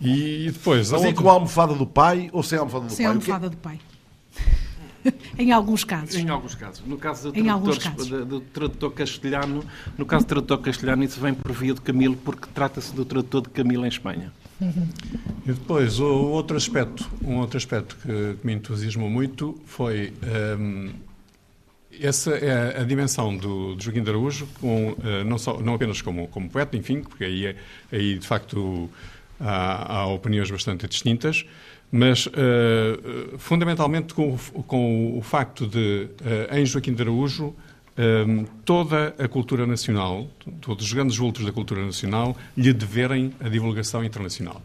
E 0.00 0.50
depois, 0.52 0.90
Mas 0.90 1.02
outro- 1.04 1.22
com 1.22 1.28
a 1.30 1.32
almofada 1.32 1.74
do 1.74 1.86
pai 1.86 2.28
ou 2.32 2.42
sem 2.42 2.58
a 2.58 2.60
almofada 2.60 2.86
do 2.86 2.92
Sem 2.92 3.06
a 3.06 3.08
pai? 3.10 3.18
O 3.18 3.20
que 3.20 3.30
é- 3.30 3.32
almofada 3.34 3.50
do 3.50 3.56
pai. 3.56 3.80
em 5.38 5.52
alguns 5.52 5.84
casos. 5.84 6.14
Em 6.16 6.28
alguns 6.28 6.54
casos. 6.54 6.82
No 6.86 6.98
caso 6.98 7.30
do 7.30 7.42
tradutor, 7.42 8.24
do 8.24 8.40
tradutor 8.40 8.92
castelhano, 8.92 9.64
no 9.96 10.04
caso 10.04 10.24
do 10.24 10.28
tradutor 10.28 10.58
castelhano, 10.58 11.04
isso 11.04 11.20
vem 11.20 11.32
por 11.32 11.52
via 11.52 11.72
de 11.74 11.80
Camilo, 11.80 12.16
porque 12.16 12.46
trata-se 12.52 12.94
do 12.94 13.04
tradutor 13.04 13.42
de 13.42 13.48
Camilo 13.50 13.84
em 13.84 13.88
Espanha. 13.88 14.32
E 14.60 15.52
depois, 15.52 16.00
o 16.00 16.06
outro 16.06 16.56
aspecto, 16.56 17.08
um 17.22 17.36
outro 17.38 17.56
aspecto 17.56 17.96
que, 17.96 18.36
que 18.40 18.46
me 18.46 18.54
entusiasmou 18.54 19.08
muito 19.08 19.60
foi 19.66 20.12
hum, 20.58 20.90
essa 22.00 22.32
é 22.32 22.80
a 22.80 22.84
dimensão 22.84 23.36
do, 23.36 23.74
de 23.76 23.84
Joaquim 23.84 24.02
de 24.02 24.10
Araújo, 24.10 24.46
com, 24.60 24.96
eh, 25.02 25.24
não, 25.24 25.38
só, 25.38 25.58
não 25.60 25.74
apenas 25.74 26.02
como, 26.02 26.28
como 26.28 26.48
poeta, 26.50 26.76
enfim, 26.76 27.00
porque 27.02 27.24
aí, 27.24 27.46
é- 27.46 27.56
aí 27.92 28.18
de 28.18 28.26
facto 28.26 28.90
há, 29.40 29.98
há 30.00 30.06
opiniões 30.06 30.50
bastante 30.50 30.86
distintas, 30.86 31.46
mas 31.90 32.28
eh, 32.34 33.36
fundamentalmente 33.38 34.12
com, 34.14 34.36
com 34.66 35.16
o 35.18 35.22
facto 35.22 35.66
de, 35.66 36.08
eh, 36.24 36.60
em 36.60 36.66
Joaquim 36.66 36.92
de 36.92 37.02
Araújo, 37.02 37.54
hum, 37.98 38.44
toda 38.64 39.14
a 39.18 39.28
cultura 39.28 39.66
nacional, 39.66 40.28
todos 40.60 40.86
os 40.86 40.92
grandes 40.92 41.16
vultos 41.16 41.44
da 41.44 41.52
cultura 41.52 41.84
nacional, 41.84 42.36
lhe 42.56 42.72
deverem 42.72 43.32
a 43.40 43.48
divulgação 43.48 44.04
internacional. 44.04 44.62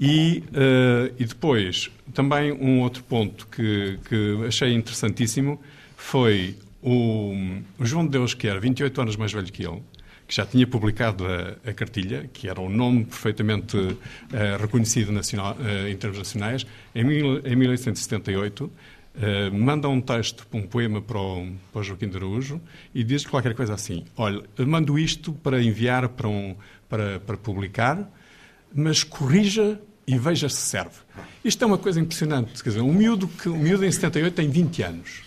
E, 0.00 0.44
eh, 0.54 1.12
e 1.18 1.24
depois, 1.24 1.90
também 2.14 2.52
um 2.52 2.80
outro 2.82 3.02
ponto 3.02 3.46
que, 3.48 3.98
que 4.08 4.46
achei 4.46 4.72
interessantíssimo 4.72 5.60
foi 5.96 6.56
o, 6.80 7.34
o 7.78 7.84
João 7.84 8.04
de 8.04 8.12
Deus, 8.12 8.32
que 8.32 8.46
era 8.46 8.60
28 8.60 9.00
anos 9.00 9.16
mais 9.16 9.32
velho 9.32 9.50
que 9.50 9.66
ele, 9.66 9.82
que 10.28 10.36
já 10.36 10.46
tinha 10.46 10.66
publicado 10.66 11.24
a, 11.26 11.70
a 11.70 11.72
cartilha, 11.72 12.28
que 12.32 12.48
era 12.48 12.60
um 12.60 12.68
nome 12.68 13.06
perfeitamente 13.06 13.76
eh, 14.32 14.56
reconhecido 14.60 15.10
nacional, 15.10 15.56
eh, 15.58 15.90
em 15.90 15.96
termos 15.96 16.18
nacionais, 16.18 16.66
em, 16.94 17.02
mil, 17.02 17.38
em 17.44 17.56
1878, 17.56 18.70
eh, 19.20 19.50
manda 19.50 19.88
um 19.88 20.00
texto, 20.00 20.46
um 20.52 20.62
poema 20.62 21.02
para 21.02 21.18
o, 21.18 21.52
para 21.72 21.80
o 21.80 21.82
Joaquim 21.82 22.08
de 22.08 22.16
Araújo 22.16 22.60
e 22.94 23.02
diz 23.02 23.26
qualquer 23.26 23.52
coisa 23.54 23.74
assim: 23.74 24.04
Olha, 24.16 24.44
mando 24.64 24.96
isto 24.96 25.32
para 25.32 25.60
enviar 25.60 26.08
para, 26.10 26.28
um, 26.28 26.54
para, 26.88 27.18
para 27.18 27.36
publicar, 27.36 28.08
mas 28.72 29.02
corrija 29.02 29.80
e 30.06 30.16
veja 30.16 30.48
se 30.48 30.60
serve. 30.60 31.00
Isto 31.44 31.64
é 31.64 31.66
uma 31.66 31.78
coisa 31.78 32.00
impressionante. 32.00 32.62
Quer 32.62 32.70
dizer, 32.70 32.80
um 32.80 32.92
miúdo, 32.92 33.26
que, 33.26 33.48
um 33.48 33.58
miúdo 33.58 33.84
em 33.84 33.90
78 33.90 34.34
tem 34.34 34.48
20 34.48 34.82
anos. 34.82 35.22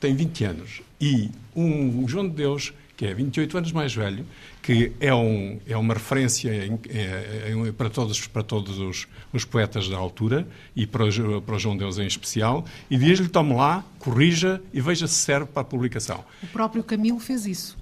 Tem 0.00 0.14
20 0.14 0.44
anos. 0.44 0.82
E 0.98 1.30
um 1.54 2.08
João 2.08 2.28
de 2.28 2.34
Deus, 2.34 2.72
que 2.96 3.04
é 3.04 3.12
28 3.12 3.58
anos 3.58 3.72
mais 3.72 3.94
velho, 3.94 4.24
que 4.68 4.92
é, 5.00 5.14
um, 5.14 5.58
é 5.66 5.74
uma 5.78 5.94
referência 5.94 6.50
em- 6.66 6.78
é- 6.90 7.54
é- 7.68 7.72
para 7.72 7.88
todos, 7.88 8.26
para 8.26 8.42
todos 8.42 8.78
os, 8.78 9.08
os 9.32 9.42
poetas 9.42 9.88
da 9.88 9.96
altura 9.96 10.46
e 10.76 10.86
para 10.86 11.04
para 11.46 11.54
o 11.56 11.58
João 11.58 11.74
de 11.74 11.78
Deus 11.84 11.96
em 11.96 12.06
especial, 12.06 12.66
e 12.90 12.98
diz-lhe: 12.98 13.30
tome 13.30 13.54
lá, 13.54 13.82
corrija 13.98 14.60
e 14.70 14.78
veja 14.78 15.06
se 15.06 15.14
serve 15.14 15.46
para 15.46 15.62
a 15.62 15.64
publicação. 15.64 16.22
O 16.42 16.46
próprio 16.48 16.84
Camilo 16.84 17.18
fez 17.18 17.46
isso. 17.46 17.78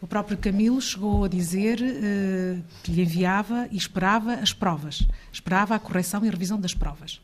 O 0.00 0.06
próprio 0.06 0.38
Camilo 0.38 0.80
chegou 0.80 1.24
a 1.24 1.28
dizer 1.28 1.80
eh, 1.82 2.58
que 2.84 2.92
lhe 2.92 3.02
enviava 3.02 3.66
e 3.72 3.76
esperava 3.76 4.34
as 4.34 4.52
provas. 4.52 5.04
Esperava 5.32 5.74
a 5.74 5.80
correção 5.80 6.24
e 6.24 6.30
revisão 6.30 6.60
das 6.60 6.74
provas. 6.74 7.20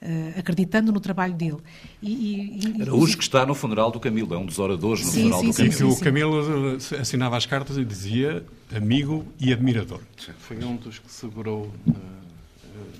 Eh, 0.00 0.34
acreditando 0.38 0.92
no 0.92 1.00
trabalho 1.00 1.34
dele. 1.34 1.58
E, 2.02 2.12
e- 2.12 2.78
e- 2.78 2.82
Araújo 2.82 3.16
que 3.16 3.22
está 3.22 3.44
no 3.46 3.54
funeral 3.54 3.90
do 3.90 3.98
Camilo, 4.00 4.34
é 4.34 4.38
um 4.38 4.46
dos 4.46 4.58
oradores 4.58 5.04
no 5.04 5.10
Sim, 5.10 5.22
funeral 5.22 5.40
sim, 5.40 5.46
do 5.46 5.52
sim, 5.52 5.62
Camilo. 5.70 5.94
que 5.94 6.00
o 6.00 6.04
Camilo 6.04 6.78
eh, 6.92 7.00
assinava 7.00 7.36
as 7.36 7.46
cartas 7.46 7.76
e 7.78 7.84
dizia 7.84 8.44
amigo 8.74 9.24
e 9.40 9.52
admirador. 9.52 10.00
Foi 10.38 10.56
um 10.64 10.76
dos 10.76 10.98
que 10.98 11.10
segurou. 11.10 11.70
eh, 11.88 11.92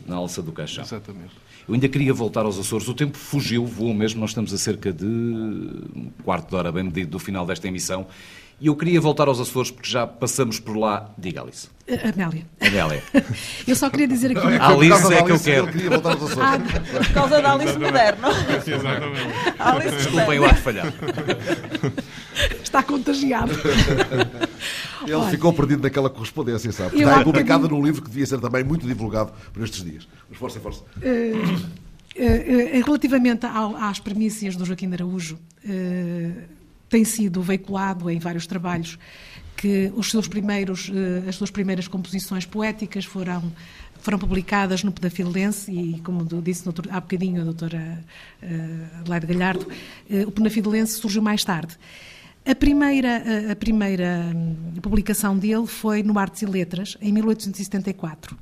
Na 0.07 0.17
alça 0.17 0.41
do 0.43 0.53
caixão. 0.53 0.85
exatamente. 0.85 1.33
Eu 1.69 1.75
ainda 1.75 1.89
queria 1.89 2.15
voltar 2.15 2.45
aos 2.45 2.57
Açores. 2.59 2.87
O 2.89 2.95
tempo 2.95 3.19
fugiu, 3.19 3.67
voou 3.67 3.93
mesmo. 3.93 4.21
Nós 4.21 4.31
estamos 4.31 4.55
a 4.55 4.59
cerca 4.59 4.93
de 4.93 5.05
um 5.05 6.11
quarto 6.25 6.49
de 6.51 6.55
hora, 6.55 6.71
bem 6.71 6.85
medido, 6.85 7.11
do 7.11 7.19
final 7.19 7.45
desta 7.45 7.67
emissão. 7.67 8.07
E 8.59 8.69
eu 8.69 8.75
queria 8.77 8.99
voltar 9.01 9.29
aos 9.29 9.39
Açores 9.39 9.71
porque 9.71 9.89
já 9.91 10.07
passamos 10.07 10.59
por 10.59 10.77
lá. 10.79 11.11
Diga, 11.19 11.43
Alice. 11.43 11.69
Amélia, 11.89 12.47
Adélia. 12.61 13.03
eu 13.69 13.77
só 13.77 13.91
queria 13.91 14.09
dizer 14.09 14.37
aqui. 14.37 14.47
A 14.57 14.69
Alice 14.69 15.13
é 15.13 15.17
que 15.23 15.31
eu 15.31 15.35
Alice, 15.35 15.45
quero. 15.45 15.65
Ele 15.67 15.73
queria 15.73 15.91
voltar 15.91 16.13
aos 16.13 16.23
Açores. 16.23 16.39
Ah, 16.41 16.59
Por 17.05 17.13
causa 17.13 17.43
da 17.43 17.53
Alice 17.53 17.79
Moderno. 17.79 18.29
Exatamente. 18.67 19.55
Alice 19.59 19.97
Desculpem, 19.97 20.37
eu 20.37 20.45
há 20.47 20.53
de 20.53 20.61
falhar. 20.63 20.93
está 22.63 22.83
contagiado. 22.83 23.53
Ele 25.07 25.31
ficou 25.31 25.53
perdido 25.53 25.83
naquela 25.83 26.09
correspondência, 26.11 26.73
sabe? 26.73 27.01
Eu 27.01 27.09
Está 27.09 27.23
bocadinho- 27.23 27.69
num 27.69 27.85
livro 27.85 28.03
que 28.03 28.09
devia 28.09 28.27
ser 28.27 28.41
também 28.41 28.65
muito 28.65 28.87
divulgado 28.87 29.33
por 29.53 29.63
estes 29.63 29.85
dias. 29.85 30.09
Mas 30.29 30.39
força, 30.39 30.59
força. 30.61 30.83
Eh, 31.03 31.33
eh, 32.17 32.83
relativamente 32.85 33.45
ao- 33.47 33.77
às 33.77 33.99
premissas 34.01 34.57
do 34.57 34.65
Joaquim 34.65 34.89
de 34.89 34.95
Araújo, 34.95 35.39
eh, 35.69 36.31
tem 36.89 37.05
sido 37.05 37.43
veiculado 37.43 38.09
em 38.11 38.19
vários 38.19 38.47
trabalhos 38.47 38.99
que 39.57 39.91
os 39.97 40.11
seus 40.11 40.29
primeiros, 40.29 40.91
eh, 40.95 41.29
as 41.29 41.37
suas 41.37 41.51
primeiras 41.51 41.89
composições 41.89 42.45
poéticas 42.45 43.05
foram 43.05 43.53
foram 43.99 44.19
publicadas 44.19 44.85
no 44.85 44.93
Penafilense 44.93 45.73
e, 45.73 46.01
como 46.03 46.23
disse 46.43 46.69
outro- 46.69 46.89
há 46.93 47.01
bocadinho 47.01 47.41
a 47.41 47.45
doutora 47.45 48.05
uh, 48.41 49.01
Adelaide 49.01 49.27
Galhardo, 49.27 49.67
eh, 50.09 50.25
o 50.25 50.31
Penafilense 50.31 50.93
surgiu 51.01 51.21
mais 51.23 51.43
tarde. 51.43 51.75
A 52.45 52.55
primeira, 52.55 53.17
a- 53.49 53.53
a 53.53 53.57
primeira 53.57 54.31
hum, 54.33 54.55
publicação 54.81 55.37
dele 55.37 55.67
foi 55.67 56.05
no 56.05 56.17
Artes 56.21 56.43
e 56.43 56.47
Letras, 56.47 56.97
em 57.01 57.11
1874. 57.11 58.37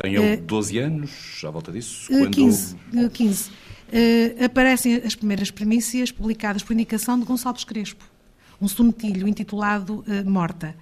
Tem 0.00 0.14
ele 0.14 0.24
Eh, 0.24 0.36
12 0.36 0.78
anos, 0.78 1.10
à 1.44 1.50
volta 1.50 1.72
disso. 1.72 2.12
Eh, 2.12 2.18
quando- 2.20 2.34
15. 2.34 2.76
eh, 2.94 3.08
15. 3.12 3.50
Eh, 3.92 4.44
aparecem 4.44 4.96
as 5.04 5.14
primeiras 5.14 5.50
primícias 5.50 6.10
publicadas 6.10 6.62
por 6.62 6.72
indicação 6.72 7.18
de 7.18 7.24
Gonçalves 7.24 7.64
Crespo, 7.64 8.04
um 8.60 8.66
sonetilho 8.66 9.28
intitulado 9.28 10.04
eh, 10.08 10.22
Morta, 10.24 10.74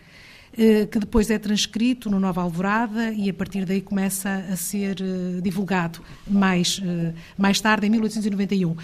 eh, 0.56 0.86
que 0.86 0.98
depois 0.98 1.30
é 1.30 1.38
transcrito 1.38 2.08
no 2.08 2.18
Nova 2.20 2.40
Alvorada 2.42 3.12
e 3.12 3.28
a 3.28 3.34
partir 3.34 3.64
daí 3.64 3.80
começa 3.80 4.44
a 4.50 4.56
ser 4.56 4.96
divulgado 5.42 6.00
mais, 6.26 6.80
mais 7.36 7.60
tarde, 7.60 7.86
em 7.86 7.90
1891. 7.90 8.76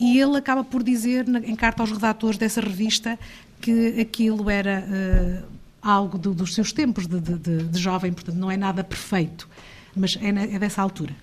E 0.00 0.18
ele 0.18 0.36
acaba 0.36 0.64
por 0.64 0.82
dizer, 0.82 1.26
na- 1.28 1.38
em 1.38 1.54
carta 1.54 1.82
aos 1.82 1.92
redatores 1.92 2.36
dessa 2.36 2.60
revista, 2.60 3.18
que 3.60 4.00
aquilo 4.00 4.50
era 4.50 5.44
algo 5.80 6.18
do- 6.18 6.34
dos 6.34 6.54
seus 6.54 6.72
tempos 6.72 7.06
de, 7.06 7.20
de- 7.20 7.38
de- 7.38 7.64
de 7.68 7.78
jovem, 7.78 8.12
portanto 8.12 8.36
não 8.36 8.50
é 8.50 8.56
nada 8.56 8.82
perfeito, 8.82 9.48
mas 9.94 10.18
é, 10.20 10.32
na- 10.32 10.42
é 10.44 10.58
dessa 10.58 10.82
altura. 10.82 11.14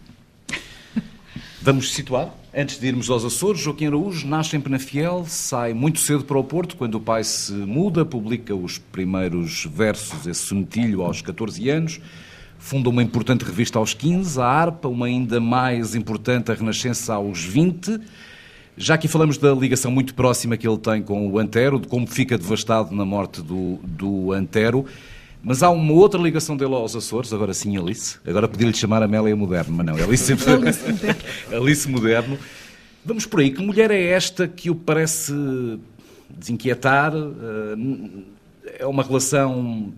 Vamos 1.61 1.94
situar. 1.94 2.34
Antes 2.56 2.80
de 2.80 2.88
irmos 2.88 3.10
aos 3.10 3.26
Açores, 3.26 3.60
Joaquim 3.60 3.88
Araújo 3.88 4.26
nasce 4.26 4.56
em 4.56 4.61
Penafiel, 4.61 5.26
sai 5.27 5.73
muito 5.73 5.99
cedo 5.99 6.23
para 6.23 6.38
o 6.38 6.44
Porto, 6.44 6.77
quando 6.77 6.95
o 6.95 7.02
pai 7.02 7.22
se 7.22 7.52
muda, 7.52 8.06
publica 8.06 8.56
os 8.56 8.77
primeiros 8.77 9.65
versos, 9.65 10.26
esse 10.26 10.40
sonetilho, 10.40 11.02
aos 11.02 11.22
14 11.22 11.69
anos, 11.69 11.99
funda 12.57 12.90
uma 12.90 13.03
importante 13.03 13.44
revista 13.44 13.77
aos 13.77 13.94
15, 13.94 14.40
a 14.40 14.45
Harpa, 14.45 14.88
uma 14.88 15.07
ainda 15.07 15.41
mais 15.41 15.95
importante, 15.95 16.49
a 16.49 16.56
Renascença, 16.56 17.15
aos 17.15 17.44
20. 17.44 17.99
Já 18.77 18.95
aqui 18.95 19.10
falamos 19.10 19.38
da 19.38 19.53
ligação 19.53 19.91
muito 19.91 20.15
próxima 20.15 20.56
que 20.56 20.65
ele 20.65 20.77
tem 20.77 21.02
com 21.02 21.30
o 21.30 21.38
Antero, 21.38 21.77
de 21.77 21.90
como 21.90 22.07
fica 22.07 22.38
devastado 22.38 22.95
na 22.95 23.03
morte 23.03 23.41
do, 23.41 23.80
do 23.84 24.31
Antero. 24.31 24.86
Mas 25.41 25.64
há 25.64 25.70
uma 25.70 25.94
outra 25.94 26.20
ligação 26.20 26.57
dele 26.57 26.74
aos 26.74 26.95
Açores, 26.95 27.32
agora 27.32 27.53
sim 27.53 27.78
Alice. 27.78 28.18
Agora 28.28 28.48
podia-lhe 28.48 28.74
chamar 28.74 29.02
Amélia 29.02 29.36
Moderno, 29.36 29.74
mas 29.78 29.86
não, 29.86 29.95
Alice 29.95 30.24
sempre 30.36 30.52
Alice 30.52 30.82
Moderno. 30.91 31.16
Alice 31.53 31.90
Moderno. 31.90 32.38
Vamos 33.06 33.26
por 33.26 33.40
aí. 33.40 33.52
Que 33.52 33.61
mulher 33.64 33.90
é 33.91 34.03
esta 34.03 34.48
que 34.48 34.70
o 34.70 34.76
parece 34.76 35.34
desinquietar? 36.30 37.14
Eh, 37.16 38.80
É 38.80 38.86
uma 38.86 39.02
relação 39.02 39.94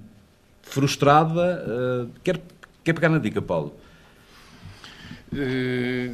frustrada? 0.61 1.65
Eh, 1.67 2.05
Quer, 2.23 2.41
quer 2.83 2.93
pegar 2.93 3.09
na 3.09 3.17
dica, 3.17 3.41
Paulo? 3.41 3.73
Eh, 5.35 6.11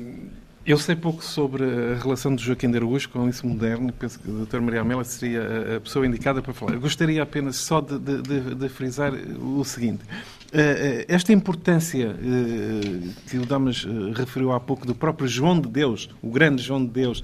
Eu 0.67 0.77
sei 0.77 0.97
pouco 0.97 1.23
sobre 1.23 1.63
a 1.63 1.95
relação 1.95 2.35
de 2.35 2.43
Joaquim 2.43 2.69
de 2.69 2.75
Araújo 2.75 3.07
com 3.07 3.23
Alice 3.23 3.45
Moderno. 3.45 3.91
Penso 3.93 4.19
que 4.19 4.29
a 4.29 4.33
doutora 4.33 4.61
Maria 4.61 4.81
Amélia 4.81 5.01
seria 5.05 5.77
a- 5.77 5.79
pessoa 5.79 6.05
indicada 6.05 6.41
para 6.41 6.53
falar. 6.53 6.73
Eu 6.73 6.81
gostaria 6.81 7.23
apenas 7.23 7.55
só 7.55 7.79
de- 7.79 7.97
de- 7.97 8.53
de 8.53 8.67
frisar 8.69 9.13
o 9.13 9.63
seguinte. 9.63 10.03
Eh, 10.53 11.05
eh, 11.09 11.13
Esta 11.13 11.33
importância 11.33 12.15
eh, 12.21 13.09
que 13.29 13.37
o 13.37 13.45
Damas 13.45 13.85
referiu 14.15 14.51
há 14.53 14.59
pouco 14.59 14.85
do 14.87 14.95
próprio 14.95 15.27
João 15.27 15.59
de 15.59 15.67
Deus, 15.67 16.09
o 16.21 16.29
grande 16.29 16.61
João 16.61 16.83
de 16.85 16.89
Deus, 16.91 17.21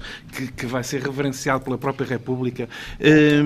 que, 0.56 0.66
vai 0.66 0.82
ser 0.84 1.02
reverenciado 1.02 1.64
pela 1.64 1.78
própria 1.78 2.06
República, 2.06 2.68
eh, 3.00 3.40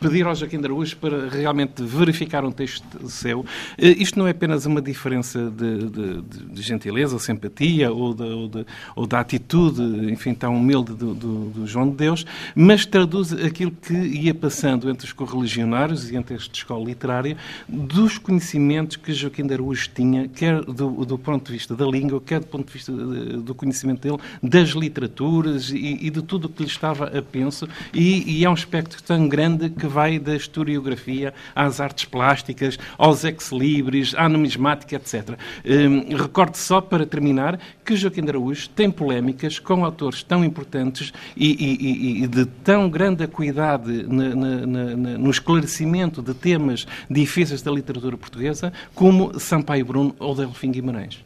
pedir 0.00 0.26
ao 0.26 0.34
Joaquim 0.34 0.58
de 0.58 0.64
Araújo 0.64 0.96
para 0.96 1.28
realmente 1.28 1.82
verificar 1.82 2.44
um 2.44 2.50
texto 2.50 3.08
seu. 3.08 3.44
Isto 3.78 4.18
não 4.18 4.26
é 4.26 4.30
apenas 4.30 4.66
uma 4.66 4.80
diferença 4.82 5.50
de, 5.50 5.88
de- 5.88 6.22
de- 6.54 6.62
gentileza 6.62 7.14
ou 7.14 7.20
simpatia 7.20 7.92
ou, 7.92 8.14
de- 8.14 8.22
ou 8.22 8.48
de- 8.48 8.66
ou 8.96 9.06
da 9.06 9.20
atitude, 9.20 9.82
enfim, 10.10 10.34
tão 10.34 10.56
humilde 10.56 10.94
do, 10.94 11.14
do, 11.14 11.44
do, 11.50 11.66
João 11.66 11.88
de 11.90 11.96
Deus, 11.96 12.24
mas 12.54 12.84
traduz 12.86 13.32
aquilo 13.32 13.70
que 13.70 13.92
ia 13.94 14.34
passando 14.34 14.90
entre 14.90 15.06
os 15.06 15.12
correligionários 15.12 16.10
e 16.10 16.16
entre 16.16 16.34
esta 16.34 16.54
escola 16.54 16.84
literária, 16.84 17.36
dos 17.68 18.18
conhecimentos 18.18 18.96
que 18.96 19.11
Joaquim 19.14 19.46
de 19.46 19.54
Araújo 19.54 19.90
tinha, 19.94 20.28
quer 20.28 20.62
do, 20.62 21.04
do 21.04 21.18
ponto 21.18 21.46
de 21.46 21.52
vista 21.52 21.74
da 21.74 21.86
língua, 21.86 22.20
quer 22.20 22.40
do 22.40 22.46
ponto 22.46 22.66
de 22.66 22.72
vista 22.72 22.92
do 22.92 23.54
conhecimento 23.54 24.00
dele, 24.00 24.18
das 24.42 24.70
literaturas 24.70 25.70
e, 25.70 25.98
e 26.00 26.10
de 26.10 26.22
tudo 26.22 26.46
o 26.46 26.48
que 26.48 26.62
lhe 26.62 26.68
estava 26.68 27.06
a 27.06 27.22
penso, 27.22 27.68
e, 27.92 28.38
e 28.38 28.44
é 28.44 28.50
um 28.50 28.54
espectro 28.54 29.02
tão 29.02 29.28
grande 29.28 29.70
que 29.70 29.86
vai 29.86 30.18
da 30.18 30.34
historiografia 30.34 31.32
às 31.54 31.80
artes 31.80 32.04
plásticas, 32.04 32.78
aos 32.98 33.24
ex-libris, 33.24 34.14
à 34.14 34.28
numismática, 34.28 34.96
etc. 34.96 35.38
Um, 35.64 36.16
recordo 36.16 36.56
só 36.56 36.80
para 36.80 37.06
terminar 37.06 37.58
que 37.84 37.96
Joaquim 37.96 38.22
de 38.22 38.30
Araújo 38.30 38.68
tem 38.70 38.90
polémicas 38.90 39.58
com 39.58 39.84
autores 39.84 40.22
tão 40.22 40.44
importantes 40.44 41.12
e, 41.36 42.22
e 42.22 42.26
de 42.26 42.46
tão 42.46 42.88
grande 42.88 43.24
acuidade 43.24 44.04
na, 44.04 44.34
na, 44.34 44.66
na, 44.66 45.18
no 45.18 45.30
esclarecimento 45.30 46.22
de 46.22 46.34
temas 46.34 46.86
difíceis 47.08 47.62
da 47.62 47.70
literatura 47.70 48.16
portuguesa, 48.16 48.72
como 49.02 49.36
Sampaio 49.40 49.84
Bruno 49.84 50.14
ou 50.16 50.32
Delfim 50.32 50.70
Guimarães. 50.70 51.24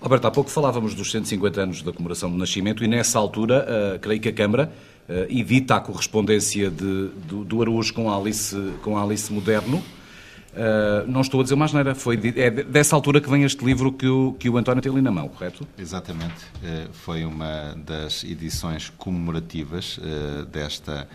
Alberto, 0.00 0.28
há 0.28 0.30
pouco 0.30 0.48
falávamos 0.48 0.94
dos 0.94 1.10
150 1.10 1.60
anos 1.60 1.82
da 1.82 1.92
comemoração 1.92 2.30
do 2.30 2.36
nascimento 2.36 2.84
e 2.84 2.86
nessa 2.86 3.18
altura, 3.18 3.66
uh, 3.66 3.98
creio 3.98 4.20
que 4.20 4.28
a 4.28 4.32
Câmara 4.32 4.70
uh, 5.08 5.12
edita 5.28 5.74
a 5.74 5.80
correspondência 5.80 6.70
de, 6.70 7.08
do, 7.26 7.44
do 7.44 7.62
Araújo 7.62 7.92
com 7.92 8.08
Alice, 8.08 8.54
com 8.80 8.96
Alice 8.96 9.32
Moderno. 9.32 9.78
Uh, 9.78 11.10
não 11.10 11.20
estou 11.20 11.40
a 11.40 11.42
dizer 11.42 11.56
mais 11.56 11.72
nada, 11.72 11.96
foi 11.96 12.16
é 12.36 12.48
dessa 12.48 12.94
altura 12.94 13.20
que 13.20 13.28
vem 13.28 13.42
este 13.42 13.64
livro 13.64 13.90
que 13.90 14.06
o, 14.06 14.36
que 14.38 14.48
o 14.48 14.56
António 14.56 14.80
tem 14.80 14.92
ali 14.92 15.02
na 15.02 15.10
mão, 15.10 15.26
correto? 15.26 15.66
Exatamente, 15.76 16.44
uh, 16.62 16.92
foi 16.92 17.24
uma 17.24 17.76
das 17.84 18.22
edições 18.22 18.88
comemorativas 18.96 19.98
uh, 19.98 20.44
desta, 20.44 21.08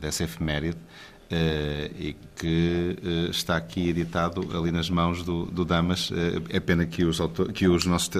dessa 0.00 0.22
efeméride 0.22 0.78
e 1.98 2.16
que 2.36 2.96
está 3.30 3.56
aqui 3.56 3.88
editado 3.90 4.48
ali 4.56 4.72
nas 4.72 4.90
mãos 4.90 5.22
do, 5.22 5.46
do 5.46 5.64
Damas. 5.64 6.10
é 6.48 6.58
pena 6.58 6.84
que 6.84 7.04
os, 7.04 7.20
autor, 7.20 7.52
que 7.52 7.68
os 7.68 7.86
nossos 7.86 8.10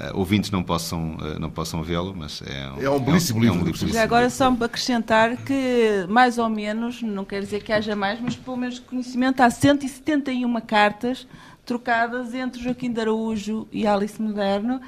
Uh, 0.00 0.16
ouvintes 0.16 0.50
não 0.50 0.62
possam, 0.62 1.16
uh, 1.16 1.38
não 1.38 1.50
possam 1.50 1.82
vê-lo, 1.82 2.14
mas 2.16 2.42
é 2.46 2.70
um, 2.70 2.82
é 2.82 2.90
um 2.90 2.98
belíssimo 2.98 3.44
é 3.44 3.50
um, 3.50 3.62
livro. 3.62 3.84
É 3.84 3.84
um 3.84 3.92
Já 3.92 4.02
agora, 4.02 4.30
só 4.30 4.50
para 4.50 4.64
acrescentar 4.64 5.36
que, 5.36 6.06
mais 6.08 6.38
ou 6.38 6.48
menos, 6.48 7.02
não 7.02 7.22
quer 7.22 7.42
dizer 7.42 7.62
que 7.62 7.70
haja 7.70 7.94
mais, 7.94 8.18
mas 8.18 8.34
pelo 8.34 8.56
menos 8.56 8.78
conhecimento, 8.78 9.42
há 9.42 9.50
171 9.50 10.58
cartas 10.62 11.26
trocadas 11.66 12.32
entre 12.32 12.62
Joaquim 12.62 12.90
de 12.90 13.00
Araújo 13.00 13.68
e 13.70 13.86
Alice 13.86 14.20
Moderno. 14.20 14.80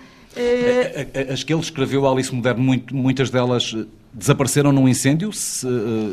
As 1.30 1.44
que 1.44 1.52
ele 1.52 1.60
escreveu, 1.60 2.08
Alice 2.08 2.34
Moderno, 2.34 2.62
muito, 2.62 2.96
muitas 2.96 3.28
delas 3.28 3.76
desapareceram 4.12 4.72
num 4.72 4.88
incêndio, 4.88 5.32
se, 5.32 5.66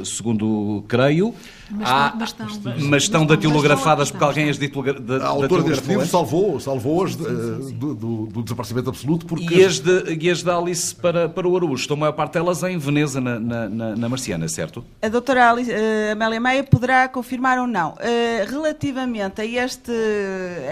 segundo 0.05 0.83
creio. 0.87 1.33
Mas, 1.71 1.89
Há, 1.89 2.13
mas 2.17 2.29
estão, 2.29 2.47
mas, 2.63 2.83
mas 2.83 3.03
estão 3.03 3.25
datilografadas 3.25 4.09
porque 4.09 4.23
alguém 4.23 4.49
as 4.49 4.57
datilografadas. 4.57 5.21
A 5.21 5.27
autora 5.27 5.63
deste 5.63 5.87
livro 5.87 6.05
salvou, 6.05 6.59
salvou-as 6.59 7.15
do, 7.15 7.71
do, 7.71 8.25
do, 8.25 8.41
desaparecimento 8.41 8.89
absoluto. 8.89 9.25
Porque... 9.27 9.53
E, 9.53 9.63
as 9.63 9.79
de, 9.79 10.17
e 10.19 10.29
as 10.31 10.41
de 10.41 10.49
Alice 10.49 10.95
para, 10.95 11.29
para 11.29 11.47
o 11.47 11.55
Araújo, 11.55 11.81
estão 11.81 11.95
a 11.97 11.99
maior 11.99 12.13
parte 12.13 12.33
delas 12.33 12.63
em 12.63 12.77
Veneza, 12.77 13.21
na, 13.21 13.39
na, 13.39 13.69
na 13.69 14.09
Marciana, 14.09 14.47
certo? 14.47 14.83
A 15.01 15.09
doutora 15.09 15.51
Alice, 15.51 15.69
uh, 15.69 16.11
Amélia 16.13 16.39
Meia 16.39 16.63
poderá 16.63 17.07
confirmar 17.07 17.59
ou 17.59 17.67
não. 17.67 17.91
Uh, 17.91 18.49
relativamente 18.49 19.41
a 19.41 19.45
este, 19.45 19.91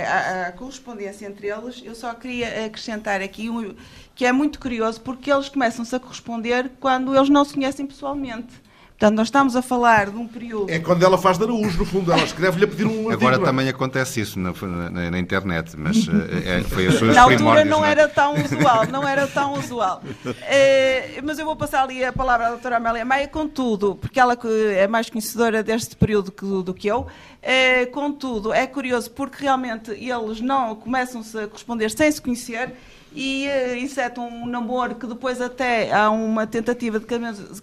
a, 0.07 0.47
a, 0.47 0.51
correspondência 0.53 1.27
entre 1.27 1.47
eles, 1.47 1.83
eu 1.85 1.93
só 1.93 2.11
queria 2.13 2.65
acrescentar 2.65 3.21
aqui 3.21 3.49
um, 3.49 3.75
que 4.17 4.25
é 4.25 4.31
muito 4.31 4.59
curioso 4.59 4.99
porque 4.99 5.31
eles 5.31 5.47
começam-se 5.47 5.95
a 5.95 5.99
corresponder 5.99 6.71
quando 6.79 7.15
eles 7.15 7.29
não 7.29 7.45
se 7.45 7.53
conhecem 7.53 7.85
pessoalmente. 7.85 8.67
Portanto, 8.97 9.15
nós 9.15 9.27
estamos 9.27 9.55
a 9.55 9.61
falar 9.61 10.09
de 10.09 10.17
um 10.17 10.27
período. 10.27 10.71
É 10.71 10.79
quando 10.79 11.03
ela 11.03 11.19
faz 11.19 11.37
de 11.37 11.43
Araújo, 11.43 11.77
no 11.77 11.85
fundo, 11.85 12.11
ela 12.11 12.23
escreve-lhe 12.23 12.65
a 12.65 12.67
pedir 12.67 12.87
um 12.87 13.11
Agora 13.11 13.37
também 13.37 13.69
acontece 13.69 14.21
isso 14.21 14.39
na, 14.39 14.51
na, 14.89 15.11
na 15.11 15.19
internet, 15.19 15.77
mas 15.77 15.97
é, 16.43 16.63
foi 16.63 16.87
as 16.87 16.95
suas 16.95 17.15
Na 17.15 17.21
altura 17.21 17.63
não, 17.63 17.77
não 17.77 17.85
é? 17.85 17.91
era 17.91 18.07
tão 18.07 18.33
usual, 18.33 18.87
não 18.87 19.07
era 19.07 19.27
tão 19.27 19.53
usual. 19.53 20.01
É, 20.41 21.21
mas 21.23 21.37
eu 21.37 21.45
vou 21.45 21.55
passar 21.55 21.83
ali 21.83 22.03
a 22.03 22.11
palavra 22.11 22.47
à 22.47 22.49
doutora 22.49 22.77
Amélia 22.77 23.05
Maia, 23.05 23.27
contudo, 23.27 23.93
porque 24.01 24.19
ela 24.19 24.35
é 24.75 24.87
mais 24.87 25.11
conhecedora 25.11 25.61
deste 25.61 25.95
período 25.95 26.31
que, 26.31 26.43
do 26.63 26.73
que 26.73 26.87
eu, 26.87 27.05
é, 27.39 27.85
contudo, 27.85 28.51
é 28.51 28.65
curioso 28.65 29.11
porque 29.11 29.43
realmente 29.43 29.91
eles 29.91 30.41
não 30.41 30.73
começam-se 30.73 31.37
a 31.37 31.47
corresponder 31.47 31.91
sem 31.91 32.11
se 32.11 32.19
conhecer 32.19 32.73
e 33.17 33.47
uh, 33.47 34.21
um 34.21 34.45
namoro 34.45 34.93
que 34.93 35.07
depois 35.07 35.41
até 35.41 35.91
há 35.91 36.11
uma 36.11 36.45
tentativa 36.45 36.99
de 36.99 37.05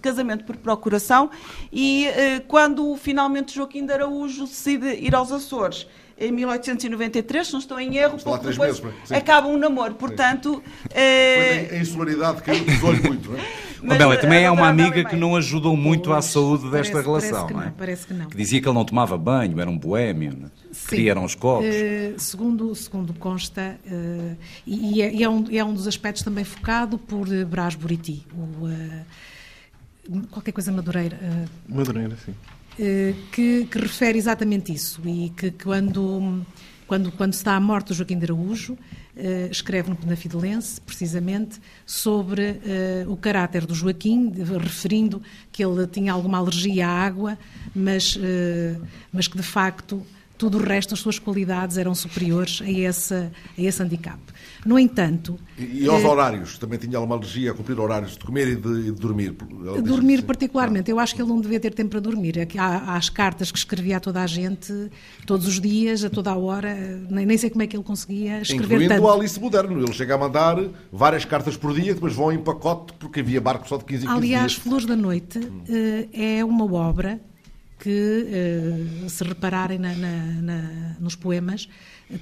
casamento, 0.01 0.45
por 0.45 0.57
procuração 0.57 1.31
e 1.73 2.09
uh, 2.09 2.43
quando 2.49 2.97
finalmente 2.97 3.55
Joaquim 3.55 3.87
de 3.87 3.93
Araújo 3.93 4.47
decide 4.47 4.95
ir 4.95 5.15
aos 5.15 5.31
Açores 5.31 5.87
em 6.19 6.31
1893, 6.33 7.47
se 7.47 7.53
não 7.53 7.61
estou 7.61 7.79
em 7.79 7.97
erro, 7.97 8.19
pouco 8.23 8.47
depois 8.47 8.81
meses, 8.81 9.13
acaba 9.13 9.49
um 9.49 9.59
namoro. 9.59 9.95
Portanto. 9.95 10.63
É... 10.91 11.67
Foi 11.69 11.77
a 11.77 11.81
insularidade 11.81 12.43
que 12.43 12.51
usou 12.51 12.95
muito, 13.03 13.31
não 13.31 13.39
é? 13.39 13.43
Mas, 13.83 13.99
Bela, 13.99 14.17
também 14.17 14.45
é 14.45 14.51
uma 14.51 14.69
amiga 14.69 15.05
que 15.05 15.15
não 15.15 15.37
ajudou 15.37 15.77
muito 15.77 16.11
à 16.13 16.23
saúde 16.23 16.71
desta 16.71 16.93
parece, 16.93 17.09
relação, 17.09 17.47
parece 17.47 17.55
não, 17.55 17.63
é? 17.63 17.73
Parece 17.77 18.07
que 18.07 18.15
não. 18.15 18.27
Que 18.27 18.37
dizia 18.37 18.63
que 18.63 18.67
ele 18.67 18.75
não 18.75 18.85
tomava 18.85 19.19
banho, 19.19 19.61
era 19.61 19.69
um 19.69 19.77
boêmio, 19.77 20.33
é? 20.33 20.64
Queria 20.89 21.11
eram 21.12 21.24
os 21.24 21.35
copos. 21.35 21.66
Uh, 21.66 22.19
segundo, 22.19 22.74
segundo 22.74 23.15
consta, 23.15 23.78
uh, 23.86 24.36
e, 24.66 25.02
é, 25.02 25.15
e 25.15 25.23
é, 25.23 25.28
um, 25.28 25.44
é, 25.51 25.65
um, 25.65 25.74
dos 25.74 25.86
aspectos 25.86 26.23
também 26.23 26.44
focado 26.44 26.98
por 26.98 27.28
Brás 27.47 27.74
Buriti, 27.74 28.27
o, 28.32 28.66
uh, 28.66 30.27
qualquer 30.31 30.52
coisa 30.52 30.70
Madureira. 30.73 31.19
Madureira, 31.69 32.16
sim. 32.24 32.35
Que, 33.31 33.69
que, 33.70 33.78
refere 33.78 34.19
exatamente 34.19 34.73
isso 34.73 35.01
e 35.06 35.31
que 35.36 35.52
quando, 35.52 36.44
quando, 36.89 37.12
quando 37.12 37.32
se 37.32 37.44
dá 37.44 37.55
a 37.55 37.61
morte 37.61 37.89
do 37.89 37.94
Joaquim 37.94 38.19
de 38.19 38.24
Araújo, 38.24 38.77
Uh, 39.16 39.48
escreve 39.48 39.90
no 39.90 39.94
Penafidelense, 39.94 40.81
precisamente, 40.81 41.61
sobre 41.86 42.51
uh, 43.06 43.12
o 43.12 43.16
caráter 43.16 43.65
do 43.65 43.73
Joaquim, 43.73 44.32
referindo 44.61 45.23
que 45.52 45.65
ele 45.65 45.86
tinha 45.86 46.12
alguma 46.12 46.39
alergia 46.39 46.89
à 46.89 46.90
água, 46.90 47.39
mas, 47.73 48.16
uh, 48.16 48.85
mas 49.12 49.28
que 49.28 49.36
de 49.36 49.44
facto 49.44 50.05
tudo 50.36 50.59
o 50.59 50.61
resto, 50.61 50.94
as 50.94 51.01
suas 51.01 51.19
qualidades 51.19 51.78
eram 51.78 51.94
superiores 51.94 52.61
a 52.62 52.70
esse, 52.70 53.15
a 53.15 53.31
esse 53.56 53.82
handicap. 53.82 54.19
No 54.66 54.78
entanto... 54.78 55.39
E, 55.59 55.85
e 55.85 55.89
aos 55.89 56.05
horários? 56.05 56.59
Também 56.59 56.78
tinha 56.78 56.97
alguma 56.97 57.16
alergia 57.16 57.52
a 57.52 57.55
cumprir 57.55 57.78
horários 57.78 58.12
de 58.12 58.24
comer 58.24 58.48
e 58.48 58.56
de, 58.56 58.82
de 58.85 58.93
dormir? 58.93 59.31
Dormir 59.85 60.23
particularmente. 60.23 60.90
Eu 60.90 60.98
acho 60.98 61.15
que 61.15 61.23
ele 61.23 61.28
não 61.28 61.40
devia 61.40 61.61
ter 61.61 61.73
tempo 61.73 61.90
para 61.90 62.01
dormir. 62.01 62.39
É 62.39 62.48
há, 62.59 62.66
há, 62.66 62.97
as 62.97 63.09
cartas 63.09 63.52
que 63.52 63.59
escrevia 63.59 63.98
a 63.98 64.01
toda 64.01 64.23
a 64.23 64.27
gente, 64.27 64.73
todos 65.27 65.47
os 65.47 65.61
dias, 65.61 66.05
a 66.05 66.11
toda 66.11 66.31
a 66.31 66.36
hora. 66.36 66.74
Nem, 67.09 67.24
nem 67.24 67.39
sei 67.39 67.51
como 67.51 67.62
é 67.62 67.66
que 67.66 67.77
ele 67.77 67.85
conseguia 67.85 68.40
escrever 68.40 68.65
Incluindo 68.65 68.94
tanto. 68.94 69.05
o 69.05 69.12
Alice 69.12 69.39
Moderno. 69.39 69.81
Ele 69.81 69.93
chega 69.93 70.15
a 70.15 70.19
mandar 70.19 70.56
várias 70.93 71.24
cartas 71.24 71.56
por 71.56 71.74
dia, 71.74 71.94
depois 71.94 72.15
vão 72.15 72.32
em 72.32 72.39
pacote, 72.39 72.93
porque 72.98 73.20
havia 73.20 73.40
barcos 73.40 73.69
só 73.69 73.77
de 73.77 73.85
15 73.85 74.05
em 74.05 74.09
15 74.09 74.19
Aliás, 74.19 74.52
dias. 74.52 74.62
Flores 74.62 74.86
da 74.86 74.97
Noite 74.97 75.39
hum. 75.39 75.62
é 76.12 76.44
uma 76.44 76.65
obra 76.73 77.20
que, 77.85 79.05
uh, 79.05 79.11
se 79.11 79.23
repararem 79.23 79.78
na, 79.78 79.94
na, 79.94 80.16
na, 80.40 80.97
nos 80.98 81.15
poemas, 81.15 81.69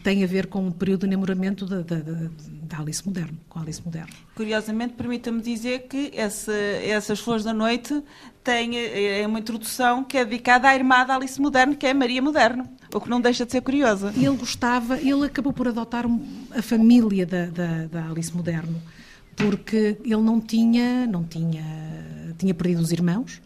tem 0.03 0.25
a 0.25 0.27
ver 0.27 0.49
com 0.49 0.67
o 0.67 0.73
período 0.73 1.03
de 1.03 1.07
enamoramento 1.07 1.65
da, 1.65 1.83
da, 1.83 2.01
da 2.01 2.79
Alice 2.81 3.07
Moderno, 3.07 3.39
com 3.49 3.61
Alice 3.61 3.81
Moderno. 3.85 4.13
Curiosamente, 4.35 4.95
permita-me 4.95 5.41
dizer 5.41 5.87
que 5.87 6.11
essa, 6.17 6.53
essas 6.53 7.21
Flores 7.21 7.45
da 7.45 7.55
Noite 7.55 8.03
têm 8.43 8.77
é 8.77 9.25
uma 9.25 9.39
introdução 9.39 10.03
que 10.03 10.19
é 10.19 10.25
dedicada 10.25 10.69
à 10.69 10.75
irmã 10.75 11.07
da 11.07 11.15
Alice 11.15 11.41
Moderno, 11.41 11.77
que 11.77 11.87
é 11.87 11.95
Maria 11.95 12.21
Moderno, 12.21 12.69
o 12.93 13.01
que 13.01 13.09
não 13.09 13.21
deixa 13.21 13.47
de 13.47 13.53
ser 13.53 13.61
curiosa. 13.61 14.13
Ele 14.17 14.37
gostava, 14.37 14.99
ele 14.99 15.27
acabou 15.27 15.53
por 15.53 15.69
adotar 15.69 16.07
a 16.51 16.63
família 16.63 17.25
da, 17.25 17.47
da, 17.47 17.87
da 17.87 18.11
Alice 18.11 18.35
Moderno, 18.35 18.83
porque 19.37 19.97
ele 20.05 20.23
não 20.23 20.41
tinha, 20.41 21.07
não 21.07 21.23
tinha, 21.23 21.65
tinha 22.37 22.53
perdido 22.53 22.83
os 22.83 22.91
irmãos, 22.91 23.41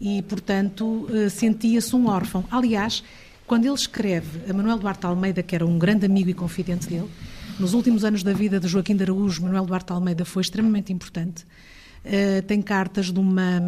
e, 0.00 0.22
portanto, 0.22 1.08
eh, 1.12 1.28
sentia-se 1.28 1.94
um 1.96 2.08
órfão. 2.08 2.44
Aliás, 2.50 3.02
quando 3.46 3.64
ele 3.64 3.74
escreve 3.74 4.50
a 4.50 4.52
Manuel 4.52 4.78
Duarte 4.78 5.06
Almeida, 5.06 5.42
que 5.42 5.54
era 5.54 5.64
um 5.64 5.78
grande 5.78 6.04
amigo 6.04 6.28
e 6.28 6.34
confidente 6.34 6.88
dele, 6.88 7.08
nos 7.58 7.74
últimos 7.74 8.04
anos 8.04 8.22
da 8.22 8.32
vida 8.32 8.60
de 8.60 8.68
Joaquim 8.68 8.96
de 8.96 9.04
Araújo, 9.04 9.42
Manuel 9.42 9.64
Duarte 9.64 9.92
Almeida 9.92 10.24
foi 10.24 10.42
extremamente 10.42 10.92
importante. 10.92 11.44
Uh, 12.04 12.42
tem 12.42 12.60
cartas 12.60 13.10
de, 13.10 13.18
uma, 13.18 13.60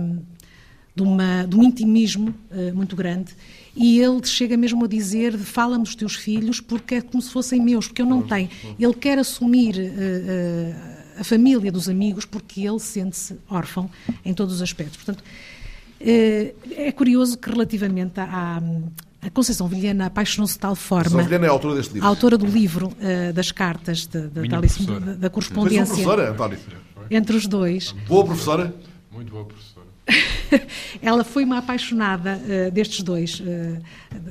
de, 0.94 1.02
uma, 1.02 1.44
de 1.44 1.56
um 1.56 1.62
intimismo 1.62 2.34
uh, 2.50 2.74
muito 2.74 2.94
grande 2.94 3.32
e 3.74 3.98
ele 3.98 4.24
chega 4.24 4.56
mesmo 4.56 4.84
a 4.84 4.88
dizer 4.88 5.36
fala-me 5.36 5.82
dos 5.82 5.96
teus 5.96 6.14
filhos 6.14 6.60
porque 6.60 6.96
é 6.96 7.00
como 7.00 7.20
se 7.20 7.30
fossem 7.30 7.60
meus, 7.60 7.88
porque 7.88 8.02
eu 8.02 8.06
não 8.06 8.22
tenho. 8.22 8.48
Ele 8.78 8.94
quer 8.94 9.18
assumir 9.18 9.74
uh, 9.76 11.20
a 11.20 11.24
família 11.24 11.72
dos 11.72 11.88
amigos 11.88 12.24
porque 12.24 12.60
ele 12.60 12.78
sente-se 12.78 13.36
órfão 13.50 13.90
em 14.24 14.32
todos 14.32 14.56
os 14.56 14.62
aspectos. 14.62 14.96
Portanto, 14.96 15.24
é 16.00 16.92
curioso 16.92 17.36
que 17.38 17.50
relativamente 17.50 18.20
à, 18.20 18.60
a 19.20 19.30
Conceição 19.30 19.66
Vilhena 19.66 20.06
apaixonou-se 20.06 20.54
de 20.54 20.60
tal 20.60 20.74
forma. 20.74 21.04
Conceição 21.04 21.24
Vilhena 21.24 21.46
é 21.46 21.48
a 21.48 21.52
autora 21.52 21.74
deste 21.74 21.94
livro. 21.94 22.06
A 22.06 22.10
autora 22.10 22.38
do 22.38 22.46
livro, 22.46 22.88
uh, 22.88 23.32
das 23.32 23.50
cartas, 23.50 24.06
de, 24.06 24.28
de, 24.28 24.48
da, 24.48 24.60
da, 24.60 25.14
da 25.14 25.30
correspondência. 25.30 25.86
Foi 25.86 26.04
professora, 26.04 26.30
António? 26.30 26.58
Entre 27.10 27.36
os 27.36 27.46
dois. 27.46 27.92
Boa 28.06 28.24
professora? 28.24 28.74
Muito 29.10 29.32
boa 29.32 29.44
professora. 29.44 29.86
Ela 31.02 31.24
foi 31.24 31.44
uma 31.44 31.58
apaixonada 31.58 32.38
uh, 32.38 32.70
destes 32.70 33.02
dois, 33.02 33.40
uh, 33.40 33.78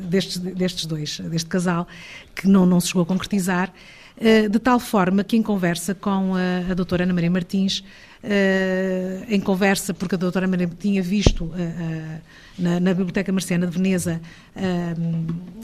destes, 0.10 0.38
destes 0.38 0.86
dois, 0.86 1.20
deste 1.20 1.50
casal, 1.50 1.88
que 2.36 2.48
não, 2.48 2.66
não 2.66 2.80
se 2.80 2.88
chegou 2.88 3.04
a 3.04 3.06
concretizar, 3.06 3.72
uh, 4.18 4.50
de 4.50 4.60
tal 4.60 4.80
forma 4.80 5.24
que 5.24 5.36
em 5.36 5.44
conversa 5.44 5.94
com 5.94 6.34
a, 6.36 6.72
a 6.72 6.74
doutora 6.74 7.04
Ana 7.04 7.14
Maria 7.14 7.30
Martins, 7.30 7.84
em 9.30 9.40
conversa, 9.40 9.94
porque 9.94 10.16
a 10.16 10.18
doutora 10.18 10.48
Maria 10.48 10.70
tinha 10.80 11.02
visto 11.02 11.52
na, 12.58 12.80
na, 12.80 12.94
Biblioteca 12.94 13.32
Marciana 13.32 13.68
de 13.68 13.74
Veneza 13.74 14.20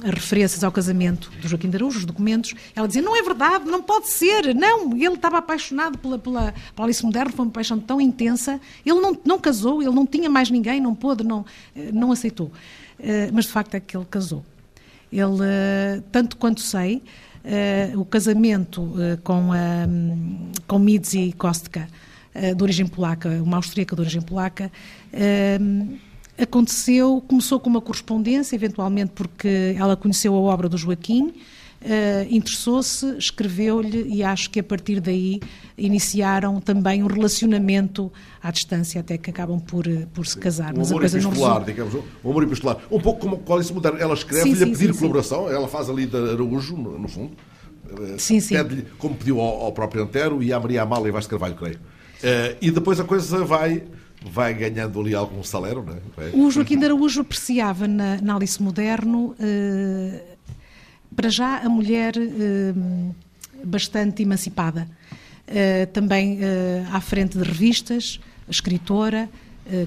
as 0.04 0.10
referências 0.12 0.64
ao 0.64 0.72
casamento 0.72 1.32
do 1.42 1.48
Joaquim 1.48 1.70
de 1.70 1.78
Araújo, 1.78 2.00
os 2.00 2.06
documentos, 2.06 2.54
ela 2.76 2.88
dizia, 2.88 3.02
não 3.02 3.16
é 3.16 3.24
verdade, 3.24 3.66
não 3.66 3.82
pode 3.82 4.10
ser, 4.10 4.54
não, 4.54 4.96
ele 4.96 5.16
estava 5.16 5.40
apaixonado 5.40 5.98
pela, 5.98 6.20
pela, 6.20 6.54
pela 6.76 6.86
Alice 6.86 7.04
Moderno, 7.04 7.34
foi 7.34 7.46
uma 7.46 7.52
paixão 7.52 7.80
tão 7.80 8.00
intensa, 8.00 8.62
ele 8.86 9.00
não, 9.00 9.18
não 9.26 9.40
casou, 9.40 9.82
ele 9.82 9.94
não 9.94 10.06
tinha 10.06 10.30
mais 10.30 10.50
ninguém, 10.52 10.80
não 10.80 10.94
pôde, 10.94 11.24
não, 11.24 11.46
não 11.92 12.12
aceitou. 12.12 12.52
Mas 13.34 13.46
de 13.46 13.52
facto 13.52 13.76
é 13.76 13.80
que 13.80 13.98
ele 13.98 14.06
casou. 14.10 14.46
Ele, 15.12 16.02
tanto 16.12 16.38
quanto 16.38 16.62
sei, 16.62 17.04
o 17.96 18.06
casamento 18.06 18.94
com, 19.24 19.52
a, 19.52 19.88
com 20.68 20.80
Midzi 20.80 21.34
Kostka, 21.38 21.88
de 22.56 22.64
origem 22.64 22.88
polaca, 22.88 23.30
uma 23.44 23.58
austríaca 23.58 23.96
de 23.96 24.02
origem 24.02 24.22
polaca, 24.22 24.72
aconteceu, 26.38 27.24
começou 27.28 27.60
com 27.60 27.70
uma 27.70 27.82
correspondência, 27.82 28.56
eventualmente 28.56 29.12
porque 29.14 29.76
ela 29.78 29.96
conheceu 29.96 30.34
a 30.34 30.38
obra 30.38 30.68
do 30.68 30.78
Joaquim, 30.78 31.34
uh, 31.84 32.28
interessou-se, 32.30 33.18
escreveu-lhe 33.18 34.08
e 34.08 34.24
acho 34.24 34.50
que 34.50 34.60
a 34.60 34.64
partir 34.64 35.00
daí 35.00 35.40
iniciaram 35.78 36.60
também 36.60 37.04
um 37.04 37.08
relacionamento 37.08 38.12
à 38.42 38.52
distância 38.52 39.02
até 39.02 39.18
que 39.18 39.30
acabam 39.30 39.60
por, 39.60 39.86
por 40.14 40.26
se 40.26 40.38
casar. 40.38 40.74
Um 40.74 40.80
Mas 40.80 40.92
amor 40.92 41.06
epistolar, 41.06 41.60
não... 41.60 41.66
digamos, 41.66 41.94
um 42.24 42.30
amor 42.30 42.44
epistolar. 42.44 42.78
Um 42.92 43.00
pouco 43.00 43.20
como 43.22 43.42
a 43.48 43.54
Alice 43.54 43.74
Moderna. 43.74 44.00
Ela 44.00 44.14
escreve-lhe 44.14 44.64
a 44.64 44.68
pedir 44.68 44.94
sim, 44.94 45.00
colaboração, 45.00 45.48
sim. 45.48 45.54
ela 45.54 45.68
faz 45.68 45.90
ali 45.90 46.06
de 46.06 46.18
Araújo, 46.18 46.76
no, 46.76 46.98
no 46.98 47.08
fundo. 47.08 47.32
Eh, 47.90 48.16
sim, 48.18 48.40
sim. 48.40 48.56
Pede-lhe, 48.56 48.86
como 48.98 49.16
pediu 49.16 49.40
ao, 49.40 49.66
ao, 49.66 49.72
próprio 49.72 50.04
Antero 50.04 50.42
e 50.42 50.52
à 50.52 50.60
Maria 50.60 50.82
Amália 50.82 51.12
Vaz 51.12 51.28
Carvalho, 51.28 51.56
creio. 51.56 51.80
Uh, 52.24 52.58
e 52.62 52.72
depois 52.72 53.00
a 53.00 53.04
coisa 53.04 53.44
vai 53.44 53.84
vai 54.26 54.54
ganhando 54.54 55.02
ali 55.02 55.14
algum 55.14 55.44
salário, 55.44 55.84
não 55.84 55.94
é? 56.24 56.32
O 56.34 56.50
Joaquim 56.50 56.80
de 56.80 56.86
Araújo 56.86 57.20
apreciava 57.20 57.90
na, 57.90 58.22
na 58.22 58.36
Alice 58.38 58.64
Moderno, 58.64 59.36
eh, 59.38 60.22
para 61.14 61.28
já, 61.30 61.58
a 61.58 61.68
mulher 61.68 62.14
eh, 62.18 62.74
bastante 63.66 64.24
emancipada. 64.24 64.88
Também 65.92 66.40
à 66.90 67.02
frente 67.02 67.38
de 67.38 67.44
revistas, 67.44 68.18
escritora, 68.48 69.30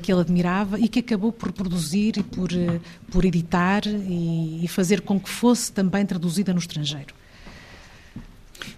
que 0.03 0.13
ele 0.13 0.21
admirava 0.21 0.79
e 0.79 0.87
que 0.87 0.99
acabou 0.99 1.33
por 1.33 1.51
produzir 1.51 2.19
e 2.19 2.23
por, 2.23 2.51
por 3.11 3.25
editar 3.25 3.87
e, 3.87 4.63
e 4.63 4.69
fazer 4.69 5.01
com 5.01 5.19
que 5.19 5.31
fosse 5.31 5.73
também 5.73 6.05
traduzida 6.05 6.53
no 6.53 6.59
estrangeiro. 6.59 7.15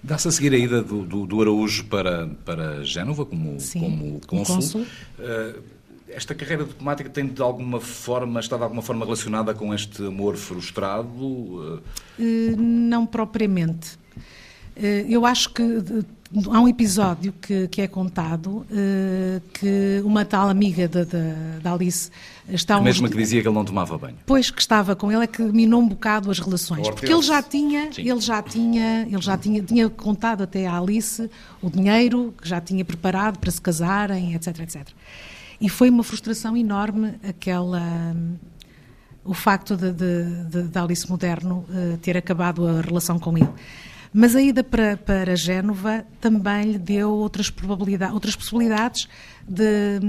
Dá-se 0.03 0.29
a 0.29 0.31
seguir 0.31 0.53
a 0.53 0.59
ida 0.59 0.83
do, 0.83 1.03
do, 1.05 1.27
do, 1.27 1.41
Araújo 1.41 1.85
para, 1.85 2.29
para 2.45 2.85
Génova 2.85 3.25
como, 3.25 3.59
Sim, 3.61 3.81
como 3.81 4.21
cônsul. 4.27 4.83
Uh, 5.19 5.63
esta 6.09 6.35
carreira 6.35 6.65
diplomática 6.65 7.11
tem 7.11 7.27
de 7.27 7.43
alguma 7.43 7.81
forma, 7.81 8.41
está 8.41 8.57
de 8.57 8.63
alguma 8.63 8.83
forma 8.83 9.05
relacionada 9.05 9.53
com 9.55 9.75
este 9.75 10.07
amor 10.07 10.37
frustrado? 10.37 11.09
Uh, 11.11 11.83
não 12.57 13.07
propriamente. 13.07 13.99
Eu 15.09 15.27
acho 15.27 15.51
que 15.51 15.63
há 16.51 16.61
um 16.61 16.69
episódio 16.69 17.33
que, 17.41 17.69
que 17.69 17.81
é 17.81 17.89
contado 17.89 18.59
uh, 18.59 19.41
que 19.55 20.03
uma 20.05 20.25
tal 20.25 20.49
amiga 20.49 20.87
da, 20.87 21.05
da, 21.05 21.73
Alice 21.73 22.11
está 22.49 22.77
a 22.77 22.81
mesma 22.81 23.09
que 23.09 23.17
dizia 23.17 23.41
que 23.41 23.49
ele 23.49 23.55
não 23.55 23.65
tomava 23.65 23.97
banho. 23.97 24.17
Pois 24.27 24.51
que 24.51 24.61
estava 24.61 24.95
com 24.95 25.11
ele 25.11 25.25
é 25.25 25.27
que 25.27 25.43
minou 25.43 25.81
um 25.81 25.89
bocado 25.89 26.31
as 26.31 26.39
relações. 26.39 26.89
Porque 26.91 27.13
ele 27.13 27.23
já 27.23 27.43
tinha 27.43 27.93
Sim. 27.93 28.09
ele 28.09 28.21
já 28.21 28.43
tinha 28.43 29.07
ele 29.11 29.23
já 29.23 29.39
tinha 29.39 29.63
tinha 29.63 29.89
contado 29.89 30.43
até 30.43 30.67
à 30.67 30.79
Alice 30.79 31.31
o 31.63 31.71
dinheiro 31.71 32.35
que 32.41 32.49
já 32.49 32.61
tinha 32.61 32.85
preparado 32.85 33.39
para 33.39 33.51
se 33.51 33.61
casarem 33.61 34.35
etc 34.35 34.59
etc 34.61 34.89
e 35.61 35.69
foi 35.69 35.91
uma 35.91 36.05
frustração 36.05 36.57
enorme 36.57 37.15
aquela 37.27 37.83
o 39.25 39.35
facto 39.35 39.77
de, 39.77 39.93
de, 39.93 40.45
de, 40.45 40.63
de 40.69 40.79
Alice 40.79 41.09
Moderno 41.09 41.65
uh, 41.69 41.97
ter 41.99 42.17
acabado 42.17 42.67
a 42.67 42.81
relação 42.81 43.19
com 43.19 43.37
ele 43.37 43.49
mas 44.13 44.35
a 44.35 44.43
ida 44.43 44.63
para, 44.65 44.97
para 44.97 45.37
Génova 45.37 46.05
também 46.21 46.73
lhe 46.73 46.79
deu 46.79 47.11
outras, 47.11 47.51
probabilidades, 47.51 48.15
outras 48.15 48.37
possibilidades 48.37 49.09
de 49.47 50.01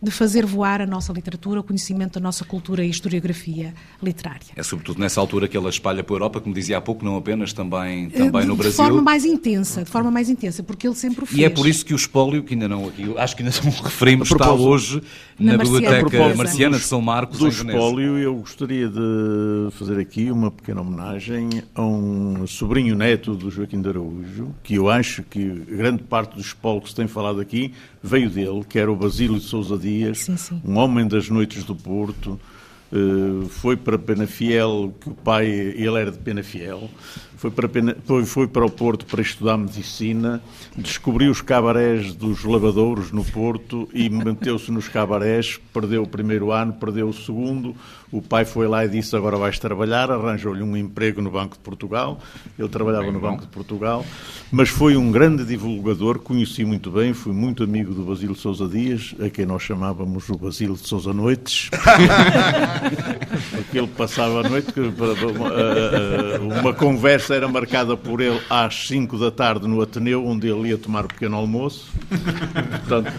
de 0.00 0.10
fazer 0.10 0.44
voar 0.44 0.82
a 0.82 0.86
nossa 0.86 1.12
literatura, 1.12 1.60
o 1.60 1.62
conhecimento 1.62 2.14
da 2.14 2.20
nossa 2.20 2.44
cultura 2.44 2.84
e 2.84 2.90
historiografia 2.90 3.72
literária. 4.02 4.46
É 4.54 4.62
sobretudo 4.62 5.00
nessa 5.00 5.20
altura 5.20 5.48
que 5.48 5.56
ela 5.56 5.70
espalha 5.70 6.04
para 6.04 6.14
a 6.14 6.16
Europa, 6.16 6.40
como 6.40 6.54
dizia 6.54 6.78
há 6.78 6.80
pouco, 6.80 7.04
não 7.04 7.16
apenas 7.16 7.52
também, 7.52 8.10
também 8.10 8.42
de, 8.42 8.46
no 8.46 8.56
Brasil. 8.56 8.72
De 8.72 8.76
forma 8.76 9.02
mais 9.02 9.24
intensa, 9.24 9.84
de 9.84 9.90
forma 9.90 10.10
mais 10.10 10.28
intensa, 10.28 10.62
porque 10.62 10.86
ele 10.86 10.94
sempre 10.94 11.24
o 11.24 11.26
fez. 11.26 11.38
E 11.38 11.44
é 11.44 11.48
por 11.48 11.66
isso 11.66 11.84
que 11.84 11.94
o 11.94 11.96
espólio, 11.96 12.42
que 12.42 12.54
ainda 12.54 12.68
não, 12.68 12.92
acho 13.16 13.36
que 13.36 13.42
ainda 13.42 13.54
não 13.64 13.70
referimos, 13.70 14.30
está 14.30 14.52
hoje 14.52 15.02
na, 15.38 15.52
na 15.52 15.64
Biblioteca 15.64 16.34
Marciana 16.34 16.76
de 16.76 16.84
São 16.84 17.00
Marcos, 17.00 17.38
do 17.38 17.48
espólio, 17.48 18.18
eu 18.18 18.34
gostaria 18.36 18.88
de 18.88 19.70
fazer 19.72 19.98
aqui 19.98 20.30
uma 20.30 20.50
pequena 20.50 20.82
homenagem 20.82 21.62
a 21.74 21.82
um 21.82 22.46
sobrinho 22.46 22.94
neto 22.94 23.34
do 23.34 23.50
Joaquim 23.50 23.80
de 23.80 23.88
Araújo, 23.88 24.54
que 24.62 24.74
eu 24.74 24.90
acho 24.90 25.22
que 25.22 25.44
grande 25.44 26.02
parte 26.02 26.34
do 26.34 26.40
espólio 26.40 26.82
que 26.82 26.90
se 26.90 26.94
tem 26.94 27.06
falado 27.06 27.40
aqui 27.40 27.72
veio 28.02 28.30
dele, 28.30 28.64
que 28.68 28.78
era 28.78 28.90
o 28.90 28.96
Basílio 28.96 29.36
de 29.36 29.44
Sousa 29.44 29.76
Dias, 29.86 30.18
sim, 30.18 30.36
sim. 30.36 30.60
um 30.64 30.76
homem 30.76 31.06
das 31.06 31.28
noites 31.28 31.62
do 31.64 31.74
Porto, 31.74 32.40
uh, 32.92 33.48
foi 33.48 33.76
para 33.76 33.98
Penafiel, 33.98 34.92
que 35.00 35.08
o 35.10 35.14
pai, 35.14 35.46
ele 35.46 36.00
era 36.00 36.10
de 36.10 36.18
Penafiel, 36.18 36.90
foi 37.36 37.50
para, 37.50 37.68
foi, 38.24 38.46
para 38.46 38.64
o 38.64 38.70
Porto 38.70 39.04
para 39.04 39.20
estudar 39.20 39.56
medicina, 39.58 40.42
descobriu 40.76 41.30
os 41.30 41.42
cabarés 41.42 42.14
dos 42.14 42.42
lavadouros 42.44 43.12
no 43.12 43.24
Porto 43.24 43.88
e 43.92 44.08
meteu-se 44.08 44.72
nos 44.72 44.88
cabarés, 44.88 45.60
perdeu 45.72 46.02
o 46.02 46.08
primeiro 46.08 46.50
ano, 46.50 46.72
perdeu 46.72 47.08
o 47.08 47.12
segundo, 47.12 47.76
o 48.10 48.22
pai 48.22 48.44
foi 48.44 48.66
lá 48.66 48.84
e 48.84 48.88
disse 48.88 49.14
agora 49.14 49.36
vais 49.36 49.58
trabalhar, 49.58 50.10
arranjou-lhe 50.10 50.62
um 50.62 50.76
emprego 50.76 51.20
no 51.20 51.30
Banco 51.30 51.56
de 51.56 51.62
Portugal, 51.62 52.18
ele 52.58 52.68
trabalhava 52.68 53.04
bem 53.04 53.12
no 53.12 53.20
bom. 53.20 53.30
Banco 53.32 53.42
de 53.42 53.48
Portugal, 53.48 54.04
mas 54.50 54.70
foi 54.70 54.96
um 54.96 55.12
grande 55.12 55.44
divulgador, 55.44 56.18
conheci 56.20 56.64
muito 56.64 56.90
bem, 56.90 57.12
fui 57.12 57.32
muito 57.32 57.62
amigo 57.62 57.92
do 57.92 58.02
Basílio 58.02 58.34
Sousa 58.34 58.66
Dias, 58.66 59.14
a 59.20 59.28
quem 59.28 59.44
nós 59.44 59.62
chamávamos 59.62 60.28
o 60.30 60.38
Basílio 60.38 60.74
de 60.74 60.86
Sousa 60.86 61.12
Noites, 61.12 61.68
porque 63.50 63.78
ele 63.78 63.88
passava 63.88 64.40
a 64.40 64.48
noite, 64.48 64.72
uma 66.62 66.72
conversa 66.72 67.25
era 67.32 67.48
marcada 67.48 67.96
por 67.96 68.20
ele 68.20 68.40
às 68.48 68.86
5 68.88 69.18
da 69.18 69.30
tarde 69.30 69.66
no 69.66 69.80
Ateneu, 69.80 70.26
onde 70.26 70.48
ele 70.48 70.68
ia 70.68 70.78
tomar 70.78 71.04
o 71.04 71.08
pequeno 71.08 71.36
almoço. 71.36 71.90
Portanto, 72.08 73.12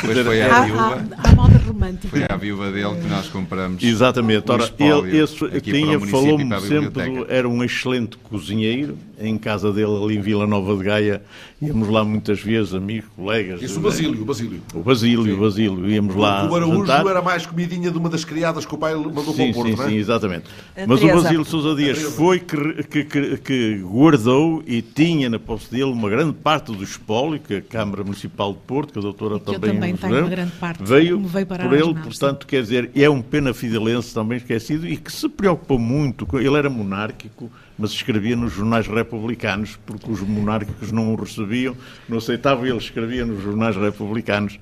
Depois 0.00 0.26
foi 0.26 0.42
à 0.42 0.60
viúva. 0.62 1.04
A 1.16 1.34
moda 1.34 1.58
romântica. 1.58 2.08
Foi 2.08 2.26
à 2.28 2.36
viúva 2.36 2.70
dele 2.70 3.00
que 3.00 3.08
nós 3.08 3.28
compramos. 3.28 3.82
Exatamente. 3.82 4.50
Ora, 4.50 4.70
ele 4.78 5.18
esse, 5.18 5.60
tinha, 5.60 5.98
falou-me 6.00 6.60
sempre, 6.60 7.10
do, 7.10 7.26
era 7.30 7.48
um 7.48 7.62
excelente 7.62 8.16
cozinheiro, 8.18 8.96
em 9.18 9.38
casa 9.38 9.72
dele 9.72 9.96
ali 9.96 10.16
em 10.16 10.20
Vila 10.20 10.46
Nova 10.46 10.76
de 10.76 10.84
Gaia, 10.84 11.22
íamos 11.60 11.88
lá 11.88 12.04
muitas 12.04 12.40
vezes, 12.40 12.74
amigos, 12.74 13.08
colegas. 13.16 13.62
Isso, 13.62 13.78
o 13.78 13.82
Basílio, 13.82 14.22
o 14.22 14.24
Basílio. 14.24 14.62
O 14.74 14.80
Basílio, 14.80 15.24
sim. 15.24 15.32
o 15.32 15.40
Basílio, 15.40 15.90
íamos 15.90 16.14
lá. 16.14 16.50
O 16.50 16.54
Araújo 16.54 16.86
jantar. 16.86 17.06
era 17.06 17.22
mais 17.22 17.46
comidinha 17.46 17.90
de 17.90 17.98
uma 17.98 18.08
das 18.08 18.24
criadas 18.24 18.66
que 18.66 18.74
o 18.74 18.78
pai 18.78 18.94
mandou 18.94 19.34
sim, 19.34 19.34
para 19.34 19.50
o 19.50 19.54
Porto, 19.54 19.70
sim, 19.70 19.76
não 19.76 19.84
é? 19.84 19.88
Sim, 19.88 19.96
exatamente. 19.96 20.44
Mas 20.86 21.02
o 21.02 21.06
Basílio 21.06 21.44
Sousa 21.44 21.74
Dias 21.74 21.98
foi 21.98 22.40
que, 22.40 22.82
que, 22.84 23.04
que, 23.04 23.36
que, 23.54 23.78
guardou 23.82 24.62
e 24.66 24.82
tinha 24.82 25.30
na 25.30 25.38
posse 25.38 25.70
dele 25.70 25.84
uma 25.84 26.10
grande 26.10 26.32
parte 26.34 26.72
do 26.72 26.82
espólio 26.82 27.38
que 27.38 27.56
a 27.56 27.62
Câmara 27.62 28.02
Municipal 28.02 28.52
de 28.52 28.58
Porto, 28.60 28.92
que 28.92 28.98
a 28.98 29.02
doutora 29.02 29.38
que 29.38 29.46
também, 29.46 29.70
também 29.70 29.96
tem 29.96 30.10
uma 30.10 30.28
grande 30.28 30.52
parte, 30.52 30.82
veio, 30.82 31.20
veio 31.20 31.46
por 31.46 31.72
ele, 31.72 31.94
portanto, 31.94 32.46
quer 32.46 32.62
dizer, 32.62 32.90
é 32.94 33.08
um 33.08 33.22
pena 33.22 33.54
fidelense 33.54 34.12
também 34.12 34.38
esquecido 34.38 34.88
e 34.88 34.96
que 34.96 35.12
se 35.12 35.28
preocupou 35.28 35.78
muito, 35.78 36.26
ele 36.36 36.56
era 36.56 36.68
monárquico, 36.68 37.50
mas 37.78 37.90
escrevia 37.90 38.36
nos 38.36 38.52
jornais 38.52 38.86
republicanos, 38.86 39.78
porque 39.84 40.10
os 40.10 40.20
monárquicos 40.20 40.92
não 40.92 41.12
o 41.12 41.16
recebiam, 41.16 41.76
não 42.08 42.18
aceitavam, 42.18 42.66
ele 42.66 42.76
escrevia 42.76 43.24
nos 43.24 43.42
jornais 43.42 43.76
republicanos. 43.76 44.58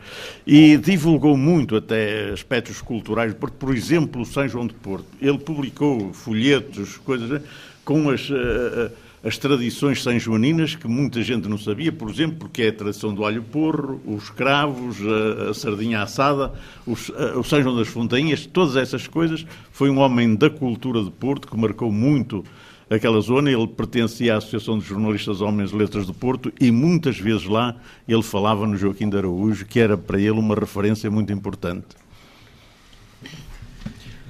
E 0.46 0.78
divulgou 0.78 1.36
muito 1.36 1.76
até 1.76 2.30
aspectos 2.30 2.80
culturais, 2.80 3.34
porque, 3.34 3.56
por 3.58 3.74
exemplo, 3.74 4.22
o 4.22 4.24
São 4.24 4.48
João 4.48 4.66
de 4.66 4.74
Porto, 4.74 5.06
ele 5.20 5.38
publicou 5.38 6.12
folhetos, 6.14 6.96
coisas 6.98 7.42
com 7.84 8.10
as. 8.10 8.28
Uh, 8.30 8.90
as 9.24 9.38
tradições 9.38 10.02
sanjoaninas, 10.02 10.74
que 10.74 10.88
muita 10.88 11.22
gente 11.22 11.48
não 11.48 11.56
sabia, 11.56 11.92
por 11.92 12.10
exemplo, 12.10 12.38
porque 12.38 12.62
é 12.62 12.68
a 12.68 12.72
tradição 12.72 13.14
do 13.14 13.24
alho 13.24 13.42
porro, 13.42 14.00
os 14.04 14.30
cravos, 14.30 14.96
a, 15.00 15.50
a 15.50 15.54
sardinha 15.54 16.02
assada, 16.02 16.52
os, 16.84 17.10
a, 17.10 17.38
o 17.38 17.44
São 17.44 17.62
João 17.62 17.76
das 17.76 17.86
Fontainhas, 17.86 18.46
todas 18.46 18.74
essas 18.74 19.06
coisas. 19.06 19.46
Foi 19.70 19.88
um 19.90 19.98
homem 19.98 20.34
da 20.34 20.50
cultura 20.50 21.04
de 21.04 21.10
Porto 21.10 21.46
que 21.46 21.56
marcou 21.56 21.92
muito 21.92 22.44
aquela 22.90 23.20
zona. 23.20 23.48
Ele 23.50 23.66
pertencia 23.68 24.34
à 24.34 24.38
Associação 24.38 24.76
de 24.76 24.84
Jornalistas 24.84 25.40
Homens 25.40 25.70
de 25.70 25.76
Letras 25.76 26.04
de 26.04 26.12
Porto 26.12 26.52
e 26.60 26.72
muitas 26.72 27.16
vezes 27.16 27.44
lá 27.44 27.76
ele 28.08 28.24
falava 28.24 28.66
no 28.66 28.76
Joaquim 28.76 29.08
de 29.08 29.16
Araújo, 29.16 29.64
que 29.66 29.78
era 29.78 29.96
para 29.96 30.18
ele 30.18 30.30
uma 30.30 30.56
referência 30.56 31.08
muito 31.08 31.32
importante. 31.32 31.86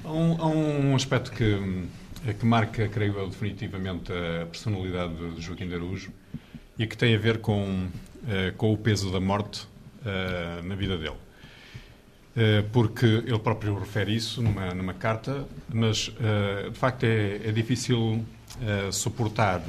Há 0.03 0.11
um, 0.11 0.39
há 0.39 0.47
um 0.47 0.95
aspecto 0.95 1.31
que, 1.31 1.85
que 2.31 2.45
marca, 2.45 2.87
creio 2.87 3.17
eu, 3.17 3.27
definitivamente 3.27 4.13
a 4.13 4.45
personalidade 4.45 5.13
de 5.35 5.41
Joaquim 5.41 5.67
de 5.67 5.75
Araújo 5.75 6.11
e 6.79 6.87
que 6.87 6.95
tem 6.95 7.13
a 7.13 7.17
ver 7.17 7.39
com, 7.39 7.87
eh, 8.27 8.53
com 8.55 8.71
o 8.71 8.77
peso 8.77 9.11
da 9.11 9.19
morte 9.19 9.67
eh, 10.05 10.61
na 10.63 10.75
vida 10.75 10.97
dele. 10.97 11.17
Eh, 12.35 12.63
porque 12.71 13.05
ele 13.05 13.39
próprio 13.39 13.77
refere 13.77 14.15
isso 14.15 14.41
numa, 14.41 14.73
numa 14.73 14.93
carta, 14.93 15.45
mas 15.71 16.11
de 16.71 16.79
facto 16.79 17.03
é, 17.03 17.41
é 17.43 17.51
difícil 17.51 18.25
suportar 18.91 19.61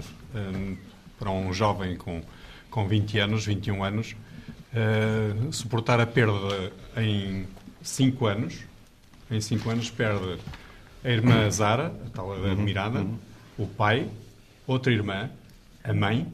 para 1.19 1.31
um 1.31 1.53
jovem 1.53 1.97
com, 1.97 2.23
com 2.71 2.87
20 2.87 3.19
anos, 3.19 3.47
21 3.47 3.83
anos, 3.83 4.17
suportar 5.51 6.01
a 6.01 6.07
perda 6.07 6.73
em 6.97 7.47
5 7.83 8.27
anos, 8.27 8.61
em 9.31 9.41
5 9.41 9.71
anos 9.71 9.91
perde 9.91 10.39
a 11.05 11.09
irmã 11.11 11.51
Zara, 11.51 11.95
a 12.07 12.11
tal 12.11 12.33
admirada, 12.33 13.01
uhum. 13.01 13.19
o 13.59 13.67
pai, 13.67 14.09
outra 14.67 14.93
irmã, 14.93 15.31
a 15.83 15.93
mãe, 15.93 16.27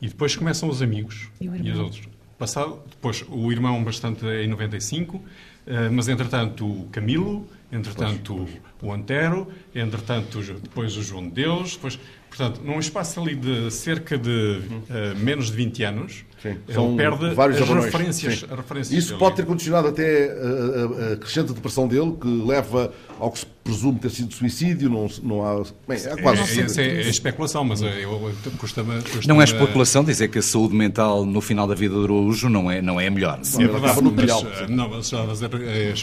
e 0.00 0.08
depois 0.08 0.36
começam 0.36 0.68
os 0.68 0.82
amigos 0.82 1.28
e, 1.40 1.46
e 1.46 1.70
os 1.70 1.78
outros. 1.78 2.08
Passado, 2.38 2.80
depois 2.90 3.24
o 3.28 3.50
irmão 3.50 3.82
bastante 3.82 4.26
em 4.26 4.48
95, 4.48 5.22
eh, 5.66 5.88
mas 5.88 6.08
entretanto 6.08 6.66
o 6.66 6.88
Camilo, 6.90 7.48
entretanto 7.70 8.34
pois, 8.34 8.50
pois. 8.80 8.90
o 8.90 8.92
Antero, 8.92 9.48
entretanto 9.74 10.42
depois 10.60 10.96
o 10.96 11.02
João 11.02 11.22
de 11.28 11.30
Deus, 11.30 11.76
depois, 11.76 11.98
portanto, 12.28 12.60
num 12.62 12.80
espaço 12.80 13.20
ali 13.20 13.36
de 13.36 13.70
cerca 13.70 14.18
de 14.18 14.60
uh, 14.60 15.16
menos 15.18 15.46
de 15.46 15.56
20 15.56 15.84
anos, 15.84 16.24
Sim. 16.42 16.58
ele 16.66 16.96
perde 16.96 17.34
vários 17.34 17.62
as 17.62 17.68
referências, 17.68 18.42
referências, 18.42 19.04
Isso 19.04 19.16
pode 19.16 19.36
ter 19.36 19.46
condicionado 19.46 19.88
até 19.88 20.32
a, 20.32 21.12
a, 21.12 21.16
crescente 21.16 21.52
depressão 21.52 21.86
dele, 21.86 22.16
que 22.20 22.26
leva 22.26 22.92
ao 23.20 23.30
que 23.30 23.38
se 23.38 23.46
presume 23.62 24.00
ter 24.00 24.10
sido 24.10 24.34
suicídio, 24.34 24.90
não, 24.90 25.08
não 25.22 25.46
há... 25.46 25.62
Bem, 25.86 25.98
há 26.04 26.20
quase... 26.20 26.60
É, 26.60 26.82
é, 26.82 26.96
é, 27.02 27.08
especulação, 27.08 27.62
mas 27.62 27.80
eu, 27.80 28.32
custa-me... 28.58 29.00
Custa 29.02 29.32
não 29.32 29.40
é 29.40 29.44
especulação 29.44 30.02
dizer 30.02 30.28
que 30.28 30.40
a 30.40 30.42
saúde 30.42 30.74
mental 30.74 31.24
no 31.24 31.40
final 31.40 31.66
da 31.66 31.74
vida 31.74 31.94
do 31.94 32.04
Araújo 32.04 32.48
não 32.48 32.68
é, 32.68 32.82
não 32.82 33.00
é 33.00 33.08
melhor. 33.08 33.38
Sim, 33.42 33.62
é 33.62 33.68
verdade, 33.68 34.00
no 34.00 34.10
mas, 34.10 34.26
não, 34.68 34.88
mas, 34.88 35.12
mas, 35.12 35.42
é, 35.42 35.94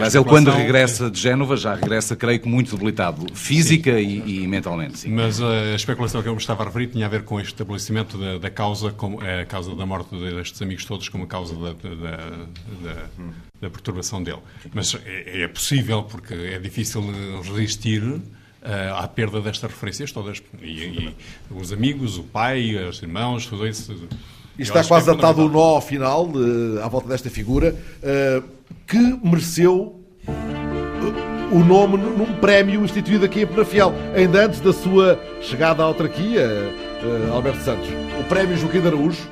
mas 0.00 0.14
ele 0.14 0.24
quando 0.24 0.50
regressa 0.50 1.08
de 1.08 1.20
Génova 1.20 1.56
já 1.56 1.74
regressa, 1.74 2.16
creio 2.16 2.40
que 2.40 2.48
muito 2.48 2.72
debilitado, 2.72 3.26
física 3.32 4.00
e, 4.00 4.42
e, 4.42 4.46
mentalmente. 4.48 4.98
Sim. 4.98 5.10
Mas 5.12 5.40
a 5.40 5.74
especulação 5.76 6.20
que 6.22 6.28
eu 6.28 6.32
me 6.32 6.40
estava 6.40 6.64
a 6.64 6.66
referir 6.66 6.88
tinha 6.88 7.06
a 7.06 7.08
ver 7.08 7.22
com 7.22 7.36
o 7.36 7.40
estabelecimento 7.40 8.18
da, 8.18 8.38
da 8.38 8.50
causa, 8.50 8.90
como 8.90 9.20
a 9.20 9.44
causa 9.44 9.74
da 9.74 9.83
morte 9.86 10.14
destes 10.16 10.60
amigos 10.60 10.84
todos, 10.84 11.08
como 11.08 11.24
a 11.24 11.26
causa 11.26 11.54
da, 11.54 11.72
da, 11.72 12.16
da, 12.16 13.08
da 13.60 13.70
perturbação 13.70 14.22
dele. 14.22 14.40
Mas 14.72 14.94
é, 15.04 15.42
é 15.42 15.48
possível, 15.48 16.02
porque 16.02 16.34
é 16.34 16.58
difícil 16.58 17.02
resistir 17.42 18.02
uh, 18.64 18.94
à 18.96 19.06
perda 19.06 19.40
destas 19.40 19.70
referências 19.70 20.12
todas. 20.12 20.42
E, 20.60 20.66
e, 20.66 21.14
os 21.50 21.72
amigos, 21.72 22.18
o 22.18 22.22
pai, 22.24 22.74
os 22.76 23.02
irmãos, 23.02 23.46
tudo 23.46 23.66
isso. 23.66 23.94
E 24.58 24.62
está 24.62 24.84
quase 24.84 25.10
é 25.10 25.12
atado 25.12 25.46
o 25.46 25.48
nó 25.48 25.80
final 25.80 26.26
uh, 26.26 26.80
à 26.82 26.88
volta 26.88 27.08
desta 27.08 27.28
figura 27.28 27.74
uh, 27.74 28.48
que 28.86 28.98
mereceu 29.22 30.00
o 31.52 31.58
nome 31.58 31.96
num 31.96 32.34
prémio 32.40 32.84
instituído 32.84 33.24
aqui 33.24 33.42
em 33.42 33.46
Penafiel, 33.46 33.92
ainda 34.16 34.46
antes 34.46 34.60
da 34.60 34.72
sua 34.72 35.20
chegada 35.40 35.82
à 35.82 35.86
autarquia, 35.86 36.48
Alberto 37.32 37.62
Santos. 37.62 37.86
O 38.18 38.24
prémio 38.24 38.56
Joaquim 38.56 38.80
de 38.80 38.88
Araújo 38.88 39.28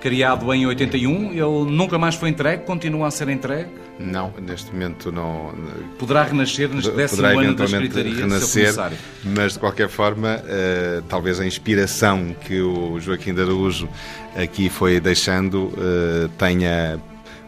criado 0.00 0.52
em 0.52 0.66
81, 0.66 1.32
ele 1.32 1.70
nunca 1.70 1.98
mais 1.98 2.14
foi 2.14 2.30
entregue, 2.30 2.64
continua 2.64 3.08
a 3.08 3.10
ser 3.10 3.28
entregue? 3.28 3.70
Não, 3.98 4.32
neste 4.40 4.72
momento 4.72 5.12
não. 5.12 5.52
Poderá 5.98 6.22
renascer 6.22 6.68
neste 6.70 6.90
décimo 6.90 7.26
ano 7.26 7.54
da 7.54 7.64
escritaria, 7.64 8.14
renascer, 8.14 8.74
mas 9.22 9.52
de 9.52 9.58
qualquer 9.58 9.88
forma, 9.88 10.36
uh, 10.36 11.02
talvez 11.02 11.38
a 11.38 11.46
inspiração 11.46 12.34
que 12.46 12.60
o 12.60 12.98
Joaquim 12.98 13.34
de 13.34 13.42
Araújo 13.42 13.88
aqui 14.34 14.70
foi 14.70 14.98
deixando 15.00 15.66
uh, 15.66 16.28
tenha 16.38 16.98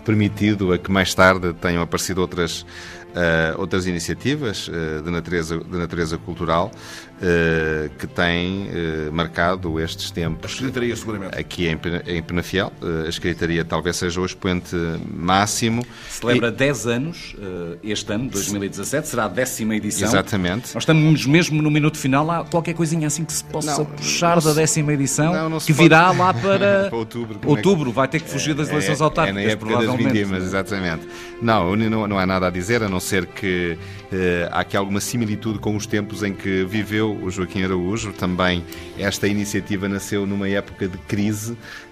permitido 0.05 0.73
a 0.73 0.79
que 0.79 0.91
mais 0.91 1.15
tarde 1.15 1.55
tenham 1.55 1.83
aparecido 1.83 2.21
outras 2.21 2.67
Uh, 3.13 3.61
outras 3.61 3.87
iniciativas 3.87 4.69
uh, 4.69 5.03
de, 5.03 5.11
natureza, 5.11 5.59
de 5.59 5.77
natureza 5.77 6.17
cultural 6.17 6.73
uh, 7.19 7.89
que 7.99 8.07
têm 8.07 8.69
marcado 9.13 9.81
estes 9.81 10.11
tempos. 10.11 10.51
A 10.51 10.55
Escritaria, 10.55 10.97
seguramente. 10.97 11.39
Aqui 11.39 11.67
em, 11.67 11.79
em 12.07 12.23
Penafiel. 12.23 12.73
a 13.05 13.09
Escritaria 13.09 13.65
talvez 13.65 13.97
seja 13.97 14.21
o 14.21 14.27
expoente 14.27 14.77
máximo. 15.13 15.85
Celebra 16.09 16.49
e... 16.49 16.53
10 16.53 16.87
anos 16.87 17.37
este 17.83 18.13
ano, 18.13 18.29
2017, 18.29 19.09
será 19.09 19.25
a 19.25 19.29
décima 19.29 19.77
edição. 19.77 20.09
Exatamente. 20.09 20.75
Nós 20.75 20.83
estamos 20.83 21.27
mesmo 21.27 21.61
no 21.61 21.71
minuto 21.71 21.99
final. 21.99 22.31
Há 22.31 22.45
qualquer 22.45 22.75
coisinha 22.75 23.07
assim 23.07 23.25
que 23.25 23.33
se 23.33 23.45
possa 23.45 23.79
não, 23.79 23.85
puxar 23.85 24.41
da 24.41 24.53
décima 24.53 24.93
edição, 24.93 25.33
não, 25.33 25.51
não 25.51 25.59
que 25.59 25.73
virá 25.73 26.07
pode... 26.07 26.19
lá 26.19 26.35
para, 26.35 26.89
para 26.91 26.97
outubro. 26.97 27.41
Outubro, 27.45 27.85
é 27.85 27.91
que... 27.91 27.97
vai 27.97 28.09
ter 28.09 28.21
que 28.21 28.29
fugir 28.29 28.55
das 28.55 28.69
eleições 28.69 29.01
é, 29.01 29.05
autárquicas, 29.05 29.43
é 29.43 29.47
na 29.47 29.53
época 29.53 29.87
das 29.87 29.97
vindimas, 29.97 30.43
exatamente. 30.43 31.09
Não, 31.41 31.75
não, 31.77 32.07
não 32.07 32.19
há 32.19 32.27
nada 32.27 32.47
a 32.47 32.51
dizer, 32.51 32.83
a 32.83 32.89
não 32.89 33.01
ser 33.01 33.27
que 33.27 33.77
eh, 33.79 34.02
há 34.51 34.61
aqui 34.61 34.77
alguma 34.77 35.01
similitude 35.01 35.59
com 35.59 35.77
os 35.77 35.87
tempos 35.87 36.23
em 36.23 36.33
que 36.33 36.65
viveu 36.65 37.13
o 37.23 37.31
Joaquim 37.31 37.63
Araújo. 37.63 38.13
Também 38.13 38.65
esta 38.99 39.27
iniciativa 39.27 39.89
nasceu 39.89 40.27
numa 40.27 40.49
época 40.49 40.89
de 40.89 40.99
crise, 40.99 41.57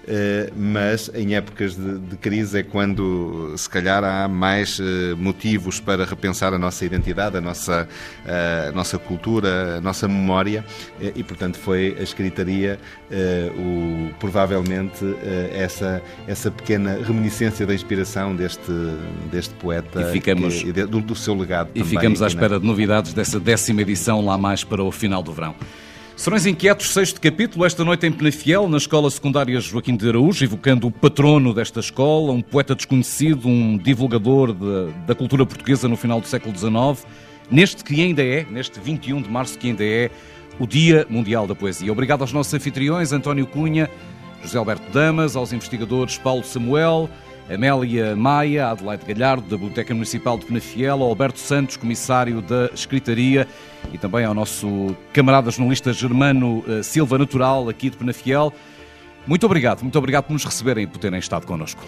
mas 0.55 1.11
em 1.13 1.35
épocas 1.35 1.75
de, 1.75 1.99
de, 1.99 2.17
crise 2.17 2.59
é 2.59 2.63
quando, 2.63 3.53
se 3.55 3.69
calhar, 3.69 4.03
há 4.03 4.27
mais 4.27 4.79
eh, 4.79 5.13
motivos 5.15 5.79
para 5.79 6.05
repensar 6.05 6.53
a 6.53 6.57
nossa 6.57 6.83
identidade, 6.83 7.37
a 7.37 7.41
nossa, 7.41 7.87
a 8.25 8.71
nossa 8.71 8.97
cultura, 8.97 9.77
a 9.77 9.81
nossa 9.81 10.07
memória, 10.07 10.65
eh, 10.99 11.13
e, 11.15 11.23
portanto, 11.23 11.57
foi 11.57 11.95
a 11.99 12.03
escritaria 12.03 12.79
o, 13.57 14.13
provavelmente 14.19 15.03
essa, 15.53 16.01
essa 16.27 16.49
pequena 16.49 16.97
reminiscência 17.03 17.65
da 17.65 17.73
inspiração 17.73 18.35
deste, 18.35 18.71
deste 19.29 19.53
poeta 19.55 20.01
e 20.01 20.11
ficamos, 20.13 20.63
que, 20.63 20.71
do, 20.71 21.01
do, 21.01 21.15
seu 21.15 21.35
legado. 21.35 21.69
E 21.75 21.83
ficamos 21.83 22.21
à 22.21 22.27
espera 22.27 22.59
de 22.59 22.65
novidades 22.65 23.13
dessa 23.13 23.39
décima 23.39 23.81
edição 23.81 24.23
lá 24.23 24.37
mais 24.37 24.63
para 24.63 24.83
o 24.83 24.91
final 24.91 25.21
do 25.21 25.33
verão. 25.33 25.55
Serões 26.15 26.45
Inquietos, 26.45 26.93
sexto 26.93 27.19
capítulo, 27.19 27.65
esta 27.65 27.83
noite 27.83 28.05
em 28.05 28.11
Penafiel, 28.11 28.69
na 28.69 28.77
Escola 28.77 29.09
Secundária 29.09 29.59
Joaquim 29.59 29.95
de 29.95 30.07
Araújo, 30.07 30.43
evocando 30.43 30.85
o 30.85 30.91
patrono 30.91 31.53
desta 31.53 31.79
escola, 31.79 32.31
um 32.31 32.41
poeta 32.41 32.75
desconhecido, 32.75 33.47
um 33.47 33.75
divulgador 33.77 34.53
de, 34.53 34.91
da 35.07 35.15
cultura 35.15 35.45
portuguesa 35.45 35.87
no 35.87 35.97
final 35.97 36.21
do 36.21 36.27
século 36.27 36.55
XIX, 36.55 37.07
neste 37.49 37.83
que 37.83 37.99
ainda 38.01 38.23
é, 38.23 38.45
neste 38.51 38.79
21 38.79 39.21
de 39.23 39.29
março 39.29 39.57
que 39.57 39.67
ainda 39.67 39.83
é, 39.83 40.11
o 40.59 40.67
Dia 40.67 41.07
Mundial 41.09 41.47
da 41.47 41.55
Poesia. 41.55 41.91
Obrigado 41.91 42.21
aos 42.21 42.31
nossos 42.31 42.53
anfitriões, 42.53 43.11
António 43.11 43.47
Cunha, 43.47 43.89
José 44.43 44.59
Alberto 44.59 44.91
Damas, 44.91 45.35
aos 45.35 45.51
investigadores 45.51 46.19
Paulo 46.19 46.43
Samuel, 46.43 47.09
Amélia 47.53 48.15
Maia, 48.15 48.69
Adelaide 48.69 49.05
Galhardo, 49.05 49.43
da 49.43 49.57
Biblioteca 49.57 49.93
Municipal 49.93 50.37
de 50.37 50.45
Penafiel, 50.45 51.01
Alberto 51.01 51.39
Santos, 51.39 51.77
comissário 51.77 52.41
da 52.41 52.69
Escritaria, 52.73 53.47
e 53.91 53.97
também 53.97 54.25
ao 54.25 54.33
nosso 54.33 54.95
camarada 55.13 55.51
jornalista 55.51 55.91
Germano 55.91 56.63
eh, 56.67 56.83
Silva 56.83 57.17
Natural, 57.17 57.67
aqui 57.67 57.89
de 57.89 57.97
Penafiel. 57.97 58.53
Muito 59.27 59.45
obrigado, 59.45 59.81
muito 59.81 59.97
obrigado 59.97 60.25
por 60.25 60.33
nos 60.33 60.45
receberem 60.45 60.83
e 60.83 60.87
por 60.87 60.99
terem 60.99 61.19
estado 61.19 61.45
connosco. 61.45 61.83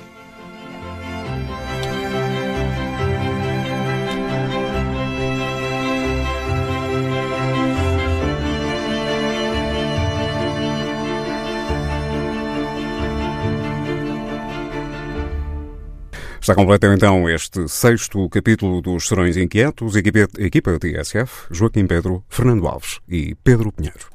Está 16.43 16.55
completo 16.55 16.87
então 16.87 17.29
este 17.29 17.69
sexto 17.69 18.27
capítulo 18.27 18.81
dos 18.81 19.07
Serões 19.07 19.37
Inquietos, 19.37 19.95
equipa, 19.95 20.27
equipa 20.37 20.77
TSF, 20.77 21.47
Joaquim 21.49 21.87
Pedro, 21.87 22.21
Fernando 22.27 22.67
Alves 22.67 22.99
e 23.07 23.33
Pedro 23.35 23.71
Pinheiro. 23.71 24.11